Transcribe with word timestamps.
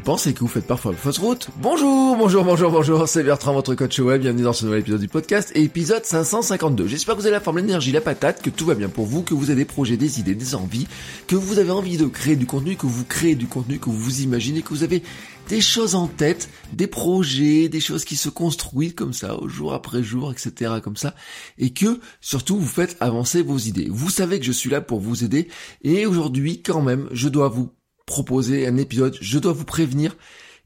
pensez 0.00 0.32
que 0.32 0.40
vous 0.40 0.48
faites 0.48 0.66
parfois 0.66 0.92
fausse 0.94 1.18
route 1.18 1.48
Bonjour, 1.58 2.16
bonjour, 2.16 2.44
bonjour, 2.44 2.70
bonjour, 2.70 3.06
c'est 3.06 3.22
Bertrand, 3.22 3.52
votre 3.52 3.74
coach 3.74 3.98
web, 3.98 4.22
bienvenue 4.22 4.42
dans 4.42 4.52
ce 4.52 4.64
nouvel 4.64 4.80
épisode 4.80 5.00
du 5.00 5.08
podcast, 5.08 5.52
épisode 5.54 6.04
552. 6.04 6.86
J'espère 6.86 7.14
que 7.14 7.20
vous 7.20 7.26
avez 7.26 7.34
la 7.34 7.40
forme, 7.40 7.58
l'énergie, 7.58 7.92
la 7.92 8.00
patate, 8.00 8.42
que 8.42 8.50
tout 8.50 8.64
va 8.66 8.74
bien 8.74 8.88
pour 8.88 9.06
vous, 9.06 9.22
que 9.22 9.34
vous 9.34 9.50
avez 9.50 9.60
des 9.60 9.64
projets, 9.64 9.96
des 9.96 10.18
idées, 10.18 10.34
des 10.34 10.54
envies, 10.54 10.86
que 11.26 11.36
vous 11.36 11.58
avez 11.58 11.70
envie 11.70 11.98
de 11.98 12.06
créer 12.06 12.36
du 12.36 12.46
contenu, 12.46 12.76
que 12.76 12.86
vous 12.86 13.04
créez 13.04 13.34
du 13.34 13.46
contenu, 13.46 13.78
que 13.78 13.86
vous 13.86 13.98
vous 13.98 14.22
imaginez, 14.22 14.62
que 14.62 14.70
vous 14.70 14.82
avez 14.82 15.02
des 15.48 15.60
choses 15.60 15.94
en 15.94 16.06
tête, 16.06 16.48
des 16.72 16.86
projets, 16.86 17.68
des 17.68 17.80
choses 17.80 18.04
qui 18.04 18.16
se 18.16 18.28
construisent 18.28 18.94
comme 18.94 19.12
ça, 19.12 19.36
jour 19.46 19.74
après 19.74 20.02
jour, 20.02 20.32
etc. 20.32 20.74
comme 20.82 20.96
ça, 20.96 21.14
et 21.58 21.70
que 21.70 22.00
surtout 22.20 22.58
vous 22.58 22.66
faites 22.66 22.96
avancer 23.00 23.42
vos 23.42 23.58
idées. 23.58 23.88
Vous 23.90 24.10
savez 24.10 24.38
que 24.38 24.46
je 24.46 24.52
suis 24.52 24.70
là 24.70 24.80
pour 24.80 25.00
vous 25.00 25.24
aider, 25.24 25.48
et 25.82 26.06
aujourd'hui 26.06 26.62
quand 26.62 26.82
même, 26.82 27.08
je 27.12 27.28
dois 27.28 27.48
vous 27.48 27.70
proposer 28.10 28.66
un 28.66 28.76
épisode, 28.76 29.16
je 29.20 29.38
dois 29.38 29.52
vous 29.52 29.64
prévenir, 29.64 30.16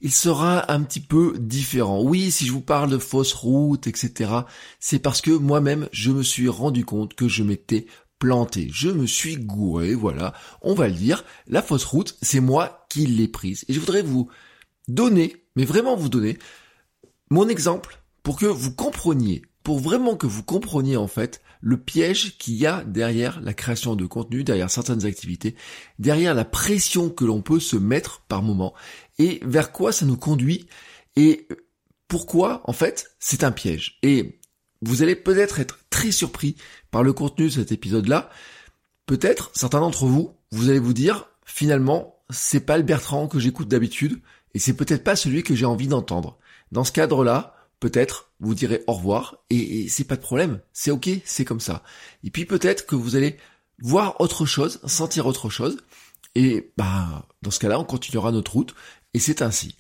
il 0.01 0.11
sera 0.11 0.73
un 0.73 0.83
petit 0.83 1.01
peu 1.01 1.37
différent. 1.39 2.03
Oui, 2.03 2.31
si 2.31 2.47
je 2.47 2.53
vous 2.53 2.63
parle 2.63 2.91
de 2.91 2.97
fausses 2.97 3.35
routes, 3.35 3.87
etc., 3.87 4.31
c'est 4.81 4.99
parce 4.99 5.21
que 5.21 5.31
moi-même, 5.31 5.89
je 5.93 6.11
me 6.11 6.23
suis 6.23 6.49
rendu 6.49 6.87
compte 6.87 7.13
que 7.13 7.29
je 7.29 7.43
m'étais 7.43 7.85
planté. 8.19 8.71
Je 8.73 8.89
me 8.89 9.07
suis 9.07 9.37
gouré, 9.37 9.95
voilà, 9.95 10.33
on 10.63 10.73
va 10.73 10.89
le 10.89 10.95
dire. 10.95 11.23
La 11.47 11.61
fausse 11.61 11.85
route, 11.85 12.17
c'est 12.23 12.41
moi 12.41 12.87
qui 12.89 13.07
l'ai 13.07 13.29
prise. 13.29 13.67
Et 13.69 13.75
je 13.75 13.81
voudrais 13.81 14.03
vous 14.03 14.31
donner, 14.89 15.45
mais 15.55 15.67
vraiment 15.67 15.97
vous 15.97 16.09
donner, 16.09 16.39
mon 17.31 17.47
exemple 17.49 18.01
pour 18.23 18.39
que 18.39 18.47
vous 18.47 18.73
compreniez, 18.73 19.43
pour 19.65 19.81
vraiment 19.81 20.15
que 20.15 20.27
vous 20.27 20.45
compreniez 20.45 20.97
en 20.97 21.09
fait 21.09 21.41
le 21.61 21.79
piège 21.79 22.37
qu'il 22.37 22.55
y 22.55 22.67
a 22.67 22.85
derrière 22.85 23.41
la 23.41 23.55
création 23.55 23.97
de 23.97 24.05
contenu, 24.05 24.45
derrière 24.45 24.71
certaines 24.71 25.07
activités, 25.07 25.57
derrière 25.99 26.35
la 26.35 26.45
pression 26.45 27.09
que 27.09 27.25
l'on 27.25 27.41
peut 27.41 27.59
se 27.59 27.77
mettre 27.77 28.21
par 28.29 28.43
moment, 28.43 28.75
et 29.19 29.41
vers 29.43 29.73
quoi 29.73 29.91
ça 29.91 30.05
nous 30.05 30.19
conduit, 30.19 30.69
et 31.17 31.49
pourquoi 32.07 32.61
en 32.65 32.75
fait 32.75 33.17
c'est 33.19 33.43
un 33.43 33.53
piège. 33.53 33.99
Et 34.03 34.39
vous 34.83 35.03
allez 35.03 35.17
peut-être 35.17 35.59
être 35.59 35.79
très 35.89 36.13
surpris 36.13 36.57
par 36.91 37.03
le 37.03 37.15
contenu 37.15 37.47
de 37.47 37.53
cet 37.53 37.73
épisode-là. 37.73 38.29
Peut-être 39.07 39.51
certains 39.55 39.81
d'entre 39.81 40.05
vous, 40.05 40.37
vous 40.53 40.69
allez 40.69 40.79
vous 40.79 40.93
dire 40.93 41.27
finalement 41.47 42.23
c'est 42.29 42.67
pas 42.67 42.77
le 42.77 42.83
Bertrand 42.83 43.29
que 43.29 43.39
j'écoute 43.39 43.69
d'habitude, 43.69 44.21
et 44.53 44.59
c'est 44.59 44.77
peut-être 44.77 45.05
pas 45.05 45.17
celui 45.17 45.43
que 45.43 45.55
j'ai 45.55 45.65
envie 45.65 45.89
d'entendre. 45.89 46.39
Dans 46.71 46.85
ce 46.85 46.93
cadre-là, 46.93 47.54
peut-être 47.85 48.31
vous 48.41 48.55
direz 48.55 48.83
au 48.87 48.95
revoir 48.95 49.37
et, 49.51 49.91
c'est 49.91 50.05
pas 50.05 50.17
de 50.17 50.23
problème, 50.23 50.61
c'est 50.73 50.91
ok, 50.91 51.11
c'est 51.27 51.45
comme 51.45 51.61
ça. 51.61 51.83
Et 52.23 52.31
puis 52.31 52.47
peut-être 52.47 52.87
que 52.87 52.95
vous 52.95 53.15
allez 53.15 53.37
voir 53.79 54.19
autre 54.23 54.47
chose, 54.47 54.81
sentir 54.87 55.27
autre 55.27 55.51
chose 55.51 55.77
et 56.35 56.73
bah 56.79 57.29
dans 57.43 57.51
ce 57.51 57.59
cas-là 57.59 57.79
on 57.79 57.85
continuera 57.85 58.33
notre 58.33 58.55
route 58.55 58.75
et 59.13 59.19
c'est 59.19 59.43
ainsi. 59.43 59.77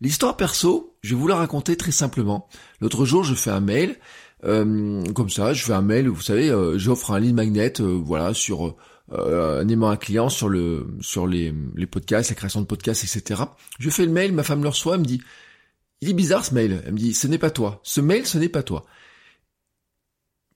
L'histoire 0.00 0.36
perso, 0.36 0.96
je 1.02 1.16
vais 1.16 1.20
vous 1.20 1.26
la 1.26 1.34
raconter 1.34 1.76
très 1.76 1.90
simplement. 1.90 2.48
L'autre 2.80 3.04
jour 3.04 3.24
je 3.24 3.34
fais 3.34 3.50
un 3.50 3.58
mail 3.58 3.98
euh, 4.44 5.02
comme 5.12 5.28
ça, 5.28 5.52
je 5.52 5.64
fais 5.64 5.72
un 5.72 5.82
mail, 5.82 6.06
vous 6.06 6.22
savez, 6.22 6.50
euh, 6.50 6.78
j'offre 6.78 7.10
un 7.10 7.18
lead 7.18 7.34
magnet, 7.34 7.80
euh, 7.80 8.00
voilà, 8.00 8.34
sur 8.34 8.76
un 9.10 9.66
aimant 9.66 9.88
un 9.88 9.96
client 9.96 10.28
sur 10.28 10.48
le 10.48 10.86
sur 11.00 11.26
les, 11.26 11.52
les 11.74 11.86
podcasts, 11.86 12.30
la 12.30 12.36
création 12.36 12.60
de 12.60 12.66
podcasts, 12.66 13.02
etc. 13.02 13.42
Je 13.80 13.90
fais 13.90 14.06
le 14.06 14.12
mail, 14.12 14.32
ma 14.32 14.44
femme 14.44 14.62
le 14.62 14.68
reçoit, 14.68 14.94
elle 14.94 15.00
me 15.00 15.06
dit 15.06 15.22
il 16.00 16.10
est 16.10 16.14
bizarre 16.14 16.44
ce 16.44 16.54
mail. 16.54 16.82
Elle 16.86 16.92
me 16.92 16.98
dit, 16.98 17.14
ce 17.14 17.26
n'est 17.26 17.38
pas 17.38 17.50
toi. 17.50 17.80
Ce 17.82 18.00
mail, 18.00 18.26
ce 18.26 18.38
n'est 18.38 18.48
pas 18.48 18.62
toi. 18.62 18.86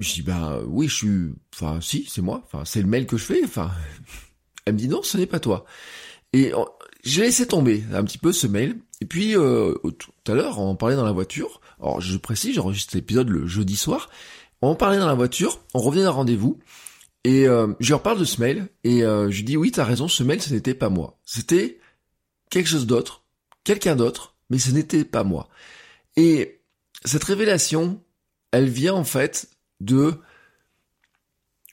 Je 0.01 0.15
dis, 0.15 0.23
ben 0.23 0.63
oui, 0.67 0.89
je 0.89 0.95
suis... 0.95 1.35
Enfin, 1.55 1.81
si, 1.81 2.07
c'est 2.09 2.23
moi. 2.23 2.43
Enfin, 2.45 2.65
c'est 2.65 2.81
le 2.81 2.89
mail 2.89 3.07
que 3.07 3.17
je 3.17 3.25
fais. 3.25 3.45
Enfin, 3.45 3.71
elle 4.65 4.75
me 4.75 4.79
dit, 4.79 4.89
non, 4.89 5.03
ce 5.03 5.17
n'est 5.17 5.27
pas 5.27 5.41
toi. 5.41 5.65
Et 6.33 6.53
j'ai 7.05 7.23
laissé 7.23 7.47
tomber 7.47 7.83
un 7.93 8.05
petit 8.05 8.19
peu 8.19 8.33
ce 8.33 8.47
mail. 8.47 8.79
Et 9.01 9.05
puis, 9.05 9.37
euh, 9.37 9.75
tout 9.99 10.13
à 10.27 10.35
l'heure, 10.35 10.61
on 10.61 10.77
parlait 10.77 10.97
dans 10.97 11.05
la 11.05 11.13
voiture. 11.13 11.61
Alors, 11.81 12.01
je 12.01 12.17
précise, 12.17 12.55
j'enregistre 12.55 12.95
l'épisode 12.95 13.29
le 13.29 13.47
jeudi 13.47 13.77
soir. 13.77 14.09
On 14.63 14.77
parlait 14.77 14.99
dans 14.99 15.07
la 15.07 15.15
voiture. 15.15 15.61
On 15.75 15.81
revient 15.81 16.03
d'un 16.03 16.11
rendez-vous. 16.11 16.59
Et 17.25 17.47
euh, 17.49 17.69
je 17.81 17.95
reparle 17.95 18.19
de 18.19 18.25
ce 18.25 18.41
mail. 18.41 18.69
Et 18.85 19.03
euh, 19.05 19.31
je 19.31 19.43
dis, 19.43 19.57
oui, 19.57 19.73
t'as 19.73 19.85
raison, 19.85 20.09
ce 20.09 20.23
mail, 20.23 20.41
ce 20.41 20.55
n'était 20.55 20.75
pas 20.75 20.89
moi. 20.89 21.19
C'était 21.25 21.81
quelque 22.51 22.69
chose 22.69 22.87
d'autre. 22.87 23.25
Quelqu'un 23.65 23.97
d'autre 23.97 24.32
mais 24.53 24.59
ce 24.59 24.71
n'était 24.71 25.07
pas 25.07 25.25
moi. 25.25 25.49
Et 26.17 26.61
cette 27.07 27.25
révélation, 27.25 28.03
elle 28.51 28.69
vient 28.69 28.93
en 28.93 29.03
fait 29.03 29.49
de 29.81 30.21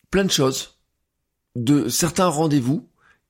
plein 0.10 0.24
de 0.24 0.32
choses, 0.32 0.80
de 1.58 1.90
certains 1.90 2.28
rendez-vous, 2.28 2.88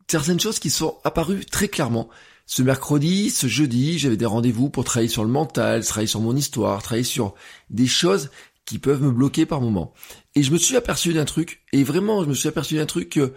certaines 0.07 0.39
choses 0.39 0.59
qui 0.59 0.69
sont 0.69 0.99
apparues 1.03 1.45
très 1.45 1.67
clairement. 1.67 2.09
Ce 2.45 2.61
mercredi, 2.61 3.31
ce 3.31 3.47
jeudi, 3.47 3.97
j'avais 3.97 4.17
des 4.17 4.25
rendez-vous 4.27 4.69
pour 4.69 4.83
travailler 4.83 5.09
sur 5.09 5.23
le 5.23 5.31
mental, 5.31 5.83
travailler 5.83 6.07
sur 6.07 6.21
mon 6.21 6.35
histoire, 6.35 6.83
travailler 6.83 7.03
sur 7.03 7.33
des 7.71 7.87
choses 7.87 8.29
qui 8.65 8.77
peuvent 8.77 9.01
me 9.01 9.11
bloquer 9.11 9.47
par 9.47 9.61
moment. 9.61 9.95
Et 10.35 10.43
je 10.43 10.51
me 10.51 10.59
suis 10.59 10.75
aperçu 10.75 11.11
d'un 11.11 11.25
truc, 11.25 11.63
et 11.73 11.83
vraiment, 11.83 12.23
je 12.23 12.29
me 12.29 12.35
suis 12.35 12.49
aperçu 12.49 12.75
d'un 12.75 12.85
truc 12.85 13.09
que 13.09 13.33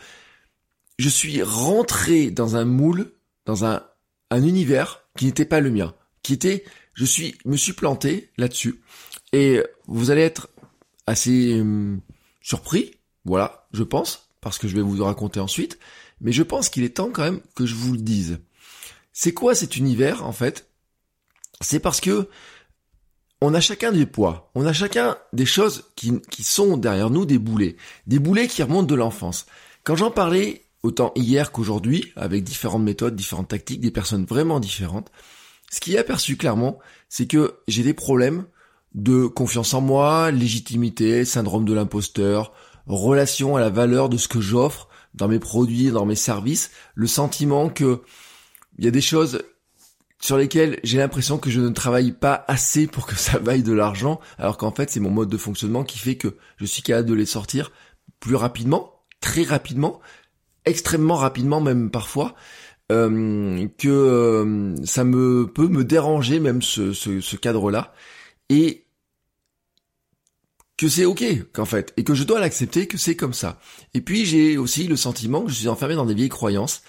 je 0.99 1.09
suis 1.09 1.43
rentré 1.43 2.31
dans 2.31 2.57
un 2.57 2.67
moule, 2.67 3.13
dans 3.47 3.65
un, 3.65 3.83
un 4.31 4.45
univers 4.45 5.05
qui 5.17 5.25
n'était 5.25 5.47
pas 5.47 5.61
le 5.61 5.71
mien 5.71 5.95
qui 6.23 6.39
je 6.95 7.05
suis, 7.05 7.35
me 7.45 7.57
suis 7.57 7.73
planté 7.73 8.31
là-dessus. 8.37 8.83
Et 9.33 9.63
vous 9.87 10.11
allez 10.11 10.23
être 10.23 10.49
assez 11.07 11.61
hum, 11.61 12.01
surpris, 12.41 12.93
voilà, 13.25 13.67
je 13.73 13.83
pense, 13.83 14.29
parce 14.41 14.59
que 14.59 14.69
je 14.69 14.75
vais 14.75 14.83
vous 14.83 14.97
le 14.97 15.03
raconter 15.03 15.41
ensuite. 15.41 15.79
Mais 16.21 16.33
je 16.33 16.43
pense 16.43 16.69
qu'il 16.69 16.85
est 16.85 16.97
temps 16.97 17.11
quand 17.13 17.23
même 17.23 17.41
que 17.55 17.67
je 17.67 17.75
vous 17.75 17.93
le 17.93 17.99
dise. 17.99 18.39
C'est 19.13 19.35
quoi 19.35 19.55
cet 19.55 19.77
univers, 19.77 20.25
en 20.25 20.33
fait? 20.33 20.69
C'est 21.61 21.81
parce 21.81 22.01
que 22.01 22.29
on 23.41 23.55
a 23.55 23.61
chacun 23.61 23.91
des 23.91 24.07
poids, 24.07 24.53
on 24.55 24.67
a 24.67 24.73
chacun 24.73 25.17
des 25.33 25.47
choses 25.47 25.85
qui, 25.97 26.21
qui 26.31 26.45
sont 26.45 26.77
derrière 26.77 27.11
nous 27.11 27.27
des 27.27 27.39
boulets, 27.39 27.77
des 28.07 28.21
boulets 28.21 28.47
qui 28.47 28.63
remontent 28.63 28.87
de 28.87 28.95
l'enfance. 28.95 29.47
Quand 29.83 29.97
j'en 29.97 30.13
parlais 30.13 30.63
autant 30.85 31.13
hier 31.17 31.51
qu'aujourd'hui, 31.51 32.13
avec 32.15 32.45
différentes 32.45 32.85
méthodes, 32.85 33.17
différentes 33.17 33.49
tactiques, 33.49 33.81
des 33.81 33.91
personnes 33.91 34.25
vraiment 34.25 34.61
différentes, 34.61 35.11
ce 35.73 35.81
qui 35.81 35.95
est 35.95 35.99
aperçu 35.99 36.37
clairement, 36.37 36.79
c'est 37.09 37.27
que 37.27 37.55
j'ai 37.67 37.83
des 37.83 37.95
problèmes 37.95 38.45
de 38.95 39.27
confiance 39.27 39.73
en 39.73 39.81
moi, 39.81 40.31
légitimité, 40.31 41.25
syndrome 41.25 41.65
de 41.65 41.73
l'imposteur, 41.73 42.53
relation 42.87 43.57
à 43.57 43.61
la 43.61 43.71
valeur 43.71 44.11
de 44.11 44.19
ce 44.19 44.29
que 44.29 44.43
j'offre 44.43 44.89
dans 45.15 45.29
mes 45.29 45.39
produits, 45.39 45.91
dans 45.91 46.05
mes 46.05 46.15
services, 46.15 46.71
le 46.95 47.07
sentiment 47.07 47.71
que 47.71 48.03
il 48.79 48.85
y 48.85 48.89
a 48.89 48.91
des 48.91 49.01
choses 49.01 49.43
sur 50.21 50.37
lesquelles 50.37 50.79
j'ai 50.85 50.99
l'impression 50.99 51.39
que 51.39 51.49
je 51.49 51.61
ne 51.61 51.71
travaille 51.71 52.13
pas 52.13 52.45
assez 52.49 52.87
pour 52.87 53.07
que 53.07 53.17
ça 53.17 53.39
vaille 53.39 53.63
de 53.63 53.73
l'argent, 53.73 54.21
alors 54.37 54.59
qu'en 54.59 54.73
fait 54.73 54.91
c'est 54.91 55.01
mon 55.01 55.11
mode 55.11 55.31
de 55.31 55.39
fonctionnement 55.39 55.85
qui 55.85 55.99
fait 55.99 56.17
que 56.17 56.37
je 56.59 56.67
suis 56.67 56.83
capable 56.83 57.09
de 57.09 57.15
les 57.15 57.27
sortir 57.27 57.73
plus 58.21 58.37
rapidement, 58.37 58.93
très 59.23 59.43
rapidement, 59.43 60.01
extrêmement 60.67 61.17
rapidement 61.17 61.63
même 61.63 61.91
parfois, 61.91 62.35
euh, 62.93 63.67
que 63.79 63.89
euh, 63.89 64.77
ça 64.85 65.05
me 65.05 65.47
peut 65.47 65.69
me 65.69 65.85
déranger 65.85 66.41
même 66.41 66.63
ce, 66.63 66.93
ce, 66.93 67.21
ce 67.21 67.37
cadre-là 67.37 67.95
et 68.49 68.85
que 70.77 70.89
c'est 70.89 71.05
ok 71.05 71.25
qu'en 71.53 71.65
fait 71.65 71.95
et 71.97 72.05
que 72.05 72.15
je 72.15 72.25
dois 72.25 72.41
l'accepter 72.41 72.87
que 72.87 72.99
c'est 72.99 73.17
comme 73.17 73.33
ça. 73.33 73.61
Et 73.95 74.01
puis 74.01 74.27
j'ai 74.27 74.59
aussi 74.59 74.87
le 74.89 74.97
sentiment 74.97 75.43
que 75.43 75.51
je 75.51 75.55
suis 75.55 75.69
enfermé 75.69 75.95
dans 75.95 76.07
des 76.07 76.15
vieilles 76.15 76.29
croyances 76.29 76.83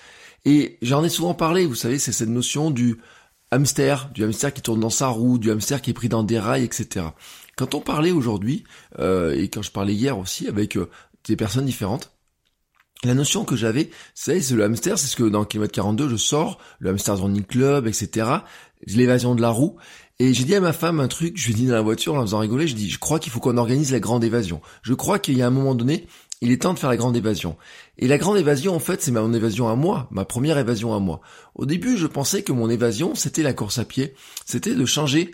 et 0.46 0.78
j'en 0.82 1.04
ai 1.04 1.10
souvent 1.10 1.34
parlé. 1.34 1.66
Vous 1.66 1.76
savez, 1.76 2.00
c'est 2.00 2.12
cette 2.12 2.30
notion 2.30 2.70
du 2.70 2.98
hamster, 3.52 4.10
du 4.14 4.24
hamster 4.24 4.54
qui 4.54 4.62
tourne 4.62 4.80
dans 4.80 4.90
sa 4.90 5.08
roue, 5.08 5.38
du 5.38 5.52
hamster 5.52 5.82
qui 5.82 5.92
est 5.92 5.94
pris 5.94 6.10
dans 6.10 6.24
des 6.24 6.40
rails, 6.40 6.64
etc. 6.64 7.08
Quand 7.56 7.76
on 7.76 7.82
parlait 7.82 8.12
aujourd'hui 8.12 8.64
euh, 9.00 9.36
et 9.36 9.48
quand 9.48 9.62
je 9.62 9.72
parlais 9.72 9.94
hier 9.94 10.18
aussi 10.18 10.48
avec 10.48 10.76
euh, 10.76 10.90
des 11.26 11.36
personnes 11.36 11.66
différentes, 11.66 12.12
la 13.06 13.14
notion 13.14 13.46
que 13.46 13.56
j'avais, 13.56 13.90
c'est 14.14 14.52
le 14.52 14.64
hamster, 14.64 14.98
c'est 14.98 15.08
ce 15.08 15.16
que 15.16 15.24
dans 15.24 15.46
Kilomètre 15.46 15.74
42 15.74 16.10
je 16.10 16.16
sors, 16.16 16.60
le 16.80 16.90
hamster 16.90 17.18
running 17.18 17.44
club, 17.44 17.88
etc. 17.88 18.28
L'évasion 18.88 19.36
de 19.36 19.42
la 19.42 19.50
roue. 19.50 19.78
Et 20.20 20.34
j'ai 20.34 20.44
dit 20.44 20.56
à 20.56 20.62
ma 20.62 20.74
femme 20.74 21.00
un 21.00 21.08
truc, 21.08 21.38
je 21.38 21.48
lui 21.48 21.54
ai 21.54 21.56
dit 21.56 21.68
dans 21.68 21.74
la 21.74 21.82
voiture 21.82 22.16
en 22.16 22.22
faisant 22.22 22.40
rigoler, 22.40 22.68
je 22.68 22.76
dis, 22.76 22.90
je 22.90 23.00
crois 23.00 23.20
qu'il 23.20 23.32
faut 23.32 23.40
qu'on 23.40 23.58
organise 23.58 23.92
la 23.92 24.00
grande 24.00 24.24
évasion. 24.24 24.62
Je 24.84 24.94
crois 24.94 25.20
qu'il 25.20 25.38
y 25.38 25.42
a 25.42 25.48
un 25.48 25.52
moment 25.52 25.76
donné, 25.76 26.08
il 26.42 26.52
est 26.52 26.62
temps 26.62 26.74
de 26.74 26.80
faire 26.80 26.90
la 26.90 26.98
grande 26.98 27.16
évasion. 27.16 27.58
Et 27.98 28.08
la 28.08 28.18
grande 28.18 28.38
évasion, 28.38 28.76
en 28.76 28.80
fait, 28.80 29.02
c'est 29.02 29.12
mon 29.12 29.34
évasion 29.34 29.70
à 29.70 29.76
moi, 29.76 30.08
ma 30.12 30.26
première 30.26 30.58
évasion 30.58 30.94
à 30.94 31.00
moi. 31.00 31.22
Au 31.56 31.66
début, 31.66 31.98
je 31.98 32.06
pensais 32.06 32.44
que 32.44 32.52
mon 32.52 32.70
évasion, 32.70 33.16
c'était 33.16 33.44
la 33.44 33.54
course 33.54 33.80
à 33.80 33.86
pied, 33.86 34.14
c'était 34.46 34.76
de 34.76 34.86
changer 34.86 35.32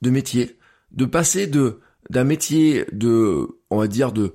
de 0.00 0.10
métier, 0.10 0.58
de 0.92 1.04
passer 1.04 1.46
de 1.46 1.80
d'un 2.10 2.24
métier 2.24 2.84
de, 2.92 3.48
on 3.70 3.78
va 3.78 3.86
dire, 3.86 4.12
de 4.12 4.34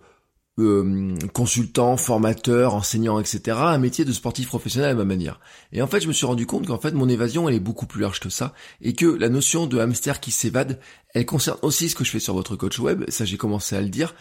euh, 0.59 1.15
consultant, 1.33 1.97
formateur, 1.97 2.73
enseignant, 2.73 3.19
etc., 3.19 3.57
un 3.59 3.77
métier 3.77 4.05
de 4.05 4.11
sportif 4.11 4.47
professionnel 4.47 4.89
à 4.89 4.95
ma 4.95 5.05
manière. 5.05 5.39
Et 5.71 5.81
en 5.81 5.87
fait, 5.87 6.01
je 6.01 6.07
me 6.07 6.13
suis 6.13 6.25
rendu 6.25 6.45
compte 6.45 6.65
qu'en 6.67 6.79
fait, 6.79 6.93
mon 6.93 7.07
évasion, 7.07 7.47
elle 7.47 7.55
est 7.55 7.59
beaucoup 7.59 7.85
plus 7.85 8.01
large 8.01 8.19
que 8.19 8.29
ça, 8.29 8.53
et 8.81 8.93
que 8.93 9.05
la 9.05 9.29
notion 9.29 9.67
de 9.67 9.77
hamster 9.77 10.19
qui 10.19 10.31
s'évade, 10.31 10.79
elle 11.13 11.25
concerne 11.25 11.57
aussi 11.61 11.89
ce 11.89 11.95
que 11.95 12.03
je 12.03 12.11
fais 12.11 12.19
sur 12.19 12.33
votre 12.33 12.55
coach 12.55 12.79
web, 12.79 13.03
ça 13.09 13.23
j'ai 13.23 13.37
commencé 13.37 13.75
à 13.75 13.81
le 13.81 13.89
dire, 13.89 14.15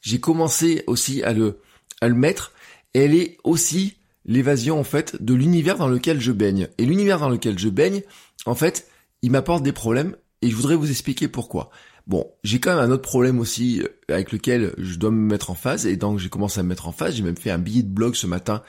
j'ai 0.00 0.18
commencé 0.18 0.82
aussi 0.86 1.22
à 1.22 1.32
le, 1.32 1.58
à 2.00 2.08
le 2.08 2.14
mettre, 2.14 2.52
et 2.94 3.00
elle 3.00 3.14
est 3.14 3.36
aussi 3.44 3.96
l'évasion, 4.24 4.78
en 4.78 4.84
fait, 4.84 5.22
de 5.22 5.34
l'univers 5.34 5.76
dans 5.76 5.88
lequel 5.88 6.20
je 6.20 6.32
baigne. 6.32 6.68
Et 6.78 6.86
l'univers 6.86 7.18
dans 7.18 7.28
lequel 7.28 7.58
je 7.58 7.68
baigne, 7.68 8.02
en 8.46 8.54
fait, 8.54 8.88
il 9.22 9.30
m'apporte 9.30 9.62
des 9.62 9.72
problèmes, 9.72 10.16
et 10.40 10.50
je 10.50 10.56
voudrais 10.56 10.76
vous 10.76 10.90
expliquer 10.90 11.28
pourquoi. 11.28 11.70
Bon, 12.06 12.26
j'ai 12.42 12.58
quand 12.58 12.74
même 12.74 12.90
un 12.90 12.90
autre 12.90 13.02
problème 13.02 13.38
aussi 13.38 13.80
euh, 13.80 13.88
avec 14.08 14.32
lequel 14.32 14.74
je 14.76 14.96
dois 14.96 15.10
me 15.10 15.20
mettre 15.20 15.50
en 15.50 15.54
phase 15.54 15.86
et 15.86 15.96
donc 15.96 16.18
j'ai 16.18 16.28
commencé 16.28 16.58
à 16.58 16.62
me 16.62 16.68
mettre 16.68 16.88
en 16.88 16.92
phase. 16.92 17.14
J'ai 17.14 17.22
même 17.22 17.36
fait 17.36 17.50
un 17.50 17.58
billet 17.58 17.82
de 17.82 17.88
blog 17.88 18.14
ce 18.14 18.26
matin 18.26 18.62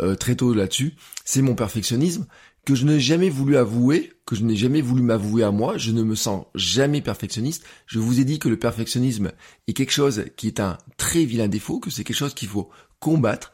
euh, 0.00 0.14
très 0.14 0.34
tôt 0.34 0.52
là-dessus. 0.52 0.94
C'est 1.24 1.42
mon 1.42 1.54
perfectionnisme 1.54 2.26
que 2.64 2.74
je 2.74 2.84
n'ai 2.84 3.00
jamais 3.00 3.30
voulu 3.30 3.56
avouer, 3.56 4.12
que 4.26 4.34
je 4.34 4.44
n'ai 4.44 4.56
jamais 4.56 4.80
voulu 4.80 5.02
m'avouer 5.02 5.44
à 5.44 5.50
moi. 5.50 5.78
Je 5.78 5.92
ne 5.92 6.02
me 6.02 6.14
sens 6.14 6.44
jamais 6.54 7.00
perfectionniste. 7.00 7.64
Je 7.86 7.98
vous 7.98 8.20
ai 8.20 8.24
dit 8.24 8.38
que 8.38 8.48
le 8.48 8.58
perfectionnisme 8.58 9.32
est 9.66 9.72
quelque 9.72 9.92
chose 9.92 10.24
qui 10.36 10.48
est 10.48 10.60
un 10.60 10.78
très 10.96 11.24
vilain 11.24 11.48
défaut, 11.48 11.78
que 11.78 11.90
c'est 11.90 12.04
quelque 12.04 12.16
chose 12.16 12.34
qu'il 12.34 12.48
faut 12.48 12.70
combattre. 12.98 13.52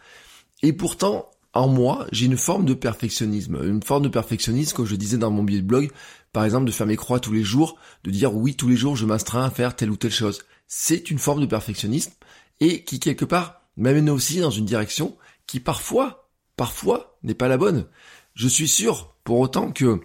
Et 0.62 0.72
pourtant, 0.72 1.30
en 1.52 1.68
moi, 1.68 2.06
j'ai 2.12 2.26
une 2.26 2.36
forme 2.36 2.64
de 2.64 2.74
perfectionnisme. 2.74 3.58
Une 3.64 3.82
forme 3.82 4.02
de 4.02 4.08
perfectionnisme, 4.08 4.76
comme 4.76 4.86
je 4.86 4.96
disais 4.96 5.18
dans 5.18 5.30
mon 5.30 5.42
billet 5.42 5.60
de 5.60 5.66
blog, 5.66 5.90
par 6.36 6.44
exemple 6.44 6.66
de 6.66 6.70
faire 6.70 6.86
mes 6.86 6.96
croix 6.96 7.18
tous 7.18 7.32
les 7.32 7.42
jours, 7.42 7.78
de 8.04 8.10
dire 8.10 8.34
oui 8.34 8.56
tous 8.56 8.68
les 8.68 8.76
jours 8.76 8.94
je 8.94 9.06
m'astreins 9.06 9.46
à 9.46 9.50
faire 9.50 9.74
telle 9.74 9.90
ou 9.90 9.96
telle 9.96 10.12
chose. 10.12 10.42
C'est 10.66 11.10
une 11.10 11.18
forme 11.18 11.40
de 11.40 11.46
perfectionnisme 11.46 12.12
et 12.60 12.84
qui 12.84 13.00
quelque 13.00 13.24
part 13.24 13.62
m'amène 13.78 14.10
aussi 14.10 14.40
dans 14.40 14.50
une 14.50 14.66
direction 14.66 15.16
qui 15.46 15.60
parfois, 15.60 16.28
parfois 16.54 17.16
n'est 17.22 17.32
pas 17.32 17.48
la 17.48 17.56
bonne. 17.56 17.86
Je 18.34 18.48
suis 18.48 18.68
sûr 18.68 19.14
pour 19.24 19.40
autant 19.40 19.72
que 19.72 20.02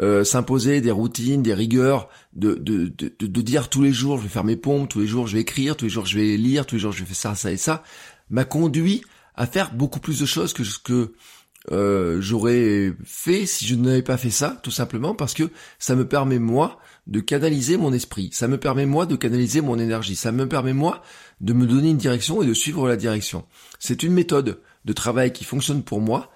euh, 0.00 0.24
s'imposer 0.24 0.80
des 0.80 0.90
routines, 0.90 1.44
des 1.44 1.54
rigueurs, 1.54 2.08
de, 2.32 2.54
de, 2.56 2.88
de, 2.88 3.14
de, 3.16 3.40
dire 3.40 3.68
tous 3.68 3.82
les 3.82 3.92
jours 3.92 4.18
je 4.18 4.24
vais 4.24 4.28
faire 4.28 4.42
mes 4.42 4.56
pompes, 4.56 4.88
tous 4.88 4.98
les 4.98 5.06
jours 5.06 5.28
je 5.28 5.34
vais 5.34 5.42
écrire, 5.42 5.76
tous 5.76 5.84
les 5.84 5.92
jours 5.92 6.06
je 6.06 6.18
vais 6.18 6.36
lire, 6.36 6.66
tous 6.66 6.74
les 6.74 6.80
jours 6.80 6.90
je 6.90 7.04
vais 7.04 7.06
faire 7.06 7.14
ça, 7.14 7.34
ça 7.36 7.52
et 7.52 7.56
ça, 7.56 7.84
m'a 8.30 8.44
conduit 8.44 9.04
à 9.36 9.46
faire 9.46 9.72
beaucoup 9.72 10.00
plus 10.00 10.18
de 10.18 10.26
choses 10.26 10.52
que 10.52 10.64
ce 10.64 10.80
que 10.80 11.12
euh, 11.70 12.20
j'aurais 12.20 12.94
fait 13.04 13.44
si 13.44 13.66
je 13.66 13.74
n'avais 13.74 14.02
pas 14.02 14.16
fait 14.16 14.30
ça, 14.30 14.58
tout 14.62 14.70
simplement 14.70 15.14
parce 15.14 15.34
que 15.34 15.50
ça 15.78 15.96
me 15.96 16.06
permet 16.06 16.38
moi 16.38 16.78
de 17.06 17.20
canaliser 17.20 17.76
mon 17.76 17.92
esprit, 17.92 18.30
ça 18.32 18.48
me 18.48 18.58
permet 18.58 18.86
moi 18.86 19.06
de 19.06 19.16
canaliser 19.16 19.60
mon 19.60 19.78
énergie, 19.78 20.16
ça 20.16 20.32
me 20.32 20.48
permet 20.48 20.72
moi 20.72 21.02
de 21.40 21.52
me 21.52 21.66
donner 21.66 21.90
une 21.90 21.96
direction 21.96 22.42
et 22.42 22.46
de 22.46 22.54
suivre 22.54 22.88
la 22.88 22.96
direction. 22.96 23.44
C'est 23.78 24.02
une 24.02 24.12
méthode 24.12 24.60
de 24.84 24.92
travail 24.92 25.32
qui 25.32 25.44
fonctionne 25.44 25.82
pour 25.82 26.00
moi, 26.00 26.30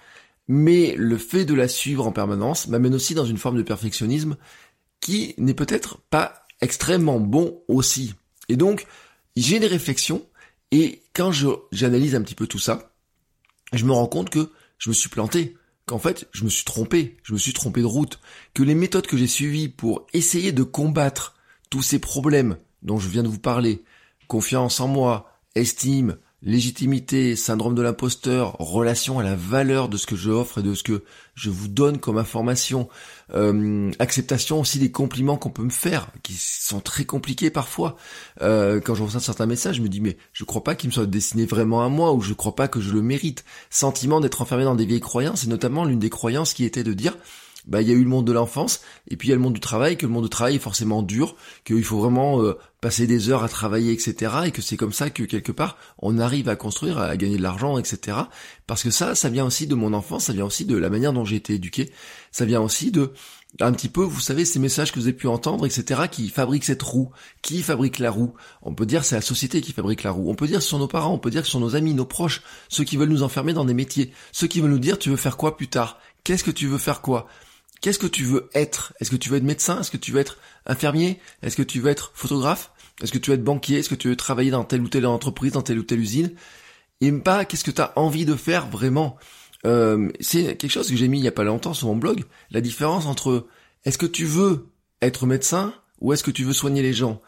mais 0.49 0.95
le 0.99 1.17
fait 1.17 1.45
de 1.45 1.55
la 1.55 1.69
suivre 1.69 2.07
en 2.07 2.13
permanence 2.13 2.69
m'amène 2.69 2.95
aussi 2.95 3.15
dans 3.15 3.25
une 3.25 3.39
forme 3.39 3.57
de 3.57 3.63
perfectionnisme 3.63 4.37
qui 5.01 5.35
n'est 5.39 5.55
peut-être 5.55 5.99
pas 6.11 6.45
extrêmement 6.61 7.21
bon 7.21 7.63
aussi. 7.69 8.15
Et 8.49 8.57
donc, 8.57 8.87
j'ai 9.37 9.61
des 9.61 9.67
réflexions, 9.67 10.27
et 10.71 11.03
quand 11.15 11.33
j'analyse 11.73 12.15
un 12.15 12.23
petit 12.23 12.35
peu 12.35 12.47
tout 12.47 12.59
ça, 12.59 12.93
je 13.73 13.85
me 13.85 13.93
rends 13.93 14.07
compte 14.07 14.31
que 14.31 14.51
je 14.83 14.91
me 14.91 14.95
suis 14.95 15.09
planté, 15.09 15.57
qu'en 15.87 16.01
fait, 16.01 16.29
je 16.33 16.43
me 16.43 16.51
suis 16.51 16.65
trompé, 16.65 17.17
je 17.23 17.35
me 17.35 17.39
suis 17.39 17.53
trompé 17.53 17.83
de 17.83 17.87
route, 17.87 18.19
que 18.53 18.65
les 18.65 18.75
méthodes 18.75 19.07
que 19.07 19.17
j'ai 19.17 19.29
suivies 19.29 19.69
pour 19.69 20.09
essayer 20.13 20.51
de 20.51 20.65
combattre 20.65 21.37
tous 21.71 21.83
ces 21.83 22.01
problèmes 22.01 22.57
dont 22.83 22.99
je 22.99 23.09
viens 23.09 23.23
de 23.23 23.29
vous 23.29 23.39
parler, 23.39 23.85
confiance 24.27 24.81
en 24.81 24.89
moi, 24.89 25.39
estime, 25.55 26.17
légitimité, 26.43 27.37
syndrome 27.37 27.75
de 27.75 27.83
l'imposteur, 27.83 28.57
relation 28.59 29.19
à 29.19 29.23
la 29.23 29.37
valeur 29.37 29.89
de 29.89 29.97
ce 29.97 30.07
que 30.07 30.17
je 30.17 30.31
offre 30.31 30.59
et 30.59 30.63
de 30.63 30.75
ce 30.75 30.83
que 30.83 31.05
je 31.35 31.51
vous 31.51 31.69
donne 31.69 31.99
comme 31.99 32.19
information, 32.19 32.89
euh, 33.35 33.91
acceptation 33.99 34.61
aussi 34.61 34.79
des 34.79 34.91
compliments 34.91 35.37
qu'on 35.37 35.51
peut 35.51 35.63
me 35.63 35.71
faire, 35.71 36.09
qui 36.23 36.35
sont 36.35 36.81
très 36.81 37.05
compliqués 37.05 37.51
parfois. 37.51 37.97
Euh, 38.43 38.81
quand 38.81 38.95
je 38.95 39.03
reçois 39.03 39.21
certains 39.21 39.47
messages, 39.47 39.77
je 39.77 39.83
me 39.83 39.89
dis 39.89 40.01
mais 40.01 40.17
je 40.33 40.45
crois 40.45 40.65
pas 40.65 40.75
qu'ils 40.75 40.89
me 40.89 40.95
soient 40.95 41.07
destinés 41.07 41.47
vraiment 41.47 41.85
à 41.85 41.89
moi 41.89 42.13
ou 42.13 42.21
je 42.21 42.35
crois 42.35 42.57
pas 42.57 42.69
que 42.69 42.81
je 42.81 42.93
le 42.93 43.03
mérite. 43.03 43.45
Sentiment 43.71 44.21
d'être 44.21 44.43
enfermé 44.43 44.65
dans 44.65 44.75
des 44.75 44.85
vieilles 44.87 45.01
croyances 45.01 45.45
et 45.45 45.49
notamment 45.49 45.85
l'une 45.85 46.01
des 46.01 46.11
croyances 46.11 46.55
qui 46.55 46.65
était 46.65 46.85
de 46.85 46.93
dire 46.93 47.17
bah 47.67 47.81
il 47.83 47.89
y 47.89 47.91
a 47.91 47.95
eu 47.95 48.03
le 48.03 48.09
monde 48.09 48.27
de 48.27 48.33
l'enfance 48.33 48.81
et 49.09 49.17
puis 49.17 49.29
il 49.29 49.31
y 49.31 49.35
a 49.35 49.37
le 49.37 49.43
monde 49.43 49.55
du 49.55 49.61
travail, 49.61 49.97
que 49.97 50.07
le 50.07 50.13
monde 50.13 50.25
du 50.25 50.31
travail 50.31 50.57
est 50.57 50.61
forcément 50.61 51.03
dur, 51.03 51.37
qu'il 51.65 51.85
faut 51.85 52.01
vraiment 52.01 52.43
euh, 52.43 52.59
passer 52.81 53.07
des 53.07 53.31
heures 53.31 53.45
à 53.45 53.49
travailler, 53.49 53.93
etc. 53.93 54.33
Et 54.47 54.51
que 54.51 54.63
c'est 54.63 54.77
comme 54.77 54.93
ça 54.93 55.11
que 55.11 55.23
quelque 55.23 55.53
part 55.53 55.77
on 55.99 56.19
arrive 56.19 56.49
à 56.49 56.57
construire, 56.57 56.99
à 56.99 57.17
gagner 57.17 57.37
de 57.37 57.43
l'argent, 57.43 57.79
etc. 57.79 58.19
Parce 58.67 58.83
que 58.83 58.91
ça, 58.91 59.15
ça 59.15 59.29
vient 59.29 59.45
aussi 59.45 59.67
de 59.67 59.75
mon 59.75 59.93
enfance, 59.93 60.25
ça 60.25 60.33
vient 60.33 60.45
aussi 60.45 60.65
de 60.65 60.77
la 60.77 60.91
manière 60.91 61.13
dont 61.13 61.25
j'ai 61.25 61.37
été 61.37 61.55
éduqué, 61.55 61.93
ça 62.31 62.45
vient 62.45 62.61
aussi 62.61 62.91
de 62.91 63.13
un 63.61 63.73
petit 63.73 63.89
peu, 63.89 64.03
vous 64.03 64.21
savez, 64.21 64.45
ces 64.45 64.59
messages 64.59 64.93
que 64.93 64.99
vous 64.99 65.07
avez 65.07 65.17
pu 65.17 65.27
entendre, 65.27 65.67
etc., 65.67 66.03
qui 66.11 66.31
fabriquent 66.31 66.65
cette 66.65 66.83
roue. 66.83 67.11
Qui 67.43 67.63
fabrique 67.63 67.99
la 67.99 68.11
roue 68.11 68.33
On 68.63 68.75
peut 68.75 68.87
dire 68.87 69.05
c'est 69.05 69.15
la 69.15 69.21
société 69.21 69.61
qui 69.61 69.73
fabrique 69.73 70.03
la 70.03 70.11
roue. 70.11 70.31
On 70.31 70.35
peut 70.35 70.47
dire 70.47 70.63
ce 70.63 70.69
sont 70.71 70.79
nos 70.79 70.89
parents, 70.89 71.13
on 71.13 71.19
peut 71.19 71.31
dire 71.31 71.45
ce 71.45 71.53
sont 71.53 71.61
nos 71.61 71.77
amis, 71.77 71.95
nos 71.95 72.07
proches, 72.07 72.43
ceux 72.69 72.85
qui 72.85 72.97
veulent 72.97 73.11
nous 73.11 73.23
enfermer 73.23 73.53
dans 73.53 73.65
des 73.65 73.75
métiers, 73.75 74.13
ceux 74.33 74.47
qui 74.47 74.61
veulent 74.61 74.71
nous 74.71 74.79
dire 74.79 74.99
tu 74.99 75.11
veux 75.11 75.17
faire 75.17 75.37
quoi 75.37 75.57
plus 75.57 75.69
tard? 75.69 75.99
Qu'est-ce 76.25 76.45
que 76.45 76.51
tu 76.51 76.67
veux 76.67 76.79
faire 76.79 77.03
quoi? 77.03 77.27
Qu'est-ce 77.83 77.99
que 77.99 78.07
tu 78.07 78.25
veux 78.25 78.49
être? 78.55 78.95
Est-ce 79.01 79.11
que 79.11 79.17
tu 79.17 79.29
veux 79.29 79.37
être 79.37 79.43
médecin? 79.43 79.81
Est-ce 79.81 79.91
que 79.91 79.97
tu 79.97 80.13
veux 80.13 80.21
être 80.21 80.39
infirmier? 80.67 81.21
Est-ce 81.43 81.57
que 81.57 81.63
tu 81.63 81.81
veux 81.81 81.91
être 81.91 82.13
photographe? 82.15 82.71
Est-ce 83.03 83.11
que 83.11 83.19
tu 83.19 83.31
veux 83.31 83.37
être 83.37 83.45
banquier? 83.45 83.79
Est-ce 83.79 83.89
que 83.89 83.97
tu 83.97 84.09
veux 84.09 84.17
travailler 84.17 84.53
dans 84.53 84.65
telle 84.65 84.81
ou 84.83 84.89
telle 84.89 85.05
entreprise, 85.05 85.53
dans 85.53 85.63
telle 85.63 85.81
ou 85.81 85.83
telle 85.83 86.01
usine? 86.01 86.33
Et 87.01 87.11
pas 87.11 87.45
qu'est-ce 87.45 87.65
que 87.65 87.73
tu 87.73 87.83
as 87.83 87.93
envie 87.99 88.25
de 88.25 88.37
faire 88.37 88.69
vraiment? 88.69 89.17
Euh, 89.67 90.11
C'est 90.21 90.57
quelque 90.57 90.71
chose 90.71 90.89
que 90.89 90.97
j'ai 90.97 91.09
mis 91.09 91.19
il 91.19 91.25
y 91.25 91.29
a 91.29 91.33
pas 91.33 91.43
longtemps 91.43 91.75
sur 91.75 91.89
mon 91.89 91.97
blog. 91.97 92.25
La 92.53 92.61
différence 92.61 93.07
entre 93.07 93.49
est-ce 93.85 93.99
que 93.99 94.07
tu 94.07 94.25
veux 94.27 94.69
être 95.01 95.27
médecin 95.27 95.75
ou 96.01 96.13
est-ce 96.13 96.23
que 96.23 96.31
tu 96.31 96.45
veux 96.45 96.53
soigner 96.53 96.83
les 96.83 96.93
gens? 96.93 97.21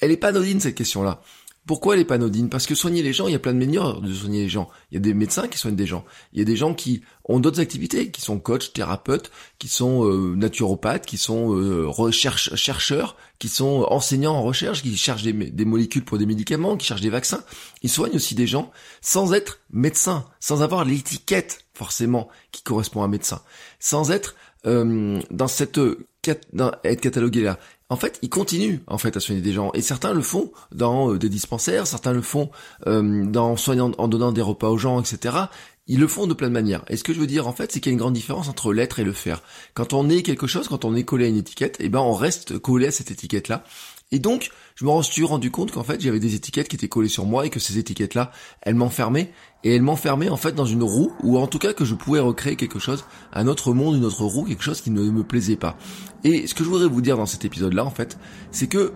Elle 0.00 0.10
est 0.10 0.16
pas 0.16 0.28
anodine 0.28 0.58
cette 0.58 0.74
question-là. 0.74 1.22
Pourquoi 1.64 1.96
pas 2.04 2.14
anodine 2.14 2.48
Parce 2.48 2.66
que 2.66 2.74
soigner 2.74 3.02
les 3.02 3.12
gens, 3.12 3.28
il 3.28 3.32
y 3.32 3.36
a 3.36 3.38
plein 3.38 3.52
de 3.52 3.58
manières 3.58 4.00
de 4.00 4.12
soigner 4.12 4.42
les 4.42 4.48
gens. 4.48 4.68
Il 4.90 4.94
y 4.94 4.96
a 4.96 5.00
des 5.00 5.14
médecins 5.14 5.46
qui 5.46 5.58
soignent 5.58 5.76
des 5.76 5.86
gens. 5.86 6.04
Il 6.32 6.40
y 6.40 6.42
a 6.42 6.44
des 6.44 6.56
gens 6.56 6.74
qui 6.74 7.02
ont 7.24 7.38
d'autres 7.38 7.60
activités, 7.60 8.10
qui 8.10 8.20
sont 8.20 8.40
coachs, 8.40 8.72
thérapeutes, 8.72 9.30
qui 9.60 9.68
sont 9.68 10.04
euh, 10.04 10.34
naturopathes, 10.34 11.06
qui 11.06 11.18
sont 11.18 11.54
euh, 11.54 12.10
chercheurs, 12.10 13.16
qui 13.38 13.48
sont 13.48 13.86
enseignants 13.88 14.34
en 14.34 14.42
recherche, 14.42 14.82
qui 14.82 14.96
cherchent 14.96 15.22
des, 15.22 15.64
molécules 15.64 16.04
pour 16.04 16.18
des 16.18 16.26
médicaments, 16.26 16.76
qui 16.76 16.86
cherchent 16.86 17.00
des 17.00 17.10
vaccins. 17.10 17.44
Ils 17.82 17.90
soignent 17.90 18.16
aussi 18.16 18.34
des 18.34 18.48
gens 18.48 18.72
sans 19.00 19.32
être 19.32 19.60
médecins, 19.70 20.24
sans 20.40 20.62
avoir 20.62 20.84
l'étiquette 20.84 21.64
forcément 21.74 22.28
qui 22.50 22.62
correspond 22.62 23.04
à 23.04 23.08
médecin, 23.08 23.40
sans 23.78 24.10
être 24.10 24.34
euh, 24.66 25.20
dans 25.30 25.48
cette 25.48 25.78
dans, 26.52 26.72
être 26.84 27.00
catalogué 27.00 27.42
là 27.42 27.58
en 27.88 27.96
fait, 27.96 28.18
ils 28.22 28.30
continuent 28.30 28.78
en 28.86 28.98
fait 28.98 29.16
à 29.16 29.20
soigner 29.20 29.40
des 29.40 29.52
gens 29.52 29.70
et 29.74 29.82
certains 29.82 30.14
le 30.14 30.22
font 30.22 30.52
dans 30.74 31.12
euh, 31.12 31.18
des 31.18 31.28
dispensaires, 31.28 31.86
certains 31.86 32.12
le 32.12 32.22
font 32.22 32.50
euh, 32.86 33.24
dans 33.24 33.56
soignant, 33.56 33.92
en 33.98 34.08
donnant 34.08 34.32
des 34.32 34.42
repas 34.42 34.68
aux 34.68 34.78
gens, 34.78 35.00
etc. 35.00 35.36
Ils 35.88 36.00
le 36.00 36.06
font 36.06 36.26
de 36.26 36.34
plein 36.34 36.48
de 36.48 36.52
manières. 36.52 36.84
Et 36.88 36.96
ce 36.96 37.04
que 37.04 37.12
je 37.12 37.20
veux 37.20 37.26
dire 37.26 37.46
en 37.46 37.52
fait, 37.52 37.72
c'est 37.72 37.80
qu'il 37.80 37.90
y 37.90 37.92
a 37.92 37.94
une 37.94 37.98
grande 37.98 38.14
différence 38.14 38.48
entre 38.48 38.72
l'être 38.72 38.98
et 38.98 39.04
le 39.04 39.12
faire. 39.12 39.42
Quand 39.74 39.92
on 39.92 40.08
est 40.08 40.22
quelque 40.22 40.46
chose, 40.46 40.68
quand 40.68 40.84
on 40.84 40.94
est 40.94 41.04
collé 41.04 41.26
à 41.26 41.28
une 41.28 41.36
étiquette, 41.36 41.76
eh 41.80 41.88
ben 41.88 42.00
on 42.00 42.14
reste 42.14 42.58
collé 42.58 42.86
à 42.86 42.90
cette 42.90 43.10
étiquette 43.10 43.48
là. 43.48 43.64
Et 44.12 44.18
donc, 44.18 44.50
je 44.74 44.84
me 44.84 45.02
suis 45.02 45.24
rendu 45.24 45.50
compte 45.50 45.72
qu'en 45.72 45.82
fait, 45.82 46.00
j'avais 46.00 46.20
des 46.20 46.34
étiquettes 46.34 46.68
qui 46.68 46.76
étaient 46.76 46.88
collées 46.88 47.08
sur 47.08 47.26
moi 47.26 47.46
et 47.46 47.50
que 47.50 47.60
ces 47.60 47.78
étiquettes-là, 47.78 48.30
elles 48.62 48.74
m'enfermaient 48.74 49.32
et 49.64 49.74
elles 49.74 49.82
m'enfermaient 49.82 50.28
en 50.28 50.36
fait 50.36 50.52
dans 50.52 50.64
une 50.64 50.82
roue 50.82 51.12
ou 51.22 51.38
en 51.38 51.46
tout 51.46 51.58
cas 51.58 51.72
que 51.72 51.84
je 51.84 51.94
pouvais 51.94 52.20
recréer 52.20 52.56
quelque 52.56 52.78
chose, 52.78 53.04
un 53.32 53.46
autre 53.46 53.72
monde, 53.72 53.96
une 53.96 54.04
autre 54.04 54.24
roue, 54.24 54.44
quelque 54.44 54.64
chose 54.64 54.80
qui 54.80 54.90
ne 54.90 55.02
me 55.02 55.22
plaisait 55.22 55.56
pas. 55.56 55.76
Et 56.24 56.46
ce 56.46 56.54
que 56.54 56.64
je 56.64 56.68
voudrais 56.68 56.88
vous 56.88 57.02
dire 57.02 57.16
dans 57.16 57.26
cet 57.26 57.44
épisode-là, 57.44 57.84
en 57.84 57.90
fait, 57.90 58.18
c'est 58.50 58.66
que 58.66 58.92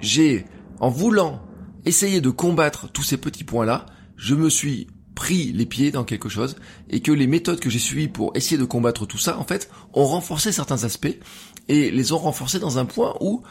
j'ai, 0.00 0.46
en 0.80 0.88
voulant 0.88 1.42
essayer 1.84 2.20
de 2.20 2.30
combattre 2.30 2.90
tous 2.92 3.02
ces 3.02 3.16
petits 3.16 3.44
points-là, 3.44 3.86
je 4.16 4.34
me 4.34 4.50
suis 4.50 4.88
pris 5.14 5.52
les 5.52 5.66
pieds 5.66 5.90
dans 5.90 6.04
quelque 6.04 6.28
chose 6.28 6.56
et 6.90 7.00
que 7.00 7.10
les 7.10 7.26
méthodes 7.26 7.58
que 7.58 7.70
j'ai 7.70 7.80
suivies 7.80 8.06
pour 8.06 8.30
essayer 8.36 8.56
de 8.56 8.64
combattre 8.64 9.04
tout 9.04 9.18
ça, 9.18 9.36
en 9.38 9.44
fait, 9.44 9.68
ont 9.92 10.04
renforcé 10.04 10.52
certains 10.52 10.84
aspects 10.84 11.18
et 11.66 11.90
les 11.90 12.12
ont 12.12 12.18
renforcés 12.18 12.60
dans 12.60 12.78
un 12.78 12.84
point 12.84 13.14
où 13.20 13.42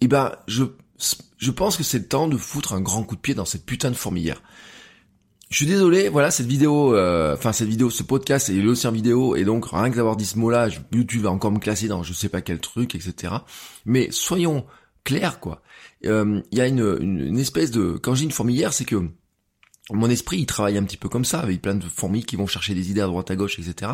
eh 0.00 0.08
ben, 0.08 0.32
je, 0.46 0.64
je 1.36 1.50
pense 1.50 1.76
que 1.76 1.82
c'est 1.82 1.98
le 1.98 2.08
temps 2.08 2.28
de 2.28 2.36
foutre 2.36 2.72
un 2.72 2.80
grand 2.80 3.02
coup 3.04 3.16
de 3.16 3.20
pied 3.20 3.34
dans 3.34 3.44
cette 3.44 3.64
putain 3.64 3.90
de 3.90 3.96
fourmilière. 3.96 4.42
Je 5.50 5.56
suis 5.56 5.66
désolé, 5.66 6.10
voilà, 6.10 6.30
cette 6.30 6.46
vidéo, 6.46 6.94
euh, 6.94 7.34
enfin 7.34 7.52
cette 7.52 7.68
vidéo, 7.68 7.88
ce 7.88 8.02
podcast 8.02 8.50
est 8.50 8.66
aussi 8.66 8.86
en 8.86 8.92
vidéo, 8.92 9.34
et 9.34 9.44
donc 9.44 9.66
rien 9.70 9.90
que 9.90 9.96
d'avoir 9.96 10.16
dit 10.16 10.26
ce 10.26 10.38
mot-là, 10.38 10.68
YouTube 10.92 11.22
va 11.22 11.30
encore 11.30 11.52
me 11.52 11.58
classer 11.58 11.88
dans 11.88 12.02
je 12.02 12.12
sais 12.12 12.28
pas 12.28 12.42
quel 12.42 12.60
truc, 12.60 12.94
etc. 12.94 13.32
Mais 13.86 14.08
soyons 14.10 14.66
clairs, 15.04 15.40
quoi. 15.40 15.62
Il 16.02 16.10
euh, 16.10 16.42
y 16.52 16.60
a 16.60 16.66
une, 16.66 16.98
une, 17.00 17.38
espèce 17.38 17.70
de... 17.70 17.92
Quand 17.92 18.14
j'ai 18.14 18.24
une 18.24 18.30
fourmilière, 18.30 18.74
c'est 18.74 18.84
que 18.84 19.08
mon 19.90 20.10
esprit, 20.10 20.38
il 20.38 20.46
travaille 20.46 20.76
un 20.76 20.84
petit 20.84 20.98
peu 20.98 21.08
comme 21.08 21.24
ça, 21.24 21.40
avec 21.40 21.62
plein 21.62 21.74
de 21.74 21.84
fourmis 21.84 22.24
qui 22.24 22.36
vont 22.36 22.46
chercher 22.46 22.74
des 22.74 22.90
idées 22.90 23.00
à 23.00 23.06
droite 23.06 23.30
à 23.30 23.36
gauche, 23.36 23.58
etc. 23.58 23.92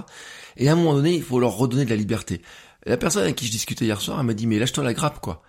Et 0.57 0.69
à 0.69 0.73
un 0.73 0.77
moment 0.77 0.95
donné, 0.95 1.15
il 1.15 1.23
faut 1.23 1.39
leur 1.39 1.57
redonner 1.57 1.85
de 1.85 1.91
la 1.91 1.97
liberté. 1.97 2.43
La 2.85 2.97
personne 2.97 3.23
avec 3.23 3.37
qui 3.37 3.47
je 3.47 3.53
discutais 3.53 3.85
hier 3.85 4.01
soir, 4.01 4.19
elle 4.19 4.27
m'a 4.27 4.35
dit, 4.35 4.49
mais 4.49 4.59
lâche-toi 4.59 4.83
la 4.83 4.93
grappe, 4.93 5.21
quoi. 5.21 5.43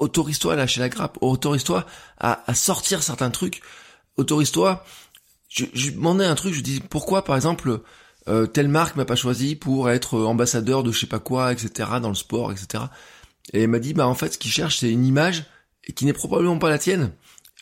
Autorise-toi 0.00 0.54
à 0.54 0.56
lâcher 0.56 0.80
la 0.80 0.88
grappe. 0.88 1.18
Autorise-toi 1.20 1.86
à, 2.18 2.42
à, 2.50 2.54
sortir 2.54 3.02
certains 3.02 3.30
trucs. 3.30 3.62
Autorise-toi. 4.16 4.84
Je, 5.48 5.66
je 5.72 5.90
demandais 5.90 6.24
un 6.24 6.34
truc, 6.34 6.54
je 6.54 6.60
dis, 6.60 6.80
pourquoi, 6.80 7.24
par 7.24 7.36
exemple, 7.36 7.80
euh, 8.28 8.46
telle 8.46 8.68
marque 8.68 8.96
m'a 8.96 9.04
pas 9.04 9.16
choisi 9.16 9.56
pour 9.56 9.90
être 9.90 10.20
ambassadeur 10.20 10.82
de 10.82 10.92
je 10.92 11.00
sais 11.00 11.06
pas 11.06 11.18
quoi, 11.18 11.52
etc. 11.52 11.90
dans 12.02 12.08
le 12.08 12.14
sport, 12.14 12.52
etc. 12.52 12.84
Et 13.52 13.62
elle 13.62 13.70
m'a 13.70 13.78
dit, 13.78 13.94
bah 13.94 14.06
en 14.06 14.14
fait, 14.14 14.34
ce 14.34 14.38
qu'ils 14.38 14.50
cherchent, 14.50 14.78
c'est 14.78 14.90
une 14.90 15.04
image 15.04 15.44
qui 15.94 16.04
n'est 16.04 16.12
probablement 16.12 16.58
pas 16.58 16.70
la 16.70 16.78
tienne. 16.78 17.12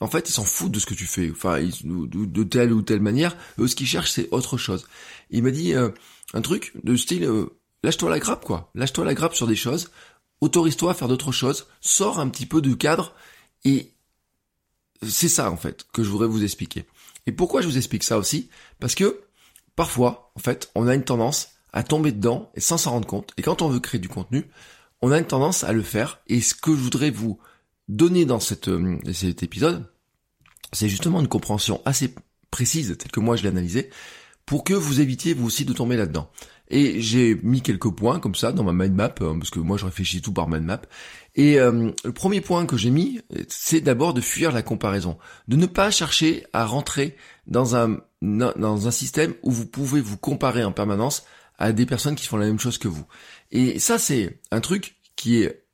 En 0.00 0.08
fait, 0.08 0.28
ils 0.28 0.32
s'en 0.32 0.44
foutent 0.44 0.72
de 0.72 0.78
ce 0.78 0.86
que 0.86 0.94
tu 0.94 1.06
fais, 1.06 1.30
enfin, 1.30 1.60
de, 1.60 2.42
telle 2.44 2.72
ou 2.72 2.82
telle 2.82 3.00
manière. 3.00 3.36
Eux, 3.58 3.66
ce 3.66 3.74
qu'ils 3.74 3.86
cherchent, 3.86 4.12
c'est 4.12 4.28
autre 4.30 4.56
chose. 4.56 4.86
il 5.30 5.42
m'a 5.42 5.50
dit 5.50 5.74
euh, 5.74 5.90
un 6.34 6.40
truc 6.40 6.72
de 6.84 6.96
style, 6.96 7.24
euh, 7.24 7.46
lâche-toi 7.82 8.10
la 8.10 8.18
grappe, 8.18 8.44
quoi. 8.44 8.70
Lâche-toi 8.74 9.04
la 9.04 9.14
grappe 9.14 9.34
sur 9.34 9.46
des 9.46 9.56
choses. 9.56 9.90
Autorise-toi 10.40 10.92
à 10.92 10.94
faire 10.94 11.08
d'autres 11.08 11.32
choses. 11.32 11.66
Sors 11.80 12.20
un 12.20 12.28
petit 12.28 12.46
peu 12.46 12.60
du 12.60 12.76
cadre. 12.76 13.14
Et 13.64 13.92
c'est 15.06 15.28
ça, 15.28 15.50
en 15.50 15.56
fait, 15.56 15.86
que 15.92 16.02
je 16.02 16.08
voudrais 16.08 16.28
vous 16.28 16.44
expliquer. 16.44 16.86
Et 17.26 17.32
pourquoi 17.32 17.60
je 17.60 17.68
vous 17.68 17.76
explique 17.76 18.04
ça 18.04 18.18
aussi? 18.18 18.48
Parce 18.80 18.94
que 18.94 19.20
parfois, 19.76 20.32
en 20.36 20.40
fait, 20.40 20.70
on 20.74 20.86
a 20.86 20.94
une 20.94 21.04
tendance 21.04 21.50
à 21.72 21.82
tomber 21.82 22.12
dedans 22.12 22.50
et 22.54 22.60
sans 22.60 22.78
s'en 22.78 22.92
rendre 22.92 23.06
compte. 23.06 23.32
Et 23.36 23.42
quand 23.42 23.62
on 23.62 23.68
veut 23.68 23.80
créer 23.80 24.00
du 24.00 24.08
contenu, 24.08 24.48
on 25.02 25.12
a 25.12 25.18
une 25.18 25.26
tendance 25.26 25.64
à 25.64 25.72
le 25.72 25.82
faire. 25.82 26.20
Et 26.26 26.40
ce 26.40 26.54
que 26.54 26.72
je 26.72 26.80
voudrais 26.80 27.10
vous 27.10 27.38
donner 27.88 28.24
dans 28.24 28.38
euh, 28.68 28.98
cet 29.12 29.42
épisode, 29.42 29.86
c'est 30.72 30.88
justement 30.88 31.20
une 31.20 31.28
compréhension 31.28 31.80
assez 31.84 32.14
précise, 32.50 32.96
telle 32.98 33.10
que 33.10 33.20
moi 33.20 33.36
je 33.36 33.42
l'ai 33.42 33.48
analysée, 33.48 33.90
pour 34.46 34.64
que 34.64 34.74
vous 34.74 35.00
évitiez 35.00 35.34
vous 35.34 35.46
aussi 35.46 35.64
de 35.64 35.72
tomber 35.72 35.96
là-dedans. 35.96 36.30
Et 36.70 37.00
j'ai 37.00 37.34
mis 37.42 37.62
quelques 37.62 37.90
points 37.90 38.20
comme 38.20 38.34
ça 38.34 38.52
dans 38.52 38.62
ma 38.62 38.72
mind 38.72 38.94
map, 38.94 39.14
euh, 39.20 39.34
parce 39.38 39.50
que 39.50 39.58
moi 39.58 39.76
je 39.78 39.86
réfléchis 39.86 40.20
tout 40.20 40.32
par 40.32 40.48
mind 40.48 40.64
map. 40.64 40.82
Et 41.34 41.58
euh, 41.58 41.90
le 42.04 42.12
premier 42.12 42.40
point 42.40 42.66
que 42.66 42.76
j'ai 42.76 42.90
mis, 42.90 43.20
c'est 43.48 43.80
d'abord 43.80 44.12
de 44.12 44.20
fuir 44.20 44.52
la 44.52 44.62
comparaison, 44.62 45.18
de 45.46 45.56
ne 45.56 45.66
pas 45.66 45.90
chercher 45.90 46.46
à 46.52 46.66
rentrer 46.66 47.16
dans 47.46 47.76
un 47.76 47.98
dans 48.20 48.88
un 48.88 48.90
système 48.90 49.34
où 49.42 49.50
vous 49.52 49.66
pouvez 49.66 50.00
vous 50.00 50.16
comparer 50.16 50.64
en 50.64 50.72
permanence 50.72 51.24
à 51.56 51.72
des 51.72 51.86
personnes 51.86 52.16
qui 52.16 52.26
font 52.26 52.36
la 52.36 52.46
même 52.46 52.58
chose 52.58 52.78
que 52.78 52.88
vous. 52.88 53.04
Et 53.52 53.78
ça 53.78 53.98
c'est 53.98 54.40
un 54.50 54.60
truc 54.60 54.96
qui 55.14 55.42
est 55.42 55.64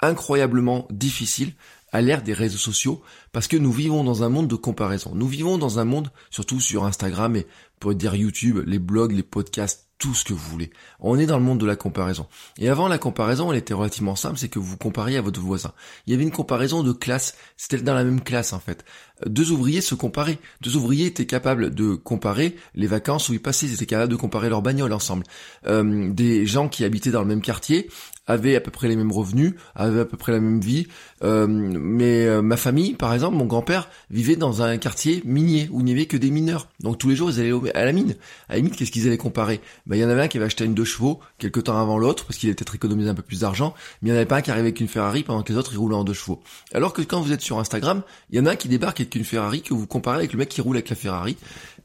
incroyablement 0.00 0.86
difficile 0.90 1.52
à 1.92 2.00
l'ère 2.00 2.22
des 2.22 2.32
réseaux 2.32 2.58
sociaux 2.58 3.02
parce 3.30 3.46
que 3.46 3.56
nous 3.56 3.70
vivons 3.70 4.02
dans 4.02 4.24
un 4.24 4.28
monde 4.28 4.48
de 4.48 4.56
comparaison. 4.56 5.12
Nous 5.14 5.28
vivons 5.28 5.58
dans 5.58 5.78
un 5.78 5.84
monde, 5.84 6.10
surtout 6.28 6.60
sur 6.60 6.84
Instagram 6.84 7.36
et 7.36 7.46
pour 7.78 7.94
dire 7.94 8.16
YouTube, 8.16 8.58
les 8.66 8.80
blogs, 8.80 9.12
les 9.12 9.22
podcasts, 9.22 9.83
tout 9.98 10.14
ce 10.14 10.24
que 10.24 10.32
vous 10.32 10.50
voulez. 10.50 10.70
On 11.00 11.18
est 11.18 11.26
dans 11.26 11.38
le 11.38 11.44
monde 11.44 11.60
de 11.60 11.66
la 11.66 11.76
comparaison. 11.76 12.26
Et 12.58 12.68
avant 12.68 12.88
la 12.88 12.98
comparaison, 12.98 13.52
elle 13.52 13.58
était 13.58 13.74
relativement 13.74 14.16
simple, 14.16 14.38
c'est 14.38 14.48
que 14.48 14.58
vous 14.58 14.76
compariez 14.76 15.16
à 15.16 15.22
votre 15.22 15.40
voisin. 15.40 15.72
Il 16.06 16.12
y 16.12 16.14
avait 16.14 16.24
une 16.24 16.30
comparaison 16.30 16.82
de 16.82 16.92
classe, 16.92 17.36
c'était 17.56 17.78
dans 17.78 17.94
la 17.94 18.04
même 18.04 18.20
classe 18.20 18.52
en 18.52 18.58
fait. 18.58 18.84
Deux 19.26 19.52
ouvriers 19.52 19.80
se 19.80 19.94
comparaient. 19.94 20.38
Deux 20.60 20.76
ouvriers 20.76 21.06
étaient 21.06 21.26
capables 21.26 21.74
de 21.74 21.94
comparer 21.94 22.56
les 22.74 22.88
vacances 22.88 23.28
où 23.28 23.32
ils 23.32 23.40
passaient, 23.40 23.66
ils 23.66 23.74
étaient 23.74 23.86
capables 23.86 24.10
de 24.10 24.16
comparer 24.16 24.48
leurs 24.48 24.62
bagnoles 24.62 24.92
ensemble. 24.92 25.24
Euh, 25.66 26.12
des 26.12 26.46
gens 26.46 26.68
qui 26.68 26.84
habitaient 26.84 27.12
dans 27.12 27.22
le 27.22 27.28
même 27.28 27.42
quartier 27.42 27.88
avaient 28.26 28.56
à 28.56 28.60
peu 28.60 28.70
près 28.70 28.88
les 28.88 28.96
mêmes 28.96 29.12
revenus, 29.12 29.54
avaient 29.74 30.00
à 30.00 30.04
peu 30.04 30.16
près 30.16 30.32
la 30.32 30.40
même 30.40 30.60
vie. 30.60 30.86
Euh, 31.22 31.46
mais 31.48 32.26
euh, 32.26 32.42
ma 32.42 32.56
famille, 32.56 32.94
par 32.94 33.12
exemple, 33.12 33.36
mon 33.36 33.46
grand-père 33.46 33.88
vivait 34.10 34.36
dans 34.36 34.62
un 34.62 34.76
quartier 34.78 35.22
minier 35.24 35.68
où 35.70 35.80
il 35.80 35.84
n'y 35.84 35.92
avait 35.92 36.06
que 36.06 36.16
des 36.16 36.30
mineurs. 36.30 36.68
Donc 36.80 36.98
tous 36.98 37.08
les 37.08 37.16
jours, 37.16 37.30
ils 37.30 37.40
allaient 37.40 37.76
à 37.76 37.84
la 37.84 37.92
mine. 37.92 38.14
À 38.48 38.56
la 38.56 38.62
mine, 38.62 38.70
qu'est-ce 38.70 38.90
qu'ils 38.90 39.06
allaient 39.06 39.16
comparer? 39.16 39.60
Ben, 39.86 39.96
Il 39.96 40.02
y 40.02 40.04
en 40.04 40.08
avait 40.08 40.22
un 40.22 40.28
qui 40.28 40.38
avait 40.38 40.46
acheté 40.46 40.64
une 40.64 40.74
deux 40.74 40.84
chevaux 40.84 41.20
quelques 41.38 41.64
temps 41.64 41.80
avant 41.80 41.98
l'autre 41.98 42.24
parce 42.24 42.38
qu'il 42.38 42.48
était 42.48 42.64
peut-être 42.64 42.74
économisé 42.74 43.08
un 43.08 43.14
peu 43.14 43.22
plus 43.22 43.40
d'argent. 43.40 43.74
Mais 44.02 44.08
il 44.08 44.12
n'y 44.12 44.16
en 44.16 44.20
avait 44.20 44.26
pas 44.26 44.36
un 44.36 44.42
qui 44.42 44.50
arrivait 44.50 44.68
avec 44.68 44.80
une 44.80 44.88
Ferrari 44.88 45.22
pendant 45.22 45.42
que 45.42 45.52
les 45.52 45.58
autres 45.58 45.72
ils 45.72 45.78
roulaient 45.78 45.94
en 45.94 46.04
deux 46.04 46.12
chevaux. 46.12 46.42
Alors 46.72 46.92
que 46.92 47.02
quand 47.02 47.20
vous 47.20 47.32
êtes 47.32 47.40
sur 47.40 47.58
Instagram, 47.58 48.02
il 48.30 48.38
y 48.38 48.40
en 48.40 48.46
a 48.46 48.52
un 48.52 48.56
qui 48.56 48.68
débarque 48.68 49.00
avec 49.00 49.14
une 49.14 49.24
Ferrari 49.24 49.62
que 49.62 49.74
vous 49.74 49.86
comparez 49.86 50.16
avec 50.18 50.32
le 50.32 50.38
mec 50.38 50.48
qui 50.48 50.60
roule 50.60 50.76
avec 50.76 50.88
la 50.88 50.96
Ferrari 50.96 51.36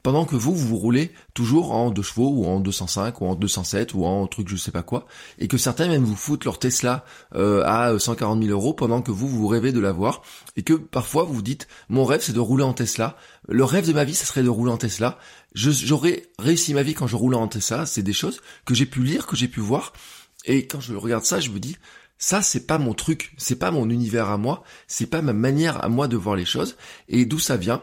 pendant 0.03 0.25
que 0.25 0.35
vous, 0.35 0.55
vous 0.55 0.77
roulez 0.77 1.11
toujours 1.33 1.71
en 1.71 1.91
2 1.91 2.01
chevaux 2.01 2.29
ou 2.29 2.45
en 2.45 2.59
205 2.59 3.21
ou 3.21 3.25
en 3.25 3.35
207 3.35 3.93
ou 3.93 4.05
en 4.05 4.27
truc 4.27 4.47
je 4.47 4.55
sais 4.55 4.71
pas 4.71 4.83
quoi, 4.83 5.05
et 5.37 5.47
que 5.47 5.57
certains 5.57 5.87
même 5.87 6.03
vous 6.03 6.15
foutent 6.15 6.45
leur 6.45 6.59
Tesla 6.59 7.05
euh, 7.35 7.63
à 7.65 7.97
140 7.97 8.41
000 8.43 8.51
euros 8.51 8.73
pendant 8.73 9.01
que 9.01 9.11
vous, 9.11 9.27
vous 9.27 9.47
rêvez 9.47 9.71
de 9.71 9.79
l'avoir, 9.79 10.21
et 10.55 10.63
que 10.63 10.73
parfois 10.73 11.23
vous 11.23 11.33
vous 11.33 11.41
dites, 11.41 11.67
mon 11.89 12.05
rêve 12.05 12.21
c'est 12.21 12.33
de 12.33 12.39
rouler 12.39 12.63
en 12.63 12.73
Tesla, 12.73 13.17
le 13.47 13.63
rêve 13.63 13.87
de 13.87 13.93
ma 13.93 14.03
vie, 14.03 14.15
ce 14.15 14.25
serait 14.25 14.43
de 14.43 14.49
rouler 14.49 14.71
en 14.71 14.77
Tesla, 14.77 15.17
j'aurais 15.53 16.23
réussi 16.37 16.73
ma 16.73 16.83
vie 16.83 16.93
quand 16.93 17.07
je 17.07 17.15
roulais 17.15 17.37
en 17.37 17.47
Tesla, 17.47 17.85
c'est 17.85 18.03
des 18.03 18.13
choses 18.13 18.41
que 18.65 18.73
j'ai 18.73 18.85
pu 18.85 19.03
lire, 19.03 19.27
que 19.27 19.35
j'ai 19.35 19.47
pu 19.47 19.59
voir, 19.59 19.93
et 20.45 20.67
quand 20.67 20.79
je 20.79 20.93
regarde 20.93 21.25
ça, 21.25 21.39
je 21.39 21.49
me 21.49 21.59
dis, 21.59 21.77
ça, 22.21 22.41
c'est 22.41 22.67
pas 22.67 22.77
mon 22.77 22.93
truc, 22.93 23.33
c'est 23.37 23.55
pas 23.55 23.71
mon 23.71 23.89
univers 23.89 24.29
à 24.29 24.37
moi, 24.37 24.63
c'est 24.87 25.05
pas 25.05 25.21
ma 25.21 25.31
manière 25.31 25.83
à 25.83 25.87
moi 25.87 26.09
de 26.09 26.17
voir 26.17 26.35
les 26.35 26.45
choses, 26.45 26.75
et 27.07 27.25
d'où 27.25 27.39
ça 27.39 27.55
vient? 27.55 27.81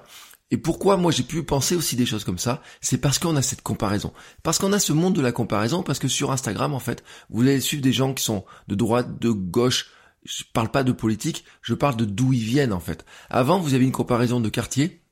Et 0.51 0.57
pourquoi 0.57 0.97
moi 0.97 1.11
j'ai 1.11 1.25
pu 1.25 1.43
penser 1.43 1.75
aussi 1.75 1.97
des 1.97 2.07
choses 2.07 2.25
comme 2.25 2.39
ça? 2.39 2.63
C'est 2.81 2.99
parce 2.99 3.19
qu'on 3.19 3.35
a 3.37 3.43
cette 3.43 3.63
comparaison. 3.63 4.13
Parce 4.43 4.59
qu'on 4.59 4.73
a 4.73 4.79
ce 4.79 4.93
monde 4.93 5.15
de 5.15 5.21
la 5.21 5.33
comparaison, 5.33 5.83
parce 5.83 5.99
que 5.99 6.09
sur 6.09 6.31
Instagram, 6.31 6.73
en 6.73 6.79
fait, 6.79 7.03
vous 7.31 7.43
allez 7.43 7.61
suivre 7.61 7.83
des 7.83 7.93
gens 7.93 8.15
qui 8.15 8.23
sont 8.23 8.45
de 8.69 8.77
droite, 8.77 9.19
de 9.21 9.31
gauche. 9.31 9.91
Je 10.25 10.45
parle 10.53 10.71
pas 10.71 10.85
de 10.85 10.93
politique, 10.93 11.45
je 11.63 11.75
parle 11.75 11.97
de 11.97 12.05
d'où 12.05 12.33
ils 12.33 12.43
viennent, 12.43 12.73
en 12.73 12.81
fait. 12.81 13.05
Avant, 13.29 13.59
vous 13.59 13.75
avez 13.75 13.85
une 13.85 13.93
comparaison 13.93 14.41
de 14.41 14.49
quartier, 14.49 15.03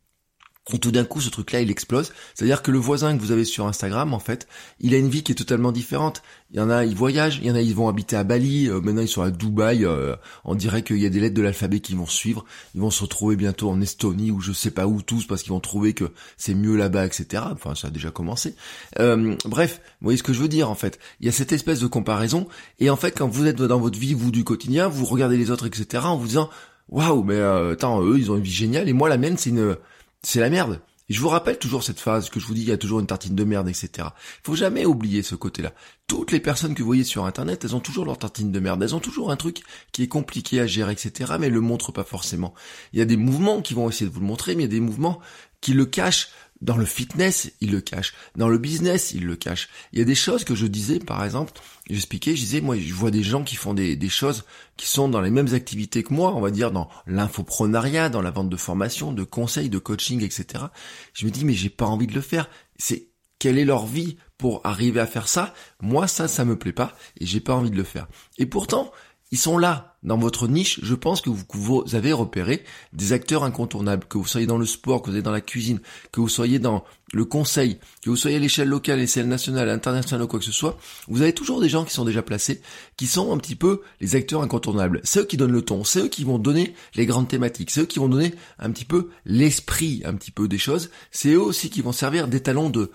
et 0.73 0.79
tout 0.79 0.93
d'un 0.93 1.05
coup, 1.05 1.21
ce 1.21 1.29
truc-là, 1.29 1.61
il 1.61 1.71
explose. 1.71 2.13
C'est-à-dire 2.35 2.63
que 2.63 2.71
le 2.71 2.79
voisin 2.79 3.15
que 3.15 3.21
vous 3.21 3.33
avez 3.33 3.45
sur 3.45 3.67
Instagram, 3.67 4.15
en 4.15 4.19
fait, 4.19 4.49
il 4.81 4.95
a 4.95 4.97
une 4.97 5.11
vie 5.11 5.23
qui 5.23 5.33
est 5.33 5.35
totalement 5.35 5.73
différente. 5.73 6.23
Il 6.53 6.57
y 6.57 6.61
en 6.61 6.71
a, 6.71 6.87
ils 6.87 6.97
voyagent, 6.97 7.39
il 7.43 7.49
y 7.49 7.51
en 7.51 7.55
a, 7.55 7.61
ils 7.61 7.75
vont 7.75 7.87
habiter 7.87 8.17
à 8.17 8.25
Bali, 8.25 8.71
euh, 8.71 8.81
maintenant 8.81 9.03
ils 9.03 9.09
sont 9.09 9.21
à 9.21 9.31
Dubaï, 9.31 9.85
euh, 9.85 10.17
on 10.45 10.55
dirait 10.55 10.83
qu'il 10.83 10.97
y 10.99 11.05
a 11.05 11.11
des 11.11 11.21
lettres 11.21 11.35
de 11.35 11.43
l'alphabet 11.43 11.81
qui 11.81 11.95
vont 11.95 12.07
suivre, 12.07 12.47
ils 12.75 12.81
vont 12.81 12.91
se 12.91 13.03
retrouver 13.03 13.37
bientôt 13.37 13.69
en 13.69 13.79
Estonie 13.83 14.31
ou 14.31 14.41
je 14.41 14.53
sais 14.53 14.71
pas 14.71 14.87
où 14.87 15.03
tous 15.03 15.27
parce 15.27 15.43
qu'ils 15.43 15.53
vont 15.53 15.61
trouver 15.61 15.93
que 15.93 16.13
c'est 16.39 16.55
mieux 16.55 16.77
là-bas, 16.77 17.05
etc. 17.05 17.43
Enfin, 17.53 17.75
ça 17.75 17.89
a 17.89 17.91
déjà 17.91 18.11
commencé. 18.11 18.55
Euh, 19.01 19.37
bref, 19.45 19.83
vous 20.01 20.07
voyez 20.07 20.17
ce 20.17 20.23
que 20.23 20.33
je 20.33 20.41
veux 20.41 20.49
dire, 20.49 20.71
en 20.71 20.75
fait. 20.75 20.99
Il 21.21 21.27
y 21.27 21.29
a 21.29 21.33
cette 21.33 21.53
espèce 21.53 21.81
de 21.81 21.89
comparaison, 21.89 22.49
et 22.81 22.89
en 22.89 22.97
fait, 22.97 23.19
quand 23.19 23.29
vous 23.29 23.47
êtes 23.47 23.61
dans 23.61 23.81
votre 23.81 23.99
vie, 23.99 24.15
vous, 24.15 24.31
du 24.31 24.45
quotidien, 24.45 24.89
vous 24.89 25.05
regardez 25.05 25.37
les 25.37 25.51
autres, 25.51 25.67
etc., 25.67 26.05
en 26.07 26.17
vous 26.17 26.29
disant, 26.29 26.49
waouh, 26.89 27.23
mais 27.23 27.39
attends, 27.39 28.03
eux, 28.03 28.19
ils 28.19 28.31
ont 28.31 28.37
une 28.37 28.43
vie 28.43 28.51
géniale, 28.51 28.89
et 28.89 28.95
moi, 28.95 29.11
la 29.11 29.19
mienne, 29.19 29.37
c'est 29.37 29.51
une 29.51 29.77
c'est 30.27 30.41
la 30.41 30.51
merde. 30.51 30.81
Et 31.11 31.13
je 31.13 31.21
vous 31.21 31.29
rappelle 31.29 31.59
toujours 31.59 31.83
cette 31.83 32.01
phase 32.01 32.31
que 32.31 32.41
je 32.41 32.47
vous 32.47 32.55
dis, 32.55 32.63
il 32.63 32.69
y 32.69 32.73
a 32.73 32.79
toujours 32.79 32.99
une 32.99 33.07
tartine 33.07 33.35
de 33.35 33.45
merde, 33.45 33.69
etc. 33.69 33.91
Il 33.99 34.45
faut 34.45 34.57
jamais 34.57 34.87
oublier 34.87 35.23
ce 35.23 35.35
côté-là. 35.35 35.73
Toutes 36.07 36.33
les 36.33 36.41
personnes 36.41 36.75
que 36.75 36.83
vous 36.83 36.87
voyez 36.87 37.05
sur 37.05 37.27
Internet, 37.27 37.63
elles 37.65 37.77
ont 37.77 37.81
toujours 37.81 38.07
leur 38.07 38.17
tartine 38.17 38.51
de 38.51 38.61
merde. 38.61 38.83
Elles 38.83 38.95
ont 38.95 39.01
toujours 39.01 39.31
un 39.31 39.37
truc 39.37 39.61
qui 39.93 40.03
est 40.03 40.09
compliqué 40.09 40.61
à 40.61 40.67
gérer, 40.67 40.93
etc. 40.93 41.35
Mais 41.39 41.49
elles 41.49 41.53
le 41.53 41.61
montrent 41.61 41.93
pas 41.93 42.05
forcément. 42.05 42.55
Il 42.95 42.99
y 42.99 43.03
a 43.03 43.05
des 43.05 43.19
mouvements 43.19 43.61
qui 43.61 43.75
vont 43.75 43.89
essayer 43.91 44.07
de 44.07 44.15
vous 44.15 44.21
le 44.21 44.27
montrer, 44.27 44.55
mais 44.55 44.63
il 44.63 44.67
y 44.67 44.71
a 44.71 44.79
des 44.79 44.81
mouvements 44.81 45.21
qui 45.61 45.75
le 45.75 45.85
cachent 45.85 46.31
dans 46.65 46.79
le 46.79 46.87
fitness, 46.87 47.53
il 47.61 47.71
le 47.73 47.83
cache. 47.83 48.15
Dans 48.37 48.49
le 48.49 48.57
business, 48.57 49.13
il 49.13 49.27
le 49.27 49.37
cache. 49.37 49.69
Il 49.93 49.99
y 49.99 50.03
a 50.03 50.07
des 50.07 50.15
choses 50.15 50.45
que 50.45 50.55
je 50.55 50.67
disais, 50.67 50.99
par 50.99 51.23
exemple, 51.23 51.53
j'expliquais, 51.91 52.35
je 52.35 52.41
disais, 52.41 52.61
moi, 52.63 52.79
je 52.79 52.95
vois 52.95 53.11
des 53.11 53.23
gens 53.23 53.45
qui 53.45 53.55
font 53.55 53.75
des, 53.75 53.97
des, 53.97 54.09
choses 54.09 54.45
qui 54.79 54.87
sont 54.87 55.09
dans 55.11 55.21
les 55.21 55.31
mêmes 55.31 55.53
activités 55.53 56.03
que 56.03 56.15
moi, 56.15 56.35
on 56.35 56.41
va 56.41 56.51
dire 56.51 56.71
dans 56.71 56.89
l'infoprenariat, 57.07 58.09
dans 58.09 58.23
la 58.23 58.31
vente 58.31 58.49
de 58.49 58.57
formation, 58.57 59.13
de 59.13 59.25
conseils, 59.25 59.69
de 59.69 59.79
coaching, 59.79 60.23
etc. 60.23 60.65
Je 61.13 61.27
me 61.27 61.31
dis, 61.31 61.45
mais 61.45 61.53
j'ai 61.53 61.69
pas 61.69 61.85
envie 61.85 62.07
de 62.07 62.15
le 62.15 62.23
faire. 62.23 62.49
C'est 62.79 63.09
quelle 63.39 63.59
est 63.59 63.67
leur 63.67 63.85
vie 63.85 64.17
pour 64.39 64.63
arriver 64.65 65.01
à 65.01 65.07
faire 65.07 65.29
ça? 65.29 65.53
Moi, 65.83 66.09
ça, 66.09 66.29
ça 66.29 66.47
me 66.47 66.59
plaît 66.59 66.73
pas 66.73 66.97
et 67.21 67.27
j'ai 67.27 67.41
pas 67.41 67.55
envie 67.55 67.71
de 67.71 67.77
le 67.77 67.85
faire. 67.85 68.07
Et 68.39 68.47
pourtant, 68.47 68.91
ils 69.35 69.37
sont 69.37 69.59
là, 69.59 69.97
dans 70.05 70.17
votre 70.17 70.47
niche. 70.47 70.79
Je 70.85 70.95
pense 70.95 71.21
que 71.21 71.29
vous, 71.29 71.85
avez 71.93 72.13
repéré 72.13 72.63
des 72.93 73.13
acteurs 73.13 73.43
incontournables, 73.43 74.07
que 74.07 74.17
vous 74.17 74.29
soyez 74.29 74.47
dans 74.47 74.59
le 74.59 74.65
sport, 74.65 75.03
que 75.03 75.07
vous 75.07 75.11
soyez 75.11 75.25
dans 75.25 75.33
la 75.33 75.41
cuisine, 75.41 75.81
que 76.13 76.21
vous 76.21 76.29
soyez 76.29 76.61
dans 76.61 76.85
le 77.13 77.25
conseil, 77.25 77.81
que 78.01 78.11
vous 78.11 78.17
soyez 78.17 78.37
à 78.37 78.39
l'échelle 78.39 78.69
locale, 78.69 79.01
l'échelle 79.01 79.27
nationale, 79.27 79.71
internationale 79.71 80.23
ou 80.23 80.29
quoi 80.29 80.39
que 80.39 80.45
ce 80.45 80.53
soit. 80.53 80.79
Vous 81.09 81.21
avez 81.21 81.33
toujours 81.33 81.61
des 81.61 81.69
gens 81.69 81.85
qui 81.85 81.93
sont 81.93 82.05
déjà 82.05 82.23
placés, 82.23 82.63
qui 82.97 83.09
sont 83.09 83.33
un 83.33 83.39
petit 83.39 83.57
peu 83.57 83.83
les 84.01 84.15
acteurs 84.15 84.41
incontournables. 84.41 85.01
C'est 85.03 85.19
eux 85.19 85.25
qui 85.25 85.37
donnent 85.37 85.51
le 85.51 85.63
ton, 85.63 85.83
c'est 85.83 86.03
eux 86.03 86.09
qui 86.09 86.23
vont 86.23 86.39
donner 86.39 86.73
les 86.95 87.05
grandes 87.05 87.27
thématiques, 87.27 87.73
c'est 87.73 87.81
eux 87.81 87.87
qui 87.87 87.99
vont 87.99 88.09
donner 88.09 88.37
un 88.61 88.71
petit 88.71 88.85
peu 88.85 89.11
l'esprit, 89.27 90.03
un 90.05 90.15
petit 90.15 90.31
peu 90.31 90.47
des 90.47 90.59
choses. 90.59 90.91
C'est 91.11 91.31
eux 91.31 91.43
aussi 91.43 91.71
qui 91.71 91.83
vont 91.83 91.91
servir 91.91 92.29
d'étalon 92.29 92.71
de 92.71 92.93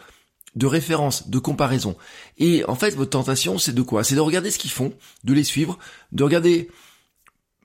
de 0.56 0.66
référence, 0.66 1.30
de 1.30 1.40
comparaison. 1.40 1.96
Et 2.38 2.64
en 2.66 2.76
fait, 2.76 2.96
votre 2.96 3.12
tentation, 3.12 3.58
c'est 3.58 3.74
de 3.74 3.82
quoi? 3.82 4.04
C'est 4.04 4.16
de 4.16 4.20
regarder 4.20 4.52
ce 4.52 4.60
qu'ils 4.60 4.72
font, 4.72 4.94
de 5.24 5.34
les 5.34 5.44
suivre, 5.44 5.78
de 6.12 6.24
regarder 6.24 6.70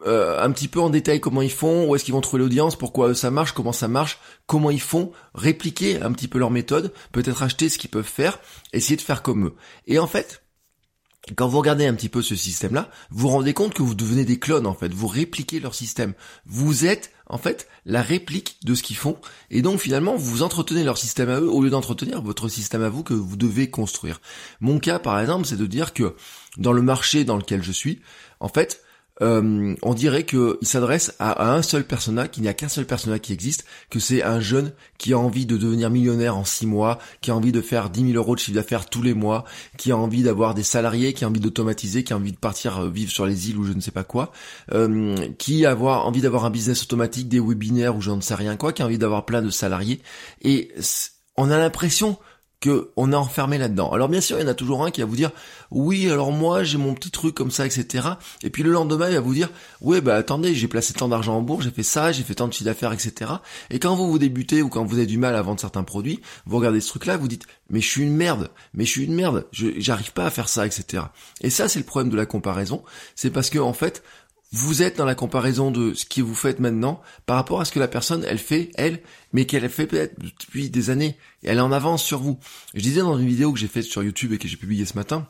euh, 0.07 0.43
un 0.43 0.51
petit 0.51 0.69
peu 0.69 0.81
en 0.81 0.91
détail 0.91 1.21
comment 1.21 1.41
ils 1.41 1.51
font, 1.51 1.87
où 1.89 1.97
est-ce 1.97 2.05
qu'ils 2.05 2.15
vont 2.15 2.21
trouver 2.21 2.43
l'audience, 2.43 2.77
pourquoi 2.77 3.15
ça 3.15 3.31
marche, 3.31 3.53
comment 3.53 3.73
ça 3.73 3.89
marche, 3.89 4.19
comment 4.47 4.71
ils 4.71 4.81
font, 4.81 5.13
répliquer 5.35 6.03
un 6.03 6.13
petit 6.13 6.29
peu 6.29 6.39
leur 6.39 6.51
méthode, 6.51 6.93
peut-être 7.13 7.43
acheter 7.43 7.69
ce 7.69 7.79
qu'ils 7.79 7.91
peuvent 7.91 8.05
faire, 8.05 8.39
essayer 8.73 8.97
de 8.97 9.03
faire 9.03 9.23
comme 9.23 9.47
eux. 9.47 9.55
Et 9.87 9.99
en 9.99 10.07
fait, 10.07 10.44
quand 11.37 11.49
vous 11.49 11.59
regardez 11.59 11.87
un 11.87 11.95
petit 11.95 12.09
peu 12.09 12.23
ce 12.23 12.37
système-là, 12.37 12.91
vous 13.11 13.21
vous 13.21 13.29
rendez 13.29 13.55
compte 13.55 13.75
que 13.75 13.83
vous 13.83 13.95
devenez 13.95 14.25
des 14.25 14.39
clones 14.39 14.67
en 14.67 14.75
fait, 14.75 14.93
vous 14.93 15.07
répliquez 15.07 15.59
leur 15.59 15.75
système. 15.75 16.13
Vous 16.47 16.85
êtes 16.85 17.13
en 17.27 17.39
fait 17.39 17.67
la 17.87 18.03
réplique 18.03 18.59
de 18.65 18.75
ce 18.75 18.83
qu'ils 18.83 18.97
font 18.97 19.17
et 19.51 19.63
donc 19.63 19.81
finalement 19.81 20.17
vous 20.17 20.43
entretenez 20.43 20.85
leur 20.85 20.99
système 20.99 21.31
à 21.31 21.41
eux 21.41 21.51
au 21.51 21.63
lieu 21.63 21.71
d'entretenir 21.71 22.21
votre 22.21 22.49
système 22.49 22.83
à 22.83 22.91
vous 22.91 23.03
que 23.03 23.15
vous 23.15 23.37
devez 23.37 23.71
construire. 23.71 24.21
Mon 24.61 24.79
cas 24.79 24.99
par 24.99 25.19
exemple, 25.19 25.47
c'est 25.47 25.57
de 25.57 25.67
dire 25.67 25.95
que 25.95 26.15
dans 26.59 26.73
le 26.73 26.83
marché 26.83 27.25
dans 27.25 27.37
lequel 27.37 27.63
je 27.63 27.73
suis, 27.73 28.01
en 28.41 28.49
fait, 28.49 28.84
euh, 29.23 29.75
on 29.83 29.95
dirait 29.95 30.25
qu'il 30.25 30.57
s'adresse 30.63 31.15
à, 31.19 31.55
un 31.55 31.63
seul 31.63 31.85
persona, 31.85 32.27
qu'il 32.27 32.43
n'y 32.43 32.49
a 32.49 32.55
qu'un 32.55 32.69
seul 32.69 32.85
persona 32.85 33.19
qui 33.19 33.33
existe, 33.33 33.65
que 33.91 34.01
c'est 34.01 34.23
un 34.23 34.41
jeune 34.41 34.73
qui 34.99 35.13
a 35.13 35.19
envie 35.19 35.47
de 35.47 35.57
devenir 35.57 35.91
millionnaire 35.91 36.37
en 36.37 36.45
six 36.45 36.67
mois, 36.67 36.99
qui 37.21 37.31
a 37.31 37.37
envie 37.37 37.53
de 37.53 37.61
faire 37.61 37.91
10 37.91 38.13
000 38.13 38.17
euros 38.17 38.35
de 38.35 38.41
chiffre 38.41 38.57
d'affaires 38.57 38.87
tous 38.87 39.03
les 39.03 39.15
mois, 39.15 39.45
qui 39.77 39.93
a 39.93 39.97
envie 39.97 40.23
d'avoir 40.23 40.55
des 40.55 40.63
salariés, 40.63 41.13
qui 41.13 41.25
a 41.25 41.29
envie 41.29 41.41
d'automatiser, 41.41 42.03
qui 42.03 42.13
a 42.13 42.17
envie 42.17 42.33
de 42.33 42.39
partir 42.39 42.79
euh, 42.79 42.91
vivre 42.91 43.11
sur 43.11 43.27
les 43.27 43.51
îles 43.51 43.59
ou 43.59 43.65
je 43.65 43.73
ne 43.73 43.81
sais 43.81 43.93
pas 43.93 44.05
quoi, 44.05 44.33
euh, 44.73 45.15
qui 45.39 45.65
a 45.65 45.77
envie 45.77 46.21
d'avoir 46.21 46.45
un 46.45 46.51
business 46.51 46.83
automatique, 46.83 47.29
des 47.29 47.41
webinaires 47.41 47.97
ou 47.97 48.01
je 48.01 48.11
ne 48.11 48.21
sais 48.21 48.35
rien 48.35 48.57
quoi, 48.57 48.73
qui 48.73 48.83
a 48.83 48.87
envie 48.87 48.99
d'avoir 48.99 49.25
plein 49.25 49.43
de 49.43 49.51
salariés. 49.51 50.01
Et 50.43 50.73
on 51.37 51.51
a 51.51 51.59
l'impression 51.59 52.19
que 52.61 52.91
on 52.97 53.13
est 53.13 53.17
enfermé 53.17 53.59
là-dedans. 53.59 53.93
Alors 53.93 54.09
bien 54.09 54.21
sûr, 54.21 54.39
il 54.39 54.43
y 54.43 54.45
en 54.45 54.49
a 54.49 54.55
toujours 54.55 54.85
un 54.85 54.91
qui 54.91 55.01
va 55.01 55.07
vous 55.07 55.17
dire 55.17 55.31
oui, 55.71 56.11
alors 56.11 56.33
moi 56.33 56.65
j'ai 56.65 56.79
mon 56.79 56.95
petit 56.95 57.11
truc 57.11 57.35
comme 57.35 57.51
ça, 57.51 57.67
etc. 57.67 58.09
Et 58.43 58.51
puis 58.51 58.63
le 58.63 58.71
lendemain, 58.71 59.09
il 59.09 59.15
va 59.15 59.21
vous 59.21 59.35
dire 59.35 59.51
oui, 59.81 60.01
bah 60.01 60.17
attendez, 60.17 60.55
j'ai 60.55 60.69
placé 60.69 60.95
tant 60.95 61.09
d'argent 61.09 61.37
en 61.37 61.43
bourse, 61.43 61.65
j'ai 61.65 61.71
fait 61.71 61.83
ça, 61.83 62.13
j'ai 62.13 62.23
fait 62.23 62.35
tant 62.35 62.49
de 62.49 62.53
chiffre 62.53 62.65
d'affaires, 62.65 62.93
etc. 62.93 63.33
Et 63.71 63.79
quand 63.79 63.95
vous 63.95 64.11
vous 64.11 64.19
débutez 64.19 64.63
ou 64.63 64.69
quand 64.69 64.85
vous 64.85 64.97
avez 64.97 65.07
du 65.07 65.19
mal 65.19 65.35
à 65.35 65.43
vendre 65.43 65.61
certains 65.61 65.85
produits, 65.85 66.21
vous 66.47 66.57
regardez 66.57 66.81
ce 66.81 66.89
truc-là, 66.89 67.17
vous 67.17 67.29
dites 67.29 67.45
mais 67.71 67.81
je 67.81 67.89
suis 67.89 68.03
une 68.03 68.15
merde, 68.15 68.51
mais 68.75 68.85
je 68.85 68.91
suis 68.91 69.05
une 69.05 69.15
merde, 69.15 69.47
j'arrive 69.53 70.13
pas 70.13 70.27
à 70.27 70.31
faire 70.31 70.49
ça, 70.49 70.67
etc. 70.67 71.05
Et 71.41 71.51
ça, 71.51 71.69
c'est 71.69 71.79
le 71.79 71.85
problème 71.85 72.11
de 72.11 72.17
la 72.17 72.27
comparaison, 72.27 72.85
c'est 73.15 73.31
parce 73.31 73.51
que 73.51 73.59
en 73.59 73.73
fait, 73.73 74.03
vous 74.55 74.83
êtes 74.83 74.99
dans 74.99 75.05
la 75.05 75.17
comparaison 75.17 75.73
de 75.73 75.95
ce 75.95 76.05
que 76.05 76.23
vous 76.23 76.35
faites 76.35 76.61
maintenant 76.61 77.03
par 77.27 77.35
rapport 77.37 77.61
à 77.61 77.65
ce 77.65 77.73
que 77.73 77.81
la 77.81 77.89
personne, 77.89 78.25
elle 78.29 78.39
fait, 78.39 78.71
elle, 78.77 79.01
mais 79.33 79.47
qu'elle 79.47 79.69
fait 79.69 79.87
peut-être 79.87 80.15
depuis 80.21 80.71
des 80.71 80.91
années. 80.91 81.17
Et 81.43 81.49
elle 81.49 81.59
est 81.59 81.61
en 81.61 81.73
avance 81.73 82.05
sur 82.05 82.21
vous. 82.21 82.39
Je 82.73 82.81
disais 82.81 83.01
dans 83.01 83.19
une 83.19 83.27
vidéo 83.27 83.53
que 83.53 83.59
j'ai 83.59 83.67
faite 83.67 83.85
sur 83.85 84.05
YouTube 84.05 84.33
et 84.33 84.39
que 84.39 84.47
j'ai 84.47 84.57
publiée 84.57 84.87
ce 84.87 84.95
matin, 84.95 85.27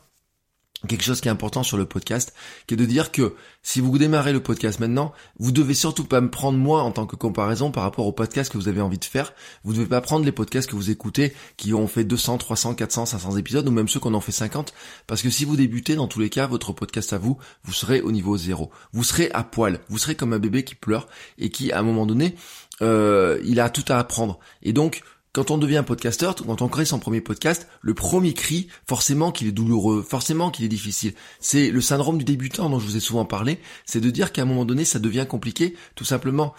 quelque 0.87 1.03
chose 1.03 1.21
qui 1.21 1.27
est 1.27 1.31
important 1.31 1.63
sur 1.63 1.77
le 1.77 1.85
podcast, 1.85 2.33
qui 2.67 2.75
est 2.75 2.77
de 2.77 2.85
dire 2.85 3.11
que 3.11 3.35
si 3.63 3.79
vous 3.79 3.97
démarrez 3.97 4.33
le 4.33 4.41
podcast 4.41 4.79
maintenant, 4.79 5.13
vous 5.39 5.51
devez 5.51 5.73
surtout 5.73 6.05
pas 6.05 6.21
me 6.21 6.29
prendre 6.29 6.57
moi 6.57 6.83
en 6.83 6.91
tant 6.91 7.05
que 7.05 7.15
comparaison 7.15 7.71
par 7.71 7.83
rapport 7.83 8.05
au 8.05 8.11
podcast 8.11 8.51
que 8.51 8.57
vous 8.57 8.67
avez 8.67 8.81
envie 8.81 8.99
de 8.99 9.05
faire. 9.05 9.33
Vous 9.63 9.73
devez 9.73 9.87
pas 9.87 10.01
prendre 10.01 10.25
les 10.25 10.31
podcasts 10.31 10.69
que 10.69 10.75
vous 10.75 10.91
écoutez 10.91 11.33
qui 11.57 11.73
ont 11.73 11.87
fait 11.87 12.03
200, 12.03 12.37
300, 12.37 12.75
400, 12.75 13.07
500 13.07 13.37
épisodes 13.37 13.67
ou 13.67 13.71
même 13.71 13.87
ceux 13.87 13.99
qu'on 13.99 14.13
en 14.13 14.21
fait 14.21 14.31
50 14.31 14.73
parce 15.07 15.21
que 15.21 15.29
si 15.29 15.45
vous 15.45 15.55
débutez 15.55 15.95
dans 15.95 16.07
tous 16.07 16.19
les 16.19 16.29
cas 16.29 16.47
votre 16.47 16.73
podcast 16.73 17.13
à 17.13 17.17
vous, 17.17 17.37
vous 17.63 17.73
serez 17.73 18.01
au 18.01 18.11
niveau 18.11 18.37
zéro. 18.37 18.71
Vous 18.93 19.03
serez 19.03 19.31
à 19.33 19.43
poil. 19.43 19.79
Vous 19.89 19.97
serez 19.97 20.15
comme 20.15 20.33
un 20.33 20.39
bébé 20.39 20.63
qui 20.63 20.75
pleure 20.75 21.07
et 21.37 21.49
qui 21.49 21.71
à 21.71 21.79
un 21.79 21.83
moment 21.83 22.05
donné, 22.05 22.35
euh, 22.81 23.39
il 23.45 23.59
a 23.59 23.69
tout 23.69 23.85
à 23.87 23.97
apprendre. 23.97 24.39
Et 24.61 24.73
donc 24.73 25.01
quand 25.35 25.51
on 25.51 25.57
devient 25.57 25.83
podcasteur, 25.85 26.33
quand 26.33 26.61
on 26.61 26.69
crée 26.69 26.85
son 26.85 26.97
premier 26.97 27.19
podcast, 27.19 27.67
le 27.81 27.93
premier 27.93 28.33
cri, 28.33 28.69
forcément 28.87 29.33
qu'il 29.33 29.47
est 29.47 29.51
douloureux, 29.51 30.01
forcément 30.01 30.49
qu'il 30.49 30.63
est 30.63 30.69
difficile. 30.69 31.13
C'est 31.41 31.71
le 31.71 31.81
syndrome 31.81 32.17
du 32.17 32.23
débutant 32.23 32.69
dont 32.69 32.79
je 32.79 32.85
vous 32.85 32.95
ai 32.95 33.01
souvent 33.01 33.25
parlé, 33.25 33.59
c'est 33.85 33.99
de 33.99 34.09
dire 34.09 34.31
qu'à 34.31 34.43
un 34.43 34.45
moment 34.45 34.63
donné, 34.63 34.85
ça 34.85 34.97
devient 34.97 35.25
compliqué, 35.27 35.75
tout 35.95 36.05
simplement. 36.05 36.55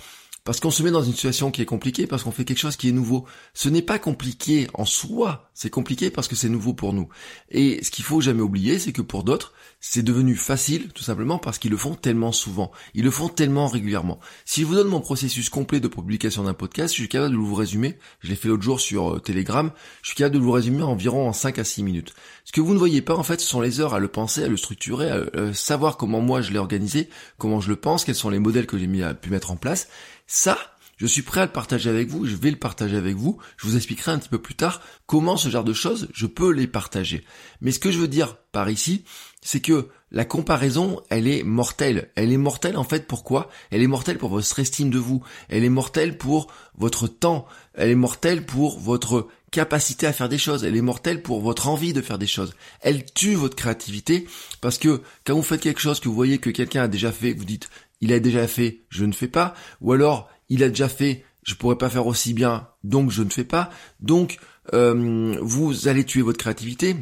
Parce 0.46 0.60
qu'on 0.60 0.70
se 0.70 0.84
met 0.84 0.92
dans 0.92 1.02
une 1.02 1.12
situation 1.12 1.50
qui 1.50 1.60
est 1.60 1.66
compliquée, 1.66 2.06
parce 2.06 2.22
qu'on 2.22 2.30
fait 2.30 2.44
quelque 2.44 2.60
chose 2.60 2.76
qui 2.76 2.88
est 2.88 2.92
nouveau. 2.92 3.26
Ce 3.52 3.68
n'est 3.68 3.82
pas 3.82 3.98
compliqué 3.98 4.68
en 4.74 4.84
soi, 4.84 5.50
c'est 5.54 5.70
compliqué 5.70 6.08
parce 6.08 6.28
que 6.28 6.36
c'est 6.36 6.48
nouveau 6.48 6.72
pour 6.72 6.92
nous. 6.92 7.08
Et 7.50 7.82
ce 7.82 7.90
qu'il 7.90 8.04
faut 8.04 8.20
jamais 8.20 8.42
oublier, 8.42 8.78
c'est 8.78 8.92
que 8.92 9.02
pour 9.02 9.24
d'autres, 9.24 9.52
c'est 9.80 10.04
devenu 10.04 10.36
facile, 10.36 10.92
tout 10.92 11.02
simplement 11.02 11.38
parce 11.38 11.58
qu'ils 11.58 11.72
le 11.72 11.76
font 11.76 11.94
tellement 11.94 12.30
souvent. 12.30 12.70
Ils 12.94 13.02
le 13.02 13.10
font 13.10 13.28
tellement 13.28 13.66
régulièrement. 13.66 14.20
Si 14.44 14.60
je 14.60 14.66
vous 14.66 14.76
donne 14.76 14.86
mon 14.86 15.00
processus 15.00 15.50
complet 15.50 15.80
de 15.80 15.88
publication 15.88 16.44
d'un 16.44 16.54
podcast, 16.54 16.94
je 16.94 17.00
suis 17.00 17.08
capable 17.08 17.32
de 17.32 17.38
vous 17.38 17.54
résumer, 17.54 17.98
je 18.20 18.28
l'ai 18.28 18.36
fait 18.36 18.46
l'autre 18.46 18.62
jour 18.62 18.80
sur 18.80 19.14
euh, 19.14 19.18
Telegram, 19.18 19.72
je 20.02 20.10
suis 20.10 20.16
capable 20.16 20.36
de 20.36 20.40
vous 20.40 20.52
résumer 20.52 20.84
environ 20.84 21.28
en 21.28 21.32
5 21.32 21.58
à 21.58 21.64
6 21.64 21.82
minutes. 21.82 22.14
Ce 22.44 22.52
que 22.52 22.60
vous 22.60 22.72
ne 22.72 22.78
voyez 22.78 23.02
pas, 23.02 23.16
en 23.16 23.24
fait, 23.24 23.40
ce 23.40 23.48
sont 23.48 23.60
les 23.60 23.80
heures 23.80 23.94
à 23.94 23.98
le 23.98 24.08
penser, 24.08 24.44
à 24.44 24.48
le 24.48 24.56
structurer, 24.56 25.10
à 25.10 25.16
euh, 25.16 25.52
savoir 25.52 25.96
comment 25.96 26.20
moi 26.20 26.40
je 26.40 26.52
l'ai 26.52 26.58
organisé, 26.58 27.08
comment 27.36 27.60
je 27.60 27.68
le 27.68 27.76
pense, 27.76 28.04
quels 28.04 28.14
sont 28.14 28.30
les 28.30 28.38
modèles 28.38 28.66
que 28.66 28.78
j'ai 28.78 28.86
pu 28.86 29.30
mettre 29.30 29.50
en 29.50 29.56
place. 29.56 29.88
Ça, 30.26 30.58
je 30.96 31.06
suis 31.06 31.22
prêt 31.22 31.42
à 31.42 31.46
le 31.46 31.52
partager 31.52 31.90
avec 31.90 32.08
vous, 32.08 32.26
je 32.26 32.36
vais 32.36 32.50
le 32.50 32.56
partager 32.56 32.96
avec 32.96 33.16
vous, 33.16 33.38
je 33.58 33.66
vous 33.66 33.76
expliquerai 33.76 34.12
un 34.12 34.18
petit 34.18 34.28
peu 34.28 34.40
plus 34.40 34.54
tard 34.54 34.80
comment 35.06 35.36
ce 35.36 35.50
genre 35.50 35.64
de 35.64 35.72
choses, 35.74 36.08
je 36.14 36.26
peux 36.26 36.50
les 36.50 36.66
partager. 36.66 37.24
Mais 37.60 37.70
ce 37.70 37.78
que 37.78 37.90
je 37.90 37.98
veux 37.98 38.08
dire 38.08 38.36
par 38.50 38.70
ici, 38.70 39.04
c'est 39.42 39.60
que 39.60 39.88
la 40.10 40.24
comparaison, 40.24 41.02
elle 41.10 41.28
est 41.28 41.42
mortelle. 41.42 42.10
Elle 42.14 42.32
est 42.32 42.38
mortelle 42.38 42.76
en 42.78 42.84
fait 42.84 43.06
pourquoi? 43.06 43.50
Elle 43.70 43.82
est 43.82 43.86
mortelle 43.86 44.18
pour 44.18 44.30
votre 44.30 44.58
estime 44.58 44.90
de 44.90 44.98
vous, 44.98 45.22
elle 45.48 45.64
est 45.64 45.68
mortelle 45.68 46.16
pour 46.16 46.50
votre 46.78 47.08
temps, 47.08 47.46
elle 47.74 47.90
est 47.90 47.94
mortelle 47.94 48.46
pour 48.46 48.80
votre 48.80 49.28
capacité 49.50 50.06
à 50.06 50.12
faire 50.12 50.28
des 50.28 50.38
choses, 50.38 50.64
elle 50.64 50.76
est 50.76 50.82
mortelle 50.82 51.22
pour 51.22 51.40
votre 51.40 51.68
envie 51.68 51.92
de 51.92 52.02
faire 52.02 52.18
des 52.18 52.26
choses. 52.26 52.54
Elle 52.80 53.04
tue 53.04 53.34
votre 53.34 53.56
créativité 53.56 54.26
parce 54.60 54.78
que 54.78 55.02
quand 55.24 55.34
vous 55.34 55.42
faites 55.42 55.60
quelque 55.60 55.80
chose 55.80 56.00
que 56.00 56.08
vous 56.08 56.14
voyez 56.14 56.38
que 56.38 56.50
quelqu'un 56.50 56.82
a 56.84 56.88
déjà 56.88 57.12
fait, 57.12 57.32
vous 57.32 57.44
dites 57.44 57.68
il 58.00 58.12
a 58.12 58.20
déjà 58.20 58.46
fait, 58.46 58.82
je 58.88 59.04
ne 59.04 59.12
fais 59.12 59.28
pas, 59.28 59.54
ou 59.80 59.92
alors 59.92 60.28
il 60.48 60.62
a 60.62 60.68
déjà 60.68 60.88
fait, 60.88 61.24
je 61.42 61.54
pourrais 61.54 61.78
pas 61.78 61.90
faire 61.90 62.06
aussi 62.06 62.34
bien, 62.34 62.68
donc 62.84 63.10
je 63.10 63.22
ne 63.22 63.30
fais 63.30 63.44
pas. 63.44 63.70
Donc 64.00 64.38
euh, 64.74 65.36
vous 65.40 65.88
allez 65.88 66.04
tuer 66.04 66.22
votre 66.22 66.38
créativité. 66.38 66.96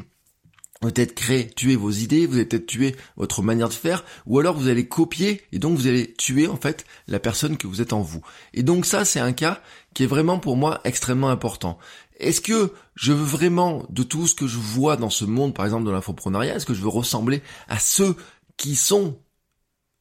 Peut-être 0.80 1.14
créer, 1.14 1.48
tuer 1.48 1.76
vos 1.76 1.90
idées, 1.90 2.26
vous 2.26 2.34
allez 2.34 2.44
peut-être 2.44 2.66
tuer 2.66 2.94
votre 3.16 3.40
manière 3.40 3.70
de 3.70 3.74
faire, 3.74 4.04
ou 4.26 4.38
alors 4.38 4.54
vous 4.54 4.68
allez 4.68 4.86
copier 4.86 5.40
et 5.50 5.58
donc 5.58 5.78
vous 5.78 5.86
allez 5.86 6.12
tuer 6.12 6.46
en 6.46 6.56
fait 6.56 6.84
la 7.08 7.18
personne 7.18 7.56
que 7.56 7.66
vous 7.66 7.80
êtes 7.80 7.94
en 7.94 8.02
vous. 8.02 8.20
Et 8.52 8.62
donc 8.62 8.84
ça 8.84 9.06
c'est 9.06 9.20
un 9.20 9.32
cas 9.32 9.62
qui 9.94 10.02
est 10.02 10.06
vraiment 10.06 10.38
pour 10.38 10.58
moi 10.58 10.80
extrêmement 10.84 11.30
important. 11.30 11.78
Est-ce 12.18 12.42
que 12.42 12.72
je 12.96 13.12
veux 13.12 13.24
vraiment 13.24 13.86
de 13.88 14.02
tout 14.02 14.26
ce 14.26 14.34
que 14.34 14.46
je 14.46 14.58
vois 14.58 14.96
dans 14.96 15.08
ce 15.08 15.24
monde, 15.24 15.54
par 15.54 15.64
exemple 15.64 15.86
de 15.86 15.90
l'infoprenariat, 15.90 16.56
est-ce 16.56 16.66
que 16.66 16.74
je 16.74 16.82
veux 16.82 16.88
ressembler 16.88 17.40
à 17.66 17.78
ceux 17.78 18.14
qui 18.58 18.76
sont 18.76 19.18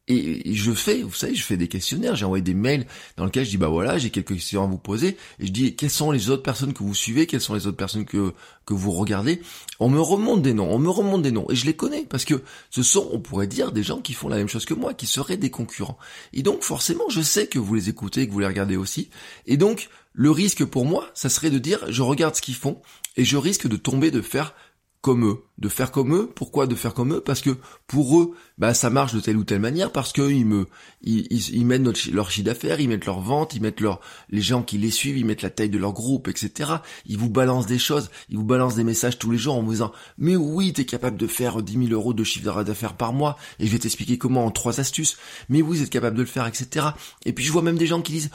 et 0.10 0.54
je 0.54 0.74
fais, 0.74 1.02
vous 1.02 1.14
savez, 1.14 1.34
je 1.34 1.44
fais 1.44 1.56
des 1.56 1.70
questionnaires, 1.70 2.18
j'ai 2.18 2.26
envoyé 2.26 2.42
des 2.42 2.54
mails 2.54 2.86
dans 3.16 3.24
lesquels 3.24 3.46
je 3.46 3.52
dis 3.52 3.58
bah 3.58 3.70
voilà, 3.70 3.98
j'ai 3.98 4.10
quelques 4.10 4.34
questions 4.34 4.62
à 4.62 4.68
vous 4.68 4.78
poser 4.78 5.16
et 5.40 5.48
je 5.48 5.52
dis 5.52 5.76
quelles 5.78 5.90
sont 5.90 6.12
les 6.12 6.30
autres 6.30 6.44
personnes 6.44 6.74
que 6.74 6.84
vous 6.84 6.94
suivez, 6.94 7.26
quelles 7.26 7.40
sont 7.40 7.54
les 7.54 7.68
autres 7.68 7.78
personnes 7.78 8.04
que 8.04 8.34
que 8.66 8.74
vous 8.74 8.92
regardez? 8.92 9.42
On 9.80 9.88
me 9.88 10.02
remonte 10.02 10.42
des 10.42 10.54
noms, 10.54 10.70
on 10.70 10.80
me 10.80 10.90
remonte 10.90 11.22
des 11.22 11.32
noms 11.32 11.50
et 11.50 11.56
je 11.56 11.66
les 11.66 11.74
connais 11.74 12.04
parce 12.04 12.26
que 12.26 12.44
ce 12.70 12.84
sont, 12.84 13.08
on 13.14 13.20
pourrait 13.20 13.48
dire, 13.48 13.72
des 13.72 13.84
gens 13.84 14.02
qui 14.02 14.14
font 14.14 14.28
la 14.28 14.36
même 14.36 14.50
chose 14.50 14.66
que 14.66 14.74
moi, 14.74 14.94
qui 14.94 15.08
seraient 15.08 15.38
des 15.38 15.50
concurrents. 15.50 15.98
Et 16.34 16.44
donc 16.44 16.64
forcément, 16.64 17.08
je 17.10 17.22
sais 17.22 17.48
que 17.48 17.60
vous 17.60 17.76
les 17.76 17.88
écoutez, 17.88 18.28
que 18.28 18.34
vous 18.34 18.40
les 18.40 18.48
regardez 18.48 18.76
aussi. 18.76 19.10
Et 19.48 19.56
donc 19.56 19.88
le 20.12 20.32
risque 20.32 20.66
pour 20.66 20.84
moi, 20.84 21.10
ça 21.14 21.30
serait 21.30 21.50
de 21.50 21.60
dire 21.60 21.80
je 21.90 22.02
regarde 22.02 22.36
ce 22.36 22.42
qu'ils 22.42 22.56
font 22.56 22.82
et 23.16 23.24
je 23.24 23.38
risque 23.38 23.68
de 23.68 23.78
tomber 23.78 24.12
de 24.12 24.22
faire 24.22 24.54
comme 25.04 25.26
eux, 25.28 25.44
de 25.58 25.68
faire 25.68 25.92
comme 25.92 26.16
eux. 26.16 26.32
Pourquoi 26.34 26.66
de 26.66 26.76
faire 26.76 26.94
comme 26.94 27.14
eux? 27.16 27.20
Parce 27.20 27.42
que 27.42 27.58
pour 27.88 28.22
eux, 28.22 28.36
bah 28.58 28.74
ça 28.74 28.90
marche 28.90 29.14
de 29.14 29.20
telle 29.20 29.36
ou 29.36 29.44
telle 29.44 29.60
manière, 29.60 29.92
parce 29.92 30.14
que 30.14 30.32
ils 30.32 30.46
me, 30.46 30.66
ils, 31.02 31.28
ils, 31.30 31.66
mettent 31.66 32.08
leur 32.08 32.32
chiffre 32.32 32.46
d'affaires, 32.46 32.80
ils 32.80 32.88
mettent 32.88 33.06
leur 33.06 33.20
vente, 33.20 33.54
ils 33.54 33.62
mettent 33.62 33.82
leur, 33.82 34.00
les 34.30 34.42
gens 34.42 34.64
qui 34.64 34.78
les 34.78 34.92
suivent, 34.92 35.18
ils 35.18 35.26
mettent 35.26 35.42
la 35.42 35.50
taille 35.50 35.70
de 35.70 35.78
leur 35.78 35.92
groupe, 35.92 36.30
etc. 36.30 36.72
Ils 37.06 37.18
vous 37.18 37.30
balancent 37.30 37.66
des 37.66 37.80
choses, 37.80 38.12
ils 38.30 38.38
vous 38.38 38.46
balancent 38.46 38.76
des 38.76 38.86
messages 38.86 39.20
tous 39.20 39.30
les 39.30 39.38
jours 39.38 39.56
en 39.56 39.62
vous 39.62 39.72
disant, 39.72 39.92
mais 40.18 40.38
oui, 40.38 40.72
t'es 40.72 40.86
capable 40.86 41.18
de 41.18 41.28
faire 41.28 41.62
10 41.62 41.74
000 41.74 41.88
euros 41.92 42.14
de 42.14 42.24
chiffre 42.24 42.64
d'affaires 42.64 42.96
par 42.96 43.12
mois, 43.12 43.38
et 43.60 43.68
je 43.68 43.72
vais 43.74 43.80
t'expliquer 43.80 44.18
comment 44.18 44.46
en 44.46 44.52
trois 44.52 44.80
astuces. 44.80 45.18
Mais 45.50 45.62
vous 45.62 45.82
êtes 45.82 45.90
capable 45.90 46.16
de 46.16 46.22
le 46.22 46.28
faire, 46.28 46.48
etc. 46.48 46.88
Et 47.26 47.34
puis 47.34 47.44
je 47.44 47.52
vois 47.52 47.62
même 47.62 47.78
des 47.78 47.88
gens 47.88 48.02
qui 48.02 48.14
disent, 48.14 48.30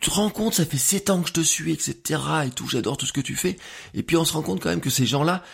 tu 0.00 0.10
te 0.10 0.16
rends 0.16 0.30
compte, 0.30 0.54
ça 0.54 0.64
fait 0.64 0.78
7 0.78 1.10
ans 1.10 1.22
que 1.22 1.28
je 1.28 1.34
te 1.34 1.40
suis, 1.42 1.72
etc. 1.72 2.20
Et 2.44 2.50
tout, 2.50 2.66
j'adore 2.66 2.96
tout 2.96 3.06
ce 3.06 3.12
que 3.12 3.20
tu 3.20 3.36
fais. 3.36 3.56
Et 3.94 4.02
puis 4.02 4.16
on 4.16 4.24
se 4.24 4.32
rend 4.32 4.42
compte 4.42 4.60
quand 4.60 4.70
même 4.70 4.80
que 4.80 4.90
ces 4.90 5.06
gens-là, 5.06 5.44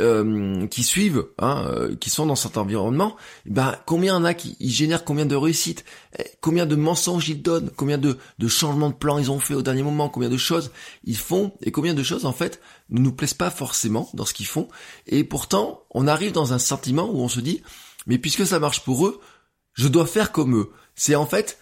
euh, 0.00 0.66
qui 0.66 0.82
suivent, 0.82 1.26
hein, 1.38 1.66
euh, 1.68 1.94
qui 1.96 2.10
sont 2.10 2.26
dans 2.26 2.34
cet 2.34 2.56
environnement, 2.56 3.16
ben 3.46 3.76
combien 3.86 4.16
en 4.16 4.24
a 4.24 4.34
qui 4.34 4.56
ils 4.58 4.70
génèrent 4.70 5.04
combien 5.04 5.26
de 5.26 5.36
réussites, 5.36 5.84
eh, 6.18 6.24
combien 6.40 6.66
de 6.66 6.74
mensonges 6.74 7.28
ils 7.28 7.40
donnent, 7.40 7.70
combien 7.76 7.98
de, 7.98 8.18
de 8.38 8.48
changements 8.48 8.90
de 8.90 8.94
plans 8.94 9.18
ils 9.18 9.30
ont 9.30 9.38
fait 9.38 9.54
au 9.54 9.62
dernier 9.62 9.82
moment, 9.82 10.08
combien 10.08 10.30
de 10.30 10.36
choses 10.36 10.72
ils 11.04 11.16
font 11.16 11.52
et 11.62 11.70
combien 11.70 11.94
de 11.94 12.02
choses 12.02 12.26
en 12.26 12.32
fait 12.32 12.60
ne 12.90 13.00
nous 13.00 13.12
plaisent 13.12 13.34
pas 13.34 13.50
forcément 13.50 14.08
dans 14.14 14.24
ce 14.24 14.34
qu'ils 14.34 14.46
font 14.46 14.68
et 15.06 15.24
pourtant 15.24 15.84
on 15.90 16.08
arrive 16.08 16.32
dans 16.32 16.52
un 16.52 16.58
sentiment 16.58 17.08
où 17.10 17.20
on 17.20 17.28
se 17.28 17.40
dit 17.40 17.62
mais 18.06 18.18
puisque 18.18 18.46
ça 18.46 18.58
marche 18.58 18.80
pour 18.80 19.06
eux, 19.06 19.20
je 19.74 19.88
dois 19.88 20.06
faire 20.06 20.32
comme 20.32 20.56
eux. 20.56 20.70
C'est 20.94 21.14
en 21.14 21.26
fait 21.26 21.58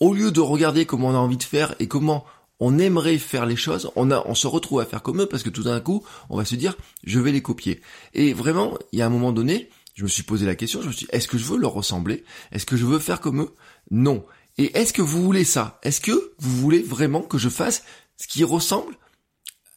au 0.00 0.12
lieu 0.12 0.30
de 0.30 0.40
regarder 0.40 0.86
comment 0.86 1.08
on 1.08 1.14
a 1.14 1.18
envie 1.18 1.36
de 1.36 1.42
faire 1.42 1.74
et 1.78 1.88
comment 1.88 2.24
on 2.60 2.78
aimerait 2.78 3.18
faire 3.18 3.46
les 3.46 3.56
choses, 3.56 3.90
on 3.96 4.10
a, 4.10 4.22
on 4.26 4.34
se 4.34 4.46
retrouve 4.46 4.80
à 4.80 4.86
faire 4.86 5.02
comme 5.02 5.22
eux 5.22 5.26
parce 5.26 5.42
que 5.42 5.50
tout 5.50 5.62
d'un 5.62 5.80
coup, 5.80 6.04
on 6.30 6.36
va 6.36 6.44
se 6.44 6.54
dire, 6.54 6.76
je 7.04 7.20
vais 7.20 7.32
les 7.32 7.42
copier. 7.42 7.80
Et 8.14 8.32
vraiment, 8.32 8.78
il 8.92 8.98
y 8.98 9.02
a 9.02 9.06
un 9.06 9.10
moment 9.10 9.32
donné, 9.32 9.68
je 9.94 10.04
me 10.04 10.08
suis 10.08 10.22
posé 10.22 10.46
la 10.46 10.54
question, 10.54 10.82
je 10.82 10.88
me 10.88 10.92
suis 10.92 11.06
dit, 11.06 11.10
est-ce 11.12 11.28
que 11.28 11.38
je 11.38 11.44
veux 11.44 11.58
leur 11.58 11.72
ressembler? 11.72 12.24
Est-ce 12.52 12.66
que 12.66 12.76
je 12.76 12.86
veux 12.86 12.98
faire 12.98 13.20
comme 13.20 13.42
eux? 13.42 13.54
Non. 13.90 14.24
Et 14.58 14.76
est-ce 14.78 14.92
que 14.92 15.02
vous 15.02 15.22
voulez 15.22 15.44
ça? 15.44 15.78
Est-ce 15.82 16.00
que 16.00 16.34
vous 16.38 16.56
voulez 16.56 16.82
vraiment 16.82 17.22
que 17.22 17.38
je 17.38 17.48
fasse 17.48 17.84
ce 18.16 18.26
qui 18.26 18.44
ressemble 18.44 18.96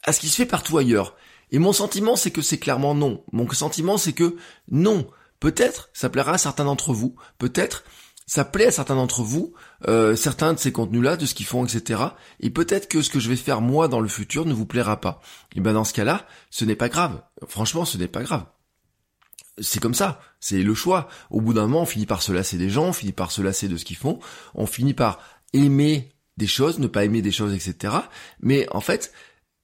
à 0.03 0.13
ce 0.13 0.19
qui 0.21 0.29
se 0.29 0.35
fait 0.35 0.45
partout 0.45 0.77
ailleurs? 0.77 1.15
Et 1.51 1.59
mon 1.59 1.73
sentiment, 1.73 2.15
c'est 2.15 2.31
que 2.31 2.41
c'est 2.41 2.59
clairement 2.59 2.95
non. 2.95 3.23
Mon 3.31 3.49
sentiment, 3.51 3.97
c'est 3.97 4.13
que 4.13 4.37
non. 4.69 5.07
Peut-être 5.39 5.89
ça 5.93 6.09
plaira 6.09 6.33
à 6.33 6.37
certains 6.37 6.65
d'entre 6.65 6.93
vous, 6.93 7.15
peut-être 7.37 7.83
ça 8.29 8.45
plaît 8.45 8.67
à 8.67 8.71
certains 8.71 8.95
d'entre 8.95 9.23
vous, 9.23 9.55
euh, 9.87 10.15
certains 10.15 10.53
de 10.53 10.59
ces 10.59 10.71
contenus-là, 10.71 11.17
de 11.17 11.25
ce 11.25 11.33
qu'ils 11.33 11.47
font, 11.47 11.65
etc. 11.65 11.99
Et 12.39 12.51
peut-être 12.51 12.87
que 12.87 13.01
ce 13.01 13.09
que 13.09 13.19
je 13.19 13.27
vais 13.27 13.35
faire 13.35 13.59
moi 13.59 13.87
dans 13.87 14.01
le 14.01 14.07
futur 14.07 14.45
ne 14.45 14.53
vous 14.53 14.67
plaira 14.67 15.01
pas. 15.01 15.19
Et 15.55 15.61
ben 15.61 15.73
dans 15.73 15.83
ce 15.83 15.93
cas-là, 15.93 16.27
ce 16.51 16.63
n'est 16.63 16.75
pas 16.75 16.89
grave. 16.89 17.23
Franchement, 17.47 17.85
ce 17.85 17.97
n'est 17.97 18.07
pas 18.07 18.21
grave. 18.21 18.45
C'est 19.59 19.79
comme 19.79 19.95
ça, 19.95 20.21
c'est 20.39 20.61
le 20.61 20.75
choix. 20.75 21.09
Au 21.31 21.41
bout 21.41 21.55
d'un 21.55 21.63
moment, 21.63 21.81
on 21.81 21.85
finit 21.87 22.05
par 22.05 22.21
se 22.21 22.31
lasser 22.31 22.59
des 22.59 22.69
gens, 22.69 22.89
on 22.89 22.93
finit 22.93 23.13
par 23.13 23.31
se 23.31 23.41
lasser 23.41 23.67
de 23.67 23.77
ce 23.77 23.83
qu'ils 23.83 23.97
font, 23.97 24.19
on 24.53 24.67
finit 24.67 24.93
par 24.93 25.19
aimer 25.53 26.13
des 26.37 26.45
choses, 26.45 26.77
ne 26.77 26.85
pas 26.85 27.05
aimer 27.05 27.23
des 27.23 27.31
choses, 27.31 27.55
etc. 27.55 27.95
Mais 28.41 28.67
en 28.69 28.79
fait, 28.79 29.11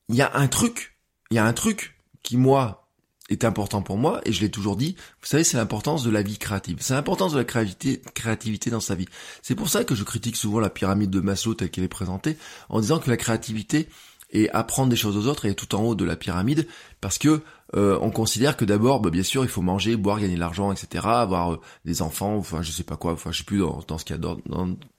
il 0.10 0.15
y 0.15 0.23
a 0.23 0.36
un 0.36 0.47
truc, 0.47 0.97
il 1.30 1.36
y 1.36 1.39
a 1.39 1.45
un 1.45 1.54
truc 1.54 2.01
qui 2.23 2.36
moi 2.36 2.85
est 3.29 3.43
important 3.43 3.81
pour 3.81 3.97
moi, 3.97 4.21
et 4.25 4.31
je 4.31 4.41
l'ai 4.41 4.51
toujours 4.51 4.75
dit, 4.75 4.95
vous 5.21 5.27
savez, 5.27 5.43
c'est 5.43 5.57
l'importance 5.57 6.03
de 6.03 6.11
la 6.11 6.21
vie 6.21 6.38
créative. 6.38 6.77
C'est 6.79 6.93
l'importance 6.93 7.33
de 7.33 7.39
la 7.39 7.43
créativité, 7.43 8.01
créativité 8.13 8.69
dans 8.69 8.79
sa 8.79 8.95
vie. 8.95 9.07
C'est 9.41 9.55
pour 9.55 9.69
ça 9.69 9.83
que 9.83 9.95
je 9.95 10.03
critique 10.03 10.35
souvent 10.35 10.59
la 10.59 10.69
pyramide 10.69 11.09
de 11.09 11.19
Maslow 11.21 11.55
telle 11.55 11.71
qu'elle 11.71 11.83
est 11.83 11.88
présentée, 11.88 12.38
en 12.69 12.79
disant 12.79 12.99
que 12.99 13.09
la 13.09 13.17
créativité 13.17 13.88
et 14.31 14.49
apprendre 14.51 14.89
des 14.89 14.95
choses 14.95 15.17
aux 15.17 15.29
autres 15.29 15.45
est 15.45 15.53
tout 15.53 15.75
en 15.75 15.83
haut 15.83 15.95
de 15.95 16.05
la 16.05 16.15
pyramide, 16.15 16.67
parce 17.01 17.17
que 17.17 17.41
euh, 17.75 17.97
on 18.01 18.11
considère 18.11 18.57
que 18.57 18.65
d'abord, 18.65 18.99
bah, 18.99 19.09
bien 19.09 19.23
sûr, 19.23 19.43
il 19.43 19.49
faut 19.49 19.61
manger, 19.61 19.95
boire, 19.95 20.19
gagner 20.19 20.35
de 20.35 20.39
l'argent, 20.39 20.71
etc., 20.71 21.05
avoir 21.05 21.53
euh, 21.53 21.61
des 21.83 22.01
enfants, 22.01 22.35
enfin, 22.35 22.61
je 22.61 22.71
sais 22.71 22.83
pas 22.83 22.95
quoi, 22.95 23.13
enfin, 23.13 23.31
je 23.31 23.39
sais 23.39 23.43
plus 23.43 23.59
dans, 23.59 23.81
dans 23.88 23.97
ce 23.97 24.05
qu'il 24.05 24.15
y 24.15 24.19
a 24.19 24.21
dans, 24.21 24.38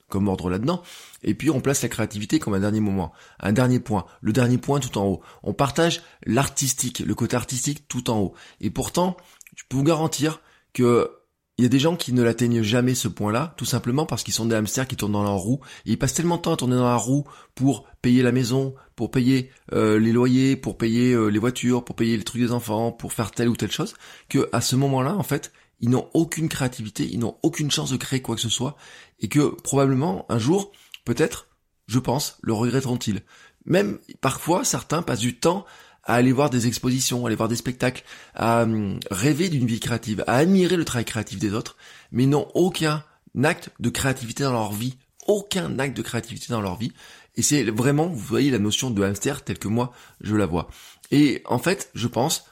comme 0.09 0.27
ordre 0.27 0.49
là-dedans. 0.49 0.81
Et 1.23 1.33
puis 1.33 1.49
on 1.49 1.61
place 1.61 1.81
la 1.81 1.89
créativité 1.89 2.39
comme 2.39 2.53
un 2.53 2.59
dernier 2.59 2.79
moment, 2.79 3.11
un 3.39 3.53
dernier 3.53 3.79
point, 3.79 4.05
le 4.21 4.33
dernier 4.33 4.57
point 4.57 4.79
tout 4.79 4.97
en 4.97 5.05
haut. 5.05 5.21
On 5.43 5.53
partage 5.53 6.01
l'artistique, 6.25 6.99
le 6.99 7.15
côté 7.15 7.35
artistique 7.35 7.87
tout 7.87 8.09
en 8.09 8.19
haut. 8.19 8.33
Et 8.61 8.69
pourtant, 8.69 9.17
je 9.55 9.63
peux 9.67 9.77
vous 9.77 9.83
garantir 9.83 10.41
que 10.73 11.11
il 11.59 11.63
y 11.63 11.65
a 11.65 11.69
des 11.69 11.79
gens 11.79 11.95
qui 11.95 12.13
ne 12.13 12.21
l'atteignent 12.21 12.61
jamais 12.61 12.93
ce 12.93 13.07
point-là, 13.07 13.55
tout 13.57 13.65
simplement 13.65 14.05
parce 14.05 14.21
qu'ils 14.21 14.33
sont 14.33 14.45
des 14.45 14.55
hamsters 14.55 14.87
qui 14.87 14.95
tournent 14.95 15.13
dans 15.13 15.23
leur 15.23 15.37
roue. 15.37 15.59
Et 15.87 15.91
ils 15.93 15.97
passent 15.97 16.13
tellement 16.13 16.37
de 16.37 16.43
temps 16.43 16.53
à 16.53 16.57
tourner 16.57 16.75
dans 16.75 16.85
la 16.85 16.95
roue 16.95 17.25
pour 17.55 17.87
payer 18.03 18.21
la 18.21 18.31
maison, 18.31 18.75
pour 18.95 19.09
payer 19.09 19.49
euh, 19.73 19.97
les 19.97 20.11
loyers, 20.11 20.55
pour 20.55 20.77
payer 20.77 21.13
euh, 21.13 21.29
les 21.29 21.39
voitures, 21.39 21.83
pour 21.83 21.95
payer 21.95 22.15
les 22.15 22.23
trucs 22.23 22.41
des 22.41 22.51
enfants, 22.51 22.91
pour 22.91 23.11
faire 23.11 23.31
telle 23.31 23.49
ou 23.49 23.55
telle 23.55 23.71
chose, 23.71 23.95
que 24.29 24.47
à 24.53 24.61
ce 24.61 24.75
moment-là, 24.75 25.15
en 25.15 25.23
fait, 25.23 25.51
ils 25.79 25.89
n'ont 25.89 26.09
aucune 26.13 26.49
créativité, 26.49 27.07
ils 27.11 27.19
n'ont 27.19 27.37
aucune 27.43 27.71
chance 27.71 27.91
de 27.91 27.97
créer 27.97 28.21
quoi 28.21 28.35
que 28.35 28.41
ce 28.41 28.49
soit, 28.49 28.75
et 29.19 29.27
que 29.27 29.55
probablement 29.61 30.25
un 30.29 30.39
jour, 30.39 30.71
peut-être, 31.05 31.47
je 31.87 31.99
pense, 31.99 32.37
le 32.41 32.53
regretteront-ils. 32.53 33.21
Même 33.65 33.99
parfois, 34.21 34.63
certains 34.63 35.01
passent 35.01 35.19
du 35.19 35.37
temps 35.37 35.65
à 36.03 36.15
aller 36.15 36.31
voir 36.31 36.49
des 36.49 36.67
expositions, 36.67 37.25
à 37.25 37.27
aller 37.27 37.35
voir 37.35 37.49
des 37.49 37.55
spectacles, 37.55 38.03
à 38.33 38.63
hum, 38.63 38.99
rêver 39.11 39.49
d'une 39.49 39.67
vie 39.67 39.79
créative, 39.79 40.23
à 40.25 40.37
admirer 40.37 40.77
le 40.77 40.85
travail 40.85 41.05
créatif 41.05 41.37
des 41.37 41.53
autres, 41.53 41.75
mais 42.11 42.25
n'ont 42.25 42.47
aucun 42.55 43.03
acte 43.43 43.69
de 43.79 43.89
créativité 43.89 44.43
dans 44.43 44.53
leur 44.53 44.71
vie, 44.71 44.97
aucun 45.27 45.77
acte 45.79 45.95
de 45.95 46.01
créativité 46.01 46.47
dans 46.49 46.61
leur 46.61 46.77
vie. 46.77 46.93
Et 47.35 47.41
c'est 47.41 47.63
vraiment, 47.65 48.07
vous 48.07 48.17
voyez 48.17 48.49
la 48.49 48.57
notion 48.57 48.89
de 48.89 49.03
hamster 49.03 49.43
telle 49.43 49.59
que 49.59 49.67
moi 49.67 49.91
je 50.21 50.35
la 50.35 50.45
vois. 50.45 50.69
Et 51.11 51.43
en 51.45 51.59
fait, 51.59 51.91
je 51.93 52.07
pense 52.07 52.45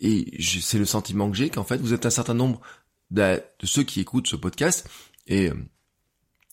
et 0.00 0.36
c'est 0.40 0.78
le 0.78 0.84
sentiment 0.84 1.30
que 1.30 1.36
j'ai, 1.36 1.50
qu'en 1.50 1.64
fait, 1.64 1.78
vous 1.78 1.92
êtes 1.92 2.06
un 2.06 2.10
certain 2.10 2.34
nombre 2.34 2.60
de, 3.10 3.40
ceux 3.62 3.82
qui 3.82 4.00
écoutent 4.00 4.26
ce 4.26 4.36
podcast, 4.36 4.88
et 5.26 5.50
euh, 5.50 5.54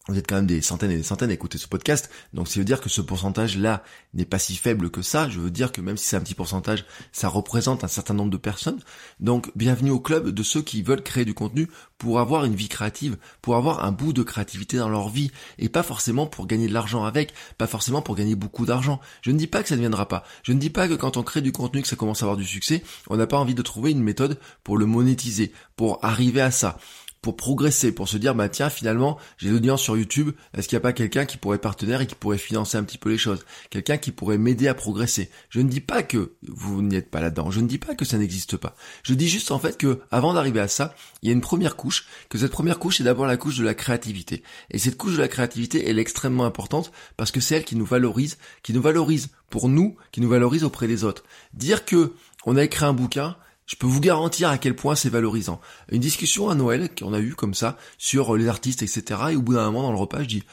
vous 0.08 0.18
êtes 0.18 0.28
quand 0.28 0.38
même 0.38 0.48
des 0.48 0.62
centaines 0.62 0.92
et 0.92 0.98
des 0.98 1.04
centaines 1.04 1.30
à 1.30 1.34
écouter 1.34 1.58
ce 1.58 1.68
podcast, 1.68 2.10
donc 2.34 2.48
ça 2.48 2.60
veut 2.60 2.66
dire 2.66 2.82
que 2.82 2.90
ce 2.90 3.02
pourcentage-là 3.02 3.84
n'est 4.14 4.26
pas 4.26 4.40
si 4.40 4.56
faible 4.56 4.90
que 4.90 5.02
ça, 5.02 5.30
je 5.30 5.40
veux 5.40 5.52
dire 5.52 5.72
que 5.72 5.82
même 5.82 5.98
si 5.98 6.06
c'est 6.06 6.16
un 6.16 6.22
petit 6.22 6.34
pourcentage, 6.34 6.86
ça 7.12 7.28
représente 7.28 7.84
un 7.84 7.88
certain 7.88 8.14
nombre 8.14 8.32
de 8.32 8.38
personnes, 8.38 8.80
donc 9.20 9.52
bienvenue 9.56 9.92
au 9.92 10.00
club 10.00 10.30
de 10.30 10.44
ceux 10.44 10.62
qui 10.62 10.82
veulent 10.82 11.04
créer 11.04 11.26
du 11.26 11.34
contenu 11.34 11.68
pour 11.98 12.20
avoir 12.20 12.46
une 12.46 12.56
vie 12.56 12.70
créative, 12.70 13.18
pour 13.42 13.56
avoir 13.56 13.86
un 13.86 13.92
bout 13.92 14.14
de 14.14 14.24
créativité 14.24 14.78
dans 14.78 14.90
leur 14.90 15.10
vie, 15.10 15.32
et 15.60 15.70
pas 15.70 15.84
forcément 15.84 16.26
pour 16.26 16.48
gagner 16.48 16.68
de 16.68 16.74
l'argent 16.74 17.04
avec, 17.04 17.34
pas 17.58 17.68
forcément 17.68 18.02
pour 18.02 18.16
gagner 18.16 18.36
beaucoup 18.36 18.66
d'argent. 18.66 19.00
Je 19.22 19.32
ne 19.32 19.38
dis 19.38 19.48
pas 19.48 19.62
que 19.62 19.70
ça 19.70 19.76
ne 19.76 19.82
viendra 19.82 20.08
pas, 20.08 20.24
je 20.44 20.54
ne 20.54 20.60
dis 20.60 20.70
pas 20.70 20.88
que 20.88 20.96
quand 20.96 21.18
on 21.18 21.24
crée 21.24 21.42
du 21.42 21.52
contenu, 21.52 21.82
que 21.82 21.88
ça 21.88 21.96
commence 21.96 22.24
à 22.24 22.26
avoir 22.26 22.38
du 22.38 22.46
succès, 22.46 22.84
on 23.10 23.18
n'a 23.18 23.28
pas 23.28 23.38
envie 23.38 23.56
de 23.56 23.62
trouver 23.62 23.92
une 23.92 24.02
méthode 24.02 24.40
pour 24.64 24.78
le 24.78 24.86
monétiser, 24.86 25.52
pour 25.76 26.04
arriver 26.04 26.42
à 26.42 26.52
ça 26.52 26.78
pour 27.22 27.36
progresser, 27.36 27.92
pour 27.92 28.08
se 28.08 28.18
dire 28.18 28.36
bah 28.36 28.50
tiens 28.50 28.70
finalement 28.70 29.18
j'ai 29.38 29.50
l'audience 29.50 29.82
sur 29.82 29.98
YouTube, 29.98 30.32
est-ce 30.54 30.68
qu'il 30.68 30.76
n'y 30.78 30.82
a 30.82 30.84
pas 30.84 30.94
quelqu'un 30.94 31.26
qui 31.26 31.38
pourrait 31.38 31.58
partenaire 31.58 32.02
et 32.02 32.08
qui 32.08 32.16
pourrait 32.16 32.38
financer 32.38 32.78
un 32.78 32.84
petit 32.84 32.98
peu 32.98 33.10
les 33.10 33.18
choses, 33.18 33.46
quelqu'un 33.70 33.98
qui 33.98 34.12
pourrait 34.12 34.38
m'aider 34.38 34.68
à 34.68 34.74
progresser. 34.74 35.30
Je 35.50 35.60
ne 35.62 35.70
dis 35.70 35.82
pas 35.82 36.04
que 36.04 36.34
vous 36.48 36.82
n'y 36.82 36.96
êtes 36.96 37.10
pas 37.10 37.22
là-dedans, 37.22 37.52
je 37.52 37.60
ne 37.60 37.68
dis 37.68 37.78
pas 37.78 37.96
que 37.96 38.06
ça 38.06 38.18
n'existe 38.18 38.58
pas. 38.58 38.76
Je 39.04 39.14
dis 39.14 39.28
juste 39.28 39.52
en 39.52 39.60
fait 39.60 39.78
que 39.78 40.00
avant 40.12 40.34
d'arriver 40.34 40.60
à 40.60 40.68
ça, 40.68 40.96
il 41.22 41.28
y 41.28 41.32
a 41.32 41.34
une 41.34 41.42
première 41.42 41.76
couche, 41.76 42.08
que 42.30 42.38
cette 42.38 42.52
première 42.52 42.80
couche 42.80 43.02
est 43.02 43.06
d'abord 43.06 43.26
la 43.26 43.38
couche 43.38 43.58
de 43.58 43.64
la 43.64 43.74
créativité. 43.74 44.44
Et 44.72 44.80
cette 44.80 44.98
couche 44.98 45.14
de 45.14 45.22
la 45.22 45.28
créativité 45.28 45.90
elle 45.90 46.00
est 46.00 46.02
extrêmement 46.02 46.46
importante 46.46 46.92
parce 47.18 47.32
que 47.32 47.40
c'est 47.40 47.56
elle 47.56 47.66
qui 47.66 47.76
nous 47.76 47.86
valorise, 47.86 48.38
qui 48.64 48.74
nous 48.74 48.82
valorise 48.82 49.30
pour 49.50 49.68
nous, 49.68 49.96
qui 50.12 50.22
nous 50.22 50.30
valorise 50.30 50.64
auprès 50.64 50.88
des 50.88 51.04
autres. 51.04 51.24
Dire 51.54 51.86
que 51.86 52.14
on 52.46 52.56
a 52.56 52.64
écrit 52.64 52.86
un 52.86 52.94
bouquin, 52.94 53.36
je 53.70 53.76
peux 53.76 53.86
vous 53.86 54.02
garantir 54.02 54.50
à 54.50 54.58
quel 54.58 54.76
point 54.76 54.96
c'est 54.96 55.10
valorisant. 55.10 55.62
Une 55.92 56.02
discussion 56.02 56.50
à 56.50 56.56
Noël 56.56 56.90
qu'on 56.98 57.14
a 57.14 57.20
eu 57.20 57.36
comme 57.36 57.54
ça 57.54 57.78
sur 58.00 58.36
les 58.36 58.48
artistes, 58.48 58.82
etc. 58.82 59.22
Et 59.30 59.36
au 59.36 59.44
bout 59.44 59.54
d'un 59.54 59.66
moment 59.66 59.84
dans 59.84 59.92
le 59.92 59.98
repas, 59.98 60.24
je 60.24 60.28
dis, 60.28 60.44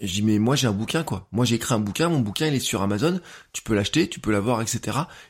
je 0.00 0.06
dis 0.06 0.22
mais 0.22 0.38
moi 0.38 0.54
j'ai 0.54 0.68
un 0.68 0.72
bouquin 0.72 1.02
quoi. 1.02 1.26
Moi 1.32 1.44
j'ai 1.44 1.56
écrit 1.56 1.74
un 1.74 1.80
bouquin, 1.80 2.08
mon 2.08 2.20
bouquin 2.20 2.46
il 2.46 2.54
est 2.54 2.60
sur 2.60 2.80
Amazon, 2.80 3.20
tu 3.52 3.62
peux 3.62 3.74
l'acheter, 3.74 4.08
tu 4.08 4.20
peux 4.20 4.30
l'avoir, 4.30 4.62
etc. 4.62 4.78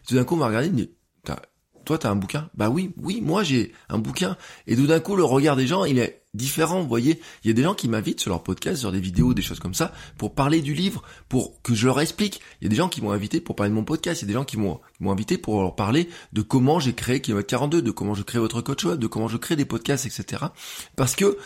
Et 0.03 0.07
tout 0.07 0.15
d'un 0.17 0.25
coup 0.25 0.35
on 0.35 0.39
m'a 0.39 0.49
regardé, 0.49 0.67
il 0.67 0.73
me 0.75 0.77
dit, 0.77 0.91
toi 1.87 1.97
t'as 1.97 2.11
un 2.11 2.17
bouquin? 2.17 2.51
Bah 2.53 2.69
oui, 2.69 2.93
oui, 2.99 3.23
moi 3.23 3.43
j'ai 3.43 3.73
un 3.89 3.99
bouquin. 3.99 4.37
Et 4.67 4.77
tout 4.77 4.87
d'un 4.87 5.01
coup 5.01 5.17
le 5.17 5.25
regard 5.25 5.57
des 5.57 5.67
gens 5.67 5.87
il 5.87 5.99
est 5.99 6.24
différents, 6.35 6.81
vous 6.83 6.89
voyez. 6.89 7.21
Il 7.43 7.49
y 7.49 7.51
a 7.51 7.55
des 7.55 7.63
gens 7.63 7.75
qui 7.75 7.89
m'invitent 7.89 8.21
sur 8.21 8.31
leur 8.31 8.43
podcast, 8.43 8.81
sur 8.81 8.93
des 8.93 9.01
vidéos, 9.01 9.35
des 9.35 9.43
choses 9.43 9.61
comme 9.61 9.75
ça, 9.75 9.93
pour 10.19 10.35
parler 10.35 10.61
du 10.61 10.75
livre, 10.75 11.03
pour 11.29 11.63
que 11.63 11.75
je 11.75 11.87
leur 11.87 12.01
explique. 12.01 12.41
Il 12.61 12.65
y 12.65 12.67
a 12.67 12.71
des 12.71 12.77
gens 12.77 12.89
qui 12.89 13.03
m'ont 13.03 13.13
invité 13.13 13.41
pour 13.41 13.57
parler 13.57 13.71
de 13.71 13.75
mon 13.75 13.85
podcast, 13.85 14.23
il 14.23 14.25
y 14.25 14.27
a 14.27 14.29
des 14.29 14.35
gens 14.35 14.45
qui 14.45 14.57
m'ont 14.57 14.81
invité 15.07 15.39
pour 15.39 15.63
leur 15.63 15.75
parler 15.75 16.09
de 16.33 16.43
comment 16.43 16.81
j'ai 16.81 16.93
créé 16.93 17.21
Kilomètre 17.21 17.49
42, 17.49 17.83
de 17.83 17.91
comment 17.91 18.15
je 18.15 18.23
crée 18.23 18.39
votre 18.39 18.61
coach 18.61 18.85
web, 18.85 18.99
de 18.99 19.07
comment 19.07 19.29
je 19.29 19.37
crée 19.37 19.57
des 19.57 19.65
podcasts, 19.65 20.07
etc. 20.07 20.45
Parce 20.97 21.17
que 21.17 21.39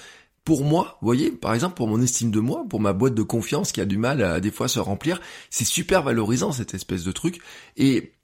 pour 0.45 0.65
moi, 0.65 0.97
vous 1.03 1.07
voyez, 1.07 1.31
par 1.31 1.53
exemple, 1.53 1.75
pour 1.75 1.89
mon 1.89 2.01
estime 2.01 2.31
de 2.31 2.41
moi, 2.41 2.65
pour 2.71 2.81
ma 2.81 2.95
boîte 2.95 3.15
de 3.15 3.23
confiance 3.23 3.71
qui 3.71 3.83
a 3.83 3.85
du 3.85 3.99
mal 3.99 4.23
à 4.23 4.41
des 4.41 4.51
fois 4.51 4.67
se 4.67 4.79
remplir, 4.79 5.21
c'est 5.51 5.67
super 5.67 6.03
valorisant 6.03 6.53
cette 6.53 6.73
espèce 6.73 7.05
de 7.05 7.13
truc. 7.13 7.41
Et 7.77 8.15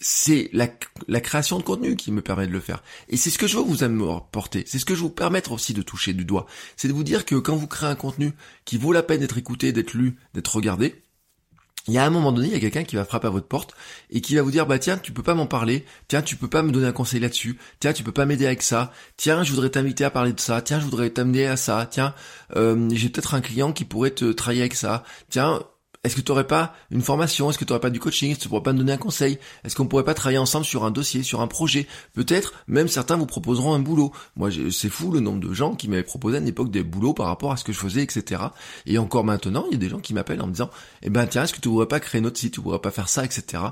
c'est 0.00 0.50
la, 0.52 0.68
création 1.20 1.58
de 1.58 1.62
contenu 1.62 1.96
qui 1.96 2.12
me 2.12 2.20
permet 2.20 2.46
de 2.46 2.52
le 2.52 2.60
faire. 2.60 2.82
Et 3.08 3.16
c'est 3.16 3.30
ce 3.30 3.38
que 3.38 3.46
je 3.46 3.56
veux 3.56 3.62
vous 3.62 3.84
apporter. 3.84 4.64
C'est 4.66 4.78
ce 4.78 4.84
que 4.84 4.94
je 4.94 5.00
veux 5.00 5.06
vous 5.06 5.10
permettre 5.10 5.52
aussi 5.52 5.74
de 5.74 5.82
toucher 5.82 6.12
du 6.12 6.24
doigt. 6.24 6.46
C'est 6.76 6.88
de 6.88 6.92
vous 6.92 7.04
dire 7.04 7.24
que 7.24 7.36
quand 7.36 7.56
vous 7.56 7.66
créez 7.66 7.88
un 7.88 7.94
contenu 7.94 8.32
qui 8.64 8.78
vaut 8.78 8.92
la 8.92 9.02
peine 9.02 9.20
d'être 9.20 9.38
écouté, 9.38 9.72
d'être 9.72 9.94
lu, 9.94 10.16
d'être 10.34 10.54
regardé, 10.54 11.02
il 11.88 11.94
y 11.94 11.98
a 11.98 12.04
un 12.04 12.10
moment 12.10 12.32
donné, 12.32 12.48
il 12.48 12.52
y 12.52 12.56
a 12.56 12.60
quelqu'un 12.60 12.82
qui 12.82 12.96
va 12.96 13.04
frapper 13.04 13.28
à 13.28 13.30
votre 13.30 13.46
porte 13.46 13.74
et 14.10 14.20
qui 14.20 14.34
va 14.34 14.42
vous 14.42 14.50
dire 14.50 14.66
bah 14.66 14.78
tiens, 14.78 14.98
tu 14.98 15.12
peux 15.12 15.22
pas 15.22 15.34
m'en 15.34 15.46
parler, 15.46 15.84
tiens, 16.08 16.20
tu 16.20 16.34
peux 16.36 16.48
pas 16.48 16.62
me 16.62 16.72
donner 16.72 16.86
un 16.86 16.92
conseil 16.92 17.20
là-dessus, 17.20 17.58
tiens, 17.78 17.92
tu 17.92 18.02
peux 18.02 18.12
pas 18.12 18.26
m'aider 18.26 18.46
avec 18.46 18.62
ça, 18.62 18.92
tiens, 19.16 19.44
je 19.44 19.52
voudrais 19.52 19.70
t'inviter 19.70 20.04
à 20.04 20.10
parler 20.10 20.32
de 20.32 20.40
ça, 20.40 20.60
tiens, 20.62 20.80
je 20.80 20.84
voudrais 20.84 21.10
t'amener 21.10 21.46
à 21.46 21.56
ça, 21.56 21.86
tiens, 21.88 22.12
euh, 22.56 22.88
j'ai 22.92 23.08
peut-être 23.08 23.34
un 23.34 23.40
client 23.40 23.72
qui 23.72 23.84
pourrait 23.84 24.10
te 24.10 24.32
travailler 24.32 24.62
avec 24.62 24.74
ça, 24.74 25.04
tiens, 25.30 25.62
est-ce 26.06 26.14
que 26.14 26.20
tu 26.20 26.30
aurais 26.30 26.46
pas 26.46 26.74
une 26.92 27.02
formation? 27.02 27.50
Est-ce 27.50 27.58
que 27.58 27.64
tu 27.64 27.72
aurais 27.72 27.80
pas 27.80 27.90
du 27.90 27.98
coaching? 27.98 28.30
Est-ce 28.30 28.38
que 28.38 28.42
tu 28.44 28.48
pourrais 28.48 28.62
pas 28.62 28.72
me 28.72 28.78
donner 28.78 28.92
un 28.92 28.96
conseil? 28.96 29.38
Est-ce 29.64 29.74
qu'on 29.74 29.88
pourrait 29.88 30.04
pas 30.04 30.14
travailler 30.14 30.38
ensemble 30.38 30.64
sur 30.64 30.84
un 30.84 30.92
dossier, 30.92 31.24
sur 31.24 31.40
un 31.40 31.48
projet? 31.48 31.88
Peut-être, 32.14 32.54
même 32.68 32.86
certains 32.86 33.16
vous 33.16 33.26
proposeront 33.26 33.74
un 33.74 33.80
boulot. 33.80 34.12
Moi, 34.36 34.50
c'est 34.70 34.88
fou 34.88 35.10
le 35.10 35.18
nombre 35.18 35.40
de 35.40 35.52
gens 35.52 35.74
qui 35.74 35.88
m'avaient 35.88 36.04
proposé 36.04 36.36
à 36.36 36.40
une 36.40 36.46
époque 36.46 36.70
des 36.70 36.84
boulots 36.84 37.12
par 37.12 37.26
rapport 37.26 37.50
à 37.50 37.56
ce 37.56 37.64
que 37.64 37.72
je 37.72 37.78
faisais, 37.78 38.02
etc. 38.02 38.40
Et 38.86 38.98
encore 38.98 39.24
maintenant, 39.24 39.64
il 39.68 39.72
y 39.72 39.76
a 39.76 39.78
des 39.78 39.88
gens 39.88 39.98
qui 39.98 40.14
m'appellent 40.14 40.40
en 40.42 40.46
me 40.46 40.52
disant, 40.52 40.70
eh 41.02 41.10
ben 41.10 41.26
tiens, 41.26 41.42
est-ce 41.42 41.52
que 41.52 41.60
tu 41.60 41.68
pourrais 41.68 41.88
pas 41.88 41.98
créer 41.98 42.20
notre 42.20 42.38
site? 42.38 42.54
Tu 42.54 42.60
pourrais 42.60 42.78
pas 42.78 42.92
faire 42.92 43.08
ça, 43.08 43.24
etc. 43.24 43.64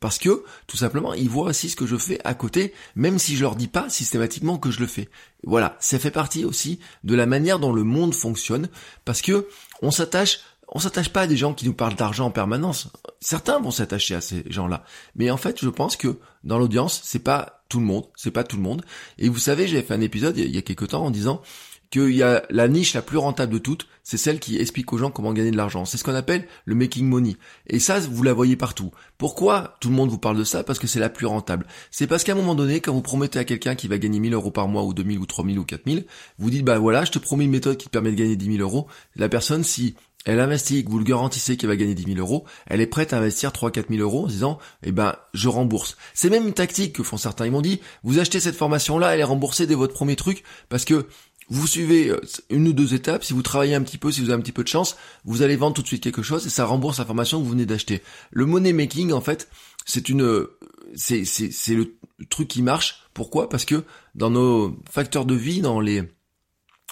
Parce 0.00 0.18
que, 0.18 0.44
tout 0.66 0.78
simplement, 0.78 1.12
ils 1.12 1.28
voient 1.28 1.50
aussi 1.50 1.68
ce 1.68 1.76
que 1.76 1.86
je 1.86 1.96
fais 1.96 2.20
à 2.24 2.34
côté, 2.34 2.72
même 2.94 3.18
si 3.18 3.36
je 3.36 3.42
leur 3.42 3.54
dis 3.54 3.68
pas 3.68 3.90
systématiquement 3.90 4.56
que 4.56 4.70
je 4.70 4.80
le 4.80 4.86
fais. 4.86 5.10
Voilà, 5.44 5.76
ça 5.78 5.98
fait 5.98 6.10
partie 6.10 6.44
aussi 6.44 6.80
de 7.04 7.14
la 7.14 7.26
manière 7.26 7.58
dont 7.58 7.72
le 7.72 7.84
monde 7.84 8.14
fonctionne, 8.14 8.68
parce 9.04 9.20
que 9.20 9.46
on 9.82 9.90
s'attache 9.90 10.40
on 10.70 10.78
s'attache 10.78 11.10
pas 11.10 11.22
à 11.22 11.26
des 11.26 11.36
gens 11.36 11.52
qui 11.52 11.66
nous 11.66 11.74
parlent 11.74 11.94
d'argent 11.94 12.26
en 12.26 12.30
permanence. 12.30 12.88
Certains 13.20 13.60
vont 13.60 13.70
s'attacher 13.70 14.14
à 14.14 14.20
ces 14.20 14.44
gens-là. 14.48 14.84
Mais 15.16 15.30
en 15.30 15.36
fait, 15.36 15.60
je 15.60 15.68
pense 15.68 15.96
que 15.96 16.18
dans 16.44 16.58
l'audience, 16.58 17.00
c'est 17.04 17.18
pas 17.18 17.64
tout 17.68 17.80
le 17.80 17.86
monde, 17.86 18.06
c'est 18.16 18.30
pas 18.30 18.44
tout 18.44 18.56
le 18.56 18.62
monde. 18.62 18.84
Et 19.18 19.28
vous 19.28 19.38
savez, 19.38 19.66
j'avais 19.66 19.82
fait 19.82 19.94
un 19.94 20.00
épisode 20.00 20.38
il 20.38 20.54
y 20.54 20.58
a 20.58 20.62
quelques 20.62 20.88
temps 20.88 21.04
en 21.04 21.10
disant 21.10 21.42
qu'il 21.90 22.14
y 22.14 22.22
a 22.22 22.44
la 22.50 22.68
niche 22.68 22.94
la 22.94 23.02
plus 23.02 23.18
rentable 23.18 23.52
de 23.52 23.58
toutes, 23.58 23.88
c'est 24.04 24.16
celle 24.16 24.38
qui 24.38 24.58
explique 24.58 24.92
aux 24.92 24.98
gens 24.98 25.10
comment 25.10 25.32
gagner 25.32 25.50
de 25.50 25.56
l'argent. 25.56 25.84
C'est 25.84 25.96
ce 25.96 26.04
qu'on 26.04 26.14
appelle 26.14 26.46
le 26.64 26.76
making 26.76 27.04
money. 27.04 27.36
Et 27.66 27.80
ça, 27.80 27.98
vous 27.98 28.22
la 28.22 28.32
voyez 28.32 28.56
partout. 28.56 28.92
Pourquoi 29.18 29.76
tout 29.80 29.88
le 29.88 29.96
monde 29.96 30.08
vous 30.08 30.18
parle 30.18 30.38
de 30.38 30.44
ça? 30.44 30.62
Parce 30.62 30.78
que 30.78 30.86
c'est 30.86 31.00
la 31.00 31.08
plus 31.08 31.26
rentable. 31.26 31.66
C'est 31.90 32.06
parce 32.06 32.22
qu'à 32.22 32.32
un 32.32 32.36
moment 32.36 32.54
donné, 32.54 32.80
quand 32.80 32.92
vous 32.92 33.02
promettez 33.02 33.40
à 33.40 33.44
quelqu'un 33.44 33.74
qui 33.74 33.88
va 33.88 33.98
gagner 33.98 34.20
1000 34.20 34.34
euros 34.34 34.52
par 34.52 34.68
mois 34.68 34.84
ou 34.84 34.94
2000 34.94 35.18
ou 35.18 35.26
3000 35.26 35.58
ou 35.58 35.64
4000, 35.64 36.06
vous 36.38 36.50
dites, 36.50 36.64
bah 36.64 36.78
voilà, 36.78 37.04
je 37.04 37.10
te 37.10 37.18
promets 37.18 37.44
une 37.44 37.50
méthode 37.50 37.76
qui 37.76 37.86
te 37.86 37.90
permet 37.90 38.12
de 38.12 38.16
gagner 38.16 38.36
10 38.36 38.56
000 38.56 38.58
euros. 38.58 38.86
La 39.16 39.28
personne, 39.28 39.64
si 39.64 39.96
elle 40.26 40.40
investit, 40.40 40.84
vous 40.86 40.98
le 40.98 41.04
garantissez 41.04 41.56
qu'elle 41.56 41.70
va 41.70 41.76
gagner 41.76 41.94
10 41.94 42.14
000 42.14 42.18
euros, 42.18 42.44
elle 42.66 42.80
est 42.80 42.86
prête 42.86 43.12
à 43.12 43.18
investir 43.18 43.50
3-4 43.52 43.86
000 43.88 44.02
euros 44.02 44.24
en 44.24 44.26
disant, 44.26 44.58
eh 44.82 44.92
ben, 44.92 45.16
je 45.32 45.48
rembourse. 45.48 45.96
C'est 46.12 46.28
même 46.28 46.46
une 46.46 46.52
tactique 46.52 46.94
que 46.94 47.02
font 47.02 47.16
certains. 47.16 47.46
Ils 47.46 47.52
m'ont 47.52 47.62
dit, 47.62 47.80
vous 48.02 48.18
achetez 48.18 48.38
cette 48.38 48.56
formation-là, 48.56 49.14
elle 49.14 49.20
est 49.20 49.24
remboursée 49.24 49.66
dès 49.66 49.74
votre 49.74 49.94
premier 49.94 50.16
truc, 50.16 50.44
parce 50.68 50.84
que 50.84 51.06
vous 51.48 51.66
suivez 51.66 52.10
euh, 52.10 52.20
une 52.50 52.68
ou 52.68 52.72
deux 52.72 52.94
étapes, 52.94 53.24
si 53.24 53.32
vous 53.32 53.42
travaillez 53.42 53.74
un 53.74 53.82
petit 53.82 53.98
peu, 53.98 54.12
si 54.12 54.20
vous 54.20 54.30
avez 54.30 54.38
un 54.38 54.42
petit 54.42 54.52
peu 54.52 54.62
de 54.62 54.68
chance, 54.68 54.96
vous 55.24 55.42
allez 55.42 55.56
vendre 55.56 55.74
tout 55.74 55.82
de 55.82 55.86
suite 55.86 56.02
quelque 56.02 56.22
chose 56.22 56.46
et 56.46 56.50
ça 56.50 56.64
rembourse 56.64 56.98
la 56.98 57.04
formation 57.04 57.38
que 57.38 57.44
vous 57.44 57.50
venez 57.50 57.66
d'acheter. 57.66 58.02
Le 58.30 58.46
money 58.46 58.72
making, 58.72 59.12
en 59.12 59.20
fait, 59.20 59.48
c'est 59.84 60.08
une, 60.08 60.46
c'est, 60.94 61.24
c'est, 61.24 61.74
le 61.74 61.96
truc 62.28 62.46
qui 62.46 62.62
marche. 62.62 63.04
Pourquoi? 63.14 63.48
Parce 63.48 63.64
que 63.64 63.84
dans 64.14 64.30
nos 64.30 64.76
facteurs 64.88 65.24
de 65.24 65.34
vie, 65.34 65.60
dans 65.60 65.80
les 65.80 66.04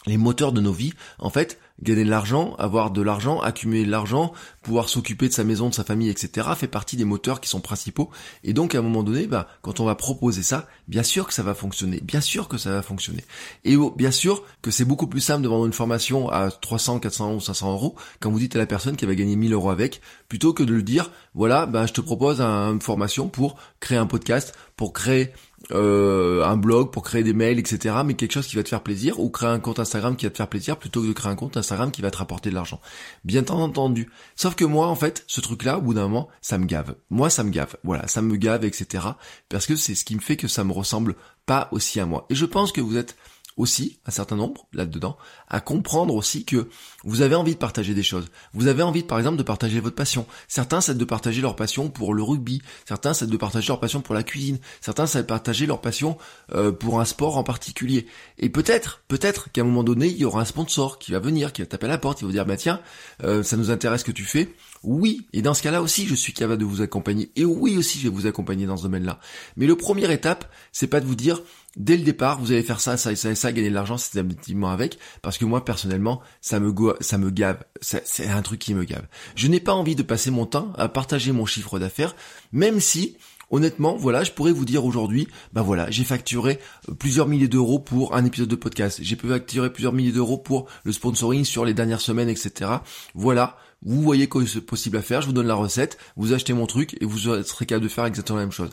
moteurs 0.07 0.53
de 0.53 0.61
nos 0.61 0.73
vies, 0.73 0.93
en 1.19 1.31
fait, 1.31 1.61
gagner 1.83 2.05
de 2.05 2.11
l'argent, 2.11 2.55
avoir 2.59 2.91
de 2.91 3.03
l'argent, 3.03 3.41
accumuler 3.41 3.85
de 3.85 3.91
l'argent, 3.91 4.33
pouvoir 4.63 4.89
s'occuper 4.89 5.29
de 5.29 5.33
sa 5.33 5.45
maison, 5.45 5.69
de 5.69 5.75
sa 5.75 5.85
famille, 5.85 6.11
etc. 6.11 6.49
fait 6.57 6.67
partie 6.67 6.97
des 6.97 7.05
moteurs 7.05 7.41
qui 7.41 7.49
sont 7.49 7.61
principaux. 7.61 8.11
Et 8.45 8.53
donc 8.53 8.75
à 8.75 8.79
un 8.79 8.83
moment 8.83 9.03
donné, 9.03 9.27
bah, 9.27 9.49
quand 9.63 9.81
on 9.81 9.85
va 9.85 9.95
proposer 9.95 10.43
ça, 10.43 10.67
bien 10.89 11.03
sûr 11.03 11.27
que 11.27 11.35
ça 11.35 11.43
va 11.43 11.55
fonctionner, 11.55 12.01
bien 12.03 12.21
sûr 12.21 12.49
que 12.49 12.59
ça 12.59 12.71
va 12.71 12.83
fonctionner. 12.83 13.25
Et 13.65 13.77
bien 13.97 14.11
sûr 14.11 14.43
que 14.63 14.71
c'est 14.71 14.85
beaucoup 14.85 15.07
plus 15.07 15.21
simple 15.21 15.43
de 15.43 15.49
vendre 15.49 15.67
une 15.67 15.73
formation 15.73 16.29
à 16.31 16.51
300, 16.51 16.99
400 17.01 17.35
ou 17.35 17.41
500 17.41 17.73
euros 17.73 17.97
quand 18.21 18.31
vous 18.31 18.39
dites 18.39 18.57
à 18.57 18.59
la 18.59 18.67
personne 18.67 18.97
qu'elle 18.97 19.09
va 19.09 19.15
gagner 19.15 19.37
1000 19.37 19.53
euros 19.53 19.71
avec, 19.71 20.01
plutôt 20.29 20.53
que 20.53 20.63
de 20.63 20.73
le 20.73 20.83
dire, 20.83 21.11
voilà, 21.35 21.67
bah, 21.67 21.87
je 21.87 21.93
te 21.93 22.01
propose 22.01 22.41
une 22.41 22.81
formation 22.81 23.29
pour 23.29 23.57
créer 23.81 23.99
un 23.99 24.07
podcast, 24.07 24.55
pour 24.77 24.93
créer 24.93 25.33
euh, 25.73 26.45
un 26.45 26.57
blog 26.57 26.91
pour 26.91 27.03
créer 27.03 27.23
des 27.23 27.33
mails, 27.33 27.59
etc. 27.59 27.97
Mais 28.05 28.15
quelque 28.15 28.33
chose 28.33 28.47
qui 28.47 28.57
va 28.57 28.63
te 28.63 28.69
faire 28.69 28.83
plaisir, 28.83 29.21
ou 29.21 29.29
créer 29.31 29.49
un 29.49 29.61
compte 29.61 29.79
Instagram 29.79 30.17
qui 30.17 30.27
va 30.27 30.31
te 30.31 30.37
faire 30.37 30.49
plaisir, 30.49 30.79
plutôt 30.79 31.03
que 31.03 31.09
de 31.09 31.13
créer 31.13 31.31
un 31.31 31.37
compte 31.37 31.57
Instagram 31.57 31.91
qui 31.91 32.03
va 32.03 32.11
te 32.11 32.17
rapporter 32.17 32.51
de 32.51 32.55
l'argent. 32.55 32.81
Bien 33.25 33.45
entendu. 33.49 34.11
Sauf 34.37 34.55
que 34.55 34.65
moi, 34.65 34.87
en 34.89 34.95
fait, 34.95 35.25
ce 35.27 35.41
truc-là, 35.41 35.79
au 35.79 35.83
bout 35.83 35.95
d'un 35.95 36.03
moment, 36.03 36.29
ça 36.41 36.59
me 36.59 36.67
gave. 36.67 36.95
Moi, 37.11 37.31
ça 37.31 37.45
me 37.45 37.51
gave. 37.51 37.77
Voilà, 37.85 38.07
ça 38.09 38.23
me 38.23 38.37
gave, 38.37 38.65
etc. 38.65 39.05
Parce 39.49 39.67
que 39.67 39.77
c'est 39.77 39.95
ce 39.95 40.05
qui 40.05 40.15
me 40.15 40.21
fait 40.21 40.37
que 40.37 40.49
ça 40.49 40.65
me 40.65 40.73
ressemble 40.73 41.15
pas 41.47 41.69
aussi 41.73 42.01
à 42.01 42.07
moi. 42.07 42.27
Et 42.31 42.35
je 42.35 42.47
pense 42.47 42.73
que 42.73 42.81
vous 42.81 42.97
êtes 42.97 43.17
aussi, 43.59 43.99
un 44.07 44.11
certain 44.11 44.37
nombre, 44.37 44.67
là-dedans, 44.73 45.19
à 45.49 45.61
comprendre 45.61 46.15
aussi 46.15 46.45
que 46.45 46.69
vous 47.05 47.23
avez 47.23 47.35
envie 47.35 47.55
de 47.55 47.59
partager 47.59 47.95
des 47.95 48.03
choses. 48.03 48.27
Vous 48.55 48.67
avez 48.67 48.83
envie, 48.83 49.03
par 49.03 49.19
exemple, 49.19 49.37
de 49.37 49.43
partager 49.43 49.81
votre 49.81 49.95
passion. 49.95 50.27
Certains, 50.49 50.81
c'est 50.81 50.97
de 50.97 51.05
partager 51.05 51.41
leur 51.41 51.57
passion 51.57 51.89
pour 51.89 52.13
le 52.13 52.23
rugby. 52.23 52.61
Certains, 52.87 53.15
c'est 53.15 53.29
de 53.29 53.37
partager 53.37 53.69
leur 53.69 53.81
passion 53.81 54.01
pour 54.01 54.15
la 54.15 54.23
cuisine. 54.23 54.59
Certains, 54.81 55.07
c'est 55.07 55.23
de 55.23 55.27
partager 55.27 55.67
leur 55.67 55.81
passion 55.81 56.19
euh, 56.55 56.73
pour 56.73 57.01
un 57.01 57.05
sport 57.05 57.39
en 57.39 57.45
particulier. 57.45 58.07
Et 58.39 58.49
peut-être, 58.49 59.03
peut-être 59.09 59.51
qu'à 59.53 59.61
un 59.61 59.65
moment 59.65 59.85
donné, 59.85 60.09
il 60.09 60.17
y 60.17 60.25
aura 60.25 60.41
un 60.41 60.45
sponsor 60.45 60.99
qui 60.99 61.13
va 61.13 61.21
venir, 61.21 61.53
qui 61.53 61.63
va 61.63 61.67
taper 61.67 61.87
à 61.87 61.91
la 61.91 61.99
porte, 61.99 62.19
qui 62.19 62.25
va 62.25 62.33
dire, 62.33 62.47
bah 62.47 62.57
tiens, 62.57 62.81
euh, 63.23 63.43
ça 63.43 63.57
nous 63.57 63.71
intéresse 63.71 64.01
ce 64.01 64.05
que 64.05 64.13
tu 64.13 64.25
fais. 64.25 64.55
Oui, 64.83 65.27
et 65.33 65.43
dans 65.43 65.55
ce 65.55 65.63
cas-là 65.63 65.83
aussi, 65.83 66.07
je 66.07 66.15
suis 66.15 66.33
capable 66.33 66.61
de 66.61 66.65
vous 66.65 66.83
accompagner. 66.83 67.31
Et 67.37 67.45
oui 67.45 67.77
aussi, 67.77 67.99
je 67.99 68.05
vais 68.05 68.15
vous 68.15 68.27
accompagner 68.27 68.67
dans 68.67 68.77
ce 68.77 68.83
domaine-là. 68.85 69.19
Mais 69.57 69.67
le 69.67 69.77
première 69.77 70.11
étape, 70.11 70.51
c'est 70.73 70.87
pas 70.87 71.01
de 71.01 71.07
vous 71.07 71.17
dire, 71.17 71.43
dès 71.77 71.97
le 71.97 72.05
départ, 72.05 72.41
vous 72.41 72.53
allez 72.53 72.63
faire 72.63 72.81
ça, 72.81 72.97
ça 72.97 73.13
et 73.13 73.17
ça 73.17 73.31
et 73.31 73.35
ça, 73.35 73.53
gagner 73.53 73.71
de 73.71 73.75
l'argent 73.75 73.99
systématiquement 73.99 74.71
avec, 74.71 74.99
parce 75.23 75.38
que 75.38 75.38
moi, 75.45 75.65
personnellement, 75.65 76.21
ça 76.41 76.61
me, 76.61 76.75
ça 77.01 77.19
me 77.19 77.31
gave. 77.31 77.63
C'est 77.81 78.29
un 78.29 78.43
truc 78.43 78.61
qui 78.61 78.75
me 78.75 78.85
gave. 78.85 79.07
Je 79.35 79.49
n'ai 79.49 79.61
pas 79.61 79.75
envie 79.75 79.97
de 79.97 80.03
passer 80.03 80.31
mon 80.31 80.47
temps 80.47 80.73
à 80.77 80.89
partager 80.89 81.33
mon 81.33 81.47
chiffre 81.47 81.79
d'affaires, 81.79 82.15
même 82.53 82.81
si, 82.81 83.17
honnêtement, 83.51 83.97
voilà, 83.97 84.25
je 84.25 84.33
pourrais 84.33 84.53
vous 84.53 84.65
dire 84.65 84.85
aujourd'hui, 84.85 85.29
bah 85.53 85.63
voilà, 85.63 85.91
j'ai 85.91 86.05
facturé 86.05 86.59
euh, 86.89 86.95
plusieurs 86.95 87.29
milliers 87.29 87.49
d'euros 87.49 87.79
pour 87.79 88.15
un 88.15 88.25
épisode 88.25 88.49
de 88.49 88.57
podcast. 88.57 88.99
J'ai 89.03 89.17
pu 89.17 89.29
facturer 89.29 89.73
plusieurs 89.73 89.93
milliers 89.93 90.13
d'euros 90.13 90.39
pour 90.39 90.67
le 90.85 90.93
sponsoring 90.93 91.45
sur 91.45 91.65
les 91.65 91.75
dernières 91.75 92.01
semaines, 92.01 92.29
etc. 92.29 92.71
Voilà, 93.15 93.57
vous 93.83 94.03
voyez 94.03 94.29
que 94.29 94.45
c'est 94.47 94.61
possible 94.61 94.97
à 94.97 95.03
faire, 95.03 95.23
je 95.23 95.27
vous 95.27 95.33
donne 95.33 95.47
la 95.47 95.55
recette, 95.55 95.99
vous 96.17 96.33
achetez 96.33 96.53
mon 96.53 96.67
truc 96.67 96.97
et 97.01 97.05
vous 97.05 97.19
serez 97.19 97.67
capable 97.67 97.85
de 97.85 97.89
faire 97.89 98.05
exactement 98.05 98.39
la 98.39 98.45
même 98.45 98.53
chose. 98.53 98.71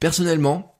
Personnellement, 0.00 0.73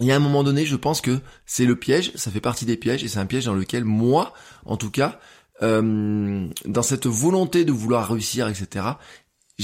il 0.00 0.06
y 0.06 0.12
a 0.12 0.16
un 0.16 0.20
moment 0.20 0.42
donné, 0.42 0.64
je 0.64 0.76
pense 0.76 1.00
que 1.00 1.20
c'est 1.46 1.66
le 1.66 1.76
piège, 1.76 2.12
ça 2.14 2.30
fait 2.30 2.40
partie 2.40 2.64
des 2.64 2.76
pièges 2.76 3.04
et 3.04 3.08
c'est 3.08 3.18
un 3.18 3.26
piège 3.26 3.44
dans 3.44 3.54
lequel 3.54 3.84
moi, 3.84 4.32
en 4.64 4.76
tout 4.76 4.90
cas, 4.90 5.20
euh, 5.62 6.48
dans 6.64 6.82
cette 6.82 7.06
volonté 7.06 7.64
de 7.64 7.72
vouloir 7.72 8.08
réussir, 8.08 8.48
etc., 8.48 8.86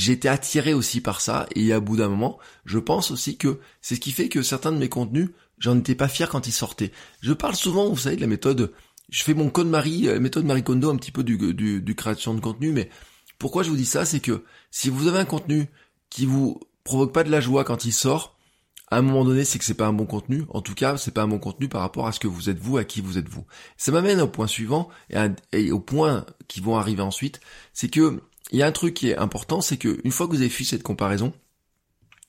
été 0.07 0.29
attiré 0.29 0.75
aussi 0.75 1.01
par 1.01 1.21
ça 1.21 1.47
et 1.57 1.73
à 1.73 1.81
bout 1.81 1.97
d'un 1.97 2.09
moment, 2.09 2.39
je 2.65 2.79
pense 2.79 3.11
aussi 3.11 3.37
que 3.37 3.59
c'est 3.81 3.97
ce 3.97 4.01
qui 4.01 4.13
fait 4.13 4.29
que 4.29 4.43
certains 4.43 4.71
de 4.71 4.79
mes 4.79 4.89
contenus, 4.89 5.31
j'en 5.59 5.77
étais 5.77 5.97
pas 5.97 6.07
fier 6.07 6.29
quand 6.29 6.47
ils 6.47 6.53
sortaient. 6.53 6.93
Je 7.21 7.33
parle 7.33 7.57
souvent, 7.57 7.89
vous 7.89 7.97
savez, 7.97 8.15
de 8.15 8.21
la 8.21 8.29
méthode, 8.29 8.73
je 9.09 9.25
fais 9.25 9.35
mon 9.35 9.51
code 9.51 9.67
Marie, 9.67 10.09
euh, 10.09 10.21
méthode 10.21 10.45
Marie 10.45 10.63
Kondo 10.63 10.91
un 10.91 10.97
petit 10.97 11.11
peu 11.11 11.25
du, 11.25 11.37
du, 11.53 11.83
du 11.83 11.95
création 11.97 12.33
de 12.35 12.41
contenu, 12.41 12.71
mais 12.71 12.91
pourquoi 13.39 13.65
je 13.65 13.71
vous 13.71 13.77
dis 13.77 13.87
ça, 13.87 14.05
c'est 14.05 14.21
que 14.21 14.45
si 14.71 14.89
vous 14.89 15.09
avez 15.09 15.19
un 15.19 15.25
contenu 15.25 15.67
qui 16.11 16.27
vous 16.27 16.61
provoque 16.85 17.13
pas 17.13 17.25
de 17.25 17.31
la 17.31 17.41
joie 17.41 17.65
quand 17.65 17.85
il 17.85 17.93
sort, 17.93 18.38
à 18.91 18.99
un 18.99 19.03
moment 19.03 19.25
donné, 19.25 19.45
c'est 19.45 19.59
que 19.59 19.65
c'est 19.65 19.75
pas 19.75 19.87
un 19.87 19.93
bon 19.93 20.07
contenu. 20.07 20.45
En 20.49 20.63
tout 20.63 20.75
cas, 20.75 20.97
c'est 20.97 21.13
pas 21.13 21.23
un 21.23 21.29
bon 21.29 21.39
contenu 21.39 21.69
par 21.69 21.83
rapport 21.83 22.07
à 22.07 22.13
ce 22.13 22.21
que 22.21 22.27
vous 22.27 22.49
êtes 22.49 22.59
vous, 22.59 22.79
à 22.79 22.85
qui 22.85 23.01
vous 23.01 23.19
êtes 23.19 23.29
vous. 23.29 23.45
Ça 23.77 23.93
m'amène 23.93 24.21
au 24.21 24.29
point 24.29 24.47
suivant 24.47 24.89
et, 25.53 25.71
au 25.73 25.81
point 25.81 26.25
qui 26.49 26.61
vont 26.61 26.77
arriver 26.77 27.03
ensuite, 27.03 27.41
c'est 27.73 27.89
que 27.89 28.23
il 28.51 28.59
y 28.59 28.63
a 28.63 28.67
un 28.67 28.73
truc 28.73 28.95
qui 28.95 29.11
est 29.11 29.17
important, 29.17 29.61
c'est 29.61 29.77
que 29.77 30.01
une 30.05 30.11
fois 30.11 30.27
que 30.27 30.33
vous 30.33 30.41
avez 30.41 30.49
fait 30.49 30.65
cette 30.65 30.83
comparaison, 30.83 31.35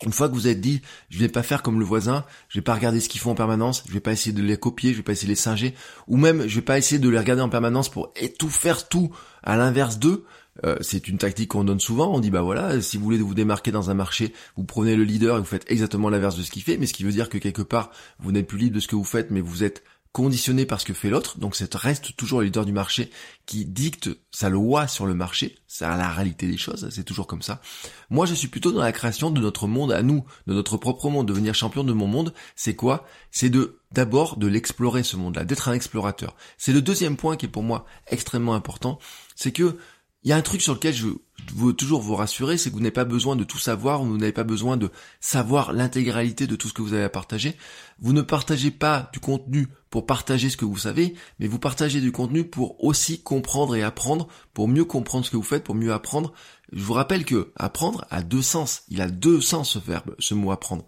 une 0.06 0.12
fois 0.12 0.28
que 0.28 0.34
vous 0.34 0.48
êtes 0.48 0.60
dit, 0.60 0.82
je 1.10 1.20
vais 1.20 1.30
pas 1.30 1.44
faire 1.44 1.62
comme 1.62 1.80
le 1.80 1.86
voisin, 1.86 2.26
je 2.50 2.58
vais 2.58 2.64
pas 2.64 2.74
regarder 2.74 3.00
ce 3.00 3.08
qu'ils 3.08 3.22
font 3.22 3.32
en 3.32 3.36
permanence, 3.36 3.84
je 3.88 3.94
vais 3.94 4.00
pas 4.02 4.12
essayer 4.12 4.34
de 4.34 4.42
les 4.42 4.58
copier, 4.58 4.92
je 4.92 4.98
vais 4.98 5.04
pas 5.04 5.14
essayer 5.14 5.28
de 5.28 5.32
les 5.32 5.36
singer, 5.36 5.76
ou 6.08 6.18
même 6.18 6.48
je 6.48 6.56
vais 6.56 6.62
pas 6.62 6.78
essayer 6.78 7.00
de 7.00 7.10
les 7.10 7.18
regarder 7.18 7.42
en 7.42 7.50
permanence 7.50 7.90
pour 7.90 8.14
tout 8.38 8.50
faire 8.50 8.90
tout 8.90 9.12
à 9.44 9.56
l'inverse 9.56 9.98
d'eux, 9.98 10.26
euh, 10.66 10.78
c'est 10.82 11.08
une 11.08 11.18
tactique 11.18 11.50
qu'on 11.50 11.64
donne 11.64 11.80
souvent. 11.80 12.14
On 12.14 12.20
dit 12.20 12.32
bah 12.32 12.42
voilà, 12.42 12.82
si 12.82 12.98
vous 12.98 13.04
voulez 13.04 13.18
vous 13.18 13.34
démarquer 13.34 13.72
dans 13.72 13.90
un 13.90 13.94
marché, 13.94 14.34
vous 14.56 14.64
prenez 14.64 14.96
le 14.96 15.04
leader 15.04 15.38
et 15.38 15.40
vous 15.40 15.46
faites 15.46 15.70
exactement 15.72 16.10
l'inverse 16.10 16.36
de 16.36 16.44
ce 16.44 16.52
qu'il 16.52 16.64
fait, 16.64 16.78
mais 16.78 16.86
ce 16.86 16.94
qui 16.94 17.04
veut 17.04 17.12
dire 17.12 17.30
que 17.30 17.38
quelque 17.38 17.62
part 17.62 17.92
vous 18.20 18.32
n'êtes 18.32 18.48
plus 18.48 18.58
libre 18.58 18.76
de 18.76 18.80
ce 18.80 18.88
que 18.88 18.96
vous 18.96 19.04
faites, 19.04 19.32
mais 19.32 19.42
vous 19.42 19.64
êtes 19.64 19.84
conditionné 20.12 20.66
par 20.66 20.82
ce 20.82 20.86
que 20.86 20.94
fait 20.94 21.10
l'autre. 21.10 21.38
Donc 21.38 21.56
c'est 21.56 21.74
reste 21.76 22.16
toujours 22.16 22.40
le 22.40 22.46
leader 22.46 22.66
du 22.66 22.72
marché 22.72 23.12
qui 23.46 23.66
dicte 23.66 24.10
sa 24.32 24.50
loi 24.50 24.88
sur 24.88 25.06
le 25.06 25.14
marché. 25.14 25.58
C'est 25.68 25.86
la 25.86 26.10
réalité 26.10 26.48
des 26.48 26.58
choses, 26.58 26.90
c'est 26.92 27.04
toujours 27.04 27.28
comme 27.28 27.42
ça. 27.42 27.62
Moi 28.10 28.26
je 28.26 28.34
suis 28.34 28.48
plutôt 28.48 28.72
dans 28.72 28.82
la 28.82 28.92
création 28.92 29.30
de 29.30 29.40
notre 29.40 29.68
monde 29.68 29.92
à 29.92 30.02
nous, 30.02 30.26
de 30.48 30.54
notre 30.54 30.78
propre 30.78 31.10
monde, 31.10 31.28
devenir 31.28 31.54
champion 31.54 31.84
de 31.84 31.94
mon 31.94 32.08
monde. 32.08 32.34
C'est 32.56 32.76
quoi? 32.76 33.06
C'est 33.32 33.50
de 33.50 33.80
d'abord 33.92 34.38
de 34.38 34.48
l'explorer 34.48 35.04
ce 35.04 35.16
monde-là, 35.16 35.46
d'être 35.46 35.70
un 35.70 35.74
explorateur. 35.74 36.36
C'est 36.58 36.74
le 36.74 36.82
deuxième 36.82 37.18
point 37.18 37.38
qui 37.38 37.46
est 37.46 37.50
pour 37.50 37.64
moi 37.64 37.86
extrêmement 38.08 38.56
important, 38.56 39.00
c'est 39.36 39.52
que 39.52 39.78
il 40.24 40.30
y 40.30 40.34
a 40.34 40.36
un 40.36 40.42
truc 40.42 40.62
sur 40.62 40.74
lequel 40.74 40.94
je 40.94 41.08
veux 41.56 41.74
toujours 41.74 42.02
vous 42.02 42.16
rassurer, 42.16 42.58
c'est 42.58 42.70
que 42.70 42.76
vous 42.76 42.82
n'avez 42.82 42.92
pas 42.92 43.06
besoin 43.06 43.38
de 43.38 43.46
tout 43.46 43.58
savoir, 43.58 44.04
vous 44.04 44.18
n'avez 44.18 44.34
pas 44.34 44.44
besoin 44.44 44.76
de 44.76 44.92
savoir 45.22 45.72
l'intégralité 45.72 46.46
de 46.46 46.58
tout 46.58 46.68
ce 46.68 46.74
que 46.74 46.82
vous 46.82 46.94
avez 46.94 47.04
à 47.04 47.10
partager. 47.10 47.56
Vous 48.00 48.12
ne 48.12 48.22
partagez 48.22 48.70
pas 48.70 49.10
du 49.14 49.20
contenu 49.20 49.68
pour 49.90 50.06
partager 50.06 50.50
ce 50.50 50.58
que 50.58 50.66
vous 50.66 50.78
savez, 50.78 51.16
mais 51.40 51.48
vous 51.48 51.58
partagez 51.58 52.02
du 52.02 52.12
contenu 52.12 52.44
pour 52.44 52.84
aussi 52.84 53.22
comprendre 53.22 53.76
et 53.76 53.82
apprendre, 53.82 54.28
pour 54.54 54.68
mieux 54.68 54.84
comprendre 54.84 55.26
ce 55.26 55.32
que 55.32 55.38
vous 55.38 55.44
faites, 55.44 55.64
pour 55.64 55.74
mieux 55.74 55.94
apprendre. 55.94 56.34
Je 56.74 56.84
vous 56.84 56.94
rappelle 56.94 57.26
que 57.26 57.52
apprendre 57.56 58.06
a 58.12 58.22
deux 58.22 58.42
sens. 58.42 58.84
Il 58.90 59.02
a 59.02 59.08
deux 59.08 59.42
sens 59.42 59.72
ce 59.72 59.80
verbe, 59.80 60.16
ce 60.20 60.34
mot 60.34 60.52
apprendre. 60.52 60.86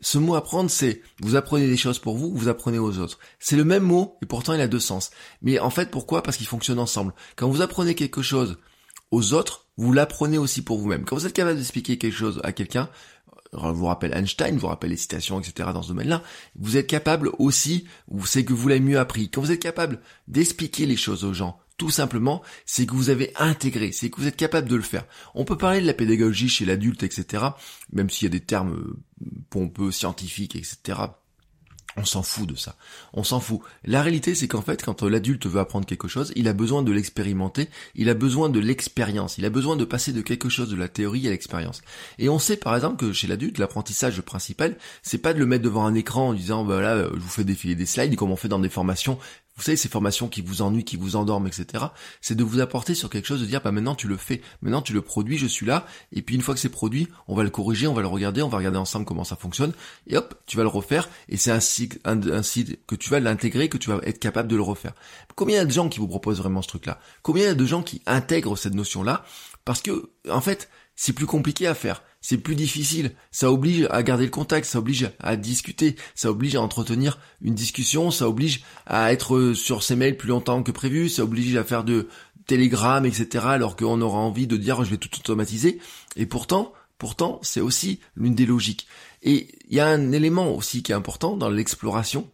Ce 0.00 0.18
mot 0.18 0.34
apprendre, 0.34 0.70
c'est 0.70 1.02
vous 1.20 1.36
apprenez 1.36 1.66
des 1.66 1.76
choses 1.76 1.98
pour 1.98 2.16
vous, 2.16 2.32
vous 2.32 2.48
apprenez 2.48 2.78
aux 2.78 2.98
autres. 2.98 3.18
C'est 3.40 3.56
le 3.56 3.64
même 3.64 3.82
mot 3.82 4.18
et 4.22 4.26
pourtant 4.26 4.52
il 4.52 4.60
a 4.60 4.68
deux 4.68 4.78
sens. 4.78 5.10
Mais 5.42 5.58
en 5.58 5.70
fait, 5.70 5.90
pourquoi? 5.90 6.22
Parce 6.22 6.36
qu'ils 6.36 6.46
fonctionnent 6.46 6.78
ensemble. 6.78 7.14
Quand 7.34 7.48
vous 7.48 7.62
apprenez 7.62 7.94
quelque 7.94 8.22
chose 8.22 8.58
aux 9.14 9.32
autres, 9.32 9.66
vous 9.76 9.92
l'apprenez 9.92 10.38
aussi 10.38 10.62
pour 10.62 10.78
vous-même. 10.78 11.04
Quand 11.04 11.16
vous 11.16 11.26
êtes 11.26 11.32
capable 11.32 11.56
d'expliquer 11.56 11.98
quelque 11.98 12.16
chose 12.16 12.40
à 12.44 12.52
quelqu'un, 12.52 12.88
euh, 13.54 13.72
vous 13.72 13.86
rappelle 13.86 14.12
Einstein, 14.12 14.56
vous 14.56 14.66
rappelle 14.66 14.90
les 14.90 14.96
citations, 14.96 15.40
etc. 15.40 15.70
dans 15.72 15.82
ce 15.82 15.88
domaine-là, 15.88 16.22
vous 16.56 16.76
êtes 16.76 16.86
capable 16.86 17.30
aussi, 17.38 17.86
c'est 18.24 18.44
que 18.44 18.52
vous 18.52 18.68
l'avez 18.68 18.80
mieux 18.80 18.98
appris. 18.98 19.30
Quand 19.30 19.40
vous 19.40 19.52
êtes 19.52 19.62
capable 19.62 20.00
d'expliquer 20.28 20.86
les 20.86 20.96
choses 20.96 21.24
aux 21.24 21.32
gens, 21.32 21.58
tout 21.76 21.90
simplement, 21.90 22.42
c'est 22.66 22.86
que 22.86 22.94
vous 22.94 23.10
avez 23.10 23.32
intégré, 23.36 23.90
c'est 23.92 24.10
que 24.10 24.20
vous 24.20 24.28
êtes 24.28 24.36
capable 24.36 24.68
de 24.68 24.76
le 24.76 24.82
faire. 24.82 25.06
On 25.34 25.44
peut 25.44 25.58
parler 25.58 25.80
de 25.80 25.86
la 25.86 25.94
pédagogie 25.94 26.48
chez 26.48 26.64
l'adulte, 26.64 27.02
etc., 27.02 27.44
même 27.92 28.10
s'il 28.10 28.26
y 28.26 28.30
a 28.30 28.30
des 28.30 28.44
termes 28.44 28.74
euh, 28.74 28.96
pompeux, 29.50 29.90
scientifiques, 29.90 30.56
etc., 30.56 31.00
on 31.96 32.04
s'en 32.04 32.22
fout 32.22 32.48
de 32.48 32.56
ça. 32.56 32.76
On 33.12 33.22
s'en 33.22 33.40
fout. 33.40 33.60
La 33.84 34.02
réalité, 34.02 34.34
c'est 34.34 34.48
qu'en 34.48 34.62
fait, 34.62 34.82
quand 34.82 35.02
l'adulte 35.02 35.46
veut 35.46 35.60
apprendre 35.60 35.86
quelque 35.86 36.08
chose, 36.08 36.32
il 36.36 36.48
a 36.48 36.52
besoin 36.52 36.82
de 36.82 36.92
l'expérimenter, 36.92 37.68
il 37.94 38.08
a 38.08 38.14
besoin 38.14 38.48
de 38.48 38.58
l'expérience, 38.58 39.38
il 39.38 39.44
a 39.44 39.50
besoin 39.50 39.76
de 39.76 39.84
passer 39.84 40.12
de 40.12 40.20
quelque 40.20 40.48
chose 40.48 40.68
de 40.68 40.76
la 40.76 40.88
théorie 40.88 41.26
à 41.26 41.30
l'expérience. 41.30 41.82
Et 42.18 42.28
on 42.28 42.38
sait 42.38 42.56
par 42.56 42.74
exemple 42.74 42.96
que 42.96 43.12
chez 43.12 43.26
l'adulte, 43.26 43.58
l'apprentissage 43.58 44.20
principal, 44.22 44.76
c'est 45.02 45.18
pas 45.18 45.34
de 45.34 45.38
le 45.38 45.46
mettre 45.46 45.64
devant 45.64 45.84
un 45.84 45.94
écran 45.94 46.28
en 46.28 46.34
disant, 46.34 46.64
voilà, 46.64 46.96
bah 46.96 47.10
je 47.14 47.20
vous 47.20 47.28
fais 47.28 47.44
défiler 47.44 47.74
des 47.74 47.86
slides 47.86 48.16
comme 48.16 48.30
on 48.30 48.36
fait 48.36 48.48
dans 48.48 48.58
des 48.58 48.68
formations 48.68 49.18
vous 49.56 49.62
savez, 49.62 49.76
ces 49.76 49.88
formations 49.88 50.28
qui 50.28 50.40
vous 50.40 50.62
ennuient, 50.62 50.84
qui 50.84 50.96
vous 50.96 51.16
endorment, 51.16 51.46
etc. 51.46 51.84
C'est 52.20 52.34
de 52.34 52.42
vous 52.42 52.60
apporter 52.60 52.94
sur 52.94 53.08
quelque 53.08 53.26
chose, 53.26 53.40
de 53.40 53.46
dire, 53.46 53.60
bah 53.62 53.70
maintenant 53.70 53.94
tu 53.94 54.08
le 54.08 54.16
fais, 54.16 54.40
maintenant 54.62 54.82
tu 54.82 54.92
le 54.92 55.00
produis, 55.00 55.38
je 55.38 55.46
suis 55.46 55.64
là, 55.64 55.86
et 56.12 56.22
puis 56.22 56.34
une 56.34 56.42
fois 56.42 56.54
que 56.54 56.60
c'est 56.60 56.68
produit, 56.68 57.08
on 57.28 57.34
va 57.34 57.44
le 57.44 57.50
corriger, 57.50 57.86
on 57.86 57.94
va 57.94 58.02
le 58.02 58.08
regarder, 58.08 58.42
on 58.42 58.48
va 58.48 58.58
regarder 58.58 58.78
ensemble 58.78 59.06
comment 59.06 59.24
ça 59.24 59.36
fonctionne, 59.36 59.72
et 60.08 60.16
hop, 60.16 60.34
tu 60.46 60.56
vas 60.56 60.64
le 60.64 60.68
refaire, 60.68 61.08
et 61.28 61.36
c'est 61.36 61.52
ainsi, 61.52 61.88
ainsi 62.04 62.78
que 62.86 62.96
tu 62.96 63.10
vas 63.10 63.20
l'intégrer, 63.20 63.68
que 63.68 63.78
tu 63.78 63.90
vas 63.90 64.00
être 64.02 64.18
capable 64.18 64.48
de 64.48 64.56
le 64.56 64.62
refaire. 64.62 64.92
Combien 65.36 65.56
y 65.56 65.60
a 65.60 65.64
de 65.64 65.70
gens 65.70 65.88
qui 65.88 66.00
vous 66.00 66.08
proposent 66.08 66.38
vraiment 66.38 66.62
ce 66.62 66.68
truc-là? 66.68 66.98
Combien 67.22 67.44
y 67.44 67.48
a 67.48 67.54
de 67.54 67.66
gens 67.66 67.82
qui 67.82 68.02
intègrent 68.06 68.56
cette 68.56 68.74
notion-là? 68.74 69.24
Parce 69.64 69.80
que, 69.80 70.10
en 70.28 70.40
fait, 70.40 70.68
c'est 70.96 71.12
plus 71.12 71.26
compliqué 71.26 71.66
à 71.66 71.74
faire 71.74 72.02
c'est 72.24 72.38
plus 72.38 72.54
difficile. 72.54 73.12
Ça 73.32 73.52
oblige 73.52 73.86
à 73.90 74.02
garder 74.02 74.24
le 74.24 74.30
contact, 74.30 74.64
ça 74.64 74.78
oblige 74.78 75.10
à 75.20 75.36
discuter, 75.36 75.94
ça 76.14 76.30
oblige 76.30 76.56
à 76.56 76.62
entretenir 76.62 77.18
une 77.42 77.54
discussion, 77.54 78.10
ça 78.10 78.26
oblige 78.26 78.64
à 78.86 79.12
être 79.12 79.52
sur 79.52 79.82
ses 79.82 79.94
mails 79.94 80.16
plus 80.16 80.30
longtemps 80.30 80.62
que 80.62 80.72
prévu, 80.72 81.10
ça 81.10 81.22
oblige 81.22 81.54
à 81.54 81.64
faire 81.64 81.84
de 81.84 82.08
télégrammes, 82.46 83.04
etc. 83.04 83.44
alors 83.48 83.76
qu'on 83.76 84.00
aura 84.00 84.16
envie 84.16 84.46
de 84.46 84.56
dire 84.56 84.82
je 84.84 84.90
vais 84.90 84.96
tout 84.96 85.14
automatiser. 85.18 85.78
Et 86.16 86.24
pourtant, 86.24 86.72
pourtant, 86.96 87.40
c'est 87.42 87.60
aussi 87.60 88.00
l'une 88.16 88.34
des 88.34 88.46
logiques. 88.46 88.86
Et 89.20 89.48
il 89.68 89.76
y 89.76 89.80
a 89.80 89.86
un 89.88 90.12
élément 90.12 90.54
aussi 90.54 90.82
qui 90.82 90.92
est 90.92 90.94
important 90.94 91.36
dans 91.36 91.50
l'exploration, 91.50 92.30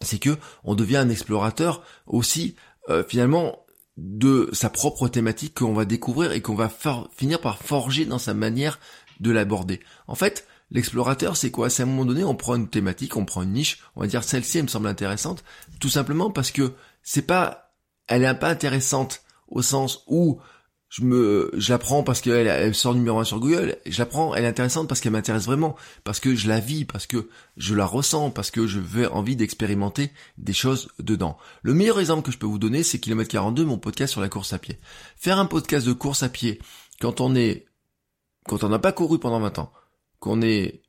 c'est 0.00 0.18
que 0.18 0.36
on 0.64 0.74
devient 0.74 0.96
un 0.96 1.10
explorateur 1.10 1.84
aussi 2.08 2.56
euh, 2.88 3.04
finalement 3.06 3.64
de 4.00 4.48
sa 4.52 4.70
propre 4.70 5.08
thématique 5.08 5.58
qu'on 5.58 5.74
va 5.74 5.84
découvrir 5.84 6.32
et 6.32 6.40
qu'on 6.40 6.54
va 6.54 6.72
finir 7.14 7.40
par 7.40 7.58
forger 7.58 8.06
dans 8.06 8.18
sa 8.18 8.32
manière 8.32 8.80
de 9.20 9.30
l'aborder. 9.30 9.80
En 10.08 10.14
fait, 10.14 10.46
l'explorateur, 10.70 11.36
c'est 11.36 11.50
quoi? 11.50 11.68
C'est 11.68 11.82
à 11.82 11.86
un 11.86 11.88
moment 11.88 12.06
donné, 12.06 12.24
on 12.24 12.34
prend 12.34 12.56
une 12.56 12.68
thématique, 12.68 13.16
on 13.16 13.26
prend 13.26 13.42
une 13.42 13.52
niche, 13.52 13.82
on 13.96 14.00
va 14.00 14.06
dire 14.06 14.24
celle-ci, 14.24 14.58
elle 14.58 14.64
me 14.64 14.68
semble 14.68 14.88
intéressante, 14.88 15.44
tout 15.80 15.90
simplement 15.90 16.30
parce 16.30 16.50
que 16.50 16.72
c'est 17.02 17.26
pas, 17.26 17.74
elle 18.06 18.24
est 18.24 18.34
pas 18.34 18.48
intéressante 18.48 19.22
au 19.48 19.60
sens 19.60 20.02
où 20.06 20.40
je 20.90 21.04
me, 21.04 21.50
je 21.54 21.72
la 21.72 21.78
prends 21.78 22.02
parce 22.02 22.20
qu'elle 22.20 22.48
elle 22.48 22.74
sort 22.74 22.94
numéro 22.94 23.20
un 23.20 23.24
sur 23.24 23.38
Google. 23.38 23.76
Je 23.86 23.98
la 24.00 24.06
prends, 24.06 24.34
elle 24.34 24.44
est 24.44 24.48
intéressante 24.48 24.88
parce 24.88 25.00
qu'elle 25.00 25.12
m'intéresse 25.12 25.44
vraiment, 25.44 25.76
parce 26.02 26.18
que 26.18 26.34
je 26.34 26.48
la 26.48 26.58
vis, 26.58 26.84
parce 26.84 27.06
que 27.06 27.28
je 27.56 27.76
la 27.76 27.86
ressens, 27.86 28.32
parce 28.32 28.50
que 28.50 28.66
je 28.66 28.80
veux 28.80 29.10
envie 29.12 29.36
d'expérimenter 29.36 30.10
des 30.36 30.52
choses 30.52 30.88
dedans. 30.98 31.38
Le 31.62 31.74
meilleur 31.74 32.00
exemple 32.00 32.22
que 32.22 32.32
je 32.32 32.38
peux 32.38 32.46
vous 32.46 32.58
donner, 32.58 32.82
c'est 32.82 32.98
Kilomètre 32.98 33.30
42, 33.30 33.64
mon 33.64 33.78
podcast 33.78 34.10
sur 34.10 34.20
la 34.20 34.28
course 34.28 34.52
à 34.52 34.58
pied. 34.58 34.80
Faire 35.16 35.38
un 35.38 35.46
podcast 35.46 35.86
de 35.86 35.92
course 35.92 36.24
à 36.24 36.28
pied 36.28 36.60
quand 37.00 37.20
on 37.20 37.36
est, 37.36 37.66
quand 38.48 38.64
on 38.64 38.68
n'a 38.68 38.80
pas 38.80 38.92
couru 38.92 39.20
pendant 39.20 39.38
20 39.38 39.60
ans, 39.60 39.72
qu'on 40.18 40.42
est, 40.42 40.82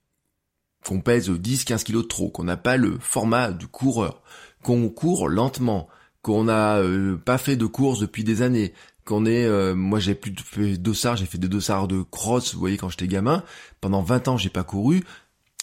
qu'on 0.83 1.01
pèse 1.01 1.29
10, 1.29 1.63
15 1.63 1.83
kilos 1.83 2.03
de 2.03 2.07
trop, 2.07 2.31
qu'on 2.31 2.43
n'a 2.43 2.57
pas 2.57 2.75
le 2.75 2.97
format 2.99 3.51
du 3.51 3.67
coureur, 3.67 4.23
qu'on 4.63 4.89
court 4.89 5.29
lentement, 5.29 5.87
qu'on 6.23 6.45
n'a 6.45 6.77
euh, 6.77 7.17
pas 7.17 7.37
fait 7.37 7.55
de 7.55 7.65
course 7.65 7.99
depuis 7.99 8.23
des 8.23 8.41
années, 8.41 8.73
qu'on 9.05 9.25
est, 9.25 9.45
euh, 9.45 9.75
moi 9.75 9.99
j'ai 9.99 10.15
plus 10.15 10.33
fait 10.43 10.77
dossard, 10.77 11.17
j'ai 11.17 11.25
fait 11.25 11.37
des 11.37 11.47
dossards 11.47 11.87
de 11.87 12.01
cross, 12.01 12.53
vous 12.53 12.59
voyez 12.59 12.77
quand 12.77 12.89
j'étais 12.89 13.07
gamin, 13.07 13.43
pendant 13.79 14.01
20 14.01 14.27
ans 14.27 14.37
j'ai 14.37 14.49
pas 14.49 14.63
couru, 14.63 15.03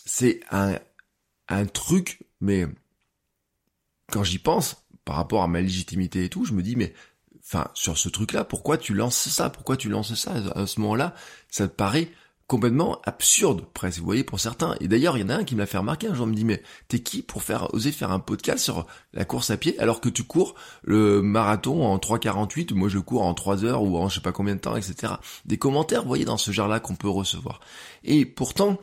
c'est 0.04 0.40
un, 0.50 0.78
un 1.48 1.66
truc, 1.66 2.24
mais 2.40 2.66
quand 4.10 4.24
j'y 4.24 4.38
pense, 4.38 4.84
par 5.04 5.16
rapport 5.16 5.42
à 5.42 5.48
ma 5.48 5.60
légitimité 5.60 6.24
et 6.24 6.28
tout, 6.28 6.44
je 6.44 6.52
me 6.52 6.62
dis 6.62 6.76
mais 6.76 6.94
enfin 7.42 7.70
sur 7.74 7.96
ce 7.96 8.08
truc 8.08 8.32
là, 8.32 8.44
pourquoi 8.44 8.78
tu 8.78 8.94
lances 8.94 9.28
ça? 9.28 9.50
Pourquoi 9.50 9.76
tu 9.76 9.88
lances 9.88 10.14
ça 10.14 10.34
à 10.54 10.66
ce 10.66 10.80
moment-là? 10.80 11.14
Ça 11.48 11.68
te 11.68 11.74
paraît 11.74 12.10
complètement 12.48 13.00
absurde 13.04 13.66
presque, 13.74 13.98
vous 13.98 14.06
voyez, 14.06 14.24
pour 14.24 14.40
certains. 14.40 14.74
Et 14.80 14.88
d'ailleurs, 14.88 15.18
il 15.18 15.20
y 15.20 15.24
en 15.24 15.28
a 15.28 15.36
un 15.36 15.44
qui 15.44 15.54
me 15.54 15.60
l'a 15.60 15.66
fait 15.66 15.76
remarquer 15.76 16.08
un 16.08 16.14
jour, 16.14 16.26
me 16.26 16.34
dit, 16.34 16.46
mais 16.46 16.62
t'es 16.88 17.00
qui 17.00 17.22
pour 17.22 17.42
faire 17.42 17.72
oser 17.74 17.92
faire 17.92 18.10
un 18.10 18.20
podcast 18.20 18.64
sur 18.64 18.86
la 19.12 19.26
course 19.26 19.50
à 19.50 19.58
pied 19.58 19.78
alors 19.78 20.00
que 20.00 20.08
tu 20.08 20.24
cours 20.24 20.54
le 20.82 21.20
marathon 21.20 21.84
en 21.84 21.98
3,48, 21.98 22.74
moi 22.74 22.88
je 22.88 22.98
cours 22.98 23.22
en 23.22 23.34
3 23.34 23.64
heures 23.64 23.82
ou 23.82 23.98
en 23.98 24.08
je 24.08 24.16
sais 24.16 24.20
pas 24.22 24.32
combien 24.32 24.54
de 24.54 24.60
temps, 24.60 24.76
etc. 24.76 25.12
Des 25.44 25.58
commentaires, 25.58 26.02
vous 26.02 26.08
voyez, 26.08 26.24
dans 26.24 26.38
ce 26.38 26.50
genre-là 26.50 26.80
qu'on 26.80 26.96
peut 26.96 27.08
recevoir. 27.08 27.60
Et 28.02 28.24
pourtant, 28.24 28.78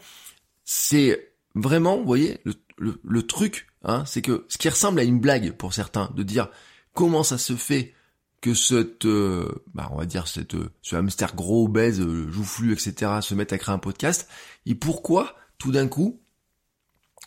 c'est 0.63 1.33
vraiment, 1.55 1.97
vous 1.97 2.05
voyez, 2.05 2.37
le, 2.77 3.01
le 3.03 3.23
truc, 3.23 3.67
hein, 3.83 4.03
c'est 4.05 4.21
que 4.21 4.45
ce 4.47 4.59
qui 4.59 4.69
ressemble 4.69 4.99
à 4.99 5.03
une 5.03 5.19
blague 5.19 5.53
pour 5.53 5.73
certains, 5.73 6.11
de 6.15 6.21
dire 6.21 6.49
comment 6.93 7.23
ça 7.23 7.39
se 7.39 7.53
fait 7.53 7.95
que 8.41 8.53
cette, 8.53 9.05
euh, 9.05 9.63
bah 9.73 9.89
on 9.91 9.97
va 9.97 10.05
dire 10.05 10.27
cette, 10.27 10.55
euh, 10.55 10.69
ce 10.81 10.95
hamster 10.95 11.35
gros 11.35 11.65
obèse, 11.65 11.99
euh, 11.99 12.29
joufflu, 12.31 12.73
etc. 12.73 13.19
se 13.21 13.33
mette 13.35 13.53
à 13.53 13.57
créer 13.57 13.73
un 13.73 13.79
podcast. 13.79 14.29
Et 14.65 14.75
pourquoi 14.75 15.35
tout 15.57 15.71
d'un 15.71 15.87
coup 15.87 16.19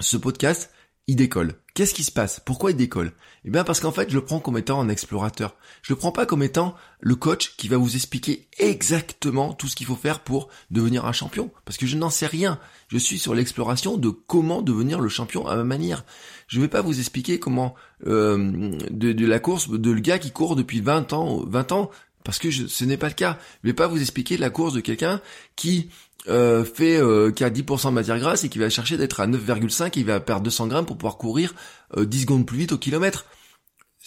ce 0.01 0.17
podcast 0.17 0.71
il 1.07 1.17
décolle? 1.17 1.55
Qu'est-ce 1.79 1.95
qui 1.95 2.03
se 2.03 2.11
passe? 2.11 2.41
Pourquoi 2.41 2.73
il 2.73 2.77
décolle? 2.77 3.13
Eh 3.45 3.51
bien 3.51 3.63
parce 3.63 3.79
qu'en 3.79 3.93
fait, 3.93 4.11
je 4.11 4.17
le 4.17 4.25
prends 4.25 4.41
comme 4.41 4.59
étant 4.59 4.81
un 4.81 4.89
explorateur. 4.89 5.55
Je 5.83 5.93
le 5.93 5.97
prends 5.97 6.11
pas 6.11 6.27
comme 6.27 6.43
étant 6.43 6.75
le 6.99 7.15
coach 7.15 7.55
qui 7.57 7.69
va 7.69 7.77
vous 7.77 7.95
expliquer 7.95 8.49
exactement 8.59 9.53
tout 9.53 9.69
ce 9.69 9.77
qu'il 9.77 9.87
faut 9.87 9.95
faire 9.95 10.19
pour 10.19 10.49
devenir 10.73 11.07
un 11.07 11.13
champion. 11.13 11.53
Parce 11.65 11.79
que 11.79 11.87
je 11.87 11.97
n'en 11.97 12.11
sais 12.11 12.27
rien. 12.27 12.59
Je 12.89 12.99
suis 12.99 13.21
sur 13.21 13.33
l'exploration 13.33 13.97
de 13.97 14.09
comment 14.09 14.61
devenir 14.61 14.99
le 14.99 15.09
champion 15.09 15.47
à 15.47 15.55
ma 15.55 15.63
manière. 15.63 16.05
Je 16.49 16.57
ne 16.57 16.63
vais 16.63 16.69
pas 16.69 16.83
vous 16.83 16.99
expliquer 16.99 17.39
comment 17.39 17.77
euh, 18.09 18.77
de, 18.91 19.27
la 19.27 19.39
course 19.39 19.71
de 19.71 19.91
le 19.93 20.01
gars 20.01 20.19
qui 20.19 20.33
court 20.33 20.57
depuis 20.57 20.81
20 20.81 21.13
ans, 21.13 21.45
20 21.47 21.71
ans, 21.71 21.91
parce 22.25 22.39
que 22.39 22.51
ce 22.51 22.85
n'est 22.85 22.97
pas 22.97 23.09
le 23.09 23.15
cas. 23.15 23.39
Je 23.63 23.69
vais 23.69 23.75
pas 23.75 23.87
vous 23.87 24.01
expliquer 24.01 24.37
la 24.37 24.51
course 24.51 24.75
de 24.75 24.81
quelqu'un 24.81 25.21
qui 25.57 25.89
euh, 26.29 26.65
fait 26.65 27.01
euh, 27.01 27.31
qui 27.31 27.45
a 27.45 27.51
10% 27.51 27.89
de 27.89 27.93
matière 27.93 28.19
grasse 28.19 28.45
et 28.45 28.49
qui 28.49 28.59
va 28.59 28.69
chercher 28.69 28.97
d'être 28.97 29.21
à 29.21 29.27
9,5 29.27 29.87
et 29.87 30.01
il 30.01 30.07
va 30.07 30.21
perdre 30.21 30.43
200 30.43 30.67
grammes 30.67 30.87
pour 30.87 30.99
pouvoir 30.99 31.17
courir 31.17 31.55
10 31.97 32.23
secondes 32.23 32.47
plus 32.47 32.59
vite 32.59 32.73
au 32.73 32.79
kilomètre. 32.79 33.25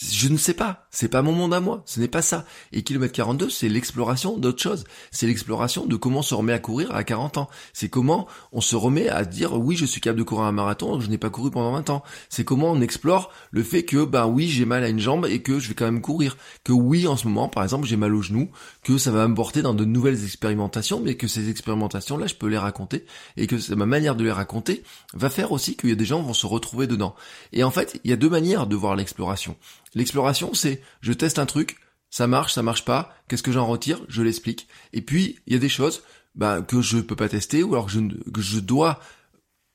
Je 0.03 0.29
ne 0.29 0.37
sais 0.37 0.55
pas, 0.55 0.87
c'est 0.89 1.09
pas 1.09 1.21
mon 1.21 1.31
monde 1.31 1.53
à 1.53 1.59
moi, 1.59 1.83
ce 1.85 1.99
n'est 1.99 2.07
pas 2.07 2.23
ça. 2.23 2.43
Et 2.71 2.81
kilomètre 2.81 3.13
42, 3.13 3.51
c'est 3.51 3.69
l'exploration 3.69 4.35
d'autre 4.35 4.59
chose. 4.59 4.83
C'est 5.11 5.27
l'exploration 5.27 5.85
de 5.85 5.95
comment 5.95 6.19
on 6.19 6.23
se 6.23 6.33
remet 6.33 6.53
à 6.53 6.59
courir 6.59 6.91
à 6.95 7.03
40 7.03 7.37
ans. 7.37 7.49
C'est 7.71 7.89
comment 7.89 8.27
on 8.51 8.61
se 8.61 8.75
remet 8.75 9.09
à 9.09 9.25
dire 9.25 9.53
oui, 9.53 9.75
je 9.75 9.85
suis 9.85 10.01
capable 10.01 10.17
de 10.17 10.23
courir 10.23 10.45
un 10.45 10.51
marathon, 10.51 10.99
je 10.99 11.07
n'ai 11.07 11.19
pas 11.19 11.29
couru 11.29 11.51
pendant 11.51 11.71
20 11.73 11.91
ans. 11.91 12.03
C'est 12.29 12.43
comment 12.43 12.71
on 12.71 12.81
explore 12.81 13.31
le 13.51 13.61
fait 13.61 13.83
que 13.83 14.03
ben 14.03 14.25
oui, 14.25 14.47
j'ai 14.47 14.65
mal 14.65 14.83
à 14.83 14.89
une 14.89 14.99
jambe 14.99 15.27
et 15.27 15.43
que 15.43 15.59
je 15.59 15.67
vais 15.67 15.75
quand 15.75 15.85
même 15.85 16.01
courir. 16.01 16.35
Que 16.63 16.71
oui, 16.71 17.05
en 17.07 17.15
ce 17.15 17.27
moment, 17.27 17.47
par 17.47 17.63
exemple, 17.63 17.85
j'ai 17.85 17.97
mal 17.97 18.15
au 18.15 18.23
genou, 18.23 18.49
que 18.83 18.97
ça 18.97 19.11
va 19.11 19.27
me 19.27 19.35
porter 19.35 19.61
dans 19.61 19.73
de 19.73 19.85
nouvelles 19.85 20.23
expérimentations, 20.23 20.99
mais 20.99 21.15
que 21.15 21.27
ces 21.27 21.49
expérimentations 21.49 22.17
là, 22.17 22.27
je 22.27 22.35
peux 22.35 22.47
les 22.47 22.57
raconter 22.57 23.05
et 23.37 23.47
que 23.47 23.73
ma 23.75 23.85
manière 23.85 24.15
de 24.15 24.23
les 24.23 24.31
raconter 24.31 24.83
va 25.13 25.29
faire 25.29 25.51
aussi 25.51 25.75
qu'il 25.75 25.89
y 25.89 25.93
a 25.93 25.95
des 25.95 26.05
gens 26.05 26.21
vont 26.21 26.33
se 26.33 26.47
retrouver 26.47 26.87
dedans. 26.87 27.15
Et 27.53 27.63
en 27.63 27.71
fait, 27.71 27.99
il 28.03 28.09
y 28.09 28.13
a 28.13 28.17
deux 28.17 28.29
manières 28.29 28.67
de 28.67 28.75
voir 28.75 28.95
l'exploration. 28.95 29.55
L'exploration, 29.93 30.53
c'est 30.53 30.81
je 31.01 31.13
teste 31.13 31.39
un 31.39 31.45
truc, 31.45 31.77
ça 32.09 32.27
marche, 32.27 32.53
ça 32.53 32.63
marche 32.63 32.85
pas, 32.85 33.13
qu'est-ce 33.27 33.43
que 33.43 33.51
j'en 33.51 33.67
retire, 33.67 34.01
je 34.07 34.21
l'explique. 34.21 34.67
Et 34.93 35.01
puis, 35.01 35.39
il 35.47 35.53
y 35.53 35.55
a 35.55 35.59
des 35.59 35.69
choses 35.69 36.03
bah, 36.35 36.61
que 36.61 36.81
je 36.81 36.97
peux 36.97 37.15
pas 37.15 37.29
tester, 37.29 37.63
ou 37.63 37.73
alors 37.73 37.85
que 37.85 37.91
je, 37.91 37.99
que 38.31 38.41
je 38.41 38.59
dois 38.59 38.99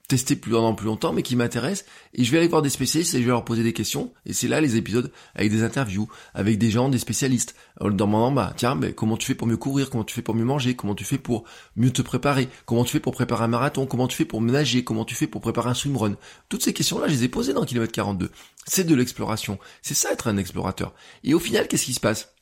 tester 0.08 0.36
plus 0.36 0.52
pendant 0.52 0.74
plus 0.74 0.86
longtemps, 0.86 1.12
mais 1.12 1.22
qui 1.22 1.36
m'intéresse, 1.36 1.84
et 2.14 2.24
je 2.24 2.30
vais 2.30 2.38
aller 2.38 2.48
voir 2.48 2.62
des 2.62 2.70
spécialistes 2.70 3.14
et 3.14 3.18
je 3.18 3.24
vais 3.24 3.30
leur 3.30 3.44
poser 3.44 3.62
des 3.62 3.72
questions, 3.72 4.12
et 4.24 4.32
c'est 4.32 4.48
là 4.48 4.60
les 4.60 4.76
épisodes 4.76 5.10
avec 5.34 5.50
des 5.50 5.62
interviews, 5.62 6.08
avec 6.34 6.58
des 6.58 6.70
gens, 6.70 6.88
des 6.88 6.98
spécialistes, 6.98 7.54
en 7.80 7.88
leur 7.88 7.96
demandant, 7.96 8.32
bah, 8.32 8.52
tiens, 8.56 8.74
mais 8.74 8.92
comment 8.92 9.16
tu 9.16 9.26
fais 9.26 9.34
pour 9.34 9.46
mieux 9.46 9.56
courir, 9.56 9.90
comment 9.90 10.04
tu 10.04 10.14
fais 10.14 10.22
pour 10.22 10.34
mieux 10.34 10.44
manger, 10.44 10.76
comment 10.76 10.94
tu 10.94 11.04
fais 11.04 11.18
pour 11.18 11.44
mieux 11.76 11.90
te 11.90 12.02
préparer, 12.02 12.48
comment 12.64 12.84
tu 12.84 12.92
fais 12.92 13.00
pour 13.00 13.12
préparer 13.12 13.44
un 13.44 13.48
marathon, 13.48 13.86
comment 13.86 14.08
tu 14.08 14.16
fais 14.16 14.24
pour 14.24 14.40
nager, 14.40 14.84
comment 14.84 15.04
tu 15.04 15.14
fais 15.14 15.26
pour 15.26 15.40
préparer 15.40 15.70
un 15.70 15.74
swimrun? 15.74 16.16
Toutes 16.48 16.62
ces 16.62 16.72
questions-là, 16.72 17.08
je 17.08 17.12
les 17.12 17.24
ai 17.24 17.28
posées 17.28 17.52
dans 17.52 17.64
Kilomètre 17.64 17.92
42. 17.92 18.30
C'est 18.66 18.84
de 18.84 18.94
l'exploration. 18.94 19.58
C'est 19.82 19.94
ça 19.94 20.12
être 20.12 20.28
un 20.28 20.36
explorateur. 20.36 20.94
Et 21.24 21.34
au 21.34 21.38
final, 21.38 21.68
qu'est-ce 21.68 21.84
qui 21.84 21.94
se 21.94 22.00
passe? 22.00 22.35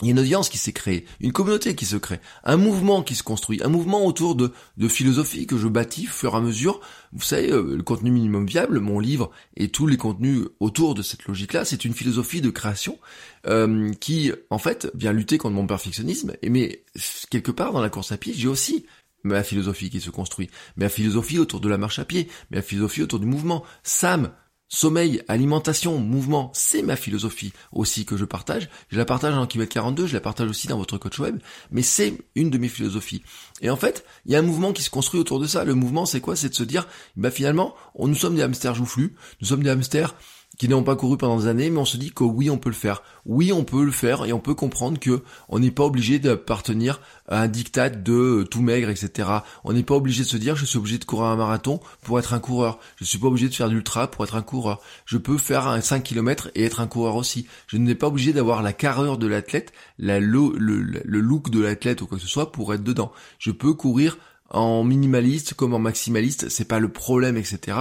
Il 0.00 0.06
y 0.06 0.10
a 0.10 0.12
une 0.12 0.20
audience 0.20 0.48
qui 0.48 0.58
s'est 0.58 0.72
créée, 0.72 1.06
une 1.20 1.32
communauté 1.32 1.74
qui 1.74 1.84
se 1.84 1.96
crée, 1.96 2.20
un 2.44 2.56
mouvement 2.56 3.02
qui 3.02 3.16
se 3.16 3.24
construit, 3.24 3.60
un 3.64 3.68
mouvement 3.68 4.06
autour 4.06 4.36
de, 4.36 4.52
de 4.76 4.88
philosophie 4.88 5.46
que 5.46 5.58
je 5.58 5.66
bâtis 5.66 6.06
au 6.06 6.10
fur 6.10 6.34
et 6.34 6.36
à 6.36 6.40
mesure. 6.40 6.80
Vous 7.12 7.22
savez, 7.22 7.50
euh, 7.50 7.74
le 7.76 7.82
contenu 7.82 8.10
minimum 8.10 8.46
viable, 8.46 8.78
mon 8.78 9.00
livre 9.00 9.30
et 9.56 9.68
tous 9.68 9.86
les 9.88 9.96
contenus 9.96 10.44
autour 10.60 10.94
de 10.94 11.02
cette 11.02 11.24
logique-là, 11.24 11.64
c'est 11.64 11.84
une 11.84 11.94
philosophie 11.94 12.40
de 12.40 12.50
création 12.50 12.98
euh, 13.46 13.92
qui, 13.94 14.30
en 14.50 14.58
fait, 14.58 14.88
vient 14.94 15.12
lutter 15.12 15.36
contre 15.36 15.56
mon 15.56 15.66
perfectionnisme. 15.66 16.34
Et 16.42 16.50
mais 16.50 16.84
quelque 17.30 17.50
part 17.50 17.72
dans 17.72 17.82
la 17.82 17.90
course 17.90 18.12
à 18.12 18.18
pied, 18.18 18.34
j'ai 18.36 18.48
aussi 18.48 18.86
ma 19.24 19.42
philosophie 19.42 19.90
qui 19.90 20.00
se 20.00 20.10
construit, 20.10 20.48
ma 20.76 20.88
philosophie 20.88 21.40
autour 21.40 21.60
de 21.60 21.68
la 21.68 21.76
marche 21.76 21.98
à 21.98 22.04
pied, 22.04 22.28
ma 22.50 22.62
philosophie 22.62 23.02
autour 23.02 23.18
du 23.18 23.26
mouvement. 23.26 23.64
Sam, 23.82 24.30
Sommeil, 24.70 25.22
alimentation, 25.28 25.98
mouvement, 25.98 26.50
c'est 26.52 26.82
ma 26.82 26.94
philosophie 26.94 27.54
aussi 27.72 28.04
que 28.04 28.18
je 28.18 28.26
partage. 28.26 28.68
Je 28.90 28.98
la 28.98 29.06
partage 29.06 29.34
dans 29.34 29.46
Kilomètre 29.46 29.72
42, 29.72 30.06
je 30.06 30.12
la 30.12 30.20
partage 30.20 30.50
aussi 30.50 30.68
dans 30.68 30.76
votre 30.76 30.98
coach 30.98 31.18
web, 31.18 31.38
mais 31.70 31.80
c'est 31.80 32.18
une 32.34 32.50
de 32.50 32.58
mes 32.58 32.68
philosophies. 32.68 33.22
Et 33.62 33.70
en 33.70 33.76
fait, 33.76 34.04
il 34.26 34.32
y 34.32 34.36
a 34.36 34.40
un 34.40 34.42
mouvement 34.42 34.74
qui 34.74 34.82
se 34.82 34.90
construit 34.90 35.20
autour 35.20 35.40
de 35.40 35.46
ça. 35.46 35.64
Le 35.64 35.74
mouvement, 35.74 36.04
c'est 36.04 36.20
quoi? 36.20 36.36
C'est 36.36 36.50
de 36.50 36.54
se 36.54 36.64
dire, 36.64 36.86
bah 37.16 37.30
finalement, 37.30 37.74
on, 37.94 38.08
nous 38.08 38.14
sommes 38.14 38.34
des 38.36 38.42
hamsters 38.42 38.74
joufflus, 38.74 39.16
nous 39.40 39.48
sommes 39.48 39.62
des 39.62 39.70
hamsters 39.70 40.14
qui 40.58 40.68
n'ont 40.68 40.82
pas 40.82 40.96
couru 40.96 41.16
pendant 41.16 41.38
des 41.38 41.46
années, 41.46 41.70
mais 41.70 41.78
on 41.78 41.84
se 41.84 41.96
dit 41.96 42.10
que 42.10 42.24
oui, 42.24 42.50
on 42.50 42.58
peut 42.58 42.68
le 42.68 42.74
faire. 42.74 43.02
Oui, 43.24 43.52
on 43.52 43.62
peut 43.64 43.84
le 43.84 43.92
faire 43.92 44.24
et 44.24 44.32
on 44.32 44.40
peut 44.40 44.54
comprendre 44.54 44.98
que 44.98 45.22
on 45.48 45.60
n'est 45.60 45.70
pas 45.70 45.84
obligé 45.84 46.18
d'appartenir 46.18 47.00
à 47.28 47.42
un 47.42 47.48
diktat 47.48 47.90
de 47.90 48.44
tout 48.50 48.60
maigre, 48.60 48.90
etc. 48.90 49.28
On 49.62 49.72
n'est 49.72 49.84
pas 49.84 49.94
obligé 49.94 50.24
de 50.24 50.28
se 50.28 50.36
dire 50.36 50.56
je 50.56 50.64
suis 50.64 50.78
obligé 50.78 50.98
de 50.98 51.04
courir 51.04 51.26
un 51.26 51.36
marathon 51.36 51.78
pour 52.02 52.18
être 52.18 52.34
un 52.34 52.40
coureur. 52.40 52.80
Je 52.96 53.04
suis 53.04 53.18
pas 53.18 53.28
obligé 53.28 53.48
de 53.48 53.54
faire 53.54 53.68
d'ultra 53.68 54.10
pour 54.10 54.24
être 54.24 54.34
un 54.34 54.42
coureur. 54.42 54.80
Je 55.06 55.16
peux 55.16 55.38
faire 55.38 55.68
un 55.68 55.80
5 55.80 56.02
km 56.02 56.50
et 56.56 56.64
être 56.64 56.80
un 56.80 56.88
coureur 56.88 57.14
aussi. 57.14 57.46
Je 57.68 57.76
n'ai 57.76 57.94
pas 57.94 58.08
obligé 58.08 58.32
d'avoir 58.32 58.62
la 58.62 58.72
carrure 58.72 59.16
de 59.16 59.28
l'athlète, 59.28 59.72
la, 59.98 60.18
le, 60.18 60.52
le, 60.56 60.80
le 60.80 61.20
look 61.20 61.50
de 61.50 61.60
l'athlète 61.60 62.02
ou 62.02 62.06
quoi 62.06 62.18
que 62.18 62.24
ce 62.24 62.28
soit 62.28 62.50
pour 62.50 62.74
être 62.74 62.82
dedans. 62.82 63.12
Je 63.38 63.52
peux 63.52 63.74
courir 63.74 64.18
en 64.50 64.82
minimaliste 64.82 65.54
comme 65.54 65.74
en 65.74 65.78
maximaliste, 65.78 66.48
c'est 66.48 66.64
pas 66.64 66.78
le 66.78 66.88
problème, 66.88 67.36
etc. 67.36 67.76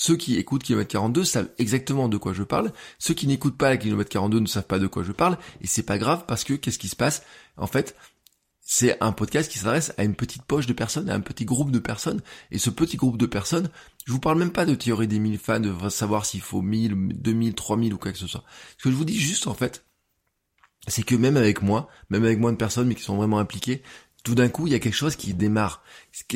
Ceux 0.00 0.14
qui 0.14 0.36
écoutent 0.36 0.62
Kilomètre 0.62 0.92
42 0.92 1.24
savent 1.24 1.50
exactement 1.58 2.08
de 2.08 2.16
quoi 2.18 2.32
je 2.32 2.44
parle. 2.44 2.72
Ceux 3.00 3.14
qui 3.14 3.26
n'écoutent 3.26 3.58
pas 3.58 3.70
la 3.70 3.76
Kilomètre 3.76 4.10
42 4.10 4.38
ne 4.38 4.46
savent 4.46 4.64
pas 4.64 4.78
de 4.78 4.86
quoi 4.86 5.02
je 5.02 5.10
parle. 5.10 5.36
Et 5.60 5.66
c'est 5.66 5.82
pas 5.82 5.98
grave 5.98 6.24
parce 6.28 6.44
que 6.44 6.54
qu'est-ce 6.54 6.78
qui 6.78 6.86
se 6.86 6.94
passe? 6.94 7.24
En 7.56 7.66
fait, 7.66 7.96
c'est 8.60 8.96
un 9.02 9.10
podcast 9.10 9.50
qui 9.50 9.58
s'adresse 9.58 9.92
à 9.98 10.04
une 10.04 10.14
petite 10.14 10.44
poche 10.44 10.68
de 10.68 10.72
personnes, 10.72 11.10
à 11.10 11.16
un 11.16 11.20
petit 11.20 11.44
groupe 11.44 11.72
de 11.72 11.80
personnes. 11.80 12.20
Et 12.52 12.58
ce 12.58 12.70
petit 12.70 12.96
groupe 12.96 13.18
de 13.18 13.26
personnes, 13.26 13.70
je 14.06 14.12
vous 14.12 14.20
parle 14.20 14.38
même 14.38 14.52
pas 14.52 14.66
de 14.66 14.76
théorie 14.76 15.08
des 15.08 15.18
1000 15.18 15.36
fans, 15.36 15.58
de 15.58 15.88
savoir 15.88 16.26
s'il 16.26 16.42
faut 16.42 16.62
1000, 16.62 17.18
2000, 17.20 17.54
3000 17.54 17.92
ou 17.92 17.98
quoi 17.98 18.12
que 18.12 18.18
ce 18.18 18.28
soit. 18.28 18.44
Ce 18.76 18.84
que 18.84 18.92
je 18.92 18.94
vous 18.94 19.04
dis 19.04 19.18
juste, 19.18 19.48
en 19.48 19.54
fait, 19.54 19.84
c'est 20.86 21.02
que 21.02 21.16
même 21.16 21.36
avec 21.36 21.60
moi, 21.60 21.88
même 22.08 22.22
avec 22.22 22.38
moins 22.38 22.52
de 22.52 22.56
personnes, 22.56 22.86
mais 22.86 22.94
qui 22.94 23.02
sont 23.02 23.16
vraiment 23.16 23.40
impliquées, 23.40 23.82
tout 24.24 24.34
d'un 24.34 24.48
coup, 24.48 24.66
il 24.66 24.72
y 24.72 24.76
a 24.76 24.78
quelque 24.78 24.94
chose 24.94 25.16
qui 25.16 25.32
démarre. 25.32 25.82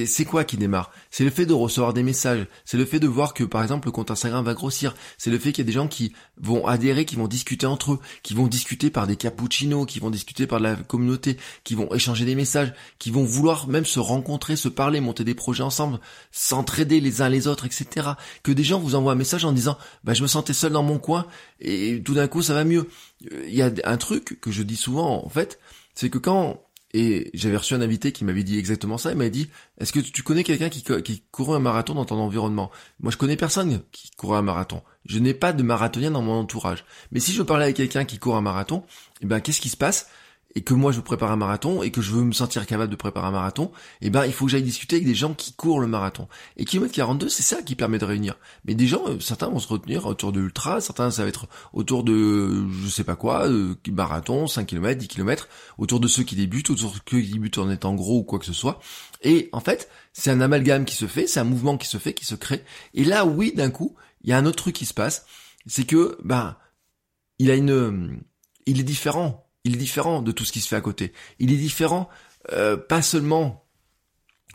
C'est 0.06 0.24
quoi 0.24 0.44
qui 0.44 0.56
démarre? 0.56 0.92
C'est 1.10 1.24
le 1.24 1.30
fait 1.30 1.46
de 1.46 1.52
recevoir 1.52 1.92
des 1.92 2.02
messages. 2.02 2.46
C'est 2.64 2.76
le 2.76 2.84
fait 2.84 3.00
de 3.00 3.08
voir 3.08 3.34
que, 3.34 3.44
par 3.44 3.62
exemple, 3.62 3.88
le 3.88 3.92
compte 3.92 4.10
Instagram 4.10 4.44
va 4.44 4.54
grossir. 4.54 4.94
C'est 5.18 5.30
le 5.30 5.38
fait 5.38 5.52
qu'il 5.52 5.64
y 5.64 5.66
a 5.66 5.70
des 5.70 5.72
gens 5.72 5.88
qui 5.88 6.14
vont 6.40 6.66
adhérer, 6.66 7.04
qui 7.04 7.16
vont 7.16 7.26
discuter 7.26 7.66
entre 7.66 7.94
eux, 7.94 8.00
qui 8.22 8.34
vont 8.34 8.46
discuter 8.46 8.88
par 8.88 9.06
des 9.06 9.16
cappuccinos, 9.16 9.84
qui 9.84 9.98
vont 9.98 10.10
discuter 10.10 10.46
par 10.46 10.60
la 10.60 10.76
communauté, 10.76 11.36
qui 11.64 11.74
vont 11.74 11.92
échanger 11.92 12.24
des 12.24 12.36
messages, 12.36 12.72
qui 12.98 13.10
vont 13.10 13.24
vouloir 13.24 13.66
même 13.66 13.84
se 13.84 13.98
rencontrer, 13.98 14.56
se 14.56 14.68
parler, 14.68 15.00
monter 15.00 15.24
des 15.24 15.34
projets 15.34 15.64
ensemble, 15.64 15.98
s'entraider 16.30 17.00
les 17.00 17.20
uns 17.20 17.28
les 17.28 17.48
autres, 17.48 17.66
etc. 17.66 18.10
Que 18.42 18.52
des 18.52 18.64
gens 18.64 18.78
vous 18.78 18.94
envoient 18.94 19.12
un 19.12 19.16
message 19.16 19.44
en 19.44 19.52
disant, 19.52 19.76
bah, 20.04 20.14
je 20.14 20.22
me 20.22 20.28
sentais 20.28 20.54
seul 20.54 20.72
dans 20.72 20.84
mon 20.84 20.98
coin 20.98 21.26
et 21.60 22.00
tout 22.02 22.14
d'un 22.14 22.28
coup, 22.28 22.42
ça 22.42 22.54
va 22.54 22.64
mieux. 22.64 22.88
Il 23.20 23.54
y 23.54 23.62
a 23.62 23.70
un 23.84 23.96
truc 23.96 24.40
que 24.40 24.52
je 24.52 24.62
dis 24.62 24.76
souvent, 24.76 25.24
en 25.24 25.28
fait, 25.28 25.58
c'est 25.94 26.08
que 26.08 26.18
quand 26.18 26.62
et 26.94 27.30
j'avais 27.32 27.56
reçu 27.56 27.74
un 27.74 27.80
invité 27.80 28.12
qui 28.12 28.24
m'avait 28.24 28.44
dit 28.44 28.58
exactement 28.58 28.98
ça. 28.98 29.12
Il 29.12 29.16
m'avait 29.16 29.30
dit 29.30 29.48
Est-ce 29.78 29.92
que 29.92 30.00
tu 30.00 30.22
connais 30.22 30.44
quelqu'un 30.44 30.68
qui, 30.68 30.82
qui 30.82 31.22
courait 31.30 31.56
un 31.56 31.60
marathon 31.60 31.94
dans 31.94 32.04
ton 32.04 32.16
environnement? 32.16 32.70
Moi, 33.00 33.10
je 33.10 33.16
connais 33.16 33.36
personne 33.36 33.80
qui 33.92 34.10
courait 34.10 34.38
un 34.38 34.42
marathon. 34.42 34.82
Je 35.06 35.18
n'ai 35.18 35.34
pas 35.34 35.52
de 35.52 35.62
marathonien 35.62 36.10
dans 36.10 36.22
mon 36.22 36.40
entourage. 36.40 36.84
Mais 37.10 37.20
si 37.20 37.32
je 37.32 37.42
parlais 37.42 37.64
avec 37.64 37.76
quelqu'un 37.76 38.04
qui 38.04 38.18
court 38.18 38.36
un 38.36 38.42
marathon, 38.42 38.84
eh 39.22 39.26
ben, 39.26 39.40
qu'est-ce 39.40 39.60
qui 39.60 39.70
se 39.70 39.76
passe? 39.76 40.08
Et 40.54 40.62
que 40.62 40.74
moi 40.74 40.92
je 40.92 41.00
prépare 41.00 41.30
un 41.32 41.36
marathon 41.36 41.82
et 41.82 41.90
que 41.90 42.02
je 42.02 42.12
veux 42.12 42.22
me 42.22 42.32
sentir 42.32 42.66
capable 42.66 42.90
de 42.90 42.96
préparer 42.96 43.26
un 43.26 43.32
marathon, 43.32 43.72
eh 44.00 44.10
ben 44.10 44.26
il 44.26 44.32
faut 44.32 44.46
que 44.46 44.50
j'aille 44.50 44.62
discuter 44.62 44.96
avec 44.96 45.06
des 45.06 45.14
gens 45.14 45.34
qui 45.34 45.54
courent 45.54 45.80
le 45.80 45.86
marathon. 45.86 46.28
Et 46.56 46.64
kilomètre 46.64 46.94
42, 46.94 47.28
c'est 47.28 47.42
ça 47.42 47.62
qui 47.62 47.74
permet 47.74 47.98
de 47.98 48.04
réunir. 48.04 48.38
Mais 48.64 48.74
des 48.74 48.86
gens, 48.86 49.02
euh, 49.08 49.20
certains 49.20 49.48
vont 49.48 49.58
se 49.58 49.68
retenir 49.68 50.06
autour 50.06 50.32
de 50.32 50.40
l'ultra, 50.40 50.80
certains 50.80 51.10
ça 51.10 51.22
va 51.22 51.28
être 51.28 51.48
autour 51.72 52.04
de 52.04 52.64
je 52.84 52.88
sais 52.88 53.04
pas 53.04 53.16
quoi, 53.16 53.48
de 53.48 53.76
marathon, 53.90 54.46
5 54.46 54.66
km, 54.66 54.98
10 54.98 55.08
km, 55.08 55.48
autour 55.78 56.00
de 56.00 56.08
ceux 56.08 56.22
qui 56.22 56.36
débutent, 56.36 56.70
autour 56.70 56.92
de 56.92 56.96
ceux 56.96 57.20
qui 57.20 57.32
débutent 57.32 57.58
en 57.58 57.70
étant 57.70 57.94
gros 57.94 58.18
ou 58.18 58.24
quoi 58.24 58.38
que 58.38 58.46
ce 58.46 58.52
soit. 58.52 58.80
Et 59.22 59.48
en 59.52 59.60
fait, 59.60 59.88
c'est 60.12 60.30
un 60.30 60.40
amalgame 60.40 60.84
qui 60.84 60.96
se 60.96 61.06
fait, 61.06 61.26
c'est 61.26 61.40
un 61.40 61.44
mouvement 61.44 61.78
qui 61.78 61.88
se 61.88 61.98
fait, 61.98 62.12
qui 62.12 62.24
se 62.24 62.34
crée. 62.34 62.64
Et 62.94 63.04
là, 63.04 63.24
oui, 63.24 63.52
d'un 63.54 63.70
coup, 63.70 63.94
il 64.22 64.30
y 64.30 64.32
a 64.32 64.38
un 64.38 64.46
autre 64.46 64.56
truc 64.56 64.74
qui 64.74 64.86
se 64.86 64.94
passe, 64.94 65.24
c'est 65.66 65.84
que 65.84 66.18
ben 66.24 66.56
il 67.38 67.50
a 67.50 67.54
une 67.54 68.20
il 68.66 68.80
est 68.80 68.84
différent 68.84 69.46
il 69.64 69.74
est 69.74 69.78
différent 69.78 70.22
de 70.22 70.32
tout 70.32 70.44
ce 70.44 70.52
qui 70.52 70.60
se 70.60 70.68
fait 70.68 70.76
à 70.76 70.80
côté. 70.80 71.12
Il 71.38 71.52
est 71.52 71.56
différent, 71.56 72.08
euh, 72.52 72.76
pas 72.76 73.02
seulement 73.02 73.61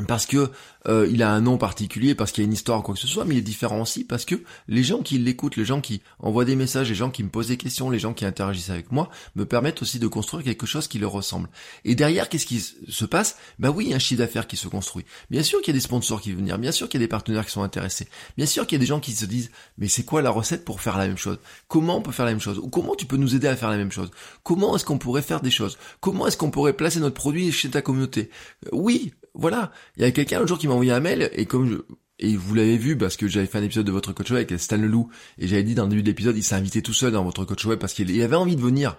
parce 0.05 0.27
que 0.27 0.51
euh, 0.87 1.07
il 1.11 1.23
a 1.23 1.31
un 1.31 1.41
nom 1.41 1.57
particulier, 1.57 2.13
parce 2.13 2.31
qu'il 2.31 2.43
y 2.43 2.45
a 2.45 2.47
une 2.47 2.53
histoire 2.53 2.79
ou 2.79 2.81
quoi 2.83 2.93
que 2.93 2.99
ce 2.99 3.07
soit, 3.07 3.25
mais 3.25 3.35
il 3.35 3.39
est 3.39 3.41
différent 3.41 3.81
aussi 3.81 4.03
parce 4.03 4.25
que 4.25 4.35
les 4.67 4.83
gens 4.83 5.01
qui 5.01 5.17
l'écoutent, 5.17 5.55
les 5.55 5.65
gens 5.65 5.81
qui 5.81 6.01
envoient 6.19 6.45
des 6.45 6.55
messages, 6.55 6.89
les 6.89 6.95
gens 6.95 7.09
qui 7.09 7.23
me 7.23 7.29
posent 7.29 7.47
des 7.47 7.57
questions, 7.57 7.89
les 7.89 7.97
gens 7.97 8.13
qui 8.13 8.23
interagissent 8.23 8.69
avec 8.69 8.91
moi, 8.91 9.09
me 9.35 9.45
permettent 9.45 9.81
aussi 9.81 9.97
de 9.97 10.07
construire 10.07 10.43
quelque 10.43 10.67
chose 10.67 10.87
qui 10.87 10.99
leur 10.99 11.11
ressemble. 11.11 11.49
Et 11.83 11.95
derrière, 11.95 12.29
qu'est-ce 12.29 12.45
qui 12.45 12.59
se 12.59 13.05
passe? 13.05 13.37
Bah 13.57 13.71
oui, 13.71 13.85
il 13.85 13.89
y 13.89 13.93
a 13.93 13.95
un 13.95 13.99
chiffre 13.99 14.19
d'affaires 14.19 14.47
qui 14.47 14.55
se 14.55 14.67
construit. 14.67 15.05
Bien 15.31 15.43
sûr 15.43 15.61
qu'il 15.61 15.73
y 15.73 15.75
a 15.75 15.79
des 15.79 15.83
sponsors 15.83 16.21
qui 16.21 16.29
viennent 16.29 16.41
venir, 16.41 16.59
bien 16.59 16.71
sûr 16.71 16.87
qu'il 16.87 17.01
y 17.01 17.03
a 17.03 17.05
des 17.05 17.09
partenaires 17.09 17.45
qui 17.45 17.51
sont 17.51 17.63
intéressés, 17.63 18.07
bien 18.37 18.45
sûr 18.45 18.67
qu'il 18.67 18.75
y 18.75 18.79
a 18.79 18.81
des 18.81 18.85
gens 18.85 18.99
qui 18.99 19.13
se 19.13 19.25
disent 19.25 19.49
mais 19.77 19.87
c'est 19.87 20.03
quoi 20.03 20.21
la 20.21 20.29
recette 20.29 20.63
pour 20.63 20.79
faire 20.81 20.97
la 20.97 21.07
même 21.07 21.17
chose? 21.17 21.39
Comment 21.67 21.97
on 21.97 22.01
peut 22.01 22.11
faire 22.11 22.25
la 22.25 22.31
même 22.31 22.41
chose? 22.41 22.59
Ou 22.59 22.69
comment 22.69 22.95
tu 22.95 23.07
peux 23.07 23.17
nous 23.17 23.35
aider 23.35 23.47
à 23.47 23.55
faire 23.55 23.69
la 23.69 23.77
même 23.77 23.91
chose? 23.91 24.11
Comment 24.43 24.75
est-ce 24.75 24.85
qu'on 24.85 24.99
pourrait 24.99 25.21
faire 25.21 25.41
des 25.41 25.51
choses? 25.51 25.77
Comment 25.99 26.27
est-ce 26.27 26.37
qu'on 26.37 26.51
pourrait 26.51 26.73
placer 26.73 26.99
notre 26.99 27.15
produit 27.15 27.51
chez 27.51 27.69
ta 27.69 27.81
communauté? 27.81 28.29
Oui, 28.71 29.13
voilà. 29.37 29.71
Il 29.95 30.01
y 30.01 30.05
a 30.05 30.11
quelqu'un 30.11 30.41
un 30.41 30.47
jour 30.47 30.57
qui 30.57 30.67
m'a 30.67 30.73
envoyé 30.73 30.91
un 30.91 30.99
mail 30.99 31.29
et 31.33 31.45
comme 31.45 31.69
je, 31.69 31.77
et 32.19 32.35
vous 32.35 32.55
l'avez 32.55 32.77
vu 32.77 32.97
parce 32.97 33.15
que 33.15 33.27
j'avais 33.27 33.45
fait 33.45 33.59
un 33.59 33.63
épisode 33.63 33.85
de 33.85 33.91
votre 33.91 34.11
coach 34.11 34.31
web 34.31 34.45
avec 34.49 34.59
Stan 34.59 34.77
Leloup 34.77 35.09
et 35.37 35.47
j'avais 35.47 35.63
dit 35.63 35.75
dans 35.75 35.83
le 35.83 35.89
début 35.89 36.01
de 36.01 36.07
l'épisode 36.07 36.35
il 36.35 36.43
s'est 36.43 36.55
invité 36.55 36.81
tout 36.81 36.93
seul 36.93 37.11
dans 37.11 37.23
votre 37.23 37.45
coach 37.45 37.63
web 37.65 37.79
parce 37.79 37.93
qu'il 37.93 38.21
avait 38.21 38.35
envie 38.35 38.55
de 38.55 38.61
venir 38.61 38.97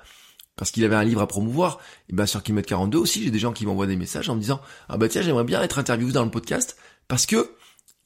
parce 0.57 0.71
qu'il 0.71 0.85
avait 0.85 0.95
un 0.95 1.05
livre 1.05 1.21
à 1.21 1.27
promouvoir 1.27 1.81
et 2.09 2.13
ben 2.13 2.27
sur 2.27 2.43
Kilomètre 2.43 2.69
42 2.69 2.99
aussi 2.99 3.25
j'ai 3.25 3.31
des 3.31 3.41
gens 3.41 3.53
qui 3.53 3.67
m'envoient 3.67 3.89
des 3.89 3.97
messages 3.97 4.29
en 4.29 4.37
me 4.37 4.41
disant 4.41 4.61
ah 4.89 4.97
bah 4.97 5.09
tiens 5.09 5.23
j'aimerais 5.23 5.45
bien 5.45 5.61
être 5.63 5.81
interviewé 5.81 6.13
dans 6.13 6.25
le 6.25 6.31
podcast 6.31 6.77
parce 7.09 7.27
que 7.27 7.51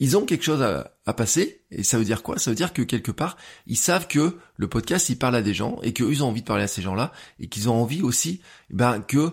ils 0.01 0.17
ont 0.17 0.25
quelque 0.25 0.43
chose 0.43 0.63
à, 0.63 0.97
à, 1.07 1.13
passer 1.13 1.63
et 1.71 1.85
ça 1.85 1.97
veut 1.97 2.05
dire 2.05 2.25
quoi? 2.25 2.37
Ça 2.37 2.51
veut 2.51 2.57
dire 2.57 2.73
que 2.73 2.83
quelque 2.83 3.13
part 3.13 3.37
ils 3.67 3.77
savent 3.77 4.09
que 4.09 4.39
le 4.57 4.69
podcast 4.69 5.11
il 5.11 5.19
parle 5.19 5.37
à 5.37 5.43
des 5.43 5.55
gens 5.55 5.79
et 5.83 5.93
qu'ils 5.93 6.25
ont 6.25 6.29
envie 6.29 6.41
de 6.41 6.47
parler 6.47 6.65
à 6.65 6.69
ces 6.69 6.81
gens-là 6.81 7.13
et 7.39 7.49
qu'ils 7.49 7.69
ont 7.69 7.75
envie 7.75 8.03
aussi 8.03 8.41
ben 8.71 9.01
que 9.01 9.33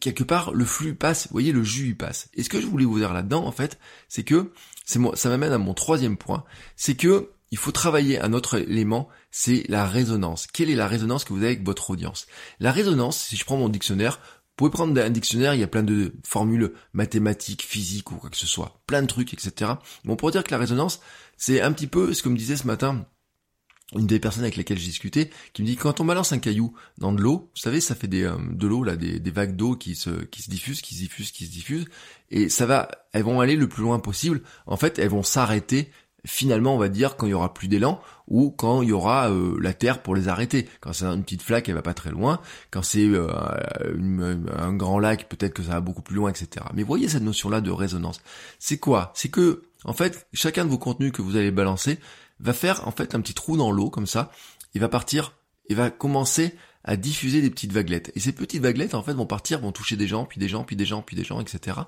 quelque 0.00 0.24
part 0.24 0.52
le 0.52 0.64
flux 0.64 0.94
passe, 0.94 1.26
vous 1.26 1.32
voyez 1.32 1.52
le 1.52 1.62
jus 1.62 1.94
passe. 1.94 2.28
Et 2.34 2.42
ce 2.42 2.48
que 2.48 2.60
je 2.60 2.66
voulais 2.66 2.84
vous 2.84 2.98
dire 2.98 3.12
là-dedans 3.12 3.46
en 3.46 3.52
fait, 3.52 3.78
c'est 4.08 4.24
que 4.24 4.52
c'est 4.84 4.98
moi, 4.98 5.16
ça 5.16 5.28
m'amène 5.28 5.52
à 5.52 5.58
mon 5.58 5.74
troisième 5.74 6.16
point, 6.16 6.44
c'est 6.76 6.96
que 6.96 7.30
il 7.52 7.58
faut 7.58 7.72
travailler 7.72 8.20
un 8.20 8.32
autre 8.32 8.58
élément, 8.58 9.08
c'est 9.30 9.64
la 9.68 9.86
résonance. 9.86 10.48
Quelle 10.48 10.68
est 10.68 10.74
la 10.74 10.88
résonance 10.88 11.24
que 11.24 11.32
vous 11.32 11.38
avez 11.38 11.48
avec 11.48 11.64
votre 11.64 11.90
audience? 11.90 12.26
La 12.58 12.72
résonance, 12.72 13.18
si 13.18 13.36
je 13.36 13.44
prends 13.44 13.56
mon 13.56 13.68
dictionnaire, 13.68 14.18
vous 14.56 14.56
pouvez 14.56 14.70
prendre 14.70 15.00
un 15.00 15.10
dictionnaire, 15.10 15.54
il 15.54 15.60
y 15.60 15.64
a 15.64 15.68
plein 15.68 15.82
de 15.82 16.14
formules 16.24 16.72
mathématiques, 16.92 17.62
physiques 17.62 18.10
ou 18.10 18.16
quoi 18.16 18.30
que 18.30 18.36
ce 18.36 18.46
soit, 18.46 18.80
plein 18.86 19.02
de 19.02 19.06
trucs, 19.06 19.32
etc. 19.32 19.72
Bon, 20.04 20.14
on 20.14 20.16
pourrait 20.16 20.32
dire 20.32 20.42
que 20.42 20.50
la 20.50 20.58
résonance, 20.58 21.00
c'est 21.36 21.60
un 21.60 21.72
petit 21.72 21.86
peu 21.86 22.14
ce 22.14 22.22
que 22.22 22.28
me 22.28 22.36
disait 22.36 22.56
ce 22.56 22.66
matin 22.66 23.06
une 23.94 24.06
des 24.06 24.18
personnes 24.18 24.42
avec 24.42 24.56
lesquelles 24.56 24.78
j'ai 24.78 24.86
discuté, 24.86 25.30
qui 25.52 25.62
me 25.62 25.66
dit 25.66 25.76
quand 25.76 26.00
on 26.00 26.04
balance 26.04 26.32
un 26.32 26.38
caillou 26.38 26.74
dans 26.98 27.12
de 27.12 27.20
l'eau, 27.20 27.50
vous 27.54 27.60
savez, 27.60 27.80
ça 27.80 27.94
fait 27.94 28.08
des 28.08 28.24
euh, 28.24 28.36
de 28.50 28.66
l'eau 28.66 28.82
là, 28.82 28.96
des, 28.96 29.20
des 29.20 29.30
vagues 29.30 29.54
d'eau 29.54 29.76
qui 29.76 29.94
se 29.94 30.10
qui 30.24 30.42
se 30.42 30.50
diffusent, 30.50 30.80
qui 30.80 30.94
se 30.94 31.00
diffusent, 31.00 31.30
qui 31.30 31.46
se 31.46 31.52
diffusent, 31.52 31.86
et 32.30 32.48
ça 32.48 32.66
va, 32.66 32.88
elles 33.12 33.22
vont 33.22 33.40
aller 33.40 33.56
le 33.56 33.68
plus 33.68 33.82
loin 33.82 33.98
possible. 34.00 34.42
En 34.66 34.76
fait, 34.76 34.98
elles 34.98 35.10
vont 35.10 35.22
s'arrêter 35.22 35.90
finalement, 36.26 36.74
on 36.74 36.78
va 36.78 36.88
dire, 36.88 37.16
quand 37.16 37.26
il 37.26 37.30
y 37.30 37.34
aura 37.34 37.54
plus 37.54 37.68
d'élan 37.68 38.00
ou 38.28 38.50
quand 38.50 38.82
il 38.82 38.88
y 38.88 38.92
aura 38.92 39.30
euh, 39.30 39.56
la 39.60 39.72
terre 39.72 40.02
pour 40.02 40.14
les 40.14 40.28
arrêter. 40.28 40.68
Quand 40.80 40.92
c'est 40.92 41.06
une 41.06 41.22
petite 41.22 41.42
flaque, 41.42 41.68
elle 41.68 41.76
va 41.76 41.82
pas 41.82 41.94
très 41.94 42.10
loin. 42.10 42.40
Quand 42.70 42.82
c'est 42.82 43.06
euh, 43.06 43.28
un 44.58 44.72
grand 44.74 44.98
lac, 44.98 45.28
peut-être 45.28 45.54
que 45.54 45.62
ça 45.62 45.72
va 45.72 45.80
beaucoup 45.80 46.02
plus 46.02 46.16
loin, 46.16 46.30
etc. 46.30 46.66
Mais 46.74 46.82
voyez 46.82 47.08
cette 47.08 47.22
notion-là 47.22 47.60
de 47.60 47.70
résonance. 47.70 48.20
C'est 48.58 48.78
quoi? 48.78 49.12
C'est 49.14 49.28
que, 49.28 49.62
en 49.84 49.92
fait, 49.92 50.26
chacun 50.32 50.64
de 50.64 50.70
vos 50.70 50.78
contenus 50.78 51.12
que 51.12 51.22
vous 51.22 51.36
allez 51.36 51.52
balancer, 51.52 51.98
va 52.40 52.52
faire 52.52 52.86
en 52.86 52.90
fait 52.90 53.14
un 53.14 53.20
petit 53.20 53.34
trou 53.34 53.56
dans 53.56 53.70
l'eau 53.70 53.90
comme 53.90 54.06
ça, 54.06 54.30
il 54.74 54.80
va 54.80 54.88
partir, 54.88 55.32
il 55.68 55.76
va 55.76 55.90
commencer 55.90 56.54
à 56.84 56.96
diffuser 56.96 57.42
des 57.42 57.50
petites 57.50 57.72
vaguelettes. 57.72 58.12
Et 58.14 58.20
ces 58.20 58.32
petites 58.32 58.62
vaguelettes, 58.62 58.94
en 58.94 59.02
fait, 59.02 59.12
vont 59.12 59.26
partir, 59.26 59.60
vont 59.60 59.72
toucher 59.72 59.96
des 59.96 60.06
gens, 60.06 60.24
puis 60.24 60.38
des 60.38 60.48
gens, 60.48 60.62
puis 60.62 60.76
des 60.76 60.84
gens, 60.84 61.02
puis 61.02 61.16
des 61.16 61.24
gens, 61.24 61.40
etc. 61.40 61.78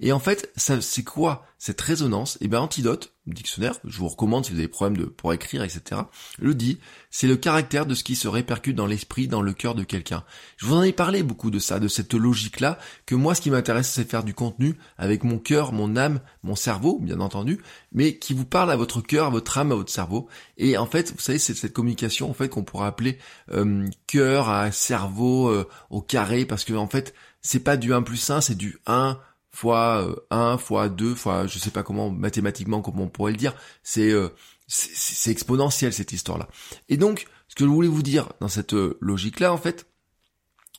Et 0.00 0.12
en 0.12 0.18
fait, 0.18 0.50
c'est 0.56 1.04
quoi 1.04 1.46
cette 1.58 1.80
résonance? 1.80 2.38
Eh 2.40 2.48
bien, 2.48 2.60
Antidote, 2.60 3.12
dictionnaire, 3.26 3.78
je 3.84 3.98
vous 3.98 4.08
recommande 4.08 4.44
si 4.44 4.52
vous 4.52 4.58
avez 4.58 4.66
des 4.66 4.72
problèmes 4.72 4.96
de, 4.96 5.04
pour 5.04 5.32
écrire, 5.32 5.62
etc., 5.62 6.02
le 6.38 6.54
dit, 6.54 6.78
c'est 7.10 7.26
le 7.26 7.36
caractère 7.36 7.86
de 7.86 7.94
ce 7.94 8.04
qui 8.04 8.14
se 8.14 8.28
répercute 8.28 8.76
dans 8.76 8.86
l'esprit, 8.86 9.28
dans 9.28 9.42
le 9.42 9.52
cœur 9.52 9.74
de 9.74 9.84
quelqu'un. 9.84 10.24
Je 10.56 10.66
vous 10.66 10.74
en 10.74 10.82
ai 10.82 10.92
parlé 10.92 11.22
beaucoup 11.22 11.50
de 11.50 11.58
ça, 11.58 11.80
de 11.80 11.88
cette 11.88 12.14
logique-là, 12.14 12.78
que 13.06 13.14
moi, 13.14 13.34
ce 13.34 13.40
qui 13.40 13.50
m'intéresse, 13.50 13.90
c'est 13.90 14.08
faire 14.08 14.24
du 14.24 14.34
contenu 14.34 14.76
avec 14.98 15.24
mon 15.24 15.38
cœur, 15.38 15.72
mon 15.72 15.96
âme, 15.96 16.20
mon 16.42 16.54
cerveau, 16.54 16.98
bien 17.00 17.20
entendu, 17.20 17.60
mais 17.92 18.18
qui 18.18 18.34
vous 18.34 18.44
parle 18.44 18.70
à 18.70 18.76
votre 18.76 19.00
cœur, 19.00 19.26
à 19.26 19.30
votre 19.30 19.58
âme, 19.58 19.72
à 19.72 19.76
votre 19.76 19.92
cerveau. 19.92 20.28
Et 20.56 20.76
en 20.76 20.86
fait, 20.86 21.12
vous 21.12 21.20
savez, 21.20 21.38
c'est 21.38 21.54
cette 21.54 21.72
communication, 21.72 22.30
en 22.30 22.34
fait, 22.34 22.48
qu'on 22.48 22.64
pourrait 22.64 22.86
appeler 22.86 23.18
euh, 23.52 23.88
cœur 24.06 24.48
à 24.48 24.70
cerveau 24.70 25.48
euh, 25.48 25.68
au 25.90 26.02
carré, 26.02 26.44
parce 26.44 26.64
que, 26.64 26.74
en 26.74 26.88
fait, 26.88 27.14
c'est 27.40 27.60
pas 27.60 27.76
du 27.76 27.94
1 27.94 28.02
plus 28.02 28.30
1, 28.30 28.40
c'est 28.40 28.56
du 28.56 28.78
1 28.86 29.18
fois 29.56 30.06
1 30.30 30.54
euh, 30.54 30.58
fois 30.58 30.88
2 30.88 31.14
fois 31.14 31.46
je 31.46 31.58
sais 31.58 31.70
pas 31.70 31.82
comment 31.82 32.10
mathématiquement 32.10 32.82
comment 32.82 33.04
on 33.04 33.08
pourrait 33.08 33.32
le 33.32 33.38
dire, 33.38 33.54
c'est 33.82 34.10
euh, 34.12 34.28
c'est 34.68 35.30
exponentiel 35.30 35.92
cette 35.92 36.12
histoire-là. 36.12 36.48
Et 36.88 36.96
donc 36.96 37.26
ce 37.48 37.54
que 37.54 37.64
je 37.64 37.70
voulais 37.70 37.88
vous 37.88 38.02
dire 38.02 38.32
dans 38.40 38.48
cette 38.48 38.74
euh, 38.74 38.98
logique-là 39.00 39.52
en 39.52 39.56
fait, 39.56 39.86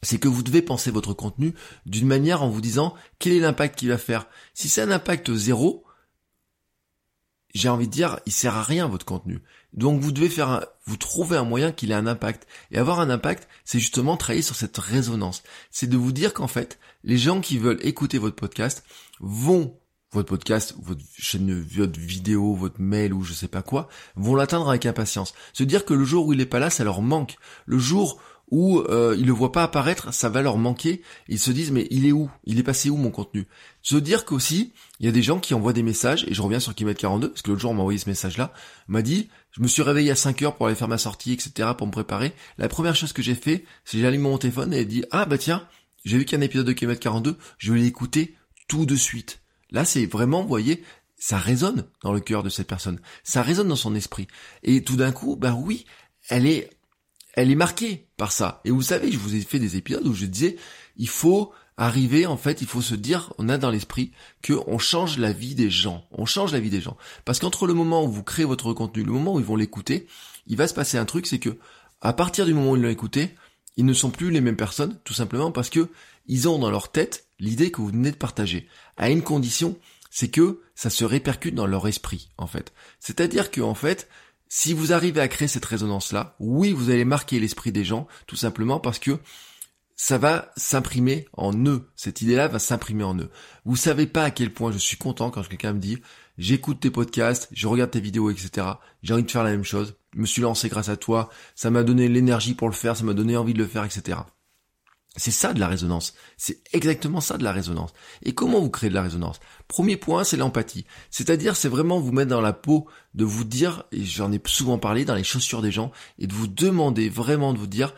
c'est 0.03 0.19
que 0.19 0.27
vous 0.27 0.43
devez 0.43 0.61
penser 0.61 0.91
votre 0.91 1.13
contenu 1.13 1.53
d'une 1.85 2.07
manière 2.07 2.43
en 2.43 2.49
vous 2.49 2.61
disant 2.61 2.93
quel 3.17 3.33
est 3.33 3.39
l'impact 3.39 3.79
qu'il 3.79 3.89
va 3.89 3.97
faire. 3.97 4.27
Si 4.53 4.69
c'est 4.69 4.81
un 4.81 4.91
impact 4.91 5.33
zéro, 5.33 5.83
j'ai 7.55 7.69
envie 7.69 7.87
de 7.87 7.91
dire, 7.91 8.19
il 8.27 8.31
sert 8.31 8.55
à 8.55 8.61
rien 8.61 8.87
votre 8.87 9.05
contenu. 9.05 9.41
Donc 9.73 10.01
vous 10.01 10.11
devez 10.11 10.29
faire 10.29 10.49
un, 10.49 10.63
vous 10.85 10.97
trouver 10.97 11.37
un 11.37 11.43
moyen 11.43 11.71
qu'il 11.71 11.91
ait 11.91 11.95
un 11.95 12.07
impact. 12.07 12.47
Et 12.71 12.77
avoir 12.77 12.99
un 12.99 13.09
impact, 13.09 13.47
c'est 13.65 13.79
justement 13.79 14.17
travailler 14.17 14.41
sur 14.41 14.55
cette 14.55 14.77
résonance. 14.77 15.43
C'est 15.71 15.89
de 15.89 15.97
vous 15.97 16.11
dire 16.11 16.33
qu'en 16.33 16.47
fait, 16.47 16.79
les 17.03 17.17
gens 17.17 17.41
qui 17.41 17.57
veulent 17.57 17.79
écouter 17.81 18.17
votre 18.17 18.35
podcast 18.35 18.83
vont 19.19 19.77
votre 20.11 20.29
podcast, 20.29 20.75
votre 20.81 21.03
chaîne, 21.17 21.61
votre 21.61 21.99
vidéo, 21.99 22.55
votre 22.55 22.79
mail 22.79 23.13
ou 23.13 23.23
je 23.23 23.33
sais 23.33 23.49
pas 23.49 23.61
quoi, 23.61 23.89
vont 24.15 24.35
l'atteindre 24.35 24.69
avec 24.69 24.85
impatience. 24.85 25.33
Se 25.53 25.63
dire 25.63 25.85
que 25.85 25.93
le 25.93 26.05
jour 26.05 26.25
où 26.25 26.33
il 26.33 26.41
est 26.41 26.45
pas 26.45 26.59
là, 26.59 26.69
ça 26.69 26.83
leur 26.83 27.01
manque. 27.01 27.35
Le 27.65 27.77
jour 27.77 28.19
où 28.49 28.79
euh, 28.79 29.15
ils 29.19 29.25
le 29.25 29.33
voient 29.33 29.51
pas 29.51 29.63
apparaître, 29.63 30.13
ça 30.13 30.29
va 30.29 30.41
leur 30.41 30.57
manquer. 30.57 31.01
Ils 31.27 31.39
se 31.39 31.51
disent 31.51 31.71
mais 31.71 31.87
il 31.91 32.05
est 32.05 32.13
où? 32.13 32.31
Il 32.45 32.59
est 32.59 32.63
passé 32.63 32.89
où 32.89 32.95
mon 32.95 33.11
contenu? 33.11 33.47
Se 33.87 33.95
dire 33.95 34.25
qu'aussi, 34.25 34.73
il 34.99 35.05
y 35.05 35.09
a 35.09 35.13
des 35.13 35.23
gens 35.23 35.39
qui 35.39 35.53
envoient 35.53 35.71
des 35.71 35.81
messages, 35.81 36.25
et 36.27 36.33
je 36.33 36.41
reviens 36.41 36.59
sur 36.59 36.75
Kimet 36.75 36.93
42, 36.93 37.29
parce 37.29 37.41
que 37.41 37.51
l'autre 37.51 37.61
jour 37.61 37.71
on 37.71 37.73
m'a 37.73 37.83
envoyé 37.83 37.97
ce 37.97 38.09
message-là, 38.09 38.51
m'a 38.89 39.01
dit, 39.01 39.29
je 39.51 39.61
me 39.61 39.67
suis 39.69 39.81
réveillé 39.81 40.11
à 40.11 40.15
5 40.17 40.41
heures 40.41 40.57
pour 40.57 40.67
aller 40.67 40.75
faire 40.75 40.89
ma 40.89 40.97
sortie, 40.97 41.31
etc., 41.31 41.69
pour 41.77 41.87
me 41.87 41.91
préparer. 41.93 42.33
La 42.57 42.67
première 42.67 42.97
chose 42.97 43.13
que 43.13 43.21
j'ai 43.21 43.33
fait, 43.33 43.63
c'est 43.85 43.97
j'ai 43.97 44.05
allumé 44.05 44.23
mon 44.23 44.37
téléphone 44.37 44.73
et 44.73 44.83
dit, 44.83 45.05
ah 45.11 45.23
bah 45.23 45.37
tiens, 45.37 45.65
j'ai 46.03 46.17
vu 46.17 46.25
qu'il 46.25 46.37
y 46.37 46.41
a 46.41 46.43
un 46.43 46.45
épisode 46.45 46.67
de 46.67 46.73
Kimet 46.73 46.97
42, 46.97 47.37
je 47.59 47.71
vais 47.71 47.79
l'écouter 47.79 48.35
tout 48.67 48.85
de 48.85 48.97
suite. 48.97 49.39
Là 49.71 49.85
c'est 49.85 50.05
vraiment, 50.05 50.41
vous 50.41 50.49
voyez, 50.49 50.83
ça 51.15 51.37
résonne 51.37 51.85
dans 52.03 52.11
le 52.11 52.19
cœur 52.19 52.43
de 52.43 52.49
cette 52.49 52.67
personne, 52.67 52.99
ça 53.23 53.41
résonne 53.41 53.69
dans 53.69 53.77
son 53.77 53.95
esprit. 53.95 54.27
Et 54.63 54.83
tout 54.83 54.97
d'un 54.97 55.13
coup, 55.13 55.37
bah 55.37 55.53
oui, 55.57 55.85
elle 56.27 56.45
est 56.45 56.71
elle 57.35 57.51
est 57.51 57.55
marquée 57.55 58.09
par 58.17 58.33
ça. 58.33 58.59
Et 58.65 58.71
vous 58.71 58.81
savez, 58.81 59.13
je 59.13 59.17
vous 59.17 59.33
ai 59.33 59.39
fait 59.39 59.59
des 59.59 59.77
épisodes 59.77 60.05
où 60.05 60.13
je 60.13 60.25
disais, 60.25 60.57
il 60.97 61.07
faut 61.07 61.53
arriver, 61.77 62.25
en 62.25 62.37
fait, 62.37 62.61
il 62.61 62.67
faut 62.67 62.81
se 62.81 62.95
dire, 62.95 63.31
on 63.37 63.49
a 63.49 63.57
dans 63.57 63.69
l'esprit 63.69 64.11
que 64.41 64.53
on 64.65 64.79
change 64.79 65.17
la 65.17 65.31
vie 65.31 65.55
des 65.55 65.69
gens. 65.69 66.05
On 66.11 66.25
change 66.25 66.51
la 66.51 66.59
vie 66.59 66.71
des 66.71 66.81
gens. 66.81 66.97
Parce 67.23 67.39
qu'entre 67.39 67.67
le 67.67 67.73
moment 67.73 68.03
où 68.03 68.11
vous 68.11 68.23
créez 68.23 68.45
votre 68.45 68.73
contenu, 68.73 69.03
le 69.03 69.11
moment 69.11 69.35
où 69.35 69.39
ils 69.39 69.45
vont 69.45 69.55
l'écouter, 69.55 70.07
il 70.47 70.57
va 70.57 70.67
se 70.67 70.73
passer 70.73 70.97
un 70.97 71.05
truc, 71.05 71.27
c'est 71.27 71.39
que, 71.39 71.57
à 72.01 72.13
partir 72.13 72.45
du 72.45 72.53
moment 72.53 72.71
où 72.71 72.75
ils 72.75 72.81
l'ont 72.81 72.89
écouté, 72.89 73.35
ils 73.77 73.85
ne 73.85 73.93
sont 73.93 74.09
plus 74.09 74.31
les 74.31 74.41
mêmes 74.41 74.57
personnes, 74.57 74.97
tout 75.03 75.13
simplement 75.13 75.51
parce 75.51 75.69
que 75.69 75.89
ils 76.25 76.49
ont 76.49 76.59
dans 76.59 76.71
leur 76.71 76.91
tête 76.91 77.27
l'idée 77.39 77.71
que 77.71 77.79
vous 77.79 77.87
venez 77.87 78.11
de 78.11 78.17
partager. 78.17 78.67
À 78.97 79.09
une 79.09 79.21
condition, 79.21 79.77
c'est 80.09 80.29
que 80.29 80.61
ça 80.75 80.89
se 80.89 81.05
répercute 81.05 81.55
dans 81.55 81.67
leur 81.67 81.87
esprit, 81.87 82.29
en 82.37 82.47
fait. 82.47 82.73
C'est-à-dire 82.99 83.51
que, 83.51 83.61
en 83.61 83.75
fait, 83.75 84.09
si 84.49 84.73
vous 84.73 84.93
arrivez 84.93 85.21
à 85.21 85.27
créer 85.27 85.47
cette 85.47 85.65
résonance-là, 85.65 86.35
oui, 86.39 86.71
vous 86.71 86.89
allez 86.89 87.05
marquer 87.05 87.39
l'esprit 87.39 87.71
des 87.71 87.85
gens, 87.85 88.07
tout 88.25 88.35
simplement 88.35 88.79
parce 88.79 88.99
que 88.99 89.19
ça 89.97 90.19
va 90.19 90.51
s'imprimer 90.55 91.27
en 91.33 91.53
eux. 91.65 91.89
Cette 91.95 92.21
idée-là 92.21 92.47
va 92.47 92.59
s'imprimer 92.59 93.03
en 93.03 93.17
eux. 93.17 93.31
Vous 93.65 93.75
savez 93.75 94.05
pas 94.05 94.23
à 94.23 94.31
quel 94.31 94.53
point 94.53 94.71
je 94.71 94.77
suis 94.77 94.95
content 94.95 95.31
quand 95.31 95.45
quelqu'un 95.45 95.73
me 95.73 95.79
dit 95.79 95.97
j'écoute 96.37 96.79
tes 96.79 96.91
podcasts, 96.91 97.49
je 97.51 97.67
regarde 97.67 97.91
tes 97.91 97.99
vidéos, 97.99 98.29
etc. 98.29 98.67
J'ai 99.01 99.15
envie 99.15 99.23
de 99.23 99.31
faire 99.31 99.43
la 99.43 99.49
même 99.49 99.63
chose. 99.63 99.95
Je 100.13 100.19
me 100.19 100.27
suis 100.27 100.43
lancé 100.43 100.69
grâce 100.69 100.89
à 100.89 100.97
toi. 100.97 101.29
Ça 101.55 101.71
m'a 101.71 101.83
donné 101.83 102.07
l'énergie 102.07 102.53
pour 102.53 102.69
le 102.69 102.75
faire. 102.75 102.95
Ça 102.95 103.03
m'a 103.03 103.15
donné 103.15 103.35
envie 103.35 103.53
de 103.53 103.59
le 103.59 103.67
faire, 103.67 103.83
etc. 103.83 104.19
C'est 105.15 105.31
ça 105.31 105.51
de 105.51 105.59
la 105.59 105.67
résonance. 105.67 106.13
C'est 106.37 106.61
exactement 106.73 107.21
ça 107.21 107.39
de 107.39 107.43
la 107.43 107.51
résonance. 107.51 107.91
Et 108.21 108.35
comment 108.35 108.61
vous 108.61 108.69
créez 108.69 108.91
de 108.91 108.95
la 108.95 109.01
résonance? 109.01 109.39
Premier 109.67 109.97
point, 109.97 110.23
c'est 110.23 110.37
l'empathie. 110.37 110.85
C'est-à-dire, 111.09 111.55
c'est 111.55 111.69
vraiment 111.69 111.99
vous 111.99 112.11
mettre 112.11 112.29
dans 112.29 112.41
la 112.41 112.53
peau 112.53 112.87
de 113.15 113.25
vous 113.25 113.43
dire, 113.43 113.83
et 113.91 114.03
j'en 114.03 114.31
ai 114.31 114.39
souvent 114.45 114.77
parlé, 114.77 115.05
dans 115.05 115.15
les 115.15 115.23
chaussures 115.23 115.63
des 115.63 115.71
gens, 115.71 115.91
et 116.19 116.27
de 116.27 116.33
vous 116.33 116.47
demander 116.47 117.09
vraiment 117.09 117.53
de 117.53 117.57
vous 117.57 117.65
dire 117.65 117.95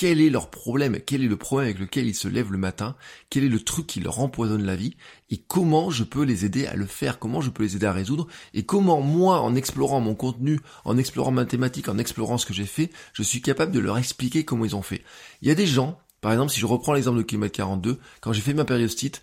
quel 0.00 0.22
est 0.22 0.30
leur 0.30 0.48
problème, 0.48 0.98
quel 1.04 1.22
est 1.22 1.28
le 1.28 1.36
problème 1.36 1.66
avec 1.66 1.78
lequel 1.78 2.06
ils 2.06 2.14
se 2.14 2.26
lèvent 2.26 2.52
le 2.52 2.56
matin, 2.56 2.96
quel 3.28 3.44
est 3.44 3.50
le 3.50 3.60
truc 3.60 3.86
qui 3.86 4.00
leur 4.00 4.18
empoisonne 4.20 4.64
la 4.64 4.74
vie, 4.74 4.96
et 5.28 5.36
comment 5.36 5.90
je 5.90 6.04
peux 6.04 6.22
les 6.22 6.46
aider 6.46 6.64
à 6.64 6.74
le 6.74 6.86
faire, 6.86 7.18
comment 7.18 7.42
je 7.42 7.50
peux 7.50 7.64
les 7.64 7.76
aider 7.76 7.84
à 7.84 7.92
résoudre, 7.92 8.26
et 8.54 8.62
comment 8.62 9.02
moi, 9.02 9.42
en 9.42 9.54
explorant 9.54 10.00
mon 10.00 10.14
contenu, 10.14 10.58
en 10.86 10.96
explorant 10.96 11.32
ma 11.32 11.44
thématique, 11.44 11.90
en 11.90 11.98
explorant 11.98 12.38
ce 12.38 12.46
que 12.46 12.54
j'ai 12.54 12.64
fait, 12.64 12.88
je 13.12 13.22
suis 13.22 13.42
capable 13.42 13.72
de 13.72 13.78
leur 13.78 13.98
expliquer 13.98 14.42
comment 14.42 14.64
ils 14.64 14.74
ont 14.74 14.80
fait. 14.80 15.02
Il 15.42 15.48
y 15.48 15.50
a 15.50 15.54
des 15.54 15.66
gens, 15.66 16.00
par 16.22 16.32
exemple, 16.32 16.50
si 16.50 16.60
je 16.60 16.66
reprends 16.66 16.94
l'exemple 16.94 17.18
de 17.18 17.22
kilomètre 17.22 17.52
42, 17.56 17.98
quand 18.22 18.32
j'ai 18.32 18.40
fait 18.40 18.54
ma 18.54 18.64
périostite, 18.64 19.22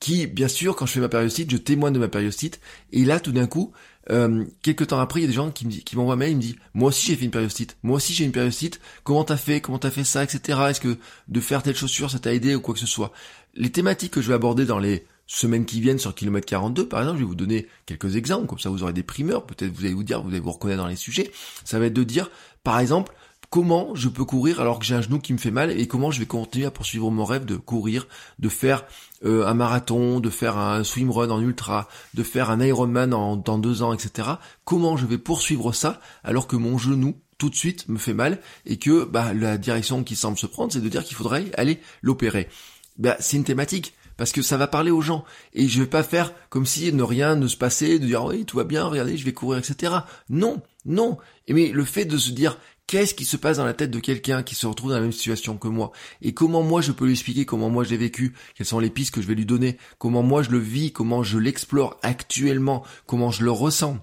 qui, 0.00 0.26
bien 0.26 0.48
sûr, 0.48 0.76
quand 0.76 0.84
je 0.84 0.92
fais 0.92 1.00
ma 1.00 1.08
périostite, 1.08 1.50
je 1.50 1.56
témoigne 1.56 1.94
de 1.94 1.98
ma 1.98 2.08
périostite, 2.08 2.60
et 2.92 3.06
là, 3.06 3.20
tout 3.20 3.32
d'un 3.32 3.46
coup, 3.46 3.72
euh, 4.10 4.44
quelques 4.62 4.88
temps 4.88 4.98
après, 4.98 5.20
il 5.20 5.22
y 5.22 5.26
a 5.26 5.28
des 5.28 5.34
gens 5.34 5.50
qui 5.50 5.66
me 5.66 5.70
qui 5.70 5.96
m'envoient 5.96 6.14
un 6.14 6.16
mail, 6.16 6.32
ils 6.32 6.36
me 6.36 6.40
disent, 6.40 6.56
moi 6.74 6.88
aussi 6.88 7.06
j'ai 7.06 7.16
fait 7.16 7.24
une 7.24 7.30
périostite, 7.30 7.76
moi 7.82 7.96
aussi 7.96 8.12
j'ai 8.12 8.24
une 8.24 8.32
périostite, 8.32 8.80
comment 9.04 9.24
t'as 9.24 9.36
fait, 9.36 9.60
comment 9.60 9.78
t'as 9.78 9.90
fait 9.90 10.04
ça, 10.04 10.24
etc. 10.24 10.58
Est-ce 10.68 10.80
que 10.80 10.98
de 11.28 11.40
faire 11.40 11.62
telle 11.62 11.76
chaussure, 11.76 12.10
ça 12.10 12.18
t'a 12.18 12.34
aidé 12.34 12.54
ou 12.54 12.60
quoi 12.60 12.74
que 12.74 12.80
ce 12.80 12.86
soit. 12.86 13.12
Les 13.54 13.70
thématiques 13.70 14.12
que 14.12 14.20
je 14.20 14.28
vais 14.28 14.34
aborder 14.34 14.64
dans 14.64 14.78
les 14.78 15.06
semaines 15.26 15.64
qui 15.64 15.80
viennent 15.80 15.98
sur 15.98 16.14
kilomètre 16.14 16.46
42, 16.46 16.88
par 16.88 17.00
exemple, 17.00 17.18
je 17.18 17.22
vais 17.22 17.28
vous 17.28 17.36
donner 17.36 17.68
quelques 17.86 18.16
exemples, 18.16 18.46
comme 18.46 18.58
ça 18.58 18.68
vous 18.68 18.82
aurez 18.82 18.92
des 18.92 19.04
primeurs, 19.04 19.46
peut-être 19.46 19.72
vous 19.72 19.84
allez 19.84 19.94
vous 19.94 20.02
dire, 20.02 20.22
vous 20.22 20.30
allez 20.30 20.40
vous 20.40 20.50
reconnaître 20.50 20.82
dans 20.82 20.88
les 20.88 20.96
sujets. 20.96 21.30
Ça 21.64 21.78
va 21.78 21.86
être 21.86 21.94
de 21.94 22.02
dire, 22.02 22.30
par 22.64 22.80
exemple, 22.80 23.14
comment 23.48 23.94
je 23.94 24.08
peux 24.08 24.24
courir 24.24 24.60
alors 24.60 24.78
que 24.78 24.84
j'ai 24.84 24.94
un 24.94 25.02
genou 25.02 25.18
qui 25.18 25.32
me 25.32 25.38
fait 25.38 25.50
mal 25.50 25.70
et 25.70 25.86
comment 25.86 26.10
je 26.10 26.20
vais 26.20 26.26
continuer 26.26 26.66
à 26.66 26.70
poursuivre 26.70 27.10
mon 27.10 27.24
rêve 27.24 27.44
de 27.44 27.56
courir, 27.56 28.06
de 28.38 28.48
faire 28.48 28.84
euh, 29.24 29.46
un 29.46 29.54
marathon, 29.54 30.20
de 30.20 30.30
faire 30.30 30.56
un 30.56 30.84
swimrun 30.84 31.30
en 31.30 31.40
ultra, 31.40 31.88
de 32.14 32.22
faire 32.22 32.50
un 32.50 32.60
Ironman 32.60 33.12
en, 33.12 33.36
dans 33.36 33.58
deux 33.58 33.82
ans, 33.82 33.92
etc. 33.92 34.28
Comment 34.64 34.96
je 34.96 35.06
vais 35.06 35.18
poursuivre 35.18 35.72
ça 35.72 36.00
alors 36.24 36.46
que 36.46 36.56
mon 36.56 36.78
genou 36.78 37.16
tout 37.38 37.50
de 37.50 37.54
suite 37.54 37.88
me 37.88 37.98
fait 37.98 38.14
mal 38.14 38.40
et 38.66 38.78
que 38.78 39.04
bah, 39.04 39.32
la 39.34 39.58
direction 39.58 40.04
qui 40.04 40.16
semble 40.16 40.38
se 40.38 40.46
prendre, 40.46 40.72
c'est 40.72 40.80
de 40.80 40.88
dire 40.88 41.04
qu'il 41.04 41.16
faudrait 41.16 41.50
aller 41.56 41.80
l'opérer? 42.02 42.48
Bah, 42.98 43.16
c'est 43.20 43.36
une 43.36 43.44
thématique 43.44 43.94
parce 44.16 44.32
que 44.32 44.42
ça 44.42 44.58
va 44.58 44.66
parler 44.66 44.90
aux 44.90 45.00
gens 45.00 45.24
et 45.54 45.66
je 45.66 45.80
vais 45.80 45.88
pas 45.88 46.02
faire 46.02 46.34
comme 46.50 46.66
si 46.66 46.92
ne 46.92 47.02
rien 47.02 47.36
ne 47.36 47.48
se 47.48 47.56
passait, 47.56 47.98
de 47.98 48.04
dire 48.04 48.24
oui 48.24 48.44
tout 48.44 48.58
va 48.58 48.64
bien, 48.64 48.84
regardez 48.84 49.16
je 49.16 49.24
vais 49.24 49.32
courir, 49.32 49.58
etc. 49.58 49.94
Non, 50.28 50.60
non. 50.84 51.18
Mais 51.48 51.68
le 51.68 51.84
fait 51.84 52.04
de 52.04 52.18
se 52.18 52.30
dire 52.30 52.58
Qu'est-ce 52.90 53.14
qui 53.14 53.24
se 53.24 53.36
passe 53.36 53.58
dans 53.58 53.64
la 53.64 53.72
tête 53.72 53.92
de 53.92 54.00
quelqu'un 54.00 54.42
qui 54.42 54.56
se 54.56 54.66
retrouve 54.66 54.90
dans 54.90 54.96
la 54.96 55.02
même 55.02 55.12
situation 55.12 55.56
que 55.56 55.68
moi? 55.68 55.92
Et 56.22 56.34
comment 56.34 56.64
moi 56.64 56.80
je 56.80 56.90
peux 56.90 57.04
lui 57.04 57.12
expliquer 57.12 57.46
comment 57.46 57.70
moi 57.70 57.84
j'ai 57.84 57.96
vécu? 57.96 58.34
Quelles 58.56 58.66
sont 58.66 58.80
les 58.80 58.90
pistes 58.90 59.14
que 59.14 59.22
je 59.22 59.28
vais 59.28 59.36
lui 59.36 59.46
donner? 59.46 59.78
Comment 59.98 60.24
moi 60.24 60.42
je 60.42 60.50
le 60.50 60.58
vis? 60.58 60.92
Comment 60.92 61.22
je 61.22 61.38
l'explore 61.38 62.00
actuellement? 62.02 62.84
Comment 63.06 63.30
je 63.30 63.44
le 63.44 63.52
ressens? 63.52 63.98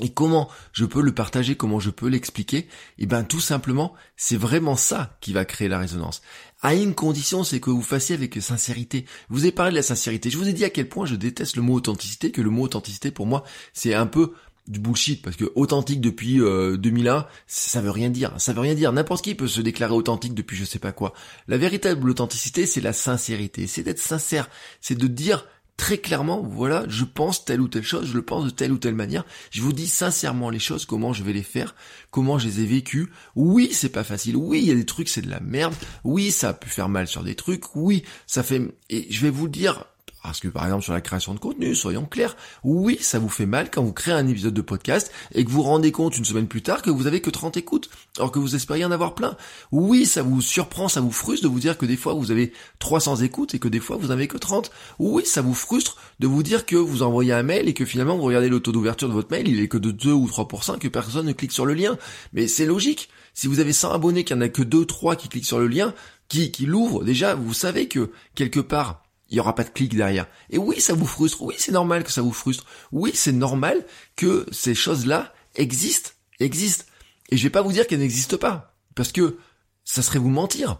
Et 0.00 0.10
comment 0.10 0.48
je 0.72 0.84
peux 0.84 1.00
le 1.00 1.14
partager, 1.14 1.56
comment 1.56 1.80
je 1.80 1.90
peux 1.90 2.08
l'expliquer? 2.08 2.68
Eh 2.98 3.06
ben 3.06 3.24
tout 3.24 3.40
simplement, 3.40 3.94
c'est 4.16 4.36
vraiment 4.36 4.76
ça 4.76 5.16
qui 5.20 5.32
va 5.32 5.44
créer 5.44 5.68
la 5.68 5.78
résonance. 5.78 6.22
À 6.60 6.74
une 6.74 6.94
condition, 6.94 7.44
c'est 7.44 7.60
que 7.60 7.70
vous 7.70 7.82
fassiez 7.82 8.14
avec 8.14 8.40
sincérité. 8.42 9.06
Vous 9.30 9.40
avez 9.40 9.52
parlé 9.52 9.72
de 9.72 9.76
la 9.76 9.82
sincérité. 9.82 10.30
Je 10.30 10.36
vous 10.36 10.48
ai 10.48 10.52
dit 10.52 10.64
à 10.64 10.70
quel 10.70 10.88
point 10.88 11.06
je 11.06 11.16
déteste 11.16 11.56
le 11.56 11.62
mot 11.62 11.74
authenticité, 11.74 12.30
que 12.30 12.42
le 12.42 12.50
mot 12.50 12.62
authenticité 12.62 13.10
pour 13.10 13.26
moi, 13.26 13.42
c'est 13.72 13.94
un 13.94 14.06
peu 14.06 14.34
du 14.68 14.80
bullshit 14.80 15.22
parce 15.22 15.36
que 15.36 15.44
authentique 15.54 16.00
depuis 16.00 16.38
2001 16.38 17.16
euh, 17.16 17.20
ça 17.46 17.80
veut 17.80 17.90
rien 17.90 18.10
dire. 18.10 18.32
Ça 18.38 18.52
veut 18.52 18.60
rien 18.60 18.74
dire. 18.74 18.92
N'importe 18.92 19.24
qui 19.24 19.34
peut 19.34 19.48
se 19.48 19.60
déclarer 19.60 19.94
authentique 19.94 20.34
depuis 20.34 20.56
je 20.56 20.64
sais 20.64 20.78
pas 20.78 20.92
quoi. 20.92 21.12
La 21.48 21.58
véritable 21.58 22.10
authenticité 22.10 22.66
c'est 22.66 22.80
la 22.80 22.92
sincérité. 22.92 23.66
C'est 23.66 23.82
d'être 23.82 24.00
sincère. 24.00 24.48
C'est 24.80 24.96
de 24.96 25.06
dire 25.06 25.46
très 25.76 25.98
clairement 25.98 26.42
voilà 26.42 26.86
je 26.88 27.04
pense 27.04 27.44
telle 27.44 27.60
ou 27.60 27.68
telle 27.68 27.82
chose 27.82 28.06
je 28.06 28.14
le 28.14 28.22
pense 28.22 28.46
de 28.46 28.50
telle 28.50 28.72
ou 28.72 28.78
telle 28.78 28.94
manière. 28.94 29.24
Je 29.50 29.62
vous 29.62 29.72
dis 29.72 29.86
sincèrement 29.86 30.50
les 30.50 30.58
choses 30.58 30.84
comment 30.84 31.12
je 31.12 31.22
vais 31.22 31.32
les 31.32 31.42
faire 31.42 31.74
comment 32.10 32.38
je 32.38 32.48
les 32.48 32.60
ai 32.60 32.66
vécues. 32.66 33.10
Oui 33.34 33.70
c'est 33.72 33.90
pas 33.90 34.04
facile. 34.04 34.36
Oui 34.36 34.60
il 34.62 34.68
y 34.68 34.72
a 34.72 34.74
des 34.74 34.86
trucs 34.86 35.08
c'est 35.08 35.22
de 35.22 35.30
la 35.30 35.40
merde. 35.40 35.74
Oui 36.04 36.30
ça 36.30 36.50
a 36.50 36.54
pu 36.54 36.68
faire 36.68 36.88
mal 36.88 37.06
sur 37.06 37.22
des 37.22 37.34
trucs. 37.34 37.76
Oui 37.76 38.04
ça 38.26 38.42
fait 38.42 38.62
et 38.90 39.06
je 39.10 39.20
vais 39.22 39.30
vous 39.30 39.48
dire 39.48 39.84
parce 40.26 40.40
que 40.40 40.48
par 40.48 40.64
exemple 40.64 40.82
sur 40.82 40.92
la 40.92 41.00
création 41.00 41.34
de 41.34 41.38
contenu, 41.38 41.76
soyons 41.76 42.04
clairs, 42.04 42.36
oui, 42.64 42.98
ça 43.00 43.20
vous 43.20 43.28
fait 43.28 43.46
mal 43.46 43.70
quand 43.70 43.84
vous 43.84 43.92
créez 43.92 44.12
un 44.12 44.26
épisode 44.26 44.54
de 44.54 44.60
podcast 44.60 45.12
et 45.32 45.44
que 45.44 45.50
vous 45.50 45.58
vous 45.58 45.62
rendez 45.62 45.92
compte 45.92 46.18
une 46.18 46.24
semaine 46.24 46.48
plus 46.48 46.62
tard 46.62 46.82
que 46.82 46.90
vous 46.90 47.06
avez 47.06 47.20
que 47.20 47.30
30 47.30 47.56
écoutes, 47.56 47.88
alors 48.18 48.32
que 48.32 48.40
vous 48.40 48.56
espériez 48.56 48.84
en 48.84 48.90
avoir 48.90 49.14
plein. 49.14 49.36
Oui, 49.70 50.04
ça 50.04 50.24
vous 50.24 50.40
surprend, 50.40 50.88
ça 50.88 51.00
vous 51.00 51.12
frustre 51.12 51.44
de 51.44 51.48
vous 51.48 51.60
dire 51.60 51.78
que 51.78 51.86
des 51.86 51.96
fois 51.96 52.12
vous 52.14 52.32
avez 52.32 52.52
300 52.80 53.18
écoutes 53.18 53.54
et 53.54 53.60
que 53.60 53.68
des 53.68 53.78
fois 53.78 53.98
vous 53.98 54.08
n'avez 54.08 54.26
que 54.26 54.36
30. 54.36 54.72
Oui, 54.98 55.24
ça 55.24 55.42
vous 55.42 55.54
frustre 55.54 55.96
de 56.18 56.26
vous 56.26 56.42
dire 56.42 56.66
que 56.66 56.74
vous 56.74 57.04
envoyez 57.04 57.32
un 57.32 57.44
mail 57.44 57.68
et 57.68 57.72
que 57.72 57.84
finalement 57.84 58.16
vous 58.16 58.24
regardez 58.24 58.48
le 58.48 58.58
taux 58.58 58.72
d'ouverture 58.72 59.06
de 59.08 59.12
votre 59.12 59.30
mail, 59.30 59.46
il 59.46 59.60
est 59.60 59.68
que 59.68 59.78
de 59.78 59.92
2 59.92 60.10
ou 60.10 60.26
3%, 60.26 60.80
que 60.80 60.88
personne 60.88 61.26
ne 61.26 61.34
clique 61.34 61.52
sur 61.52 61.66
le 61.66 61.74
lien. 61.74 61.96
Mais 62.32 62.48
c'est 62.48 62.66
logique. 62.66 63.10
Si 63.32 63.46
vous 63.46 63.60
avez 63.60 63.72
100 63.72 63.92
abonnés, 63.92 64.24
qu'il 64.24 64.34
n'y 64.34 64.42
en 64.42 64.46
a 64.46 64.48
que 64.48 64.62
2, 64.62 64.86
3 64.86 65.14
qui 65.14 65.28
cliquent 65.28 65.46
sur 65.46 65.60
le 65.60 65.68
lien, 65.68 65.94
qui, 66.26 66.50
qui 66.50 66.66
l'ouvrent, 66.66 67.04
déjà, 67.04 67.36
vous 67.36 67.54
savez 67.54 67.86
que 67.86 68.10
quelque 68.34 68.58
part, 68.58 69.05
il 69.28 69.34
n'y 69.34 69.40
aura 69.40 69.54
pas 69.54 69.64
de 69.64 69.70
clic 69.70 69.94
derrière. 69.94 70.26
Et 70.50 70.58
oui, 70.58 70.80
ça 70.80 70.94
vous 70.94 71.06
frustre. 71.06 71.42
Oui, 71.42 71.54
c'est 71.58 71.72
normal 71.72 72.04
que 72.04 72.12
ça 72.12 72.22
vous 72.22 72.32
frustre. 72.32 72.64
Oui, 72.92 73.10
c'est 73.14 73.32
normal 73.32 73.84
que 74.14 74.46
ces 74.52 74.74
choses-là 74.74 75.32
existent, 75.56 76.10
existent. 76.40 76.84
Et 77.30 77.36
je 77.36 77.42
vais 77.42 77.50
pas 77.50 77.62
vous 77.62 77.72
dire 77.72 77.86
qu'elles 77.86 78.00
n'existent 78.00 78.36
pas, 78.38 78.76
parce 78.94 79.12
que 79.12 79.38
ça 79.84 80.02
serait 80.02 80.18
vous 80.18 80.30
mentir. 80.30 80.78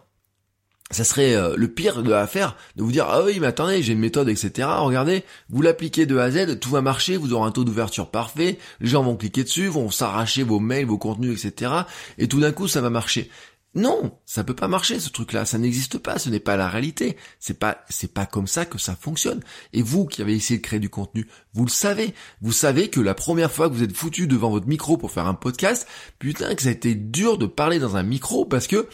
Ça 0.92 1.02
serait 1.02 1.34
euh, 1.34 1.54
le 1.56 1.66
pire 1.66 2.04
de 2.04 2.10
la 2.10 2.28
faire, 2.28 2.56
de 2.76 2.84
vous 2.84 2.92
dire 2.92 3.06
ah 3.08 3.24
oui 3.24 3.40
mais 3.40 3.48
attendez 3.48 3.82
j'ai 3.82 3.94
une 3.94 3.98
méthode 3.98 4.28
etc. 4.28 4.68
Regardez, 4.78 5.24
vous 5.48 5.60
l'appliquez 5.60 6.06
de 6.06 6.16
A 6.16 6.24
à 6.24 6.30
Z, 6.30 6.60
tout 6.60 6.70
va 6.70 6.80
marcher, 6.80 7.16
vous 7.16 7.32
aurez 7.32 7.48
un 7.48 7.50
taux 7.50 7.64
d'ouverture 7.64 8.08
parfait, 8.08 8.58
les 8.80 8.86
gens 8.86 9.02
vont 9.02 9.16
cliquer 9.16 9.42
dessus, 9.42 9.66
vont 9.66 9.90
s'arracher 9.90 10.44
vos 10.44 10.60
mails, 10.60 10.86
vos 10.86 10.96
contenus 10.96 11.44
etc. 11.44 11.72
Et 12.18 12.28
tout 12.28 12.38
d'un 12.38 12.52
coup 12.52 12.68
ça 12.68 12.80
va 12.80 12.88
marcher. 12.90 13.28
Non, 13.76 14.18
ça 14.24 14.42
peut 14.42 14.54
pas 14.54 14.68
marcher 14.68 14.98
ce 14.98 15.10
truc-là, 15.10 15.44
ça 15.44 15.58
n'existe 15.58 15.98
pas, 15.98 16.18
ce 16.18 16.30
n'est 16.30 16.40
pas 16.40 16.56
la 16.56 16.66
réalité. 16.66 17.18
C'est 17.38 17.58
pas 17.58 17.84
c'est 17.90 18.10
pas 18.10 18.24
comme 18.24 18.46
ça 18.46 18.64
que 18.64 18.78
ça 18.78 18.96
fonctionne. 18.96 19.42
Et 19.74 19.82
vous 19.82 20.06
qui 20.06 20.22
avez 20.22 20.34
essayé 20.34 20.58
de 20.58 20.64
créer 20.64 20.80
du 20.80 20.88
contenu, 20.88 21.28
vous 21.52 21.66
le 21.66 21.70
savez. 21.70 22.14
Vous 22.40 22.52
savez 22.52 22.88
que 22.88 23.00
la 23.00 23.12
première 23.12 23.52
fois 23.52 23.68
que 23.68 23.74
vous 23.74 23.82
êtes 23.82 23.94
foutu 23.94 24.26
devant 24.26 24.48
votre 24.48 24.66
micro 24.66 24.96
pour 24.96 25.10
faire 25.10 25.26
un 25.26 25.34
podcast, 25.34 25.86
putain 26.18 26.54
que 26.54 26.62
ça 26.62 26.70
a 26.70 26.72
été 26.72 26.94
dur 26.94 27.36
de 27.36 27.44
parler 27.44 27.78
dans 27.78 27.96
un 27.96 28.02
micro 28.02 28.46
parce 28.46 28.66
que 28.66 28.88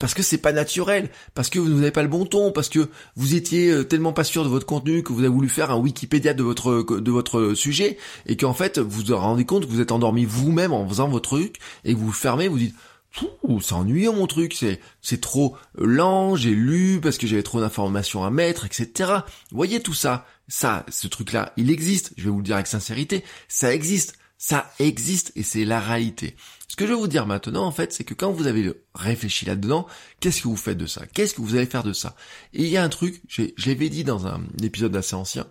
parce 0.00 0.12
que 0.12 0.24
c'est 0.24 0.38
pas 0.38 0.52
naturel, 0.52 1.08
parce 1.34 1.48
que 1.48 1.60
vous 1.60 1.68
n'avez 1.68 1.92
pas 1.92 2.02
le 2.02 2.08
bon 2.08 2.26
ton, 2.26 2.50
parce 2.50 2.68
que 2.68 2.88
vous 3.14 3.36
étiez 3.36 3.70
euh, 3.70 3.84
tellement 3.84 4.12
pas 4.12 4.24
sûr 4.24 4.42
de 4.42 4.48
votre 4.48 4.66
contenu 4.66 5.04
que 5.04 5.12
vous 5.12 5.20
avez 5.20 5.28
voulu 5.28 5.48
faire 5.48 5.70
un 5.70 5.76
Wikipédia 5.76 6.34
de 6.34 6.42
votre 6.42 6.82
de 6.98 7.10
votre 7.12 7.54
sujet 7.54 7.96
et 8.26 8.36
qu'en 8.36 8.54
fait 8.54 8.80
vous 8.80 9.02
vous 9.02 9.16
rendez 9.16 9.44
compte 9.44 9.66
que 9.66 9.70
vous 9.70 9.80
êtes 9.80 9.92
endormi 9.92 10.24
vous-même 10.24 10.72
en 10.72 10.88
faisant 10.88 11.06
votre 11.06 11.28
truc 11.28 11.60
et 11.84 11.94
que 11.94 11.98
vous 12.00 12.10
fermez, 12.10 12.48
vous 12.48 12.58
dites 12.58 12.74
c'est 13.60 13.72
ennuyeux 13.72 14.12
mon 14.12 14.26
truc, 14.26 14.54
c'est 14.54 14.80
c'est 15.00 15.20
trop 15.20 15.56
lent, 15.76 16.36
j'ai 16.36 16.50
lu 16.50 17.00
parce 17.02 17.18
que 17.18 17.26
j'avais 17.26 17.42
trop 17.42 17.60
d'informations 17.60 18.24
à 18.24 18.30
mettre, 18.30 18.66
etc. 18.66 19.12
Vous 19.50 19.56
voyez 19.56 19.80
tout 19.80 19.94
ça, 19.94 20.26
ça, 20.48 20.84
ce 20.88 21.08
truc-là, 21.08 21.52
il 21.56 21.70
existe. 21.70 22.12
Je 22.16 22.24
vais 22.24 22.30
vous 22.30 22.38
le 22.38 22.44
dire 22.44 22.56
avec 22.56 22.66
sincérité, 22.66 23.24
ça 23.48 23.72
existe, 23.72 24.18
ça 24.36 24.70
existe 24.78 25.32
et 25.36 25.42
c'est 25.42 25.64
la 25.64 25.80
réalité. 25.80 26.36
Ce 26.68 26.76
que 26.76 26.86
je 26.86 26.92
vais 26.92 26.98
vous 26.98 27.08
dire 27.08 27.26
maintenant, 27.26 27.64
en 27.64 27.72
fait, 27.72 27.92
c'est 27.92 28.04
que 28.04 28.14
quand 28.14 28.30
vous 28.30 28.46
avez 28.46 28.72
réfléchi 28.94 29.46
là-dedans, 29.46 29.86
qu'est-ce 30.20 30.42
que 30.42 30.48
vous 30.48 30.56
faites 30.56 30.78
de 30.78 30.86
ça? 30.86 31.06
Qu'est-ce 31.06 31.34
que 31.34 31.40
vous 31.40 31.56
allez 31.56 31.66
faire 31.66 31.82
de 31.82 31.92
ça? 31.92 32.14
Et 32.52 32.62
il 32.62 32.68
y 32.68 32.76
a 32.76 32.84
un 32.84 32.88
truc, 32.88 33.22
je 33.28 33.48
l'avais 33.66 33.88
dit 33.88 34.04
dans 34.04 34.26
un 34.26 34.42
épisode 34.62 34.94
assez 34.94 35.14
ancien, 35.14 35.46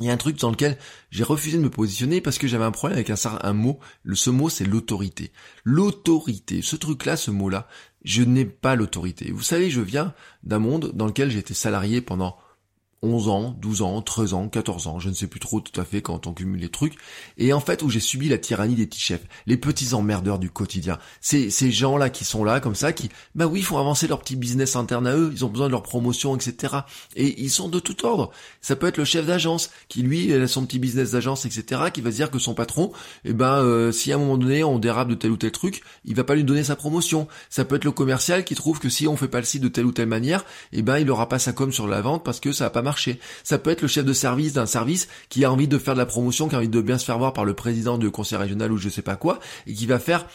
il 0.00 0.06
y 0.06 0.10
a 0.10 0.12
un 0.12 0.16
truc 0.16 0.38
dans 0.38 0.50
lequel 0.50 0.78
j'ai 1.10 1.24
refusé 1.24 1.58
de 1.58 1.62
me 1.62 1.70
positionner 1.70 2.20
parce 2.20 2.38
que 2.38 2.46
j'avais 2.46 2.64
un 2.64 2.70
problème 2.70 2.98
avec 2.98 3.10
un, 3.10 3.52
mot. 3.52 3.80
Ce 4.14 4.30
mot, 4.30 4.48
c'est 4.48 4.64
l'autorité. 4.64 5.32
L'autorité. 5.64 6.62
Ce 6.62 6.76
truc-là, 6.76 7.16
ce 7.16 7.30
mot-là, 7.30 7.66
je 8.04 8.22
n'ai 8.22 8.44
pas 8.44 8.76
l'autorité. 8.76 9.32
Vous 9.32 9.42
savez, 9.42 9.70
je 9.70 9.80
viens 9.80 10.14
d'un 10.44 10.60
monde 10.60 10.92
dans 10.94 11.06
lequel 11.06 11.36
été 11.36 11.54
salarié 11.54 12.00
pendant 12.00 12.38
11 13.02 13.28
ans, 13.28 13.56
12 13.60 13.82
ans, 13.82 14.02
13 14.02 14.34
ans, 14.34 14.48
14 14.48 14.86
ans, 14.88 14.98
je 14.98 15.08
ne 15.08 15.14
sais 15.14 15.28
plus 15.28 15.40
trop 15.40 15.60
tout 15.60 15.78
à 15.80 15.84
fait 15.84 16.02
quand 16.02 16.26
on 16.26 16.32
cumule 16.32 16.60
les 16.60 16.68
trucs, 16.68 16.94
et 17.36 17.52
en 17.52 17.60
fait 17.60 17.82
où 17.82 17.90
j'ai 17.90 18.00
subi 18.00 18.28
la 18.28 18.38
tyrannie 18.38 18.74
des 18.74 18.86
petits 18.86 19.00
chefs, 19.00 19.24
les 19.46 19.56
petits 19.56 19.94
emmerdeurs 19.94 20.38
du 20.38 20.50
quotidien, 20.50 20.98
ces, 21.20 21.50
ces 21.50 21.70
gens-là 21.70 22.10
qui 22.10 22.24
sont 22.24 22.42
là 22.42 22.60
comme 22.60 22.74
ça, 22.74 22.92
qui, 22.92 23.08
bah 23.34 23.46
oui, 23.46 23.62
font 23.62 23.78
avancer 23.78 24.08
leur 24.08 24.20
petit 24.20 24.34
business 24.34 24.74
interne 24.74 25.06
à 25.06 25.14
eux, 25.14 25.30
ils 25.32 25.44
ont 25.44 25.48
besoin 25.48 25.68
de 25.68 25.72
leur 25.72 25.82
promotion, 25.82 26.34
etc. 26.34 26.78
Et 27.14 27.40
ils 27.40 27.50
sont 27.50 27.68
de 27.68 27.78
tout 27.78 28.04
ordre. 28.04 28.30
Ça 28.60 28.74
peut 28.74 28.88
être 28.88 28.96
le 28.96 29.04
chef 29.04 29.26
d'agence, 29.26 29.70
qui 29.88 30.02
lui, 30.02 30.32
a 30.32 30.48
son 30.48 30.66
petit 30.66 30.78
business 30.78 31.12
d'agence, 31.12 31.46
etc., 31.46 31.82
qui 31.92 32.00
va 32.00 32.10
se 32.10 32.16
dire 32.16 32.30
que 32.30 32.38
son 32.38 32.54
patron, 32.54 32.92
eh 33.24 33.32
ben, 33.32 33.62
euh, 33.62 33.92
si 33.92 34.12
à 34.12 34.16
un 34.16 34.18
moment 34.18 34.38
donné 34.38 34.64
on 34.64 34.78
dérape 34.78 35.08
de 35.08 35.14
tel 35.14 35.30
ou 35.30 35.36
tel 35.36 35.52
truc, 35.52 35.82
il 36.04 36.14
va 36.16 36.24
pas 36.24 36.34
lui 36.34 36.44
donner 36.44 36.64
sa 36.64 36.74
promotion. 36.74 37.28
Ça 37.48 37.64
peut 37.64 37.76
être 37.76 37.84
le 37.84 37.92
commercial 37.92 38.44
qui 38.44 38.56
trouve 38.56 38.80
que 38.80 38.88
si 38.88 39.06
on 39.06 39.16
fait 39.16 39.28
pas 39.28 39.38
le 39.38 39.44
site 39.44 39.62
de 39.62 39.68
telle 39.68 39.86
ou 39.86 39.92
telle 39.92 40.08
manière, 40.08 40.44
eh 40.72 40.82
ben, 40.82 40.98
il 40.98 41.08
aura 41.10 41.28
pas 41.28 41.38
sa 41.38 41.52
com 41.52 41.72
sur 41.72 41.86
la 41.86 42.00
vente 42.00 42.24
parce 42.24 42.40
que 42.40 42.52
ça 42.52 42.64
va 42.64 42.70
pas 42.70 42.82
Ça 43.44 43.58
peut 43.58 43.70
être 43.70 43.82
le 43.82 43.88
chef 43.88 44.04
de 44.04 44.12
service 44.12 44.52
d'un 44.52 44.66
service 44.66 45.08
qui 45.28 45.44
a 45.44 45.52
envie 45.52 45.68
de 45.68 45.78
faire 45.78 45.94
de 45.94 45.98
la 45.98 46.06
promotion, 46.06 46.48
qui 46.48 46.54
a 46.54 46.58
envie 46.58 46.68
de 46.68 46.80
bien 46.80 46.98
se 46.98 47.04
faire 47.04 47.18
voir 47.18 47.32
par 47.32 47.44
le 47.44 47.54
président 47.54 47.98
du 47.98 48.10
conseil 48.10 48.38
régional 48.38 48.72
ou 48.72 48.78
je 48.78 48.88
sais 48.88 49.02
pas 49.02 49.16
quoi, 49.16 49.38
et 49.66 49.74
qui 49.74 49.86
va 49.86 49.98
faire 49.98 50.26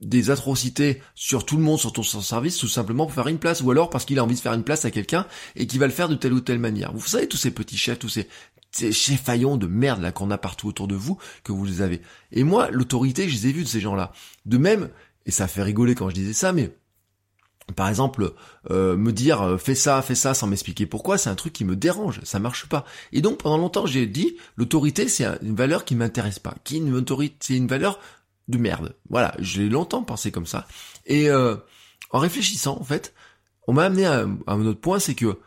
des 0.00 0.30
atrocités 0.30 1.00
sur 1.14 1.46
tout 1.46 1.56
le 1.56 1.62
monde, 1.62 1.78
sur 1.78 1.92
ton 1.92 2.02
service, 2.02 2.58
tout 2.58 2.68
simplement 2.68 3.06
pour 3.06 3.14
faire 3.14 3.28
une 3.28 3.38
place, 3.38 3.60
ou 3.60 3.70
alors 3.70 3.90
parce 3.90 4.04
qu'il 4.04 4.18
a 4.18 4.24
envie 4.24 4.34
de 4.34 4.40
faire 4.40 4.52
une 4.52 4.64
place 4.64 4.84
à 4.84 4.90
quelqu'un 4.90 5.26
et 5.56 5.66
qui 5.66 5.78
va 5.78 5.86
le 5.86 5.92
faire 5.92 6.08
de 6.08 6.14
telle 6.14 6.32
ou 6.32 6.40
telle 6.40 6.58
manière. 6.58 6.92
Vous 6.92 7.06
savez, 7.06 7.28
tous 7.28 7.36
ces 7.36 7.50
petits 7.50 7.78
chefs, 7.78 7.98
tous 7.98 8.08
ces, 8.08 8.28
ces 8.70 8.92
cheffaillons 8.92 9.56
de 9.56 9.66
merde 9.66 10.02
là 10.02 10.12
qu'on 10.12 10.30
a 10.30 10.38
partout 10.38 10.68
autour 10.68 10.88
de 10.88 10.94
vous, 10.94 11.18
que 11.42 11.52
vous 11.52 11.64
les 11.64 11.80
avez. 11.80 12.02
Et 12.32 12.44
moi, 12.44 12.70
l'autorité, 12.70 13.28
je 13.28 13.34
les 13.34 13.46
ai 13.48 13.52
vus 13.52 13.64
de 13.64 13.68
ces 13.68 13.80
gens-là. 13.80 14.12
De 14.46 14.58
même, 14.58 14.90
et 15.26 15.30
ça 15.30 15.48
fait 15.48 15.62
rigoler 15.62 15.94
quand 15.94 16.10
je 16.10 16.14
disais 16.14 16.32
ça, 16.32 16.52
mais 16.52 16.76
par 17.72 17.88
exemple, 17.88 18.34
euh, 18.70 18.96
me 18.96 19.12
dire 19.12 19.42
euh, 19.42 19.56
fais 19.56 19.74
ça, 19.74 20.00
fais 20.02 20.14
ça 20.14 20.34
sans 20.34 20.46
m'expliquer 20.46 20.86
pourquoi, 20.86 21.16
c'est 21.16 21.30
un 21.30 21.34
truc 21.34 21.52
qui 21.52 21.64
me 21.64 21.76
dérange, 21.76 22.20
ça 22.22 22.38
marche 22.38 22.66
pas. 22.66 22.84
Et 23.12 23.22
donc 23.22 23.38
pendant 23.38 23.56
longtemps 23.56 23.86
j'ai 23.86 24.06
dit 24.06 24.36
l'autorité 24.56 25.08
c'est 25.08 25.24
une 25.42 25.56
valeur 25.56 25.84
qui 25.84 25.94
m'intéresse 25.94 26.38
pas, 26.38 26.54
qui 26.64 26.76
une 26.76 27.04
c'est 27.40 27.56
une 27.56 27.66
valeur 27.66 27.98
de 28.48 28.58
merde. 28.58 28.94
Voilà, 29.08 29.34
j'ai 29.38 29.68
longtemps 29.68 30.02
pensé 30.02 30.30
comme 30.30 30.46
ça. 30.46 30.66
Et 31.06 31.30
euh, 31.30 31.56
en 32.10 32.18
réfléchissant 32.18 32.78
en 32.78 32.84
fait, 32.84 33.14
on 33.66 33.72
m'a 33.72 33.84
amené 33.84 34.04
à, 34.04 34.26
un 34.46 34.66
autre 34.66 34.80
point, 34.80 34.98
c'est 34.98 35.14
que 35.14 35.38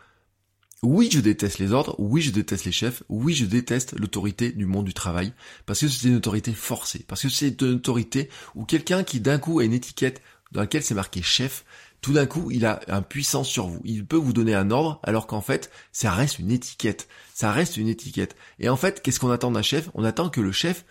oui, 0.83 1.09
je 1.11 1.19
déteste 1.19 1.57
les 1.57 1.71
ordres, 1.71 1.95
oui, 1.97 2.21
je 2.21 2.31
déteste 2.31 2.65
les 2.65 2.71
chefs, 2.71 3.03
oui, 3.09 3.33
je 3.33 3.45
déteste 3.45 3.97
l'autorité 3.99 4.51
du 4.51 4.65
monde 4.65 4.85
du 4.85 4.93
travail, 4.93 5.33
parce 5.65 5.79
que 5.79 5.87
c'est 5.87 6.07
une 6.07 6.15
autorité 6.15 6.53
forcée, 6.53 7.03
parce 7.07 7.23
que 7.23 7.29
c'est 7.29 7.61
une 7.61 7.75
autorité 7.75 8.29
où 8.55 8.63
quelqu'un 8.63 9.03
qui 9.03 9.19
d'un 9.19 9.39
coup 9.39 9.59
a 9.59 9.63
une 9.63 9.73
étiquette 9.73 10.21
dans 10.51 10.61
laquelle 10.61 10.83
c'est 10.83 10.93
marqué 10.93 11.21
chef, 11.21 11.65
tout 12.01 12.13
d'un 12.13 12.25
coup, 12.25 12.51
il 12.51 12.65
a 12.65 12.79
un 12.87 13.01
puissance 13.01 13.47
sur 13.47 13.67
vous. 13.67 13.81
Il 13.83 14.05
peut 14.05 14.17
vous 14.17 14.33
donner 14.33 14.53
un 14.53 14.71
ordre, 14.71 14.99
alors 15.03 15.27
qu'en 15.27 15.41
fait, 15.41 15.71
ça 15.91 16.11
reste 16.11 16.39
une 16.39 16.51
étiquette. 16.51 17.07
Ça 17.33 17.51
reste 17.51 17.77
une 17.77 17.87
étiquette. 17.87 18.35
Et 18.59 18.69
en 18.69 18.77
fait, 18.77 19.01
qu'est-ce 19.01 19.19
qu'on 19.19 19.31
attend 19.31 19.51
d'un 19.51 19.61
chef? 19.61 19.89
On 19.93 20.03
attend 20.03 20.29
que 20.29 20.41
le 20.41 20.51
chef, 20.51 20.85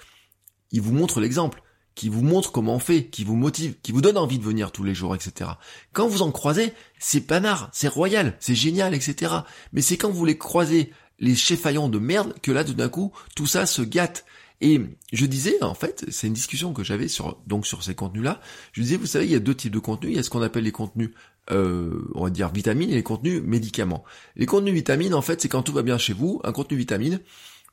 il 0.73 0.81
vous 0.81 0.93
montre 0.93 1.21
l'exemple, 1.21 1.63
qui 1.95 2.09
vous 2.09 2.23
montre 2.23 2.53
comment 2.53 2.75
on 2.75 2.81
fait, 2.81 3.07
qui 3.07 3.25
vous 3.25 3.37
motive, 3.37 3.77
qui 3.83 3.93
vous 3.93 4.03
donne 4.03 4.19
envie 4.19 4.39
de 4.39 4.45
venir 4.45 4.73
tous 4.73 4.83
les 4.83 4.95
jours, 4.95 5.15
etc. 5.15 5.51
Quand 5.93 6.09
vous 6.09 6.23
en 6.23 6.33
croisez, 6.33 6.73
c'est 6.99 7.21
panard, 7.21 7.71
c'est 7.73 7.89
royal, 7.89 8.37
c'est 8.41 8.55
génial, 8.55 8.95
etc. 8.95 9.33
Mais 9.73 9.83
c'est 9.83 9.97
quand 9.97 10.11
vous 10.11 10.25
les 10.25 10.37
croisez, 10.37 10.93
les 11.19 11.35
cheffaillants 11.35 11.89
de 11.89 11.99
merde, 11.99 12.35
que 12.43 12.53
là, 12.53 12.65
tout 12.65 12.75
d'un 12.75 12.89
coup, 12.89 13.13
tout 13.35 13.47
ça 13.47 13.65
se 13.65 13.83
gâte. 13.83 14.27
Et 14.61 14.81
je 15.13 15.27
disais, 15.27 15.63
en 15.63 15.75
fait, 15.75 16.07
c'est 16.11 16.27
une 16.27 16.33
discussion 16.33 16.73
que 16.73 16.83
j'avais 16.83 17.09
sur 17.09 17.39
donc 17.47 17.67
sur 17.67 17.83
ces 17.83 17.95
contenus-là. 17.95 18.41
Je 18.73 18.83
disais, 18.83 18.97
vous 18.97 19.07
savez, 19.07 19.27
il 19.27 19.33
y 19.33 19.37
a 19.37 19.41
deux 19.41 19.55
types 19.55 19.73
de 19.73 19.79
contenus. 19.79 20.13
Il 20.13 20.17
y 20.17 20.19
a 20.19 20.23
ce 20.23 20.31
qu'on 20.31 20.43
appelle 20.43 20.65
les 20.65 20.73
contenus, 20.73 21.11
euh, 21.51 22.09
on 22.15 22.25
va 22.25 22.31
dire 22.31 22.51
vitamines, 22.51 22.91
et 22.91 22.95
les 22.95 23.03
contenus 23.03 23.43
médicaments. 23.43 24.05
Les 24.35 24.47
contenus 24.47 24.75
vitamines, 24.75 25.15
en 25.15 25.23
fait, 25.23 25.43
c'est 25.43 25.49
quand 25.49 25.63
tout 25.63 25.73
va 25.73 25.83
bien 25.83 25.99
chez 25.99 26.15
vous. 26.15 26.41
Un 26.45 26.53
contenu 26.53 26.77
vitamine, 26.77 27.21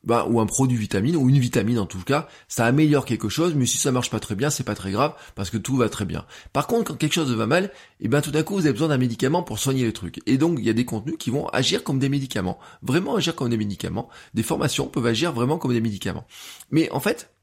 bah, 0.04 0.26
ou 0.28 0.40
un 0.40 0.46
produit 0.46 0.76
vitamine, 0.76 1.16
ou 1.16 1.28
une 1.28 1.38
vitamine 1.38 1.78
en 1.78 1.86
tout 1.86 2.00
cas, 2.00 2.28
ça 2.48 2.66
améliore 2.66 3.04
quelque 3.04 3.28
chose, 3.28 3.54
mais 3.54 3.66
si 3.66 3.78
ça 3.78 3.92
marche 3.92 4.10
pas 4.10 4.20
très 4.20 4.34
bien, 4.34 4.50
c'est 4.50 4.64
pas 4.64 4.74
très 4.74 4.92
grave, 4.92 5.14
parce 5.34 5.50
que 5.50 5.56
tout 5.56 5.76
va 5.76 5.88
très 5.88 6.04
bien. 6.04 6.24
Par 6.52 6.66
contre, 6.66 6.92
quand 6.92 6.98
quelque 6.98 7.12
chose 7.12 7.32
va 7.32 7.46
mal, 7.46 7.64
et 7.64 8.06
eh 8.06 8.08
ben 8.08 8.20
tout 8.20 8.30
d'un 8.30 8.42
coup, 8.42 8.54
vous 8.54 8.66
avez 8.66 8.72
besoin 8.72 8.88
d'un 8.88 8.98
médicament 8.98 9.42
pour 9.42 9.58
soigner 9.58 9.84
le 9.84 9.92
truc. 9.92 10.20
Et 10.26 10.38
donc, 10.38 10.58
il 10.58 10.64
y 10.64 10.70
a 10.70 10.74
des 10.74 10.84
contenus 10.84 11.16
qui 11.18 11.30
vont 11.30 11.46
agir 11.48 11.84
comme 11.84 11.98
des 11.98 12.08
médicaments. 12.08 12.58
Vraiment 12.82 13.16
agir 13.16 13.34
comme 13.34 13.48
des 13.48 13.56
médicaments. 13.56 14.08
Des 14.34 14.42
formations 14.42 14.86
peuvent 14.86 15.06
agir 15.06 15.32
vraiment 15.32 15.58
comme 15.58 15.72
des 15.72 15.80
médicaments. 15.80 16.26
Mais 16.70 16.90
en 16.90 17.00
fait, 17.00 17.33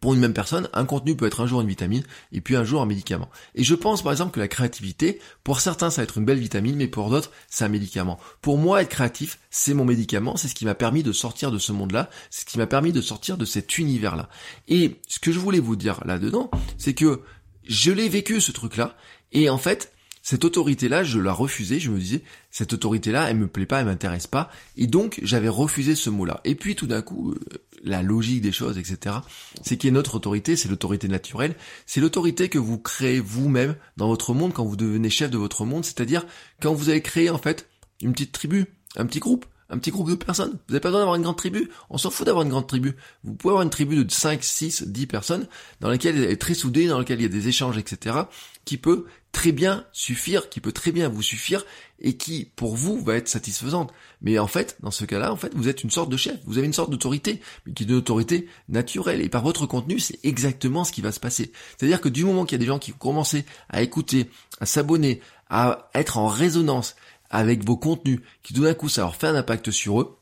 pour 0.00 0.14
une 0.14 0.20
même 0.20 0.32
personne, 0.32 0.68
un 0.72 0.84
contenu 0.84 1.16
peut 1.16 1.26
être 1.26 1.40
un 1.40 1.46
jour 1.46 1.60
une 1.60 1.68
vitamine 1.68 2.02
et 2.32 2.40
puis 2.40 2.56
un 2.56 2.64
jour 2.64 2.82
un 2.82 2.86
médicament. 2.86 3.30
Et 3.54 3.64
je 3.64 3.74
pense 3.74 4.02
par 4.02 4.12
exemple 4.12 4.32
que 4.32 4.40
la 4.40 4.48
créativité, 4.48 5.20
pour 5.42 5.60
certains 5.60 5.90
ça 5.90 6.02
va 6.02 6.04
être 6.04 6.18
une 6.18 6.24
belle 6.24 6.38
vitamine, 6.38 6.76
mais 6.76 6.88
pour 6.88 7.10
d'autres 7.10 7.30
c'est 7.48 7.64
un 7.64 7.68
médicament. 7.68 8.18
Pour 8.40 8.58
moi 8.58 8.82
être 8.82 8.88
créatif, 8.88 9.38
c'est 9.50 9.74
mon 9.74 9.84
médicament, 9.84 10.36
c'est 10.36 10.48
ce 10.48 10.54
qui 10.54 10.64
m'a 10.64 10.74
permis 10.74 11.02
de 11.02 11.12
sortir 11.12 11.50
de 11.50 11.58
ce 11.58 11.72
monde-là, 11.72 12.10
c'est 12.30 12.42
ce 12.42 12.46
qui 12.46 12.58
m'a 12.58 12.66
permis 12.66 12.92
de 12.92 13.00
sortir 13.00 13.36
de 13.36 13.44
cet 13.44 13.78
univers-là. 13.78 14.28
Et 14.68 15.00
ce 15.08 15.18
que 15.18 15.32
je 15.32 15.38
voulais 15.38 15.60
vous 15.60 15.76
dire 15.76 16.00
là-dedans, 16.04 16.50
c'est 16.78 16.94
que 16.94 17.22
je 17.64 17.92
l'ai 17.92 18.08
vécu 18.08 18.40
ce 18.40 18.52
truc-là, 18.52 18.96
et 19.32 19.48
en 19.48 19.58
fait, 19.58 19.92
cette 20.24 20.46
autorité-là, 20.46 21.04
je 21.04 21.18
la 21.18 21.34
refusais, 21.34 21.78
je 21.78 21.90
me 21.90 21.98
disais, 21.98 22.22
cette 22.50 22.72
autorité-là, 22.72 23.28
elle 23.28 23.36
me 23.36 23.46
plaît 23.46 23.66
pas, 23.66 23.80
elle 23.80 23.86
m'intéresse 23.86 24.26
pas, 24.26 24.50
et 24.76 24.86
donc 24.86 25.20
j'avais 25.22 25.50
refusé 25.50 25.94
ce 25.94 26.08
mot-là. 26.08 26.40
Et 26.44 26.54
puis 26.54 26.74
tout 26.74 26.86
d'un 26.86 27.02
coup, 27.02 27.32
euh, 27.32 27.58
la 27.84 28.02
logique 28.02 28.40
des 28.40 28.52
choses, 28.52 28.78
etc., 28.78 29.16
c'est 29.62 29.76
qu'il 29.76 29.88
y 29.88 29.92
a 29.92 29.94
notre 29.94 30.16
autorité, 30.16 30.56
c'est 30.56 30.68
l'autorité 30.68 31.06
naturelle, 31.06 31.54
c'est 31.86 32.00
l'autorité 32.00 32.48
que 32.48 32.58
vous 32.58 32.78
créez 32.78 33.20
vous-même 33.20 33.76
dans 33.96 34.08
votre 34.08 34.34
monde 34.34 34.52
quand 34.52 34.64
vous 34.64 34.76
devenez 34.76 35.10
chef 35.10 35.30
de 35.30 35.38
votre 35.38 35.64
monde, 35.64 35.84
c'est-à-dire 35.84 36.26
quand 36.60 36.74
vous 36.74 36.88
avez 36.88 37.02
créé 37.02 37.30
en 37.30 37.38
fait 37.38 37.68
une 38.00 38.12
petite 38.12 38.32
tribu, 38.32 38.66
un 38.96 39.06
petit 39.06 39.20
groupe, 39.20 39.46
un 39.70 39.78
petit 39.78 39.90
groupe 39.90 40.10
de 40.10 40.14
personnes. 40.14 40.52
Vous 40.52 40.72
n'avez 40.72 40.80
pas 40.80 40.88
besoin 40.88 41.00
d'avoir 41.00 41.16
une 41.16 41.22
grande 41.22 41.36
tribu. 41.36 41.70
On 41.90 41.98
s'en 41.98 42.10
fout 42.10 42.26
d'avoir 42.26 42.44
une 42.44 42.50
grande 42.50 42.66
tribu. 42.66 42.94
Vous 43.24 43.34
pouvez 43.34 43.52
avoir 43.52 43.62
une 43.62 43.70
tribu 43.70 44.04
de 44.04 44.10
5, 44.10 44.42
6, 44.42 44.84
10 44.84 45.06
personnes 45.06 45.46
dans 45.80 45.88
laquelle 45.88 46.16
elle 46.16 46.30
est 46.30 46.36
très 46.36 46.54
soudée, 46.54 46.86
dans 46.86 46.98
laquelle 46.98 47.20
il 47.20 47.22
y 47.22 47.26
a 47.26 47.28
des 47.28 47.48
échanges, 47.48 47.78
etc., 47.78 48.16
qui 48.64 48.78
peut 48.78 49.06
très 49.32 49.52
bien 49.52 49.84
suffire, 49.92 50.48
qui 50.48 50.60
peut 50.60 50.72
très 50.72 50.92
bien 50.92 51.08
vous 51.08 51.20
suffire 51.20 51.66
et 52.00 52.16
qui, 52.16 52.50
pour 52.56 52.76
vous, 52.76 53.02
va 53.02 53.16
être 53.16 53.28
satisfaisante. 53.28 53.92
Mais 54.22 54.38
en 54.38 54.46
fait, 54.46 54.76
dans 54.80 54.90
ce 54.90 55.04
cas-là, 55.04 55.32
en 55.32 55.36
fait, 55.36 55.52
vous 55.54 55.68
êtes 55.68 55.82
une 55.82 55.90
sorte 55.90 56.08
de 56.08 56.16
chef. 56.16 56.38
Vous 56.46 56.56
avez 56.56 56.66
une 56.66 56.72
sorte 56.72 56.90
d'autorité, 56.90 57.40
mais 57.66 57.72
qui 57.72 57.82
est 57.82 57.86
une 57.86 57.94
autorité 57.94 58.48
naturelle. 58.68 59.20
Et 59.20 59.28
par 59.28 59.42
votre 59.42 59.66
contenu, 59.66 59.98
c'est 59.98 60.18
exactement 60.22 60.84
ce 60.84 60.92
qui 60.92 61.02
va 61.02 61.12
se 61.12 61.20
passer. 61.20 61.52
C'est-à-dire 61.76 62.00
que 62.00 62.08
du 62.08 62.24
moment 62.24 62.44
qu'il 62.44 62.56
y 62.56 62.60
a 62.60 62.64
des 62.64 62.66
gens 62.66 62.78
qui 62.78 62.92
vont 62.92 62.98
commencer 62.98 63.44
à 63.68 63.82
écouter, 63.82 64.30
à 64.60 64.66
s'abonner, 64.66 65.20
à 65.50 65.90
être 65.94 66.16
en 66.16 66.28
résonance 66.28 66.94
avec 67.30 67.64
vos 67.64 67.76
contenus, 67.76 68.20
qui 68.42 68.54
tout 68.54 68.62
d'un 68.62 68.74
coup 68.74 68.88
ça 68.88 69.02
leur 69.02 69.16
fait 69.16 69.26
un 69.26 69.34
impact 69.34 69.70
sur 69.70 70.00
eux, 70.00 70.18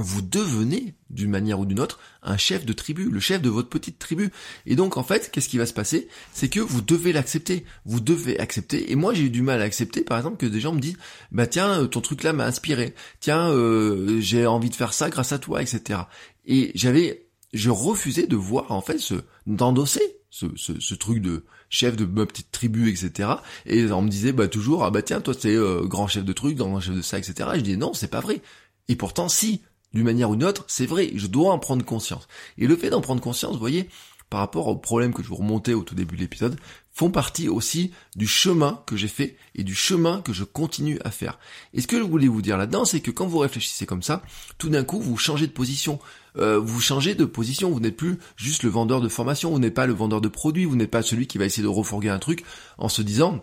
vous 0.00 0.22
devenez, 0.22 0.94
d'une 1.10 1.30
manière 1.30 1.60
ou 1.60 1.66
d'une 1.66 1.80
autre, 1.80 1.98
un 2.22 2.36
chef 2.36 2.64
de 2.64 2.72
tribu, 2.72 3.10
le 3.10 3.20
chef 3.20 3.42
de 3.42 3.50
votre 3.50 3.68
petite 3.68 3.98
tribu. 3.98 4.30
Et 4.66 4.76
donc, 4.76 4.96
en 4.96 5.02
fait, 5.02 5.30
qu'est-ce 5.30 5.48
qui 5.48 5.58
va 5.58 5.66
se 5.66 5.72
passer? 5.72 6.08
C'est 6.32 6.48
que 6.48 6.60
vous 6.60 6.80
devez 6.80 7.12
l'accepter. 7.12 7.64
Vous 7.84 8.00
devez 8.00 8.38
accepter. 8.38 8.90
Et 8.90 8.94
moi, 8.94 9.14
j'ai 9.14 9.24
eu 9.24 9.30
du 9.30 9.42
mal 9.42 9.60
à 9.60 9.64
accepter, 9.64 10.02
par 10.02 10.16
exemple, 10.18 10.38
que 10.38 10.46
des 10.46 10.60
gens 10.60 10.72
me 10.72 10.80
disent, 10.80 10.96
bah 11.32 11.46
tiens, 11.46 11.82
euh, 11.82 11.86
ton 11.86 12.00
truc 12.00 12.22
là 12.22 12.32
m'a 12.32 12.46
inspiré. 12.46 12.94
Tiens, 13.20 13.50
euh, 13.50 14.20
j'ai 14.20 14.46
envie 14.46 14.70
de 14.70 14.76
faire 14.76 14.92
ça 14.92 15.10
grâce 15.10 15.32
à 15.32 15.38
toi, 15.38 15.62
etc. 15.62 16.00
Et 16.46 16.72
j'avais, 16.74 17.28
je 17.52 17.70
refusais 17.70 18.26
de 18.26 18.36
voir, 18.36 18.70
en 18.72 18.80
fait, 18.80 18.98
ce, 18.98 19.14
d'endosser 19.46 20.20
ce, 20.30 20.94
truc 20.94 21.20
de 21.20 21.44
chef 21.70 21.96
de 21.96 22.04
ma 22.04 22.26
petite 22.26 22.52
tribu, 22.52 22.90
etc. 22.90 23.30
Et 23.64 23.90
on 23.90 24.02
me 24.02 24.10
disait 24.10 24.32
bah 24.32 24.48
toujours 24.48 24.84
ah 24.84 24.90
bah 24.90 25.00
tiens 25.00 25.22
toi 25.22 25.34
t'es 25.34 25.54
euh, 25.54 25.82
grand 25.86 26.08
chef 26.08 26.24
de 26.24 26.32
truc, 26.34 26.56
grand 26.56 26.80
chef 26.80 26.94
de 26.94 27.02
ça, 27.02 27.18
etc. 27.18 27.48
Et 27.54 27.58
je 27.58 27.64
dis 27.64 27.76
non 27.78 27.94
c'est 27.94 28.10
pas 28.10 28.20
vrai. 28.20 28.42
Et 28.88 28.96
pourtant 28.96 29.28
si, 29.28 29.62
d'une 29.94 30.04
manière 30.04 30.30
ou 30.30 30.36
d'une 30.36 30.44
autre, 30.44 30.64
c'est 30.68 30.86
vrai, 30.86 31.12
je 31.14 31.26
dois 31.26 31.52
en 31.52 31.58
prendre 31.58 31.84
conscience. 31.84 32.28
Et 32.58 32.66
le 32.66 32.76
fait 32.76 32.90
d'en 32.90 33.00
prendre 33.00 33.22
conscience, 33.22 33.54
vous 33.54 33.60
voyez, 33.60 33.88
par 34.30 34.40
rapport 34.40 34.68
au 34.68 34.76
problème 34.76 35.12
que 35.12 35.22
je 35.22 35.28
vous 35.28 35.36
remontais 35.36 35.74
au 35.74 35.82
tout 35.82 35.96
début 35.96 36.16
de 36.16 36.20
l'épisode, 36.20 36.58
font 36.92 37.10
partie 37.10 37.48
aussi 37.48 37.92
du 38.14 38.26
chemin 38.28 38.82
que 38.86 38.96
j'ai 38.96 39.08
fait 39.08 39.36
et 39.54 39.64
du 39.64 39.74
chemin 39.74 40.22
que 40.22 40.32
je 40.32 40.44
continue 40.44 40.98
à 41.04 41.10
faire. 41.10 41.38
Et 41.74 41.80
ce 41.80 41.86
que 41.86 41.98
je 41.98 42.02
voulais 42.02 42.28
vous 42.28 42.42
dire 42.42 42.56
là-dedans, 42.56 42.84
c'est 42.84 43.00
que 43.00 43.10
quand 43.10 43.26
vous 43.26 43.38
réfléchissez 43.38 43.86
comme 43.86 44.02
ça, 44.02 44.22
tout 44.58 44.68
d'un 44.68 44.84
coup, 44.84 45.00
vous 45.00 45.16
changez 45.16 45.46
de 45.48 45.52
position. 45.52 45.98
Euh, 46.36 46.58
vous 46.58 46.80
changez 46.80 47.14
de 47.14 47.24
position, 47.24 47.70
vous 47.70 47.80
n'êtes 47.80 47.96
plus 47.96 48.18
juste 48.36 48.62
le 48.62 48.70
vendeur 48.70 49.00
de 49.00 49.08
formation, 49.08 49.50
vous 49.50 49.58
n'êtes 49.58 49.74
pas 49.74 49.86
le 49.86 49.92
vendeur 49.92 50.20
de 50.20 50.28
produits, 50.28 50.64
vous 50.64 50.76
n'êtes 50.76 50.90
pas 50.90 51.02
celui 51.02 51.26
qui 51.26 51.38
va 51.38 51.44
essayer 51.44 51.62
de 51.62 51.68
refourguer 51.68 52.08
un 52.08 52.18
truc 52.18 52.44
en 52.78 52.88
se 52.88 53.02
disant 53.02 53.40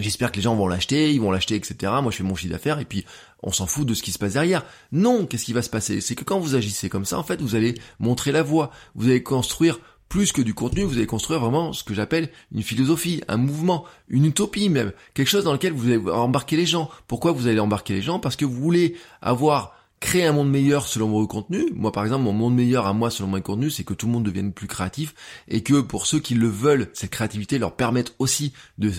J'espère 0.00 0.32
que 0.32 0.36
les 0.36 0.42
gens 0.42 0.56
vont 0.56 0.66
l'acheter, 0.66 1.12
ils 1.12 1.20
vont 1.20 1.30
l'acheter, 1.30 1.54
etc. 1.54 1.92
Moi, 2.02 2.10
je 2.10 2.16
fais 2.16 2.24
mon 2.24 2.34
chiffre 2.34 2.52
d'affaires 2.52 2.80
et 2.80 2.84
puis 2.84 3.04
on 3.44 3.52
s'en 3.52 3.66
fout 3.66 3.86
de 3.86 3.94
ce 3.94 4.02
qui 4.02 4.10
se 4.10 4.18
passe 4.18 4.32
derrière. 4.32 4.64
Non, 4.90 5.24
qu'est-ce 5.24 5.44
qui 5.44 5.52
va 5.52 5.62
se 5.62 5.70
passer? 5.70 6.00
C'est 6.00 6.16
que 6.16 6.24
quand 6.24 6.40
vous 6.40 6.56
agissez 6.56 6.88
comme 6.88 7.04
ça, 7.04 7.16
en 7.16 7.22
fait, 7.22 7.40
vous 7.40 7.54
allez 7.54 7.74
montrer 8.00 8.32
la 8.32 8.42
voie. 8.42 8.72
Vous 8.96 9.06
allez 9.06 9.22
construire 9.22 9.78
plus 10.08 10.32
que 10.32 10.42
du 10.42 10.52
contenu, 10.52 10.82
vous 10.82 10.96
allez 10.96 11.06
construire 11.06 11.40
vraiment 11.40 11.72
ce 11.72 11.84
que 11.84 11.94
j'appelle 11.94 12.30
une 12.52 12.62
philosophie, 12.62 13.22
un 13.28 13.36
mouvement, 13.36 13.84
une 14.08 14.26
utopie 14.26 14.68
même, 14.68 14.92
quelque 15.14 15.28
chose 15.28 15.44
dans 15.44 15.52
lequel 15.52 15.72
vous 15.72 15.86
allez 15.86 15.98
embarquer 16.08 16.56
les 16.56 16.66
gens. 16.66 16.90
Pourquoi 17.06 17.32
vous 17.32 17.46
allez 17.46 17.60
embarquer 17.60 17.94
les 17.94 18.02
gens? 18.02 18.18
Parce 18.18 18.36
que 18.36 18.44
vous 18.44 18.60
voulez 18.60 18.96
avoir 19.22 19.76
créé 20.04 20.26
un 20.26 20.32
monde 20.32 20.50
meilleur 20.50 20.86
selon 20.86 21.08
vos 21.08 21.26
contenus. 21.26 21.64
Moi, 21.74 21.90
par 21.90 22.04
exemple, 22.04 22.24
mon 22.24 22.34
monde 22.34 22.54
meilleur 22.54 22.86
à 22.86 22.92
moi 22.92 23.10
selon 23.10 23.30
mes 23.30 23.40
contenus, 23.40 23.74
c'est 23.74 23.84
que 23.84 23.94
tout 23.94 24.06
le 24.06 24.12
monde 24.12 24.24
devienne 24.24 24.52
plus 24.52 24.66
créatif 24.66 25.14
et 25.48 25.62
que 25.62 25.80
pour 25.80 26.06
ceux 26.06 26.20
qui 26.20 26.34
le 26.34 26.46
veulent, 26.46 26.90
cette 26.92 27.10
créativité 27.10 27.58
leur 27.58 27.74
permette 27.74 28.14
aussi 28.18 28.52
de 28.76 28.92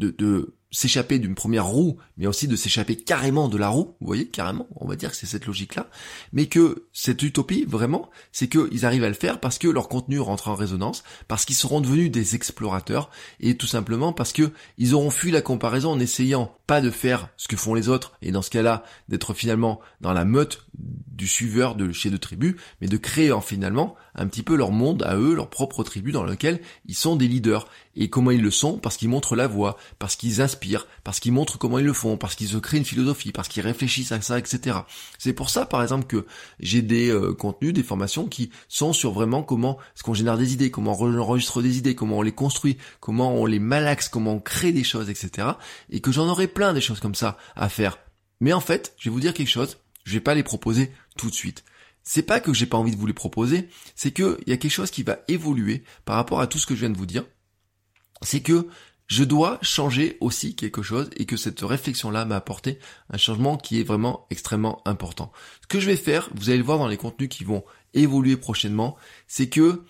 de, 0.00 0.10
de 0.10 0.54
s'échapper 0.70 1.18
d'une 1.18 1.34
première 1.34 1.66
roue, 1.66 1.96
mais 2.16 2.26
aussi 2.26 2.46
de 2.46 2.54
s'échapper 2.54 2.96
carrément 2.96 3.48
de 3.48 3.56
la 3.56 3.68
roue, 3.68 3.96
vous 4.00 4.06
voyez, 4.06 4.28
carrément, 4.28 4.68
on 4.76 4.86
va 4.86 4.96
dire 4.96 5.10
que 5.10 5.16
c'est 5.16 5.26
cette 5.26 5.46
logique-là, 5.46 5.88
mais 6.32 6.46
que 6.46 6.86
cette 6.92 7.22
utopie, 7.22 7.64
vraiment, 7.64 8.10
c'est 8.30 8.48
qu'ils 8.48 8.84
arrivent 8.84 9.04
à 9.04 9.08
le 9.08 9.14
faire 9.14 9.40
parce 9.40 9.58
que 9.58 9.66
leur 9.66 9.88
contenu 9.88 10.20
rentre 10.20 10.48
en 10.48 10.54
résonance, 10.54 11.04
parce 11.26 11.44
qu'ils 11.44 11.56
seront 11.56 11.80
devenus 11.80 12.10
des 12.10 12.34
explorateurs, 12.34 13.10
et 13.40 13.56
tout 13.56 13.66
simplement 13.66 14.12
parce 14.12 14.32
que 14.32 14.52
ils 14.76 14.94
auront 14.94 15.10
fui 15.10 15.30
la 15.30 15.42
comparaison 15.42 15.90
en 15.92 16.00
essayant 16.00 16.54
pas 16.68 16.82
de 16.82 16.90
faire 16.90 17.30
ce 17.38 17.48
que 17.48 17.56
font 17.56 17.72
les 17.72 17.88
autres, 17.88 18.12
et 18.20 18.30
dans 18.30 18.42
ce 18.42 18.50
cas-là, 18.50 18.84
d'être 19.08 19.32
finalement 19.32 19.80
dans 20.02 20.12
la 20.12 20.26
meute 20.26 20.66
du 20.74 21.26
suiveur 21.26 21.74
de 21.74 21.90
chez 21.92 22.10
de 22.10 22.18
tribus, 22.18 22.56
mais 22.80 22.88
de 22.88 22.96
créer 22.98 23.32
en 23.32 23.40
finalement 23.40 23.96
un 24.14 24.26
petit 24.26 24.42
peu 24.42 24.54
leur 24.54 24.70
monde 24.70 25.02
à 25.04 25.16
eux, 25.16 25.34
leur 25.34 25.48
propre 25.48 25.82
tribu 25.82 26.12
dans 26.12 26.24
lequel 26.24 26.60
ils 26.86 26.94
sont 26.94 27.16
des 27.16 27.26
leaders. 27.26 27.68
Et 27.96 28.08
comment 28.08 28.30
ils 28.30 28.42
le 28.42 28.50
sont? 28.50 28.78
Parce 28.78 28.96
qu'ils 28.96 29.08
montrent 29.08 29.34
la 29.34 29.48
voie, 29.48 29.76
parce 29.98 30.14
qu'ils 30.14 30.40
inspirent, 30.40 30.86
parce 31.02 31.18
qu'ils 31.18 31.32
montrent 31.32 31.58
comment 31.58 31.78
ils 31.78 31.84
le 31.84 31.92
font, 31.92 32.16
parce 32.16 32.36
qu'ils 32.36 32.48
se 32.48 32.56
créent 32.56 32.78
une 32.78 32.84
philosophie, 32.84 33.32
parce 33.32 33.48
qu'ils 33.48 33.62
réfléchissent 33.62 34.12
à 34.12 34.20
ça, 34.20 34.38
etc. 34.38 34.78
C'est 35.18 35.32
pour 35.32 35.50
ça, 35.50 35.66
par 35.66 35.82
exemple, 35.82 36.06
que 36.06 36.26
j'ai 36.60 36.82
des 36.82 37.10
euh, 37.10 37.32
contenus, 37.32 37.72
des 37.72 37.82
formations 37.82 38.26
qui 38.26 38.50
sont 38.68 38.92
sur 38.92 39.12
vraiment 39.12 39.42
comment 39.42 39.78
est-ce 39.96 40.04
qu'on 40.04 40.14
génère 40.14 40.38
des 40.38 40.52
idées, 40.52 40.70
comment 40.70 40.96
on 41.00 41.18
enregistre 41.18 41.60
des 41.60 41.78
idées, 41.78 41.96
comment 41.96 42.18
on 42.18 42.22
les 42.22 42.32
construit, 42.32 42.76
comment 43.00 43.34
on 43.34 43.46
les 43.46 43.58
malaxe, 43.58 44.08
comment 44.08 44.34
on 44.34 44.40
crée 44.40 44.72
des 44.72 44.84
choses, 44.84 45.10
etc. 45.10 45.48
Et 45.90 46.00
que 46.00 46.12
j'en 46.12 46.28
aurai 46.28 46.46
plein 46.58 46.72
des 46.72 46.80
choses 46.80 46.98
comme 46.98 47.14
ça 47.14 47.38
à 47.54 47.68
faire. 47.68 48.00
Mais 48.40 48.52
en 48.52 48.58
fait, 48.58 48.92
je 48.98 49.08
vais 49.08 49.12
vous 49.12 49.20
dire 49.20 49.32
quelque 49.32 49.46
chose, 49.46 49.78
je 50.02 50.14
vais 50.14 50.20
pas 50.20 50.34
les 50.34 50.42
proposer 50.42 50.90
tout 51.16 51.30
de 51.30 51.34
suite. 51.34 51.62
C'est 52.02 52.24
pas 52.24 52.40
que 52.40 52.52
j'ai 52.52 52.66
pas 52.66 52.76
envie 52.76 52.90
de 52.90 52.96
vous 52.96 53.06
les 53.06 53.12
proposer, 53.12 53.68
c'est 53.94 54.10
que 54.10 54.40
il 54.44 54.50
y 54.50 54.52
a 54.52 54.56
quelque 54.56 54.72
chose 54.72 54.90
qui 54.90 55.04
va 55.04 55.20
évoluer 55.28 55.84
par 56.04 56.16
rapport 56.16 56.40
à 56.40 56.48
tout 56.48 56.58
ce 56.58 56.66
que 56.66 56.74
je 56.74 56.80
viens 56.80 56.90
de 56.90 56.98
vous 56.98 57.06
dire. 57.06 57.24
C'est 58.22 58.40
que 58.40 58.66
je 59.06 59.22
dois 59.22 59.60
changer 59.62 60.16
aussi 60.20 60.56
quelque 60.56 60.82
chose 60.82 61.10
et 61.14 61.26
que 61.26 61.36
cette 61.36 61.60
réflexion-là 61.60 62.24
m'a 62.24 62.34
apporté 62.34 62.80
un 63.08 63.18
changement 63.18 63.56
qui 63.56 63.78
est 63.78 63.84
vraiment 63.84 64.26
extrêmement 64.30 64.82
important. 64.84 65.30
Ce 65.62 65.68
que 65.68 65.78
je 65.78 65.86
vais 65.86 65.96
faire, 65.96 66.28
vous 66.34 66.48
allez 66.48 66.58
le 66.58 66.64
voir 66.64 66.78
dans 66.78 66.88
les 66.88 66.96
contenus 66.96 67.28
qui 67.28 67.44
vont 67.44 67.62
évoluer 67.94 68.36
prochainement, 68.36 68.96
c'est 69.28 69.48
que 69.48 69.84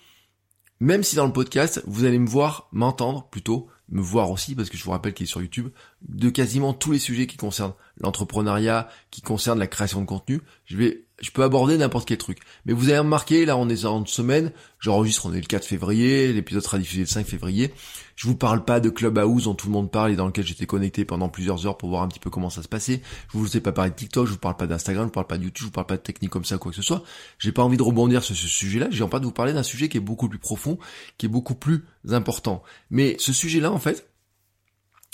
même 0.79 1.01
si 1.01 1.15
dans 1.15 1.25
le 1.25 1.33
podcast, 1.33 1.81
vous 1.87 2.05
allez 2.05 2.19
me 2.19 2.29
voir, 2.29 2.69
m'entendre 2.71 3.27
plutôt, 3.31 3.69
me 3.91 4.01
voir 4.01 4.31
aussi, 4.31 4.55
parce 4.55 4.69
que 4.69 4.77
je 4.77 4.83
vous 4.83 4.91
rappelle 4.91 5.13
qu'il 5.13 5.25
est 5.25 5.27
sur 5.27 5.41
YouTube, 5.41 5.69
de 6.07 6.29
quasiment 6.29 6.73
tous 6.73 6.91
les 6.91 6.99
sujets 6.99 7.27
qui 7.27 7.37
concernent 7.37 7.73
l'entrepreneuriat, 7.97 8.89
qui 9.11 9.21
concernent 9.21 9.59
la 9.59 9.67
création 9.67 10.01
de 10.01 10.05
contenu, 10.05 10.41
je 10.65 10.77
vais 10.77 11.05
je 11.21 11.31
peux 11.31 11.43
aborder 11.43 11.77
n'importe 11.77 12.07
quel 12.07 12.17
truc. 12.17 12.39
Mais 12.65 12.73
vous 12.73 12.89
avez 12.89 12.99
remarqué, 12.99 13.45
là 13.45 13.57
on 13.57 13.69
est 13.69 13.85
en 13.85 14.05
semaine, 14.05 14.51
j'enregistre, 14.79 15.25
on 15.25 15.33
est 15.33 15.41
le 15.41 15.47
4 15.47 15.65
février, 15.65 16.31
l'épisode 16.33 16.63
sera 16.63 16.77
diffusé 16.77 17.01
le 17.01 17.07
5 17.07 17.25
février. 17.25 17.73
Je 18.15 18.27
vous 18.27 18.35
parle 18.35 18.65
pas 18.65 18.81
de 18.81 18.89
Clubhouse 18.89 19.45
dont 19.45 19.53
tout 19.53 19.67
le 19.67 19.71
monde 19.71 19.89
parle 19.89 20.11
et 20.11 20.17
dans 20.17 20.25
lequel 20.25 20.45
j'étais 20.45 20.65
connecté 20.65 21.05
pendant 21.05 21.29
plusieurs 21.29 21.65
heures 21.65 21.77
pour 21.77 21.87
voir 21.87 22.03
un 22.03 22.09
petit 22.09 22.19
peu 22.19 22.29
comment 22.29 22.49
ça 22.49 22.61
se 22.61 22.67
passait. 22.67 23.01
Je 23.31 23.37
vous 23.37 23.55
ai 23.55 23.61
pas 23.61 23.71
parlé 23.71 23.91
de 23.91 23.95
TikTok, 23.95 24.27
je 24.27 24.33
vous 24.33 24.37
parle 24.37 24.57
pas 24.57 24.67
d'Instagram, 24.67 25.05
je 25.05 25.07
vous 25.07 25.13
parle 25.13 25.27
pas 25.27 25.37
de 25.37 25.43
YouTube, 25.43 25.61
je 25.61 25.65
vous 25.65 25.71
parle 25.71 25.87
pas 25.87 25.95
de 25.95 26.01
technique 26.01 26.29
comme 26.29 26.43
ça, 26.43 26.57
quoi 26.57 26.71
que 26.71 26.75
ce 26.75 26.81
soit. 26.81 27.03
J'ai 27.37 27.53
pas 27.53 27.63
envie 27.63 27.77
de 27.77 27.83
rebondir 27.83 28.21
sur 28.21 28.35
ce 28.35 28.47
sujet-là, 28.47 28.87
j'ai 28.91 29.03
envie 29.03 29.19
de 29.19 29.25
vous 29.25 29.31
parler 29.31 29.53
d'un 29.53 29.63
sujet 29.63 29.87
qui 29.87 29.95
est 29.95 30.01
beaucoup 30.01 30.27
plus 30.27 30.37
profond, 30.37 30.77
qui 31.17 31.27
est 31.27 31.29
beaucoup 31.29 31.55
plus 31.55 31.85
important. 32.09 32.61
Mais 32.91 33.15
ce 33.19 33.31
sujet-là, 33.31 33.71
en 33.71 33.79
fait, 33.79 34.08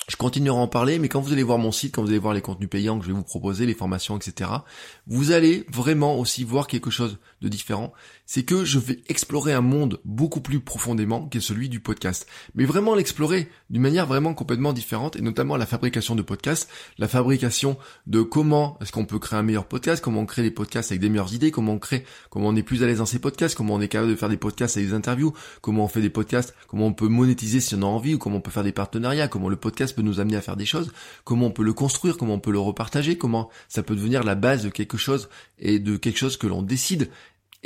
je 0.07 0.15
continuerai 0.17 0.57
à 0.57 0.61
en 0.61 0.67
parler, 0.67 0.99
mais 0.99 1.09
quand 1.09 1.19
vous 1.19 1.33
allez 1.33 1.43
voir 1.43 1.57
mon 1.57 1.71
site, 1.71 1.95
quand 1.95 2.03
vous 2.03 2.09
allez 2.09 2.19
voir 2.19 2.33
les 2.33 2.41
contenus 2.41 2.69
payants 2.69 2.99
que 2.99 3.05
je 3.05 3.11
vais 3.11 3.17
vous 3.17 3.23
proposer, 3.23 3.65
les 3.65 3.73
formations, 3.73 4.17
etc., 4.17 4.51
vous 5.07 5.31
allez 5.31 5.65
vraiment 5.71 6.19
aussi 6.19 6.43
voir 6.43 6.67
quelque 6.67 6.91
chose 6.91 7.17
de 7.41 7.47
différent. 7.47 7.91
C'est 8.25 8.43
que 8.43 8.65
je 8.65 8.79
vais 8.79 8.99
explorer 9.07 9.53
un 9.53 9.61
monde 9.61 9.99
beaucoup 10.03 10.41
plus 10.41 10.59
profondément 10.59 11.27
que 11.27 11.39
celui 11.39 11.69
du 11.69 11.79
podcast. 11.79 12.27
Mais 12.55 12.65
vraiment 12.65 12.95
l'explorer 12.95 13.49
d'une 13.69 13.81
manière 13.81 14.07
vraiment 14.07 14.33
complètement 14.33 14.73
différente, 14.73 15.15
et 15.15 15.21
notamment 15.21 15.57
la 15.57 15.65
fabrication 15.65 16.15
de 16.15 16.21
podcasts, 16.21 16.69
la 16.97 17.07
fabrication 17.07 17.77
de 18.07 18.21
comment 18.21 18.77
est-ce 18.81 18.91
qu'on 18.91 19.05
peut 19.05 19.19
créer 19.19 19.39
un 19.39 19.43
meilleur 19.43 19.65
podcast, 19.65 20.03
comment 20.03 20.21
on 20.21 20.25
crée 20.25 20.43
des 20.43 20.51
podcasts 20.51 20.91
avec 20.91 21.01
des 21.01 21.09
meilleures 21.09 21.33
idées, 21.33 21.51
comment 21.51 21.73
on 21.73 21.79
crée, 21.79 22.05
comment 22.29 22.47
on 22.47 22.55
est 22.55 22.63
plus 22.63 22.83
à 22.83 22.87
l'aise 22.87 22.97
dans 22.97 23.05
ces 23.05 23.19
podcasts, 23.19 23.55
comment 23.55 23.75
on 23.75 23.81
est 23.81 23.87
capable 23.87 24.11
de 24.11 24.15
faire 24.15 24.29
des 24.29 24.37
podcasts 24.37 24.77
avec 24.77 24.89
des 24.89 24.95
interviews, 24.95 25.33
comment 25.61 25.85
on 25.85 25.87
fait 25.87 26.01
des 26.01 26.09
podcasts, 26.09 26.55
comment 26.67 26.87
on 26.87 26.93
peut 26.93 27.07
monétiser 27.07 27.59
si 27.59 27.75
on 27.75 27.81
a 27.81 27.85
envie, 27.85 28.15
ou 28.15 28.17
comment 28.17 28.37
on 28.37 28.41
peut 28.41 28.51
faire 28.51 28.63
des 28.63 28.71
partenariats, 28.71 29.27
comment 29.27 29.49
le 29.49 29.55
podcast 29.55 29.95
peut 29.95 30.01
nous 30.01 30.19
amener 30.19 30.37
à 30.37 30.41
faire 30.41 30.57
des 30.57 30.65
choses, 30.65 30.91
comment 31.23 31.47
on 31.47 31.51
peut 31.51 31.63
le 31.63 31.73
construire, 31.73 32.17
comment 32.17 32.35
on 32.35 32.39
peut 32.39 32.51
le 32.51 32.59
repartager, 32.59 33.17
comment 33.17 33.49
ça 33.69 33.83
peut 33.83 33.95
devenir 33.95 34.23
la 34.23 34.35
base 34.35 34.63
de 34.63 34.69
quelque 34.69 34.97
chose 34.97 35.29
et 35.59 35.79
de 35.79 35.97
quelque 35.97 36.17
chose 36.17 36.37
que 36.37 36.47
l'on 36.47 36.61
décide. 36.61 37.09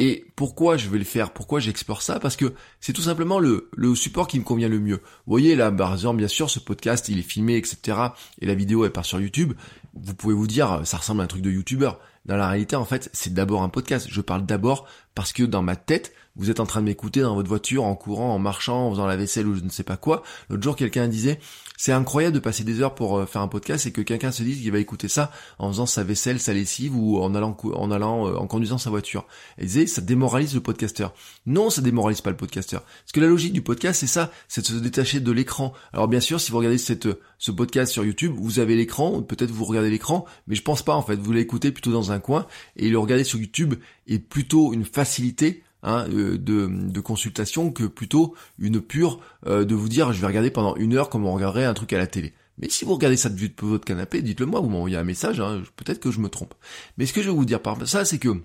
Et 0.02 0.26
pourquoi 0.38 0.78
je 0.78 0.88
vais 0.88 0.98
le 0.98 1.04
faire? 1.04 1.32
Pourquoi 1.32 1.60
j'explore 1.60 2.02
ça? 2.02 2.22
Parce 2.22 2.38
que 2.38 2.54
c'est 2.80 2.94
tout 2.94 3.02
simplement 3.02 3.38
le, 3.38 3.70
le 3.76 3.94
support 3.96 4.30
qui 4.30 4.40
me 4.40 4.46
convient 4.46 4.70
le 4.70 4.80
mieux. 4.80 4.96
Vous 4.96 5.32
voyez 5.32 5.58
là, 5.58 5.74
par 5.74 5.92
exemple, 5.92 6.20
bien 6.20 6.30
sûr, 6.30 6.50
ce 6.50 6.60
podcast, 6.60 7.10
il 7.10 7.20
est 7.20 7.22
filmé, 7.22 7.58
etc. 7.58 7.98
Et 8.40 8.46
la 8.46 8.56
vidéo, 8.56 8.86
elle 8.86 8.94
part 8.94 9.04
sur 9.04 9.20
YouTube. 9.20 9.54
Vous 9.94 10.14
pouvez 10.14 10.34
vous 10.34 10.48
dire, 10.48 10.82
ça 10.84 10.98
ressemble 10.98 11.22
à 11.22 11.24
un 11.24 11.28
truc 11.28 11.42
de 11.42 11.52
YouTuber. 11.52 11.92
Dans 12.26 12.38
la 12.38 12.48
réalité, 12.50 12.76
en 12.76 12.86
fait, 12.86 13.10
c'est 13.14 13.34
d'abord 13.34 13.64
un 13.64 13.70
podcast. 13.70 14.08
Je 14.10 14.22
parle 14.22 14.46
d'abord 14.46 14.86
parce 15.16 15.34
que 15.34 15.44
dans 15.44 15.62
ma 15.62 15.76
tête, 15.76 16.14
vous 16.36 16.50
êtes 16.50 16.60
en 16.60 16.66
train 16.66 16.80
de 16.82 16.86
m'écouter 16.86 17.22
dans 17.22 17.36
votre 17.36 17.50
voiture, 17.50 17.84
en 17.84 17.96
courant, 17.96 18.34
en 18.34 18.40
marchant, 18.40 18.88
en 18.88 18.92
faisant 18.92 19.08
la 19.08 19.18
vaisselle 19.18 19.48
ou 19.48 19.56
je 19.56 19.62
ne 19.62 19.70
sais 19.70 19.84
pas 19.84 19.98
quoi. 19.98 20.24
L'autre 20.50 20.62
jour, 20.62 20.76
quelqu'un 20.76 21.08
disait, 21.08 21.40
c'est 21.76 21.92
incroyable 21.94 22.36
de 22.36 22.40
passer 22.40 22.66
des 22.66 22.82
heures 22.82 22.94
pour 22.94 23.18
euh, 23.18 23.26
faire 23.26 23.42
un 23.42 23.48
podcast 23.48 23.86
et 23.86 23.92
que 23.92 24.02
quelqu'un 24.02 24.32
se 24.32 24.44
dise 24.44 24.62
qu'il 24.62 24.72
va 24.72 24.80
écouter 24.80 25.08
ça 25.08 25.32
en 25.60 25.70
faisant 25.70 25.86
sa 25.86 26.04
vaisselle, 26.04 26.40
sa 26.40 26.54
lessive 26.54 26.94
ou 26.94 27.20
en 27.22 27.34
allant, 27.36 27.56
en 27.74 27.90
allant, 27.90 28.28
euh, 28.28 28.36
en 28.36 28.48
conduisant 28.48 28.78
sa 28.78 28.90
voiture. 28.90 29.26
Elle 29.58 29.66
disait, 29.66 29.88
ça 29.88 30.02
démoralise 30.02 30.54
le 30.54 30.62
podcasteur. 30.62 31.14
Non, 31.46 31.70
ça 31.70 31.82
démoralise 31.82 32.20
pas 32.20 32.32
le 32.32 32.38
podcasteur. 32.38 32.84
Parce 32.84 33.14
que 33.14 33.22
la 33.22 33.28
logique 33.28 33.54
du 33.54 33.62
podcast, 33.62 34.00
c'est 34.00 34.08
ça, 34.08 34.30
c'est 34.50 34.60
de 34.60 34.68
se 34.68 34.74
détacher 34.74 35.22
de 35.22 35.32
l'écran. 35.32 35.74
Alors 35.94 36.10
bien 36.10 36.20
sûr, 36.20 36.40
si 36.40 36.52
vous 36.52 36.58
regardez 36.58 36.78
cette, 36.78 37.08
ce 37.38 37.52
podcast 37.52 37.92
sur 37.92 38.04
YouTube, 38.04 38.34
vous 38.38 38.60
avez 38.60 38.76
l'écran, 38.76 39.22
peut-être 39.22 39.52
vous 39.52 39.64
regardez 39.64 39.79
l'écran, 39.88 40.26
mais 40.48 40.56
je 40.56 40.62
pense 40.62 40.84
pas 40.84 40.96
en 40.96 41.02
fait. 41.02 41.16
Vous 41.16 41.32
l'écoutez 41.32 41.72
plutôt 41.72 41.92
dans 41.92 42.12
un 42.12 42.20
coin 42.20 42.46
et 42.76 42.90
le 42.90 43.00
regarder 43.00 43.24
sur 43.24 43.40
YouTube 43.40 43.76
est 44.08 44.20
plutôt 44.20 44.74
une 44.74 44.86
facilité 44.86 45.64
Hein, 45.82 46.08
euh, 46.10 46.38
de, 46.38 46.68
de, 46.68 47.00
consultation 47.00 47.72
que 47.72 47.86
plutôt 47.86 48.36
une 48.58 48.82
pure 48.82 49.22
euh, 49.48 49.64
de 49.64 49.76
vous 49.76 49.88
dire 49.88 50.12
je 50.12 50.20
vais 50.20 50.28
regarder 50.28 50.52
pendant 50.52 50.76
une 50.76 50.94
heure 50.94 51.10
comme 51.10 51.26
on 51.26 51.34
regarderait 51.34 51.64
un 51.64 51.74
truc 51.74 51.94
à 51.94 51.98
la 51.98 52.06
télé. 52.06 52.34
Mais 52.58 52.68
si 52.68 52.84
vous 52.84 52.96
regardez 52.96 53.16
ça 53.16 53.30
de 53.30 53.50
votre 53.62 53.86
canapé, 53.86 54.22
dites-le 54.22 54.46
moi, 54.46 54.60
vous 54.60 54.68
m'envoyez 54.68 54.98
un 54.98 55.06
message, 55.06 55.40
hein, 55.40 55.64
peut-être 55.78 56.02
que 56.02 56.12
je 56.12 56.20
me 56.20 56.28
trompe. 56.28 56.54
Mais 56.98 57.06
ce 57.06 57.14
que 57.14 57.22
je 57.22 57.30
vais 57.30 57.36
vous 57.36 57.46
dire 57.46 57.62
par 57.62 57.88
ça, 57.88 58.04
c'est 58.04 58.20
que 58.20 58.42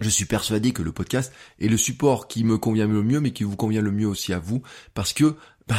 je 0.00 0.08
suis 0.10 0.26
persuadé 0.26 0.72
que 0.72 0.82
le 0.82 0.92
podcast 0.92 1.32
est 1.60 1.68
le 1.68 1.78
support 1.78 2.28
qui 2.28 2.44
me 2.44 2.58
convient 2.58 2.86
le 2.86 3.02
mieux, 3.02 3.20
mais 3.20 3.32
qui 3.32 3.44
vous 3.44 3.56
convient 3.56 3.80
le 3.80 3.92
mieux 3.92 4.08
aussi 4.08 4.34
à 4.34 4.38
vous, 4.38 4.62
parce 4.92 5.14
que 5.14 5.36
ben, 5.66 5.76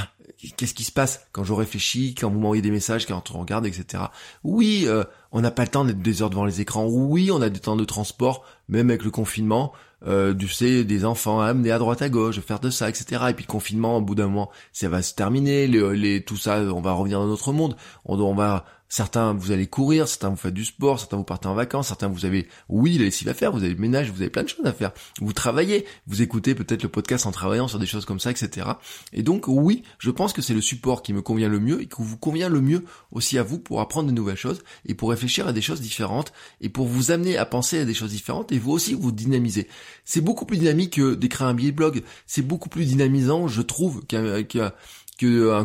qu'est-ce 0.57 0.73
qui 0.73 0.83
se 0.83 0.91
passe 0.91 1.27
quand 1.31 1.43
je 1.43 1.53
réfléchis, 1.53 2.15
quand 2.15 2.29
vous 2.29 2.39
m'envoyez 2.39 2.61
des 2.61 2.71
messages, 2.71 3.05
quand 3.05 3.31
on 3.31 3.39
regarde, 3.39 3.65
etc. 3.65 4.05
Oui, 4.43 4.85
euh, 4.87 5.03
on 5.31 5.41
n'a 5.41 5.51
pas 5.51 5.63
le 5.63 5.69
temps 5.69 5.85
d'être 5.85 6.01
des 6.01 6.21
heures 6.21 6.29
devant 6.29 6.45
les 6.45 6.61
écrans. 6.61 6.85
Oui, 6.85 7.31
on 7.31 7.41
a 7.41 7.49
des 7.49 7.59
temps 7.59 7.75
de 7.75 7.85
transport, 7.85 8.45
même 8.67 8.89
avec 8.89 9.03
le 9.03 9.11
confinement 9.11 9.73
euh, 10.07 10.35
tu 10.35 10.47
sais, 10.47 10.83
des 10.83 11.03
enfants 11.03 11.41
à 11.41 11.47
amener 11.47 11.71
à 11.71 11.79
droite 11.79 12.01
à 12.01 12.09
gauche, 12.09 12.39
faire 12.39 12.59
de 12.59 12.69
ça, 12.69 12.89
etc. 12.89 13.23
Et 13.29 13.33
puis 13.33 13.45
le 13.47 13.51
confinement, 13.51 13.97
au 13.97 14.01
bout 14.01 14.13
d'un 14.13 14.27
moment, 14.27 14.51
ça 14.71 14.87
va 14.87 15.01
se 15.01 15.15
terminer, 15.15 15.67
les, 15.67 15.95
les, 15.95 16.23
tout 16.23 16.37
ça, 16.37 16.59
on 16.59 16.81
va 16.81 16.91
revenir 16.93 17.19
dans 17.19 17.27
notre 17.27 17.53
monde. 17.53 17.75
On, 18.05 18.19
on 18.19 18.35
va 18.35 18.65
Certains, 18.87 19.33
vous 19.33 19.51
allez 19.51 19.65
courir, 19.65 20.07
certains 20.07 20.29
vous 20.29 20.35
faites 20.35 20.53
du 20.53 20.63
sport, 20.63 20.99
certains 20.99 21.17
vous 21.17 21.23
partez 21.23 21.47
en 21.47 21.55
vacances, 21.55 21.87
certains 21.87 22.07
vous 22.07 22.25
avez, 22.25 22.47
oui, 22.69 22.97
la 22.97 23.05
lessive 23.05 23.27
à 23.27 23.33
faire, 23.33 23.51
vous 23.51 23.63
avez 23.63 23.73
le 23.73 23.79
ménage, 23.79 24.11
vous 24.11 24.21
avez 24.21 24.29
plein 24.29 24.43
de 24.43 24.47
choses 24.47 24.65
à 24.65 24.73
faire. 24.73 24.91
Vous 25.19 25.33
travaillez, 25.33 25.85
vous 26.05 26.21
écoutez 26.21 26.53
peut-être 26.53 26.83
le 26.83 26.89
podcast 26.89 27.25
en 27.25 27.31
travaillant 27.31 27.67
sur 27.67 27.79
des 27.79 27.87
choses 27.87 28.05
comme 28.05 28.19
ça, 28.19 28.29
etc. 28.29 28.67
Et 29.11 29.23
donc, 29.23 29.47
oui, 29.47 29.83
je 29.97 30.11
pense 30.11 30.33
que 30.33 30.41
c'est 30.41 30.53
le 30.53 30.61
support 30.61 31.01
qui 31.01 31.13
me 31.13 31.23
convient 31.23 31.49
le 31.49 31.59
mieux 31.59 31.81
et 31.81 31.87
qui 31.87 31.95
vous 31.97 32.17
convient 32.17 32.47
le 32.47 32.61
mieux 32.61 32.85
aussi 33.11 33.39
à 33.39 33.43
vous 33.43 33.57
pour 33.57 33.81
apprendre 33.81 34.07
de 34.07 34.13
nouvelles 34.13 34.37
choses 34.37 34.61
et 34.85 34.93
pour 34.93 35.09
réfléchir 35.09 35.47
à 35.47 35.53
des 35.53 35.61
choses 35.61 35.81
différentes 35.81 36.31
et 36.61 36.69
pour 36.69 36.85
vous 36.85 37.09
amener 37.09 37.37
à 37.37 37.45
penser 37.45 37.79
à 37.79 37.85
des 37.85 37.95
choses 37.95 38.11
différentes 38.11 38.51
et 38.51 38.59
vous 38.59 38.71
aussi 38.71 38.93
vous 38.93 39.11
dynamiser. 39.11 39.67
C'est 40.03 40.21
beaucoup 40.21 40.45
plus 40.45 40.57
dynamique 40.57 40.93
que 40.93 41.15
d'écrire 41.15 41.47
un 41.47 41.55
billet 41.55 41.71
de 41.71 41.75
blog. 41.75 42.03
C'est 42.27 42.43
beaucoup 42.43 42.69
plus 42.69 42.85
dynamisant, 42.85 43.47
je 43.47 43.63
trouve, 43.63 44.05
qu'un, 44.05 44.43
qu'un 44.43 44.71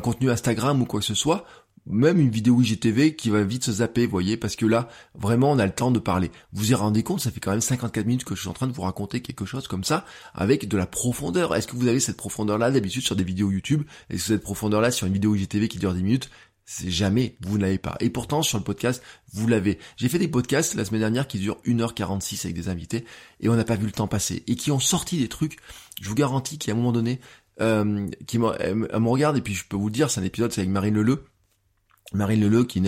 contenu 0.01 0.31
Instagram 0.31 0.81
ou 0.81 0.87
quoi 0.87 1.01
que 1.01 1.07
ce 1.07 1.15
soit 1.15 1.45
même 1.91 2.21
une 2.21 2.31
vidéo 2.31 2.61
IGTV 2.61 3.15
qui 3.17 3.31
va 3.31 3.43
vite 3.43 3.65
se 3.65 3.73
zapper, 3.73 4.07
vous 4.07 4.11
voyez, 4.11 4.37
parce 4.37 4.57
que 4.57 4.67
là, 4.67 4.89
vraiment, 5.15 5.51
on 5.51 5.59
a 5.59 5.67
le 5.67 5.73
temps 5.73 5.91
de 5.91 5.99
parler. 5.99 6.31
Vous 6.53 6.71
y 6.71 6.75
rendez 6.75 7.03
compte, 7.03 7.21
ça 7.21 7.31
fait 7.31 7.41
quand 7.41 7.51
même 7.51 7.61
54 7.61 8.07
minutes 8.07 8.25
que 8.25 8.35
je 8.35 8.41
suis 8.41 8.49
en 8.49 8.53
train 8.53 8.67
de 8.67 8.73
vous 8.73 8.83
raconter 8.83 9.21
quelque 9.21 9.45
chose 9.45 9.69
comme 9.69 9.85
ça, 9.85 10.05
avec 10.35 10.69
de 10.69 10.77
la 10.77 10.87
profondeur. 10.87 11.55
Est-ce 11.55 11.67
que 11.67 11.77
vous 11.77 11.89
avez 11.89 12.01
cette 12.01 12.17
profondeur-là 12.17 12.71
d'habitude 12.71 13.03
sur 13.03 13.17
des 13.17 13.25
vidéos 13.25 13.51
YouTube? 13.51 13.83
Est-ce 14.09 14.23
que 14.23 14.35
cette 14.35 14.43
profondeur-là 14.43 14.91
sur 14.91 15.07
une 15.07 15.13
vidéo 15.13 15.35
IGTV 15.35 15.69
qui 15.69 15.79
dure 15.79 15.95
10 15.95 16.03
minutes? 16.03 16.31
C'est 16.65 16.91
jamais, 16.91 17.37
vous 17.41 17.59
n'avez 17.59 17.79
pas. 17.79 17.97
Et 17.99 18.11
pourtant, 18.11 18.43
sur 18.43 18.57
le 18.57 18.63
podcast, 18.63 19.03
vous 19.33 19.49
l'avez. 19.49 19.81
J'ai 19.97 20.09
fait 20.09 20.21
des 20.21 20.29
podcasts 20.29 20.75
la 20.75 20.85
semaine 20.85 21.01
dernière 21.01 21.27
qui 21.27 21.39
durent 21.41 21.59
1h46 21.67 22.47
avec 22.47 22.55
des 22.55 22.69
invités, 22.69 23.05
et 23.41 23.49
on 23.49 23.57
n'a 23.57 23.65
pas 23.65 23.75
vu 23.75 23.87
le 23.87 23.93
temps 23.93 24.07
passer. 24.07 24.45
Et 24.47 24.55
qui 24.55 24.71
ont 24.71 24.79
sorti 24.79 25.19
des 25.19 25.29
trucs, 25.29 25.57
je 26.01 26.09
vous 26.09 26.15
garantis 26.15 26.59
qu'à 26.59 26.71
un 26.71 26.77
moment 26.77 26.93
donné, 26.93 27.21
euh, 27.61 28.07
qui 28.29 28.39
me 28.39 29.09
regarde, 29.09 29.37
et 29.37 29.41
puis 29.41 29.55
je 29.55 29.65
peux 29.67 29.77
vous 29.77 29.91
dire, 29.91 30.11
c'est 30.11 30.21
un 30.21 30.25
épisode, 30.25 30.53
c'est 30.53 30.61
avec 30.61 30.71
Marine 30.71 30.95
Leleu, 30.95 31.25
Marine 32.13 32.41
Leleu 32.41 32.65
qui, 32.65 32.83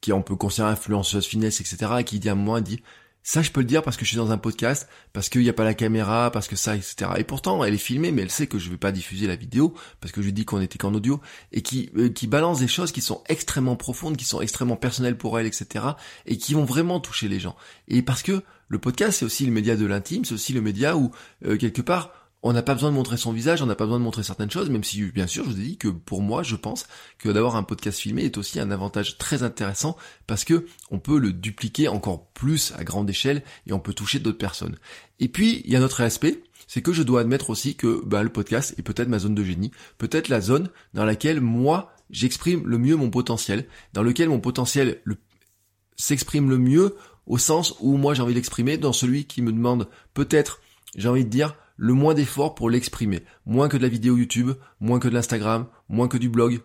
qui 0.00 0.12
on 0.12 0.22
peut 0.22 0.36
considérer 0.36 0.70
influenceuse 0.70 1.26
finesse, 1.26 1.60
etc., 1.60 1.92
et 2.00 2.04
qui 2.04 2.18
dit 2.18 2.28
à 2.28 2.34
moi, 2.34 2.60
dit, 2.60 2.82
ça 3.22 3.42
je 3.42 3.50
peux 3.50 3.60
le 3.60 3.66
dire 3.66 3.82
parce 3.82 3.96
que 3.96 4.04
je 4.04 4.10
suis 4.10 4.16
dans 4.16 4.30
un 4.30 4.38
podcast, 4.38 4.88
parce 5.12 5.28
qu'il 5.28 5.42
n'y 5.42 5.48
a 5.48 5.52
pas 5.52 5.64
la 5.64 5.74
caméra, 5.74 6.30
parce 6.30 6.48
que 6.48 6.56
ça, 6.56 6.76
etc. 6.76 7.12
Et 7.18 7.24
pourtant, 7.24 7.62
elle 7.64 7.74
est 7.74 7.78
filmée, 7.78 8.12
mais 8.12 8.22
elle 8.22 8.30
sait 8.30 8.46
que 8.46 8.58
je 8.58 8.70
vais 8.70 8.76
pas 8.76 8.92
diffuser 8.92 9.26
la 9.26 9.36
vidéo, 9.36 9.74
parce 10.00 10.12
que 10.12 10.20
je 10.20 10.26
lui 10.26 10.32
dis 10.32 10.44
qu'on 10.44 10.60
était 10.60 10.78
qu'en 10.78 10.94
audio, 10.94 11.20
et 11.52 11.62
qui, 11.62 11.90
euh, 11.96 12.08
qui 12.08 12.26
balance 12.26 12.60
des 12.60 12.68
choses 12.68 12.92
qui 12.92 13.00
sont 13.00 13.22
extrêmement 13.28 13.76
profondes, 13.76 14.16
qui 14.16 14.24
sont 14.24 14.40
extrêmement 14.40 14.76
personnelles 14.76 15.18
pour 15.18 15.38
elle, 15.38 15.46
etc. 15.46 15.84
Et 16.26 16.38
qui 16.38 16.54
vont 16.54 16.64
vraiment 16.64 17.00
toucher 17.00 17.28
les 17.28 17.40
gens. 17.40 17.56
Et 17.88 18.02
parce 18.02 18.22
que 18.22 18.42
le 18.68 18.78
podcast, 18.78 19.18
c'est 19.18 19.24
aussi 19.24 19.44
le 19.44 19.52
média 19.52 19.76
de 19.76 19.84
l'intime, 19.84 20.24
c'est 20.24 20.34
aussi 20.34 20.52
le 20.52 20.60
média 20.60 20.96
où, 20.96 21.10
euh, 21.44 21.56
quelque 21.56 21.82
part, 21.82 22.12
on 22.42 22.52
n'a 22.52 22.62
pas 22.62 22.74
besoin 22.74 22.90
de 22.90 22.94
montrer 22.94 23.16
son 23.16 23.32
visage, 23.32 23.60
on 23.60 23.66
n'a 23.66 23.74
pas 23.74 23.84
besoin 23.84 23.98
de 23.98 24.04
montrer 24.04 24.22
certaines 24.22 24.50
choses, 24.50 24.70
même 24.70 24.84
si 24.84 25.02
bien 25.12 25.26
sûr 25.26 25.44
je 25.44 25.50
vous 25.50 25.60
ai 25.60 25.64
dit 25.64 25.76
que 25.76 25.88
pour 25.88 26.22
moi 26.22 26.42
je 26.42 26.56
pense 26.56 26.86
que 27.18 27.28
d'avoir 27.28 27.56
un 27.56 27.62
podcast 27.62 27.98
filmé 27.98 28.24
est 28.24 28.38
aussi 28.38 28.60
un 28.60 28.70
avantage 28.70 29.18
très 29.18 29.42
intéressant 29.42 29.96
parce 30.26 30.44
que 30.44 30.66
on 30.90 30.98
peut 30.98 31.18
le 31.18 31.32
dupliquer 31.32 31.88
encore 31.88 32.28
plus 32.28 32.72
à 32.76 32.84
grande 32.84 33.10
échelle 33.10 33.42
et 33.66 33.72
on 33.72 33.80
peut 33.80 33.92
toucher 33.92 34.20
d'autres 34.20 34.38
personnes. 34.38 34.78
Et 35.18 35.28
puis 35.28 35.62
il 35.64 35.70
y 35.70 35.76
a 35.76 35.80
notre 35.80 36.00
aspect, 36.00 36.42
c'est 36.66 36.82
que 36.82 36.92
je 36.92 37.02
dois 37.02 37.20
admettre 37.20 37.50
aussi 37.50 37.74
que 37.74 38.02
bah, 38.06 38.22
le 38.22 38.30
podcast 38.30 38.74
est 38.78 38.82
peut-être 38.82 39.08
ma 39.08 39.18
zone 39.18 39.34
de 39.34 39.44
génie, 39.44 39.70
peut-être 39.98 40.28
la 40.28 40.40
zone 40.40 40.70
dans 40.94 41.04
laquelle 41.04 41.40
moi 41.40 41.92
j'exprime 42.10 42.66
le 42.66 42.78
mieux 42.78 42.96
mon 42.96 43.10
potentiel, 43.10 43.66
dans 43.92 44.02
lequel 44.02 44.28
mon 44.28 44.40
potentiel 44.40 45.02
s'exprime 45.96 46.48
le 46.48 46.58
mieux 46.58 46.96
au 47.26 47.38
sens 47.38 47.74
où 47.80 47.96
moi 47.96 48.14
j'ai 48.14 48.22
envie 48.22 48.34
d'exprimer, 48.34 48.78
dans 48.78 48.92
celui 48.92 49.24
qui 49.26 49.42
me 49.42 49.52
demande 49.52 49.88
peut-être, 50.14 50.60
j'ai 50.96 51.08
envie 51.08 51.24
de 51.24 51.30
dire, 51.30 51.54
le 51.80 51.94
moins 51.94 52.12
d'efforts 52.12 52.54
pour 52.54 52.68
l'exprimer. 52.68 53.20
Moins 53.46 53.70
que 53.70 53.78
de 53.78 53.82
la 53.82 53.88
vidéo 53.88 54.18
YouTube, 54.18 54.50
moins 54.80 55.00
que 55.00 55.08
de 55.08 55.14
l'Instagram, 55.14 55.66
moins 55.88 56.08
que 56.08 56.18
du 56.18 56.28
blog. 56.28 56.60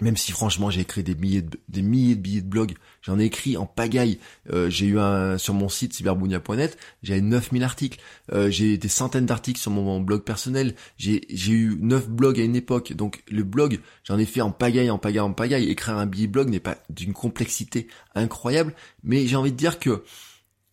Même 0.00 0.16
si 0.16 0.32
franchement 0.32 0.70
j'ai 0.70 0.82
écrit 0.82 1.02
des 1.02 1.14
milliers 1.14 1.42
de, 1.42 1.80
milliers 1.80 2.16
de 2.16 2.20
billets 2.20 2.40
de 2.40 2.48
blog, 2.48 2.74
j'en 3.02 3.18
ai 3.18 3.24
écrit 3.24 3.58
en 3.58 3.66
pagaille. 3.66 4.18
Euh, 4.50 4.70
j'ai 4.70 4.86
eu 4.86 4.98
un 4.98 5.36
sur 5.36 5.52
mon 5.52 5.68
site 5.68 5.92
cyberbounia.net, 5.92 6.78
j'ai 7.02 7.20
9000 7.20 7.62
articles. 7.62 8.00
Euh, 8.32 8.50
j'ai 8.50 8.78
des 8.78 8.88
centaines 8.88 9.26
d'articles 9.26 9.60
sur 9.60 9.70
mon, 9.70 10.00
blog 10.00 10.22
personnel. 10.22 10.74
J'ai 10.96 11.20
eu 11.50 11.76
9 11.78 12.08
blogs 12.08 12.40
à 12.40 12.44
une 12.44 12.56
époque. 12.56 12.94
Donc 12.94 13.22
le 13.28 13.42
blog, 13.42 13.80
j'en 14.02 14.18
ai 14.18 14.26
fait 14.26 14.40
en 14.40 14.50
pagaille, 14.50 14.90
en 14.90 14.98
pagaille, 14.98 15.20
en 15.20 15.32
pagaille. 15.32 15.68
Écrire 15.68 15.98
un 15.98 16.06
billet 16.06 16.26
blog 16.26 16.48
n'est 16.48 16.60
pas 16.60 16.78
d'une 16.88 17.12
complexité 17.12 17.86
incroyable, 18.14 18.74
mais 19.02 19.26
j'ai 19.26 19.36
envie 19.36 19.52
de 19.52 19.58
dire 19.58 19.78
que 19.78 20.04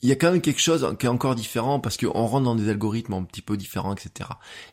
il 0.04 0.10
y 0.10 0.12
a 0.12 0.16
quand 0.16 0.32
même 0.32 0.42
quelque 0.42 0.62
chose 0.62 0.86
qui 1.00 1.06
est 1.06 1.10
encore 1.10 1.34
différent 1.34 1.80
parce 1.80 1.96
qu'on 1.96 2.28
rentre 2.28 2.44
dans 2.44 2.56
des 2.56 2.70
algorithmes 2.70 3.14
un 3.14 3.24
petit 3.24 3.42
peu 3.42 3.56
différents, 3.56 3.96
etc. 3.96 4.30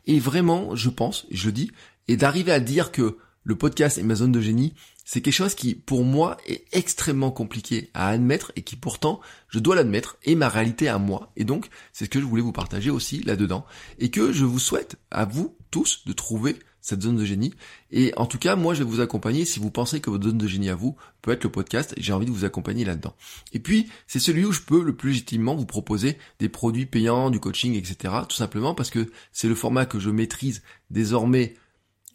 Et 0.06 0.18
vraiment, 0.18 0.74
je 0.74 0.90
pense, 0.90 1.26
je 1.30 1.46
le 1.46 1.52
dis, 1.52 1.70
et 2.08 2.16
d'arriver 2.16 2.50
à 2.50 2.58
dire 2.58 2.90
que 2.90 3.16
le 3.44 3.54
podcast 3.56 3.96
est 3.96 4.02
ma 4.02 4.16
zone 4.16 4.32
de 4.32 4.40
génie, 4.40 4.74
c'est 5.04 5.20
quelque 5.20 5.34
chose 5.34 5.54
qui, 5.54 5.76
pour 5.76 6.04
moi, 6.04 6.36
est 6.46 6.64
extrêmement 6.72 7.30
compliqué 7.30 7.90
à 7.94 8.08
admettre 8.08 8.52
et 8.56 8.62
qui 8.62 8.74
pourtant, 8.74 9.20
je 9.48 9.60
dois 9.60 9.76
l'admettre, 9.76 10.18
est 10.24 10.34
ma 10.34 10.48
réalité 10.48 10.88
à 10.88 10.98
moi. 10.98 11.32
Et 11.36 11.44
donc, 11.44 11.68
c'est 11.92 12.06
ce 12.06 12.10
que 12.10 12.20
je 12.20 12.24
voulais 12.24 12.42
vous 12.42 12.52
partager 12.52 12.90
aussi 12.90 13.22
là-dedans. 13.22 13.64
Et 14.00 14.10
que 14.10 14.32
je 14.32 14.44
vous 14.44 14.58
souhaite 14.58 14.96
à 15.12 15.24
vous 15.24 15.56
tous 15.70 16.02
de 16.06 16.12
trouver 16.12 16.56
cette 16.80 17.02
zone 17.02 17.16
de 17.16 17.24
génie. 17.24 17.52
Et 17.90 18.12
en 18.16 18.26
tout 18.26 18.38
cas, 18.38 18.56
moi, 18.56 18.74
je 18.74 18.82
vais 18.82 18.88
vous 18.88 19.00
accompagner 19.00 19.44
si 19.44 19.58
vous 19.60 19.70
pensez 19.70 20.00
que 20.00 20.10
votre 20.10 20.24
zone 20.24 20.38
de 20.38 20.46
génie 20.46 20.70
à 20.70 20.74
vous 20.74 20.96
peut 21.22 21.30
être 21.30 21.44
le 21.44 21.50
podcast. 21.50 21.94
J'ai 21.98 22.12
envie 22.12 22.26
de 22.26 22.30
vous 22.30 22.44
accompagner 22.44 22.84
là-dedans. 22.84 23.14
Et 23.52 23.58
puis, 23.58 23.88
c'est 24.06 24.18
celui 24.18 24.44
où 24.44 24.52
je 24.52 24.62
peux 24.62 24.82
le 24.82 24.94
plus 24.94 25.10
légitimement 25.10 25.54
vous 25.54 25.66
proposer 25.66 26.18
des 26.38 26.48
produits 26.48 26.86
payants, 26.86 27.30
du 27.30 27.40
coaching, 27.40 27.74
etc. 27.74 28.14
Tout 28.28 28.36
simplement 28.36 28.74
parce 28.74 28.90
que 28.90 29.10
c'est 29.32 29.48
le 29.48 29.54
format 29.54 29.86
que 29.86 29.98
je 29.98 30.10
maîtrise 30.10 30.62
désormais. 30.90 31.54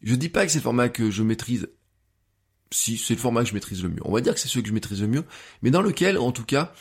Je 0.03 0.15
dis 0.15 0.29
pas 0.29 0.45
que 0.45 0.51
c'est 0.51 0.59
le 0.59 0.63
format 0.63 0.89
que 0.89 1.11
je 1.11 1.23
maîtrise 1.23 1.67
si 2.71 2.97
c'est 2.97 3.13
le 3.13 3.19
format 3.19 3.43
que 3.43 3.49
je 3.49 3.53
maîtrise 3.53 3.83
le 3.83 3.89
mieux. 3.89 4.01
On 4.05 4.11
va 4.11 4.21
dire 4.21 4.33
que 4.33 4.39
c'est 4.39 4.47
celui 4.47 4.63
que 4.63 4.69
je 4.69 4.73
maîtrise 4.73 5.01
le 5.01 5.07
mieux, 5.07 5.23
mais 5.61 5.71
dans 5.71 5.81
lequel, 5.81 6.17
en 6.17 6.31
tout 6.31 6.43
cas, 6.43 6.73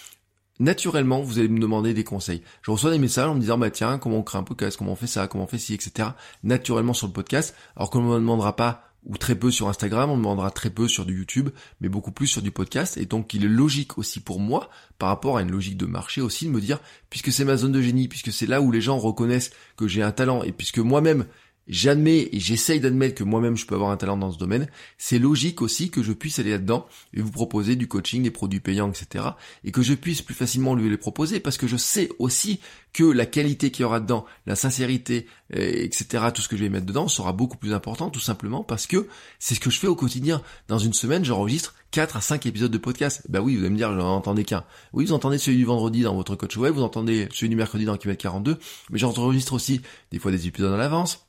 naturellement, 0.59 1.23
vous 1.23 1.39
allez 1.39 1.49
me 1.49 1.61
demander 1.61 1.95
des 1.95 2.05
conseils. 2.05 2.43
Je 2.63 2.71
reçois 2.71 2.91
des 2.91 2.99
messages 2.99 3.29
en 3.29 3.35
me 3.35 3.41
disant, 3.41 3.59
bah 3.59 3.71
tiens, 3.71 3.99
comment 3.99 4.19
on 4.19 4.23
crée 4.23 4.39
un 4.39 4.43
podcast, 4.43 4.77
comment 4.77 4.93
on 4.93 4.97
fait 4.97 5.07
ça, 5.07 5.27
comment 5.29 5.45
on 5.45 5.49
fait 5.49 5.59
ci, 5.59 5.75
etc. 5.75 6.11
Naturellement 6.43 6.95
sur 6.95 7.07
le 7.07 7.13
podcast, 7.13 7.55
alors 7.77 7.91
qu'on 7.91 8.03
ne 8.03 8.09
me 8.09 8.15
demandera 8.15 8.57
pas 8.57 8.91
ou 9.07 9.19
très 9.19 9.35
peu 9.35 9.51
sur 9.51 9.69
Instagram, 9.69 10.11
on 10.11 10.17
me 10.17 10.23
demandera 10.23 10.51
très 10.51 10.71
peu 10.71 10.89
sur 10.89 11.05
du 11.05 11.19
YouTube, 11.19 11.51
mais 11.81 11.89
beaucoup 11.89 12.13
plus 12.13 12.27
sur 12.27 12.43
du 12.43 12.51
podcast. 12.51 12.97
Et 12.97 13.05
donc 13.05 13.35
il 13.35 13.45
est 13.45 13.49
logique 13.49 13.99
aussi 13.99 14.21
pour 14.21 14.41
moi, 14.41 14.71
par 14.99 15.11
rapport 15.11 15.37
à 15.37 15.43
une 15.43 15.51
logique 15.51 15.77
de 15.77 15.87
marché 15.87 16.21
aussi, 16.21 16.47
de 16.47 16.51
me 16.51 16.61
dire, 16.61 16.81
puisque 17.11 17.31
c'est 17.31 17.45
ma 17.45 17.57
zone 17.57 17.73
de 17.73 17.83
génie, 17.83 18.09
puisque 18.09 18.33
c'est 18.33 18.47
là 18.47 18.61
où 18.63 18.73
les 18.73 18.81
gens 18.81 18.99
reconnaissent 18.99 19.51
que 19.77 19.87
j'ai 19.87 20.03
un 20.03 20.13
talent, 20.13 20.43
et 20.43 20.53
puisque 20.53 20.79
moi-même 20.79 21.27
j'admets 21.69 22.29
et 22.33 22.41
j'essaye 22.41 22.81
d'admettre 22.81 23.15
que 23.15 23.25
moi-même 23.25 23.57
je 23.57 23.67
peux 23.67 23.75
avoir 23.75 23.91
un 23.91 23.97
talent 23.97 24.17
dans 24.17 24.31
ce 24.31 24.39
domaine, 24.39 24.69
c'est 24.99 25.19
logique 25.19 25.63
aussi 25.63 25.91
que 25.91 26.03
je 26.03 26.13
puisse 26.13 26.39
aller 26.39 26.51
là-dedans 26.51 26.87
et 27.13 27.21
vous 27.21 27.31
proposer 27.31 27.77
du 27.77 27.89
coaching, 27.89 28.23
des 28.23 28.31
produits 28.31 28.61
payants, 28.61 28.91
etc. 28.91 29.25
Et 29.65 29.73
que 29.73 29.83
je 29.83 29.95
puisse 29.95 30.23
plus 30.23 30.35
facilement 30.35 30.75
lui 30.75 30.91
les 30.91 30.97
proposer 30.97 31.41
parce 31.41 31.57
que 31.57 31.67
je 31.67 31.77
sais 31.77 32.09
aussi 32.19 32.61
que 32.93 33.05
la 33.05 33.27
qualité 33.27 33.71
qu'il 33.71 33.83
y 33.83 33.85
aura 33.85 34.01
dedans, 34.01 34.25
la 34.47 34.57
sincérité, 34.57 35.27
etc., 35.51 36.27
tout 36.33 36.43
ce 36.43 36.49
que 36.49 36.57
je 36.57 36.63
vais 36.63 36.69
mettre 36.69 36.87
dedans 36.87 37.09
sera 37.09 37.33
beaucoup 37.33 37.57
plus 37.57 37.73
important 37.73 38.11
tout 38.11 38.21
simplement 38.21 38.63
parce 38.63 38.87
que 38.87 39.09
c'est 39.39 39.55
ce 39.55 39.61
que 39.61 39.71
je 39.71 39.79
fais 39.79 39.89
au 39.89 39.97
quotidien. 39.97 40.43
Dans 40.69 40.79
une 40.79 40.93
semaine, 40.93 41.25
j'enregistre 41.25 41.75
4 41.91 42.17
à 42.17 42.21
5 42.21 42.47
épisodes 42.47 42.71
de 42.71 42.79
podcast. 42.79 43.23
Bah 43.29 43.41
oui, 43.41 43.57
vous 43.57 43.61
allez 43.61 43.71
me 43.71 43.77
dire, 43.77 43.93
j'en 43.93 44.17
entendez 44.17 44.45
qu'un. 44.45 44.65
Oui, 44.93 45.05
vous 45.05 45.13
entendez 45.13 45.39
celui 45.39 45.59
du 45.59 45.65
vendredi 45.65 46.03
dans 46.03 46.15
votre 46.15 46.37
coach 46.37 46.57
web, 46.57 46.75
vous 46.75 46.83
entendez 46.83 47.29
celui 47.33 47.49
du 47.49 47.57
mercredi 47.57 47.85
dans 47.85 47.97
Kilomètre 47.97 48.23
42, 48.23 48.59
mais 48.91 48.99
j'enregistre 48.99 49.53
aussi 49.53 49.81
des 50.11 50.19
fois 50.19 50.31
des 50.31 50.47
épisodes 50.47 50.73
en 50.73 50.79
avance 50.79 51.24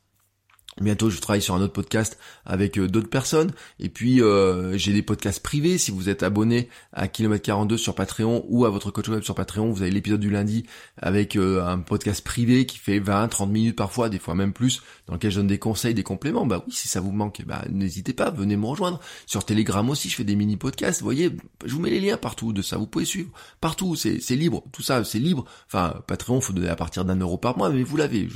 Bientôt, 0.81 1.09
je 1.09 1.21
travaille 1.21 1.41
sur 1.41 1.55
un 1.55 1.61
autre 1.61 1.71
podcast 1.71 2.19
avec 2.45 2.77
euh, 2.77 2.89
d'autres 2.89 3.09
personnes. 3.09 3.53
Et 3.79 3.87
puis, 3.87 4.21
euh, 4.21 4.77
j'ai 4.77 4.91
des 4.91 5.03
podcasts 5.03 5.41
privés. 5.41 5.77
Si 5.77 5.89
vous 5.89 6.09
êtes 6.09 6.21
abonné 6.21 6.67
à 6.91 7.07
Kilomètre 7.07 7.43
42 7.43 7.77
sur 7.77 7.95
Patreon 7.95 8.43
ou 8.49 8.65
à 8.65 8.69
votre 8.69 8.91
coach 8.91 9.07
web 9.07 9.23
sur 9.23 9.35
Patreon, 9.35 9.71
vous 9.71 9.83
avez 9.83 9.91
l'épisode 9.91 10.19
du 10.19 10.29
lundi 10.29 10.65
avec 10.97 11.37
euh, 11.37 11.65
un 11.65 11.79
podcast 11.79 12.21
privé 12.25 12.65
qui 12.65 12.77
fait 12.77 12.99
20, 12.99 13.29
30 13.29 13.49
minutes 13.49 13.77
parfois, 13.77 14.09
des 14.09 14.19
fois 14.19 14.35
même 14.35 14.51
plus, 14.51 14.81
dans 15.07 15.13
lequel 15.13 15.31
je 15.31 15.37
donne 15.37 15.47
des 15.47 15.59
conseils, 15.59 15.93
des 15.93 16.03
compléments. 16.03 16.45
Bah 16.45 16.61
oui, 16.67 16.73
si 16.73 16.89
ça 16.89 16.99
vous 16.99 17.13
manque, 17.13 17.41
bah 17.47 17.63
n'hésitez 17.71 18.11
pas, 18.11 18.29
venez 18.29 18.57
me 18.57 18.65
rejoindre. 18.65 18.99
Sur 19.27 19.45
Telegram 19.45 19.89
aussi, 19.89 20.09
je 20.09 20.15
fais 20.17 20.25
des 20.25 20.35
mini-podcasts. 20.35 20.99
Vous 20.99 21.05
voyez, 21.05 21.31
je 21.63 21.73
vous 21.73 21.79
mets 21.79 21.89
les 21.89 22.01
liens 22.01 22.17
partout 22.17 22.51
de 22.51 22.61
ça. 22.61 22.75
Vous 22.75 22.87
pouvez 22.87 23.05
suivre 23.05 23.29
partout. 23.61 23.95
C'est, 23.95 24.19
c'est 24.19 24.35
libre. 24.35 24.61
Tout 24.73 24.81
ça, 24.81 25.05
c'est 25.05 25.19
libre. 25.19 25.45
Enfin, 25.67 26.01
Patreon, 26.05 26.41
faut 26.41 26.51
donner 26.51 26.67
à 26.67 26.75
partir 26.75 27.05
d'un 27.05 27.15
euro 27.15 27.37
par 27.37 27.57
mois, 27.57 27.69
mais 27.69 27.83
vous 27.83 27.95
l'avez. 27.95 28.27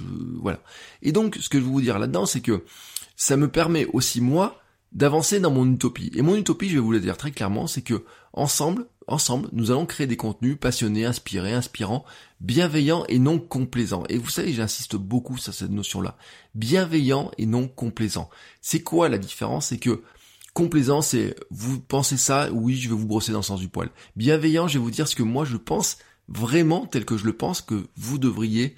Voilà. 0.42 0.62
Et 1.02 1.12
donc, 1.12 1.38
ce 1.42 1.50
que 1.50 1.60
je 1.60 1.66
veux 1.66 1.70
vous 1.70 1.82
dire 1.82 2.00
là-dedans, 2.00 2.29
c'est 2.30 2.42
que 2.42 2.64
ça 3.16 3.36
me 3.38 3.50
permet 3.50 3.86
aussi 3.94 4.22
moi 4.22 4.62
d'avancer 4.92 5.40
dans 5.40 5.52
mon 5.52 5.72
utopie. 5.72 6.12
Et 6.16 6.22
mon 6.22 6.36
utopie, 6.36 6.70
je 6.70 6.76
vais 6.76 6.80
vous 6.80 6.92
le 6.92 7.00
dire 7.00 7.18
très 7.18 7.32
clairement, 7.32 7.68
c'est 7.68 7.82
que 7.82 8.06
ensemble, 8.34 8.88
ensemble, 9.08 9.50
nous 9.52 9.72
allons 9.72 9.86
créer 9.86 10.08
des 10.08 10.18
contenus 10.18 10.58
passionnés, 10.60 11.06
inspirés, 11.06 11.54
inspirants, 11.54 12.06
bienveillants 12.40 13.06
et 13.08 13.20
non 13.20 13.40
complaisants. 13.40 14.04
Et 14.10 14.18
vous 14.18 14.30
savez, 14.30 14.54
j'insiste 14.54 14.96
beaucoup 14.96 15.38
sur 15.38 15.54
cette 15.54 15.72
notion-là. 15.72 16.18
Bienveillant 16.56 17.32
et 17.38 17.46
non 17.46 17.68
complaisant. 17.68 18.30
C'est 18.62 18.82
quoi 18.82 19.10
la 19.10 19.18
différence? 19.18 19.68
C'est 19.68 19.80
que 19.80 20.04
complaisant, 20.54 21.02
c'est 21.02 21.36
vous 21.52 21.80
pensez 21.80 22.18
ça, 22.18 22.50
oui, 22.52 22.78
je 22.78 22.90
vais 22.90 22.96
vous 22.96 23.08
brosser 23.08 23.32
dans 23.32 23.40
le 23.40 23.44
sens 23.44 23.60
du 23.60 23.70
poil. 23.70 23.90
Bienveillant, 24.16 24.68
je 24.68 24.78
vais 24.78 24.84
vous 24.84 24.92
dire 24.92 25.08
ce 25.08 25.16
que 25.16 25.24
moi 25.24 25.46
je 25.46 25.58
pense 25.58 25.98
vraiment 26.28 26.86
tel 26.86 27.06
que 27.06 27.18
je 27.18 27.26
le 27.26 27.34
pense 27.34 27.62
que 27.62 27.88
vous 27.96 28.18
devriez 28.18 28.76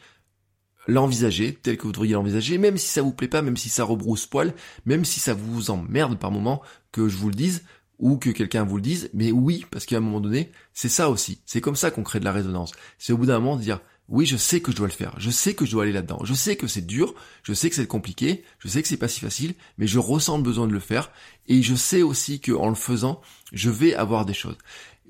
l'envisager 0.87 1.53
tel 1.53 1.77
que 1.77 1.83
vous 1.83 1.91
devriez 1.91 2.13
l'envisager, 2.13 2.57
même 2.57 2.77
si 2.77 2.87
ça 2.87 3.01
vous 3.01 3.13
plaît 3.13 3.27
pas, 3.27 3.41
même 3.41 3.57
si 3.57 3.69
ça 3.69 3.83
rebrousse 3.83 4.25
poil, 4.25 4.53
même 4.85 5.05
si 5.05 5.19
ça 5.19 5.33
vous 5.33 5.71
emmerde 5.71 6.17
par 6.17 6.31
moment, 6.31 6.61
que 6.91 7.07
je 7.07 7.17
vous 7.17 7.29
le 7.29 7.35
dise, 7.35 7.63
ou 7.99 8.17
que 8.17 8.31
quelqu'un 8.31 8.63
vous 8.63 8.77
le 8.77 8.81
dise, 8.81 9.09
mais 9.13 9.31
oui, 9.31 9.65
parce 9.69 9.85
qu'à 9.85 9.97
un 9.97 10.01
moment 10.01 10.19
donné, 10.19 10.51
c'est 10.73 10.89
ça 10.89 11.09
aussi. 11.09 11.41
C'est 11.45 11.61
comme 11.61 11.75
ça 11.75 11.91
qu'on 11.91 12.03
crée 12.03 12.19
de 12.19 12.25
la 12.25 12.31
résonance. 12.31 12.71
C'est 12.97 13.13
au 13.13 13.17
bout 13.17 13.27
d'un 13.27 13.39
moment 13.39 13.57
de 13.57 13.61
dire, 13.61 13.79
oui, 14.09 14.25
je 14.25 14.35
sais 14.35 14.59
que 14.59 14.71
je 14.71 14.75
dois 14.75 14.87
le 14.87 14.93
faire, 14.93 15.13
je 15.17 15.29
sais 15.29 15.53
que 15.53 15.65
je 15.65 15.71
dois 15.71 15.83
aller 15.83 15.93
là-dedans, 15.93 16.19
je 16.25 16.33
sais 16.33 16.57
que 16.57 16.67
c'est 16.67 16.85
dur, 16.85 17.13
je 17.43 17.53
sais 17.53 17.69
que 17.69 17.75
c'est 17.75 17.87
compliqué, 17.87 18.43
je 18.59 18.67
sais 18.67 18.81
que 18.81 18.87
c'est 18.87 18.97
pas 18.97 19.07
si 19.07 19.21
facile, 19.21 19.53
mais 19.77 19.87
je 19.87 19.99
ressens 19.99 20.37
le 20.37 20.43
besoin 20.43 20.67
de 20.67 20.73
le 20.73 20.79
faire, 20.79 21.11
et 21.47 21.61
je 21.61 21.75
sais 21.75 22.01
aussi 22.01 22.41
que 22.41 22.51
en 22.51 22.67
le 22.67 22.75
faisant, 22.75 23.21
je 23.53 23.69
vais 23.69 23.93
avoir 23.93 24.25
des 24.25 24.33
choses. 24.33 24.57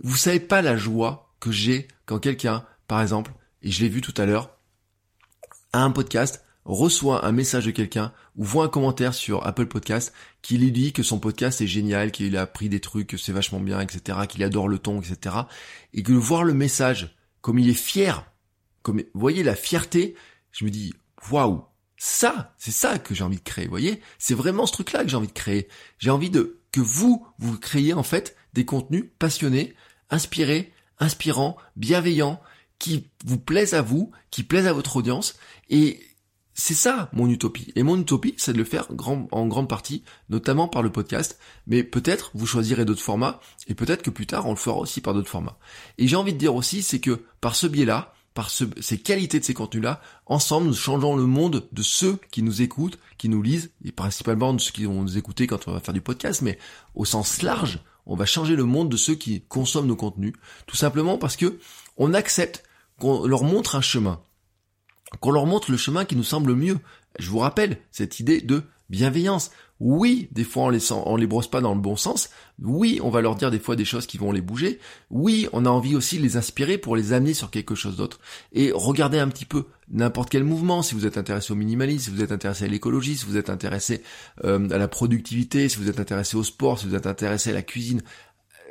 Vous 0.03 0.17
savez 0.17 0.39
pas 0.39 0.61
la 0.61 0.77
joie 0.77 1.33
que 1.39 1.51
j'ai 1.51 1.87
quand 2.05 2.19
quelqu'un, 2.19 2.63
par 2.87 3.01
exemple, 3.01 3.31
et 3.63 3.71
je 3.71 3.81
l'ai 3.81 3.89
vu 3.89 4.01
tout 4.01 4.13
à 4.17 4.25
l'heure, 4.25 4.57
a 5.73 5.83
un 5.83 5.91
podcast, 5.91 6.45
reçoit 6.65 7.25
un 7.25 7.31
message 7.31 7.65
de 7.65 7.71
quelqu'un 7.71 8.13
ou 8.35 8.43
voit 8.43 8.65
un 8.65 8.69
commentaire 8.69 9.13
sur 9.13 9.45
Apple 9.45 9.65
Podcast 9.65 10.13
qui 10.41 10.57
lui 10.57 10.71
dit 10.71 10.93
que 10.93 11.03
son 11.03 11.19
podcast 11.19 11.61
est 11.61 11.67
génial, 11.67 12.11
qu'il 12.11 12.37
a 12.37 12.41
appris 12.41 12.69
des 12.69 12.79
trucs, 12.79 13.07
que 13.07 13.17
c'est 13.17 13.31
vachement 13.31 13.59
bien, 13.59 13.79
etc., 13.79 14.19
qu'il 14.27 14.43
adore 14.43 14.67
le 14.67 14.79
ton, 14.79 15.01
etc. 15.01 15.35
Et 15.93 16.03
que 16.03 16.13
voir 16.13 16.43
le 16.43 16.53
message, 16.53 17.15
comme 17.41 17.59
il 17.59 17.69
est 17.69 17.73
fier, 17.73 18.25
comme, 18.81 18.97
vous 18.97 19.19
voyez 19.19 19.43
la 19.43 19.55
fierté, 19.55 20.15
je 20.51 20.65
me 20.65 20.69
dis, 20.69 20.93
waouh, 21.31 21.65
ça, 21.97 22.53
c'est 22.57 22.71
ça 22.71 22.97
que 22.97 23.13
j'ai 23.13 23.23
envie 23.23 23.37
de 23.37 23.43
créer, 23.43 23.65
vous 23.65 23.71
voyez 23.71 24.01
C'est 24.17 24.33
vraiment 24.33 24.65
ce 24.65 24.73
truc-là 24.73 25.03
que 25.03 25.09
j'ai 25.09 25.17
envie 25.17 25.27
de 25.27 25.33
créer. 25.33 25.67
J'ai 25.99 26.09
envie 26.09 26.31
de, 26.31 26.59
que 26.71 26.81
vous, 26.81 27.25
vous 27.37 27.59
créiez 27.59 27.93
en 27.93 28.03
fait 28.03 28.35
des 28.53 28.65
contenus 28.65 29.05
passionnés, 29.19 29.75
inspirés, 30.09 30.73
inspirants, 30.99 31.57
bienveillants, 31.75 32.41
qui 32.81 33.07
vous 33.23 33.37
plaisent 33.37 33.75
à 33.75 33.83
vous, 33.83 34.11
qui 34.31 34.41
plaisent 34.41 34.65
à 34.65 34.73
votre 34.73 34.97
audience, 34.97 35.35
et 35.69 35.99
c'est 36.55 36.73
ça 36.73 37.11
mon 37.13 37.29
utopie. 37.29 37.71
Et 37.75 37.83
mon 37.83 38.01
utopie, 38.01 38.33
c'est 38.37 38.53
de 38.53 38.57
le 38.57 38.63
faire 38.63 38.87
en 38.89 39.47
grande 39.47 39.69
partie, 39.69 40.03
notamment 40.29 40.67
par 40.67 40.81
le 40.81 40.91
podcast. 40.91 41.37
Mais 41.67 41.83
peut-être 41.83 42.31
vous 42.33 42.47
choisirez 42.47 42.83
d'autres 42.83 43.03
formats, 43.03 43.39
et 43.67 43.75
peut-être 43.75 44.01
que 44.01 44.09
plus 44.09 44.25
tard 44.25 44.47
on 44.47 44.49
le 44.49 44.55
fera 44.55 44.77
aussi 44.77 44.99
par 44.99 45.13
d'autres 45.13 45.29
formats. 45.29 45.59
Et 45.99 46.07
j'ai 46.07 46.15
envie 46.15 46.33
de 46.33 46.39
dire 46.39 46.55
aussi, 46.55 46.81
c'est 46.81 46.99
que 46.99 47.23
par 47.39 47.55
ce 47.55 47.67
biais-là, 47.67 48.15
par 48.33 48.49
ces 48.49 48.97
qualités 48.97 49.39
de 49.39 49.45
ces 49.45 49.53
contenus-là, 49.53 50.01
ensemble 50.25 50.65
nous 50.65 50.73
changeons 50.73 51.15
le 51.15 51.27
monde 51.27 51.67
de 51.71 51.83
ceux 51.83 52.17
qui 52.31 52.41
nous 52.41 52.63
écoutent, 52.63 52.97
qui 53.19 53.29
nous 53.29 53.43
lisent, 53.43 53.69
et 53.85 53.91
principalement 53.91 54.55
de 54.55 54.59
ceux 54.59 54.71
qui 54.71 54.85
vont 54.85 55.03
nous 55.03 55.19
écouter 55.19 55.45
quand 55.45 55.67
on 55.67 55.73
va 55.73 55.81
faire 55.81 55.93
du 55.93 56.01
podcast, 56.01 56.41
mais 56.41 56.57
au 56.95 57.05
sens 57.05 57.43
large, 57.43 57.79
on 58.07 58.15
va 58.15 58.25
changer 58.25 58.55
le 58.55 58.65
monde 58.65 58.89
de 58.89 58.97
ceux 58.97 59.13
qui 59.13 59.41
consomment 59.41 59.87
nos 59.87 59.95
contenus, 59.95 60.33
tout 60.65 60.75
simplement 60.75 61.19
parce 61.19 61.35
que 61.35 61.59
on 61.97 62.15
accepte 62.15 62.63
qu'on 63.01 63.25
leur 63.25 63.43
montre 63.43 63.75
un 63.75 63.81
chemin 63.81 64.21
qu'on 65.19 65.31
leur 65.31 65.45
montre 65.45 65.71
le 65.71 65.77
chemin 65.77 66.05
qui 66.05 66.15
nous 66.15 66.23
semble 66.23 66.55
mieux. 66.55 66.79
Je 67.19 67.29
vous 67.29 67.39
rappelle 67.39 67.77
cette 67.91 68.19
idée 68.19 68.41
de 68.41 68.63
bienveillance. 68.89 69.51
Oui, 69.79 70.29
des 70.31 70.43
fois 70.43 70.65
on 70.65 70.69
les, 70.69 70.91
on 70.91 71.15
les 71.15 71.25
brosse 71.25 71.49
pas 71.49 71.59
dans 71.59 71.73
le 71.73 71.81
bon 71.81 71.95
sens. 71.95 72.29
Oui, 72.61 72.99
on 73.03 73.09
va 73.09 73.21
leur 73.21 73.35
dire 73.35 73.49
des 73.49 73.59
fois 73.59 73.75
des 73.75 73.85
choses 73.85 74.05
qui 74.05 74.19
vont 74.19 74.31
les 74.31 74.41
bouger. 74.41 74.79
Oui, 75.09 75.47
on 75.53 75.65
a 75.65 75.69
envie 75.69 75.95
aussi 75.95 76.17
de 76.17 76.21
les 76.21 76.37
inspirer 76.37 76.77
pour 76.77 76.95
les 76.95 77.13
amener 77.13 77.33
sur 77.33 77.49
quelque 77.49 77.73
chose 77.73 77.97
d'autre. 77.97 78.19
Et 78.53 78.71
regardez 78.73 79.17
un 79.17 79.27
petit 79.27 79.45
peu 79.45 79.65
n'importe 79.89 80.29
quel 80.29 80.43
mouvement, 80.43 80.83
si 80.83 80.93
vous 80.93 81.07
êtes 81.07 81.17
intéressé 81.17 81.51
au 81.51 81.55
minimalisme, 81.55 82.05
si 82.05 82.09
vous 82.11 82.21
êtes 82.21 82.31
intéressé 82.31 82.65
à 82.65 82.67
l'écologie, 82.67 83.17
si 83.17 83.25
vous 83.25 83.37
êtes 83.37 83.49
intéressé 83.49 84.03
euh, 84.43 84.69
à 84.69 84.77
la 84.77 84.87
productivité, 84.87 85.67
si 85.67 85.77
vous 85.77 85.89
êtes 85.89 85.99
intéressé 85.99 86.37
au 86.37 86.43
sport, 86.43 86.77
si 86.77 86.87
vous 86.87 86.95
êtes 86.95 87.07
intéressé 87.07 87.49
à 87.49 87.53
la 87.53 87.63
cuisine, 87.63 88.03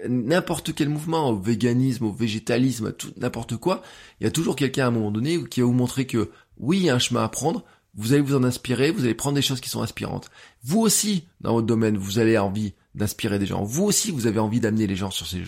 n'importe 0.08 0.74
quel 0.74 0.88
mouvement, 0.88 1.30
au 1.30 1.38
véganisme, 1.38 2.06
au 2.06 2.12
végétalisme, 2.12 2.86
à 2.86 2.92
tout, 2.92 3.12
n'importe 3.16 3.56
quoi, 3.56 3.82
il 4.20 4.24
y 4.24 4.26
a 4.26 4.30
toujours 4.30 4.56
quelqu'un 4.56 4.84
à 4.84 4.88
un 4.88 4.92
moment 4.92 5.10
donné 5.10 5.42
qui 5.44 5.60
va 5.60 5.66
vous 5.66 5.72
montrer 5.72 6.06
que 6.06 6.30
oui, 6.58 6.78
il 6.78 6.84
y 6.84 6.90
a 6.90 6.94
un 6.94 6.98
chemin 6.98 7.24
à 7.24 7.28
prendre, 7.28 7.64
vous 7.94 8.12
allez 8.12 8.22
vous 8.22 8.36
en 8.36 8.44
inspirer, 8.44 8.90
vous 8.90 9.04
allez 9.04 9.14
prendre 9.14 9.34
des 9.34 9.42
choses 9.42 9.60
qui 9.60 9.68
sont 9.68 9.82
inspirantes. 9.82 10.30
Vous 10.62 10.80
aussi, 10.80 11.24
dans 11.40 11.54
votre 11.54 11.66
domaine, 11.66 11.96
vous 11.96 12.18
avez 12.18 12.38
envie 12.38 12.74
d'inspirer 12.94 13.38
des 13.38 13.46
gens. 13.46 13.62
Vous 13.62 13.84
aussi, 13.84 14.10
vous 14.10 14.26
avez 14.26 14.38
envie 14.38 14.60
d'amener 14.60 14.86
les 14.86 14.96
gens 14.96 15.10
sur 15.10 15.26
ces 15.26 15.42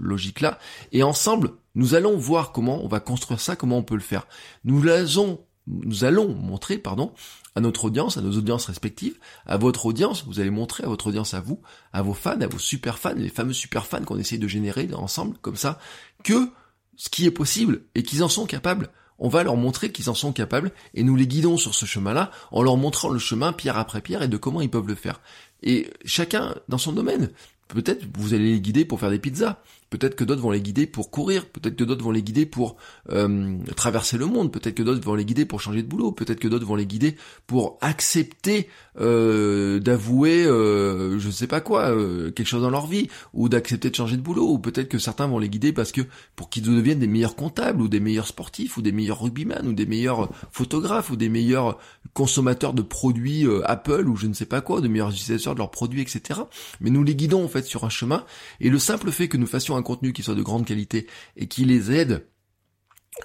logiques-là. 0.00 0.58
Et 0.92 1.02
ensemble, 1.02 1.52
nous 1.74 1.94
allons 1.94 2.16
voir 2.16 2.52
comment 2.52 2.84
on 2.84 2.88
va 2.88 3.00
construire 3.00 3.40
ça, 3.40 3.56
comment 3.56 3.78
on 3.78 3.82
peut 3.82 3.94
le 3.94 4.00
faire. 4.00 4.26
Nous 4.64 4.88
allons, 4.88 5.40
nous 5.66 6.04
allons 6.04 6.34
montrer, 6.34 6.78
pardon, 6.78 7.12
à 7.54 7.60
notre 7.60 7.84
audience, 7.84 8.16
à 8.16 8.20
nos 8.20 8.36
audiences 8.36 8.66
respectives, 8.66 9.18
à 9.46 9.56
votre 9.56 9.86
audience, 9.86 10.24
vous 10.24 10.40
allez 10.40 10.50
montrer 10.50 10.84
à 10.84 10.88
votre 10.88 11.06
audience 11.08 11.34
à 11.34 11.40
vous, 11.40 11.60
à 11.92 12.02
vos 12.02 12.14
fans, 12.14 12.40
à 12.40 12.46
vos 12.46 12.58
super 12.58 12.98
fans, 12.98 13.14
les 13.14 13.28
fameux 13.28 13.52
super 13.52 13.86
fans 13.86 14.02
qu'on 14.02 14.18
essaye 14.18 14.38
de 14.38 14.48
générer 14.48 14.88
ensemble, 14.92 15.36
comme 15.40 15.56
ça, 15.56 15.78
que 16.22 16.50
ce 16.96 17.08
qui 17.08 17.26
est 17.26 17.30
possible 17.30 17.82
et 17.94 18.02
qu'ils 18.02 18.22
en 18.22 18.28
sont 18.28 18.46
capables. 18.46 18.90
On 19.18 19.28
va 19.28 19.44
leur 19.44 19.56
montrer 19.56 19.92
qu'ils 19.92 20.10
en 20.10 20.14
sont 20.14 20.32
capables 20.32 20.72
et 20.94 21.04
nous 21.04 21.14
les 21.14 21.28
guidons 21.28 21.56
sur 21.56 21.74
ce 21.74 21.86
chemin-là 21.86 22.32
en 22.50 22.62
leur 22.62 22.76
montrant 22.76 23.10
le 23.10 23.20
chemin 23.20 23.52
pierre 23.52 23.78
après 23.78 24.00
pierre 24.00 24.22
et 24.22 24.28
de 24.28 24.36
comment 24.36 24.60
ils 24.60 24.70
peuvent 24.70 24.88
le 24.88 24.96
faire. 24.96 25.20
Et 25.62 25.90
chacun 26.04 26.56
dans 26.68 26.78
son 26.78 26.92
domaine. 26.92 27.30
Peut-être 27.68 28.04
vous 28.18 28.34
allez 28.34 28.52
les 28.52 28.60
guider 28.60 28.84
pour 28.84 29.00
faire 29.00 29.10
des 29.10 29.18
pizzas. 29.18 29.62
Peut-être 29.94 30.16
que 30.16 30.24
d'autres 30.24 30.42
vont 30.42 30.50
les 30.50 30.60
guider 30.60 30.88
pour 30.88 31.12
courir, 31.12 31.46
peut-être 31.46 31.76
que 31.76 31.84
d'autres 31.84 32.02
vont 32.02 32.10
les 32.10 32.24
guider 32.24 32.46
pour 32.46 32.74
euh, 33.12 33.56
traverser 33.76 34.18
le 34.18 34.26
monde, 34.26 34.50
peut-être 34.50 34.74
que 34.74 34.82
d'autres 34.82 35.00
vont 35.00 35.14
les 35.14 35.24
guider 35.24 35.44
pour 35.44 35.60
changer 35.60 35.84
de 35.84 35.86
boulot, 35.86 36.10
peut-être 36.10 36.40
que 36.40 36.48
d'autres 36.48 36.66
vont 36.66 36.74
les 36.74 36.84
guider 36.84 37.14
pour 37.46 37.78
accepter 37.80 38.68
euh, 39.00 39.80
d'avouer, 39.80 40.44
euh, 40.44 41.18
je 41.18 41.30
sais 41.30 41.46
pas 41.46 41.60
quoi, 41.60 41.90
euh, 41.90 42.30
quelque 42.30 42.46
chose 42.46 42.62
dans 42.62 42.70
leur 42.70 42.86
vie, 42.86 43.08
ou 43.32 43.48
d'accepter 43.48 43.90
de 43.90 43.94
changer 43.94 44.16
de 44.16 44.22
boulot, 44.22 44.48
ou 44.48 44.58
peut-être 44.58 44.88
que 44.88 44.98
certains 44.98 45.26
vont 45.26 45.38
les 45.38 45.48
guider 45.48 45.72
parce 45.72 45.90
que 45.90 46.00
pour 46.36 46.48
qu'ils 46.48 46.64
deviennent 46.64 46.98
des 46.98 47.06
meilleurs 47.06 47.36
comptables, 47.36 47.80
ou 47.80 47.86
des 47.86 48.00
meilleurs 48.00 48.26
sportifs, 48.26 48.76
ou 48.76 48.82
des 48.82 48.90
meilleurs 48.92 49.20
rugbyman, 49.20 49.66
ou 49.66 49.74
des 49.74 49.86
meilleurs 49.86 50.28
photographes, 50.50 51.10
ou 51.10 51.16
des 51.16 51.28
meilleurs 51.28 51.78
consommateurs 52.14 52.72
de 52.72 52.82
produits 52.82 53.46
Apple, 53.64 54.08
ou 54.08 54.16
je 54.16 54.26
ne 54.26 54.34
sais 54.34 54.46
pas 54.46 54.60
quoi, 54.60 54.80
des 54.80 54.88
meilleurs 54.88 55.10
utilisateurs 55.10 55.54
de 55.54 55.58
leurs 55.58 55.70
produits, 55.70 56.02
etc. 56.02 56.40
Mais 56.80 56.90
nous 56.90 57.02
les 57.02 57.14
guidons 57.14 57.44
en 57.44 57.48
fait 57.48 57.64
sur 57.64 57.84
un 57.84 57.88
chemin, 57.88 58.24
et 58.60 58.70
le 58.70 58.78
simple 58.78 59.10
fait 59.10 59.28
que 59.28 59.36
nous 59.36 59.46
fassions 59.46 59.76
un 59.76 59.82
contenu 59.84 60.12
qui 60.12 60.24
soit 60.24 60.34
de 60.34 60.42
grande 60.42 60.66
qualité 60.66 61.06
et 61.36 61.46
qui 61.46 61.64
les 61.64 61.92
aide, 61.92 62.26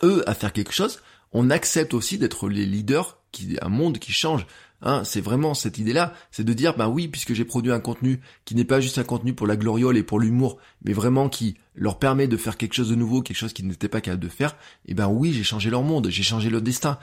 eux, 0.04 0.24
à 0.30 0.36
faire 0.36 0.54
quelque 0.54 0.74
chose, 0.74 1.02
on 1.32 1.50
accepte 1.50 1.94
aussi 1.94 2.18
d'être 2.18 2.50
les 2.50 2.66
leaders 2.66 3.18
qui, 3.32 3.58
un 3.62 3.70
monde 3.70 3.98
qui 3.98 4.12
change. 4.12 4.46
Hein, 4.82 5.04
c'est 5.04 5.20
vraiment 5.20 5.54
cette 5.54 5.78
idée-là, 5.78 6.14
c'est 6.32 6.46
de 6.46 6.54
dire, 6.54 6.76
bah 6.78 6.88
oui, 6.88 7.10
puisque 7.10 7.34
j'ai 7.34 7.44
produit 7.44 7.72
un 7.72 7.82
contenu 7.82 8.22
qui 8.46 8.56
n'est 8.56 8.64
pas 8.64 8.80
juste 8.80 8.98
un 8.98 9.04
contenu 9.04 9.34
pour 9.34 9.46
la 9.46 9.58
gloriole 9.58 9.98
et 9.98 10.04
pour 10.04 10.20
l'humour, 10.20 10.58
mais 10.86 10.94
vraiment 10.94 11.28
qui 11.28 11.58
leur 11.76 12.00
permet 12.00 12.28
de 12.28 12.38
faire 12.38 12.56
quelque 12.56 12.76
chose 12.76 12.90
de 12.90 12.96
nouveau, 12.96 13.22
quelque 13.22 13.38
chose 13.38 13.52
qu'ils 13.52 13.68
n'étaient 13.68 13.90
pas 13.90 14.00
capables 14.00 14.24
de 14.24 14.30
faire, 14.30 14.52
et 14.86 14.92
eh 14.92 14.94
ben 14.94 15.08
oui, 15.08 15.34
j'ai 15.34 15.44
changé 15.44 15.70
leur 15.70 15.84
monde, 15.84 16.08
j'ai 16.10 16.24
changé 16.24 16.50
leur 16.50 16.62
destin. 16.62 16.98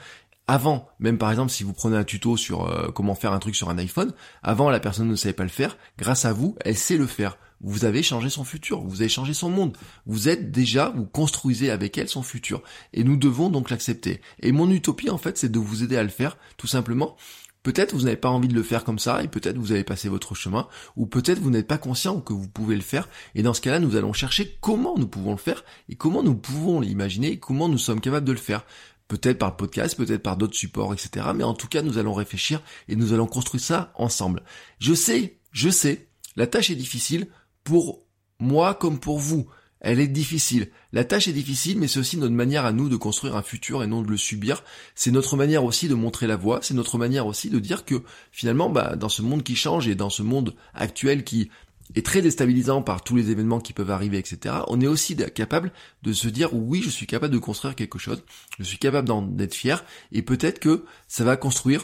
Avant, 0.47 0.89
même 0.99 1.19
par 1.19 1.29
exemple, 1.29 1.51
si 1.51 1.63
vous 1.63 1.73
prenez 1.73 1.97
un 1.97 2.03
tuto 2.03 2.35
sur 2.35 2.67
euh, 2.67 2.89
comment 2.89 3.15
faire 3.15 3.33
un 3.33 3.39
truc 3.39 3.55
sur 3.55 3.69
un 3.69 3.77
iPhone, 3.77 4.13
avant 4.41 4.69
la 4.69 4.79
personne 4.79 5.07
ne 5.07 5.15
savait 5.15 5.33
pas 5.33 5.43
le 5.43 5.49
faire, 5.49 5.77
grâce 5.99 6.25
à 6.25 6.33
vous, 6.33 6.55
elle 6.61 6.77
sait 6.77 6.97
le 6.97 7.05
faire 7.05 7.37
vous 7.61 7.85
avez 7.85 8.03
changé 8.03 8.29
son 8.29 8.43
futur, 8.43 8.81
vous 8.81 9.01
avez 9.01 9.09
changé 9.09 9.33
son 9.33 9.49
monde. 9.49 9.75
Vous 10.05 10.29
êtes 10.29 10.51
déjà, 10.51 10.89
vous 10.89 11.05
construisez 11.05 11.71
avec 11.71 11.97
elle 11.97 12.07
son 12.07 12.21
futur. 12.21 12.61
Et 12.93 13.03
nous 13.03 13.17
devons 13.17 13.49
donc 13.49 13.69
l'accepter. 13.69 14.21
Et 14.41 14.51
mon 14.51 14.69
utopie, 14.69 15.09
en 15.09 15.17
fait, 15.17 15.37
c'est 15.37 15.51
de 15.51 15.59
vous 15.59 15.83
aider 15.83 15.97
à 15.97 16.03
le 16.03 16.09
faire, 16.09 16.37
tout 16.57 16.67
simplement. 16.67 17.15
Peut-être 17.63 17.93
vous 17.93 18.03
n'avez 18.03 18.15
pas 18.15 18.29
envie 18.29 18.47
de 18.47 18.53
le 18.53 18.63
faire 18.63 18.83
comme 18.83 18.99
ça, 18.99 19.23
et 19.23 19.27
peut-être 19.27 19.57
vous 19.57 19.71
avez 19.71 19.83
passé 19.83 20.07
votre 20.07 20.35
chemin, 20.35 20.67
ou 20.95 21.05
peut-être 21.05 21.39
vous 21.39 21.49
n'êtes 21.49 21.67
pas 21.67 21.77
conscient 21.77 22.21
que 22.21 22.31
vous 22.31 22.47
pouvez 22.47 22.75
le 22.75 22.81
faire, 22.81 23.09
et 23.35 23.43
dans 23.43 23.53
ce 23.53 23.59
cas-là, 23.59 23.79
nous 23.79 23.97
allons 23.97 24.13
chercher 24.13 24.57
comment 24.61 24.97
nous 24.97 25.07
pouvons 25.07 25.31
le 25.31 25.37
faire, 25.37 25.65
et 25.89 25.95
comment 25.95 26.23
nous 26.23 26.35
pouvons 26.35 26.79
l'imaginer, 26.79 27.31
et 27.31 27.39
comment 27.39 27.67
nous 27.67 27.77
sommes 27.77 27.99
capables 27.99 28.25
de 28.25 28.31
le 28.31 28.37
faire 28.37 28.63
peut-être 29.07 29.37
par 29.37 29.51
le 29.51 29.55
podcast, 29.55 29.95
peut-être 29.95 30.23
par 30.23 30.37
d'autres 30.37 30.55
supports, 30.55 30.93
etc. 30.93 31.27
Mais 31.35 31.43
en 31.43 31.53
tout 31.53 31.67
cas, 31.67 31.81
nous 31.81 31.97
allons 31.97 32.13
réfléchir 32.13 32.61
et 32.87 32.95
nous 32.95 33.13
allons 33.13 33.27
construire 33.27 33.63
ça 33.63 33.91
ensemble. 33.95 34.43
Je 34.79 34.93
sais, 34.93 35.39
je 35.51 35.69
sais, 35.69 36.07
la 36.35 36.47
tâche 36.47 36.69
est 36.69 36.75
difficile 36.75 37.27
pour 37.67 38.05
moi 38.39 38.75
comme 38.75 38.97
pour 38.97 39.19
vous. 39.19 39.47
Elle 39.81 39.99
est 39.99 40.07
difficile. 40.07 40.71
La 40.93 41.03
tâche 41.03 41.27
est 41.27 41.33
difficile, 41.33 41.77
mais 41.77 41.89
c'est 41.89 41.99
aussi 41.99 42.17
notre 42.17 42.33
manière 42.33 42.65
à 42.65 42.71
nous 42.71 42.87
de 42.87 42.95
construire 42.95 43.35
un 43.35 43.41
futur 43.41 43.83
et 43.83 43.87
non 43.87 44.01
de 44.01 44.09
le 44.09 44.15
subir. 44.15 44.63
C'est 44.95 45.11
notre 45.11 45.35
manière 45.35 45.65
aussi 45.65 45.89
de 45.89 45.93
montrer 45.93 46.27
la 46.27 46.37
voie. 46.37 46.59
C'est 46.61 46.73
notre 46.73 46.97
manière 46.97 47.27
aussi 47.27 47.49
de 47.49 47.59
dire 47.59 47.83
que 47.83 48.01
finalement, 48.31 48.69
bah, 48.69 48.95
dans 48.95 49.09
ce 49.09 49.21
monde 49.21 49.43
qui 49.43 49.57
change 49.57 49.89
et 49.89 49.95
dans 49.95 50.09
ce 50.09 50.23
monde 50.23 50.55
actuel 50.73 51.25
qui 51.25 51.49
est 51.93 52.05
très 52.05 52.21
déstabilisant 52.21 52.81
par 52.81 53.03
tous 53.03 53.17
les 53.17 53.31
événements 53.31 53.59
qui 53.59 53.73
peuvent 53.73 53.91
arriver, 53.91 54.17
etc. 54.17 54.55
On 54.67 54.79
est 54.79 54.87
aussi 54.87 55.17
capable 55.17 55.73
de 56.03 56.13
se 56.13 56.29
dire 56.29 56.53
oui, 56.53 56.81
je 56.81 56.89
suis 56.89 57.05
capable 57.05 57.33
de 57.33 57.39
construire 57.39 57.75
quelque 57.75 57.99
chose. 57.99 58.23
Je 58.59 58.63
suis 58.63 58.79
capable 58.79 59.09
d'en 59.09 59.37
être 59.39 59.55
fier 59.55 59.83
et 60.13 60.21
peut-être 60.21 60.59
que 60.59 60.85
ça 61.09 61.25
va 61.25 61.35
construire 61.35 61.83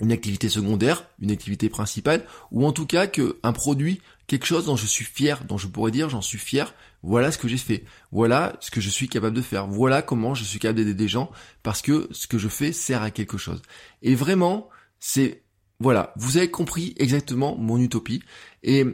une 0.00 0.12
activité 0.12 0.48
secondaire, 0.48 1.08
une 1.20 1.30
activité 1.30 1.68
principale, 1.68 2.24
ou 2.50 2.66
en 2.66 2.72
tout 2.72 2.86
cas 2.86 3.06
que 3.06 3.38
un 3.42 3.52
produit, 3.52 4.00
quelque 4.26 4.46
chose 4.46 4.66
dont 4.66 4.76
je 4.76 4.86
suis 4.86 5.04
fier, 5.04 5.44
dont 5.44 5.58
je 5.58 5.68
pourrais 5.68 5.92
dire 5.92 6.10
j'en 6.10 6.22
suis 6.22 6.38
fier, 6.38 6.74
voilà 7.02 7.30
ce 7.30 7.38
que 7.38 7.46
j'ai 7.46 7.58
fait, 7.58 7.84
voilà 8.10 8.56
ce 8.60 8.70
que 8.70 8.80
je 8.80 8.90
suis 8.90 9.08
capable 9.08 9.36
de 9.36 9.42
faire, 9.42 9.66
voilà 9.66 10.02
comment 10.02 10.34
je 10.34 10.44
suis 10.44 10.58
capable 10.58 10.78
d'aider 10.78 10.94
des 10.94 11.08
gens, 11.08 11.30
parce 11.62 11.82
que 11.82 12.08
ce 12.10 12.26
que 12.26 12.38
je 12.38 12.48
fais 12.48 12.72
sert 12.72 13.02
à 13.02 13.10
quelque 13.10 13.38
chose. 13.38 13.62
Et 14.02 14.14
vraiment, 14.14 14.68
c'est, 14.98 15.44
voilà, 15.78 16.12
vous 16.16 16.38
avez 16.38 16.50
compris 16.50 16.94
exactement 16.96 17.56
mon 17.56 17.78
utopie, 17.78 18.22
et 18.62 18.84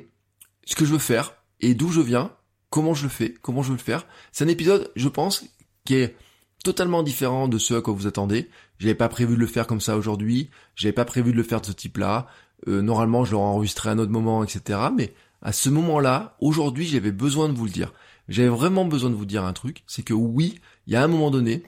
ce 0.65 0.75
que 0.75 0.85
je 0.85 0.93
veux 0.93 0.99
faire, 0.99 1.35
et 1.61 1.75
d'où 1.75 1.91
je 1.91 2.01
viens, 2.01 2.33
comment 2.69 2.95
je 2.95 3.05
le 3.05 3.09
fais, 3.09 3.35
comment 3.43 3.63
je 3.63 3.69
veux 3.69 3.77
le 3.77 3.83
faire. 3.83 4.07
C'est 4.33 4.45
un 4.45 4.49
épisode, 4.49 4.91
je 4.97 5.09
pense, 5.09 5.45
qui 5.85 5.97
est 5.97 6.17
totalement 6.63 7.03
différent 7.03 7.49
de 7.49 7.59
ce 7.59 7.75
à 7.75 7.81
quoi 7.81 7.95
vous 7.95 8.07
attendez. 8.07 8.51
J'avais 8.79 8.95
pas 8.95 9.09
prévu 9.09 9.35
de 9.35 9.41
le 9.41 9.47
faire 9.47 9.67
comme 9.67 9.81
ça 9.81 9.97
aujourd'hui. 9.97 10.51
J'avais 10.75 10.93
pas 10.93 11.05
prévu 11.05 11.33
de 11.33 11.37
le 11.37 11.43
faire 11.43 11.61
de 11.61 11.67
ce 11.67 11.73
type-là. 11.73 12.27
Euh, 12.69 12.83
normalement, 12.83 13.25
je 13.25 13.33
l'aurais 13.33 13.47
enregistré 13.47 13.89
à 13.89 13.93
un 13.93 13.99
autre 13.99 14.13
moment, 14.13 14.45
etc. 14.45 14.79
Mais 14.97 15.15
à 15.43 15.53
ce 15.53 15.71
moment-là, 15.71 16.37
aujourd'hui, 16.41 16.87
j'avais 16.87 17.13
besoin 17.13 17.49
de 17.49 17.55
vous 17.55 17.65
le 17.65 17.71
dire. 17.71 17.93
J'avais 18.29 18.49
vraiment 18.49 18.85
besoin 18.85 19.11
de 19.11 19.15
vous 19.15 19.27
dire 19.27 19.45
un 19.45 19.53
truc, 19.53 19.83
c'est 19.87 20.05
que 20.05 20.15
oui, 20.15 20.61
il 20.87 20.93
y 20.93 20.97
a 20.97 21.03
un 21.03 21.09
moment 21.09 21.31
donné, 21.33 21.65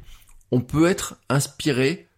on 0.53 0.61
peut 0.61 0.87
être 0.87 1.17
inspiré, 1.29 2.09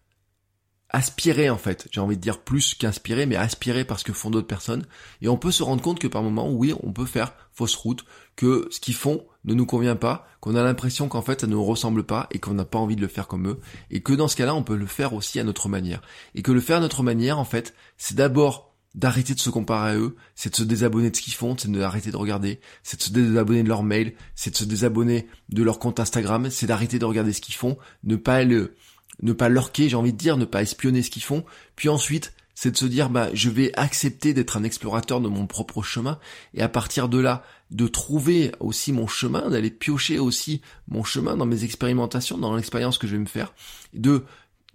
aspiré 0.89 1.49
en 1.49 1.57
fait, 1.57 1.87
j'ai 1.91 1.99
envie 1.99 2.15
de 2.15 2.21
dire 2.21 2.43
plus 2.43 2.75
qu'inspiré, 2.75 3.25
mais 3.25 3.37
aspiré 3.37 3.85
parce 3.85 4.03
que 4.03 4.13
font 4.13 4.29
d'autres 4.29 4.45
personnes, 4.45 4.85
et 5.21 5.29
on 5.29 5.37
peut 5.37 5.51
se 5.51 5.63
rendre 5.63 5.81
compte 5.81 5.97
que 5.97 6.07
par 6.07 6.21
moment, 6.21 6.51
oui, 6.51 6.75
on 6.83 6.93
peut 6.93 7.07
faire 7.07 7.33
fausse 7.53 7.75
route, 7.75 8.05
que 8.35 8.67
ce 8.69 8.79
qu'ils 8.79 8.93
font 8.93 9.25
ne 9.45 9.53
nous 9.53 9.65
convient 9.65 9.95
pas, 9.95 10.27
qu'on 10.41 10.55
a 10.55 10.63
l'impression 10.63 11.07
qu'en 11.07 11.21
fait 11.21 11.41
ça 11.41 11.47
ne 11.47 11.53
nous 11.53 11.63
ressemble 11.63 12.03
pas 12.03 12.27
et 12.31 12.39
qu'on 12.39 12.53
n'a 12.53 12.65
pas 12.65 12.79
envie 12.79 12.95
de 12.95 13.01
le 13.01 13.07
faire 13.07 13.27
comme 13.27 13.47
eux, 13.47 13.59
et 13.91 14.01
que 14.01 14.13
dans 14.13 14.27
ce 14.27 14.35
cas-là, 14.35 14.55
on 14.55 14.63
peut 14.63 14.75
le 14.75 14.87
faire 14.87 15.13
aussi 15.13 15.39
à 15.39 15.43
notre 15.43 15.69
manière. 15.69 16.01
Et 16.33 16.41
que 16.41 16.51
le 16.51 16.61
faire 16.61 16.77
à 16.77 16.81
notre 16.81 17.03
manière, 17.03 17.39
en 17.39 17.45
fait, 17.45 17.73
c'est 17.97 18.15
d'abord 18.15 18.75
d'arrêter 18.95 19.33
de 19.33 19.39
se 19.39 19.49
comparer 19.49 19.91
à 19.91 19.95
eux, 19.97 20.15
c'est 20.35 20.51
de 20.51 20.55
se 20.55 20.63
désabonner 20.63 21.11
de 21.11 21.15
ce 21.15 21.21
qu'ils 21.21 21.33
font, 21.33 21.55
c'est 21.57 21.69
d'arrêter 21.69 22.11
de 22.11 22.17
regarder, 22.17 22.61
c'est 22.81 22.97
de 22.97 23.03
se 23.03 23.11
désabonner 23.11 23.61
de 23.61 23.67
leur 23.67 23.83
mail, 23.83 24.13
c'est 24.35 24.51
de 24.51 24.55
se 24.55 24.63
désabonner 24.63 25.27
de 25.49 25.63
leur 25.63 25.79
compte 25.79 25.99
Instagram, 25.99 26.49
c'est 26.49 26.65
d'arrêter 26.65 26.97
de 26.97 27.05
regarder 27.05 27.33
ce 27.33 27.41
qu'ils 27.41 27.55
font, 27.55 27.77
ne 28.05 28.15
pas 28.15 28.43
le, 28.45 28.75
ne 29.21 29.33
pas 29.33 29.49
lurker, 29.49 29.89
j'ai 29.89 29.97
envie 29.97 30.13
de 30.13 30.17
dire, 30.17 30.37
ne 30.37 30.45
pas 30.45 30.61
espionner 30.61 31.03
ce 31.03 31.11
qu'ils 31.11 31.23
font, 31.23 31.43
puis 31.75 31.89
ensuite, 31.89 32.33
c'est 32.55 32.71
de 32.71 32.77
se 32.77 32.85
dire, 32.85 33.09
bah, 33.09 33.29
je 33.33 33.49
vais 33.49 33.77
accepter 33.77 34.33
d'être 34.33 34.55
un 34.55 34.63
explorateur 34.63 35.19
de 35.19 35.27
mon 35.27 35.45
propre 35.45 35.83
chemin, 35.83 36.17
et 36.53 36.61
à 36.61 36.69
partir 36.69 37.09
de 37.09 37.19
là, 37.19 37.43
de 37.71 37.87
trouver 37.87 38.51
aussi 38.59 38.93
mon 38.93 39.07
chemin, 39.07 39.49
d'aller 39.49 39.71
piocher 39.71 40.19
aussi 40.19 40.61
mon 40.87 41.03
chemin 41.03 41.35
dans 41.35 41.45
mes 41.45 41.63
expérimentations, 41.63 42.37
dans 42.37 42.55
l'expérience 42.55 42.97
que 42.97 43.07
je 43.07 43.13
vais 43.13 43.21
me 43.21 43.25
faire, 43.25 43.53
de, 43.93 44.23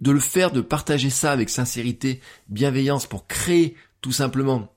de 0.01 0.11
le 0.11 0.19
faire, 0.19 0.51
de 0.51 0.61
partager 0.61 1.09
ça 1.09 1.31
avec 1.31 1.49
sincérité, 1.49 2.21
bienveillance 2.49 3.07
pour 3.07 3.27
créer 3.27 3.75
tout 4.01 4.11
simplement 4.11 4.73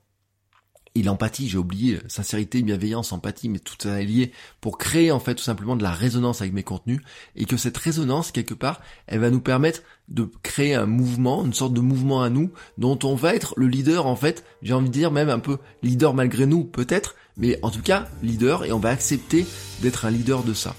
et 0.95 1.03
l'empathie, 1.03 1.49
j'ai 1.49 1.57
oublié, 1.57 1.99
sincérité, 2.07 2.61
bienveillance, 2.61 3.11
empathie, 3.11 3.49
mais 3.49 3.59
tout 3.59 3.75
ça 3.77 4.01
est 4.01 4.05
lié 4.05 4.31
pour 4.61 4.77
créer 4.77 5.11
en 5.11 5.19
fait 5.19 5.35
tout 5.35 5.43
simplement 5.43 5.75
de 5.75 5.83
la 5.83 5.91
résonance 5.91 6.39
avec 6.39 6.53
mes 6.53 6.63
contenus 6.63 7.01
et 7.35 7.43
que 7.43 7.57
cette 7.57 7.77
résonance 7.77 8.31
quelque 8.31 8.53
part, 8.53 8.81
elle 9.07 9.19
va 9.19 9.29
nous 9.29 9.41
permettre 9.41 9.81
de 10.07 10.29
créer 10.41 10.73
un 10.73 10.85
mouvement, 10.85 11.43
une 11.45 11.53
sorte 11.53 11.73
de 11.73 11.81
mouvement 11.81 12.23
à 12.23 12.29
nous 12.29 12.51
dont 12.77 12.97
on 13.03 13.15
va 13.15 13.35
être 13.35 13.53
le 13.57 13.67
leader 13.67 14.05
en 14.05 14.15
fait, 14.15 14.45
j'ai 14.61 14.73
envie 14.73 14.87
de 14.87 14.93
dire 14.93 15.11
même 15.11 15.29
un 15.29 15.39
peu 15.39 15.57
leader 15.83 16.13
malgré 16.13 16.45
nous 16.45 16.63
peut-être, 16.63 17.15
mais 17.35 17.59
en 17.61 17.71
tout 17.71 17.81
cas 17.81 18.07
leader 18.23 18.63
et 18.63 18.71
on 18.71 18.79
va 18.79 18.89
accepter 18.89 19.45
d'être 19.81 20.05
un 20.05 20.11
leader 20.11 20.43
de 20.43 20.53
ça. 20.53 20.75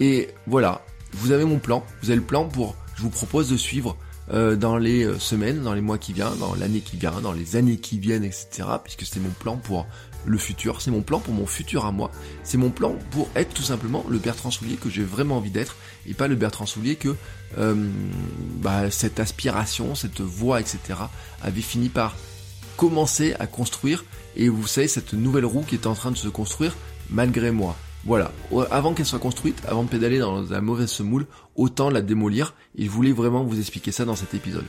Et 0.00 0.30
voilà, 0.48 0.84
vous 1.12 1.30
avez 1.30 1.44
mon 1.44 1.60
plan, 1.60 1.84
vous 2.02 2.10
avez 2.10 2.18
le 2.18 2.26
plan 2.26 2.48
pour, 2.48 2.74
je 2.96 3.02
vous 3.02 3.10
propose 3.10 3.48
de 3.48 3.56
suivre 3.56 3.96
euh, 4.32 4.56
dans 4.56 4.76
les 4.76 5.04
euh, 5.04 5.18
semaines, 5.18 5.62
dans 5.62 5.74
les 5.74 5.80
mois 5.80 5.98
qui 5.98 6.12
viennent, 6.12 6.38
dans 6.38 6.54
l'année 6.54 6.80
qui 6.80 6.96
vient, 6.96 7.20
dans 7.20 7.32
les 7.32 7.56
années 7.56 7.78
qui 7.78 7.98
viennent, 7.98 8.24
etc. 8.24 8.68
Puisque 8.82 9.04
c'est 9.04 9.20
mon 9.20 9.30
plan 9.30 9.56
pour 9.56 9.86
le 10.26 10.38
futur, 10.38 10.80
c'est 10.82 10.90
mon 10.90 11.02
plan 11.02 11.18
pour 11.18 11.34
mon 11.34 11.46
futur 11.46 11.84
à 11.84 11.92
moi, 11.92 12.10
c'est 12.44 12.58
mon 12.58 12.70
plan 12.70 12.96
pour 13.10 13.28
être 13.34 13.54
tout 13.54 13.62
simplement 13.62 14.04
le 14.08 14.18
Bertrand 14.18 14.50
Soulier 14.50 14.76
que 14.76 14.90
j'ai 14.90 15.02
vraiment 15.02 15.38
envie 15.38 15.50
d'être 15.50 15.76
et 16.06 16.14
pas 16.14 16.28
le 16.28 16.36
Bertrand 16.36 16.66
Soulier 16.66 16.96
que 16.96 17.16
euh, 17.58 17.74
bah, 18.60 18.90
cette 18.90 19.18
aspiration, 19.18 19.94
cette 19.94 20.20
voix, 20.20 20.60
etc. 20.60 20.78
avait 21.42 21.60
fini 21.60 21.88
par 21.88 22.16
commencer 22.76 23.34
à 23.40 23.46
construire 23.46 24.04
et 24.36 24.48
vous 24.48 24.66
savez 24.66 24.88
cette 24.88 25.12
nouvelle 25.12 25.44
roue 25.44 25.62
qui 25.62 25.74
est 25.74 25.86
en 25.86 25.94
train 25.94 26.10
de 26.10 26.16
se 26.16 26.28
construire 26.28 26.76
malgré 27.10 27.50
moi. 27.50 27.76
Voilà, 28.04 28.32
avant 28.70 28.94
qu'elle 28.94 29.06
soit 29.06 29.18
construite, 29.18 29.62
avant 29.68 29.84
de 29.84 29.88
pédaler 29.88 30.18
dans 30.18 30.42
la 30.42 30.60
mauvaise 30.62 30.88
semoule, 30.88 31.26
autant 31.54 31.90
la 31.90 32.00
démolir, 32.00 32.54
et 32.76 32.86
je 32.86 32.90
voulais 32.90 33.12
vraiment 33.12 33.44
vous 33.44 33.58
expliquer 33.58 33.92
ça 33.92 34.06
dans 34.06 34.16
cet 34.16 34.32
épisode. 34.32 34.64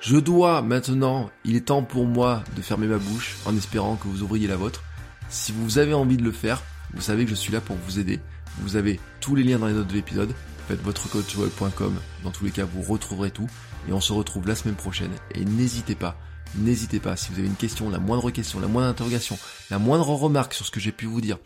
Je 0.00 0.18
dois 0.18 0.60
maintenant, 0.60 1.30
il 1.46 1.56
est 1.56 1.66
temps 1.66 1.82
pour 1.82 2.04
moi 2.04 2.44
de 2.56 2.60
fermer 2.60 2.86
ma 2.86 2.98
bouche 2.98 3.36
en 3.46 3.56
espérant 3.56 3.96
que 3.96 4.06
vous 4.06 4.22
ouvriez 4.22 4.46
la 4.46 4.56
vôtre. 4.56 4.82
Si 5.30 5.50
vous 5.50 5.78
avez 5.78 5.94
envie 5.94 6.18
de 6.18 6.22
le 6.22 6.30
faire, 6.30 6.62
vous 6.92 7.00
savez 7.00 7.24
que 7.24 7.30
je 7.30 7.34
suis 7.34 7.52
là 7.52 7.62
pour 7.62 7.76
vous 7.76 7.98
aider. 7.98 8.20
Vous 8.60 8.76
avez 8.76 9.00
tous 9.20 9.34
les 9.34 9.42
liens 9.42 9.58
dans 9.58 9.66
les 9.66 9.72
notes 9.72 9.88
de 9.88 9.94
l'épisode. 9.94 10.34
Faites 10.68 10.82
votre 10.82 11.08
coachweb.com. 11.08 11.94
Dans 12.22 12.30
tous 12.30 12.44
les 12.44 12.50
cas, 12.50 12.66
vous 12.66 12.82
retrouverez 12.82 13.30
tout. 13.30 13.46
Et 13.88 13.92
on 13.92 14.00
se 14.00 14.12
retrouve 14.12 14.46
la 14.46 14.54
semaine 14.54 14.74
prochaine. 14.74 15.10
Et 15.34 15.46
n'hésitez 15.46 15.94
pas, 15.94 16.18
n'hésitez 16.56 17.00
pas, 17.00 17.16
si 17.16 17.32
vous 17.32 17.38
avez 17.38 17.48
une 17.48 17.54
question, 17.54 17.88
la 17.88 17.98
moindre 17.98 18.30
question, 18.30 18.60
la 18.60 18.68
moindre 18.68 18.88
interrogation, 18.88 19.38
la 19.70 19.78
moindre 19.78 20.08
remarque 20.10 20.54
sur 20.54 20.66
ce 20.66 20.70
que 20.70 20.80
j'ai 20.80 20.92
pu 20.92 21.06
vous 21.06 21.20
dire, 21.20 21.38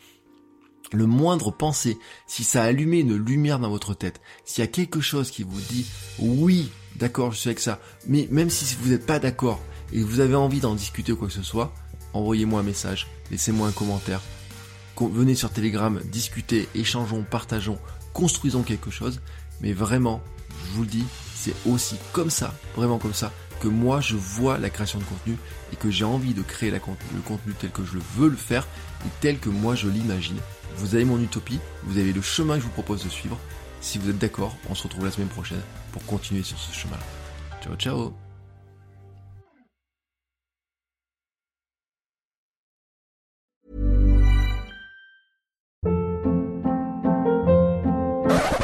le 0.93 1.07
moindre 1.07 1.51
pensée, 1.51 1.99
si 2.27 2.45
ça 2.45 2.63
a 2.63 2.67
allumé 2.67 3.01
une 3.01 3.17
lumière 3.17 3.59
dans 3.59 3.71
votre 3.71 3.95
tête, 3.95 4.21
s'il 4.45 4.63
y 4.63 4.67
a 4.67 4.71
quelque 4.71 5.01
chose 5.01 5.31
qui 5.31 5.43
vous 5.43 5.61
dit 5.61 5.87
oui, 6.19 6.71
d'accord, 6.97 7.33
je 7.33 7.39
suis 7.39 7.49
avec 7.49 7.61
ça, 7.61 7.81
mais 8.07 8.29
même 8.31 8.51
si 8.51 8.77
vous 8.81 8.91
n'êtes 8.91 9.07
pas 9.07 9.19
d'accord 9.19 9.61
et 9.93 10.01
que 10.01 10.05
vous 10.05 10.21
avez 10.21 10.35
envie 10.35 10.61
d'en 10.61 10.75
discuter 10.75 11.13
ou 11.13 11.17
quoi 11.17 11.29
que 11.29 11.35
ce 11.35 11.43
soit, 11.43 11.73
envoyez-moi 12.13 12.61
un 12.61 12.65
message, 12.65 13.07
laissez-moi 13.31 13.69
un 13.69 13.73
commentaire, 13.73 14.21
venez 15.01 15.35
sur 15.35 15.51
Telegram, 15.51 16.01
discutez, 16.05 16.69
échangeons, 16.75 17.25
partageons, 17.29 17.79
construisons 18.13 18.63
quelque 18.63 18.91
chose, 18.91 19.21
mais 19.61 19.73
vraiment, 19.73 20.21
je 20.67 20.73
vous 20.73 20.83
le 20.83 20.89
dis, 20.89 21.05
c'est 21.35 21.55
aussi 21.67 21.97
comme 22.13 22.31
ça, 22.31 22.55
vraiment 22.77 22.99
comme 22.99 23.15
ça, 23.15 23.33
que 23.61 23.69
moi 23.69 24.01
je 24.01 24.17
vois 24.17 24.59
la 24.59 24.71
création 24.71 24.99
de 24.99 25.05
contenu 25.05 25.37
et 25.73 25.77
que 25.77 25.91
j'ai 25.91 26.05
envie 26.05 26.35
de 26.35 26.43
créer 26.43 26.71
le 26.71 26.81
contenu 27.25 27.55
tel 27.59 27.71
que 27.71 27.85
je 27.85 27.99
veux 28.17 28.29
le 28.29 28.37
faire 28.37 28.67
et 29.05 29.11
tel 29.21 29.39
que 29.39 29.49
moi 29.49 29.75
je 29.75 29.89
l'imagine 29.89 30.39
vous 30.79 30.95
avez 30.95 31.05
mon 31.05 31.21
utopie, 31.21 31.59
vous 31.85 31.99
avez 31.99 32.13
le 32.13 32.23
chemin 32.23 32.55
que 32.55 32.61
je 32.61 32.67
vous 32.67 32.73
propose 32.73 33.05
de 33.05 33.09
suivre. 33.09 33.39
Si 33.81 33.99
vous 33.99 34.11
êtes 34.11 34.19
d'accord, 34.19 34.57
on 34.71 34.75
se 34.75 34.85
retrouve 34.85 35.05
la 35.05 35.11
semaine 35.11 35.29
prochaine 35.29 35.61
pour 35.93 36.05
continuer 36.07 36.43
sur 36.43 36.59
ce 36.59 36.73
chemin-là. 36.73 37.03
Ciao, 37.61 37.77
ciao 37.77 38.13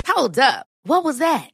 Hold 0.06 0.38
up. 0.38 0.66
What 0.86 1.04
was 1.04 1.18
that? 1.18 1.53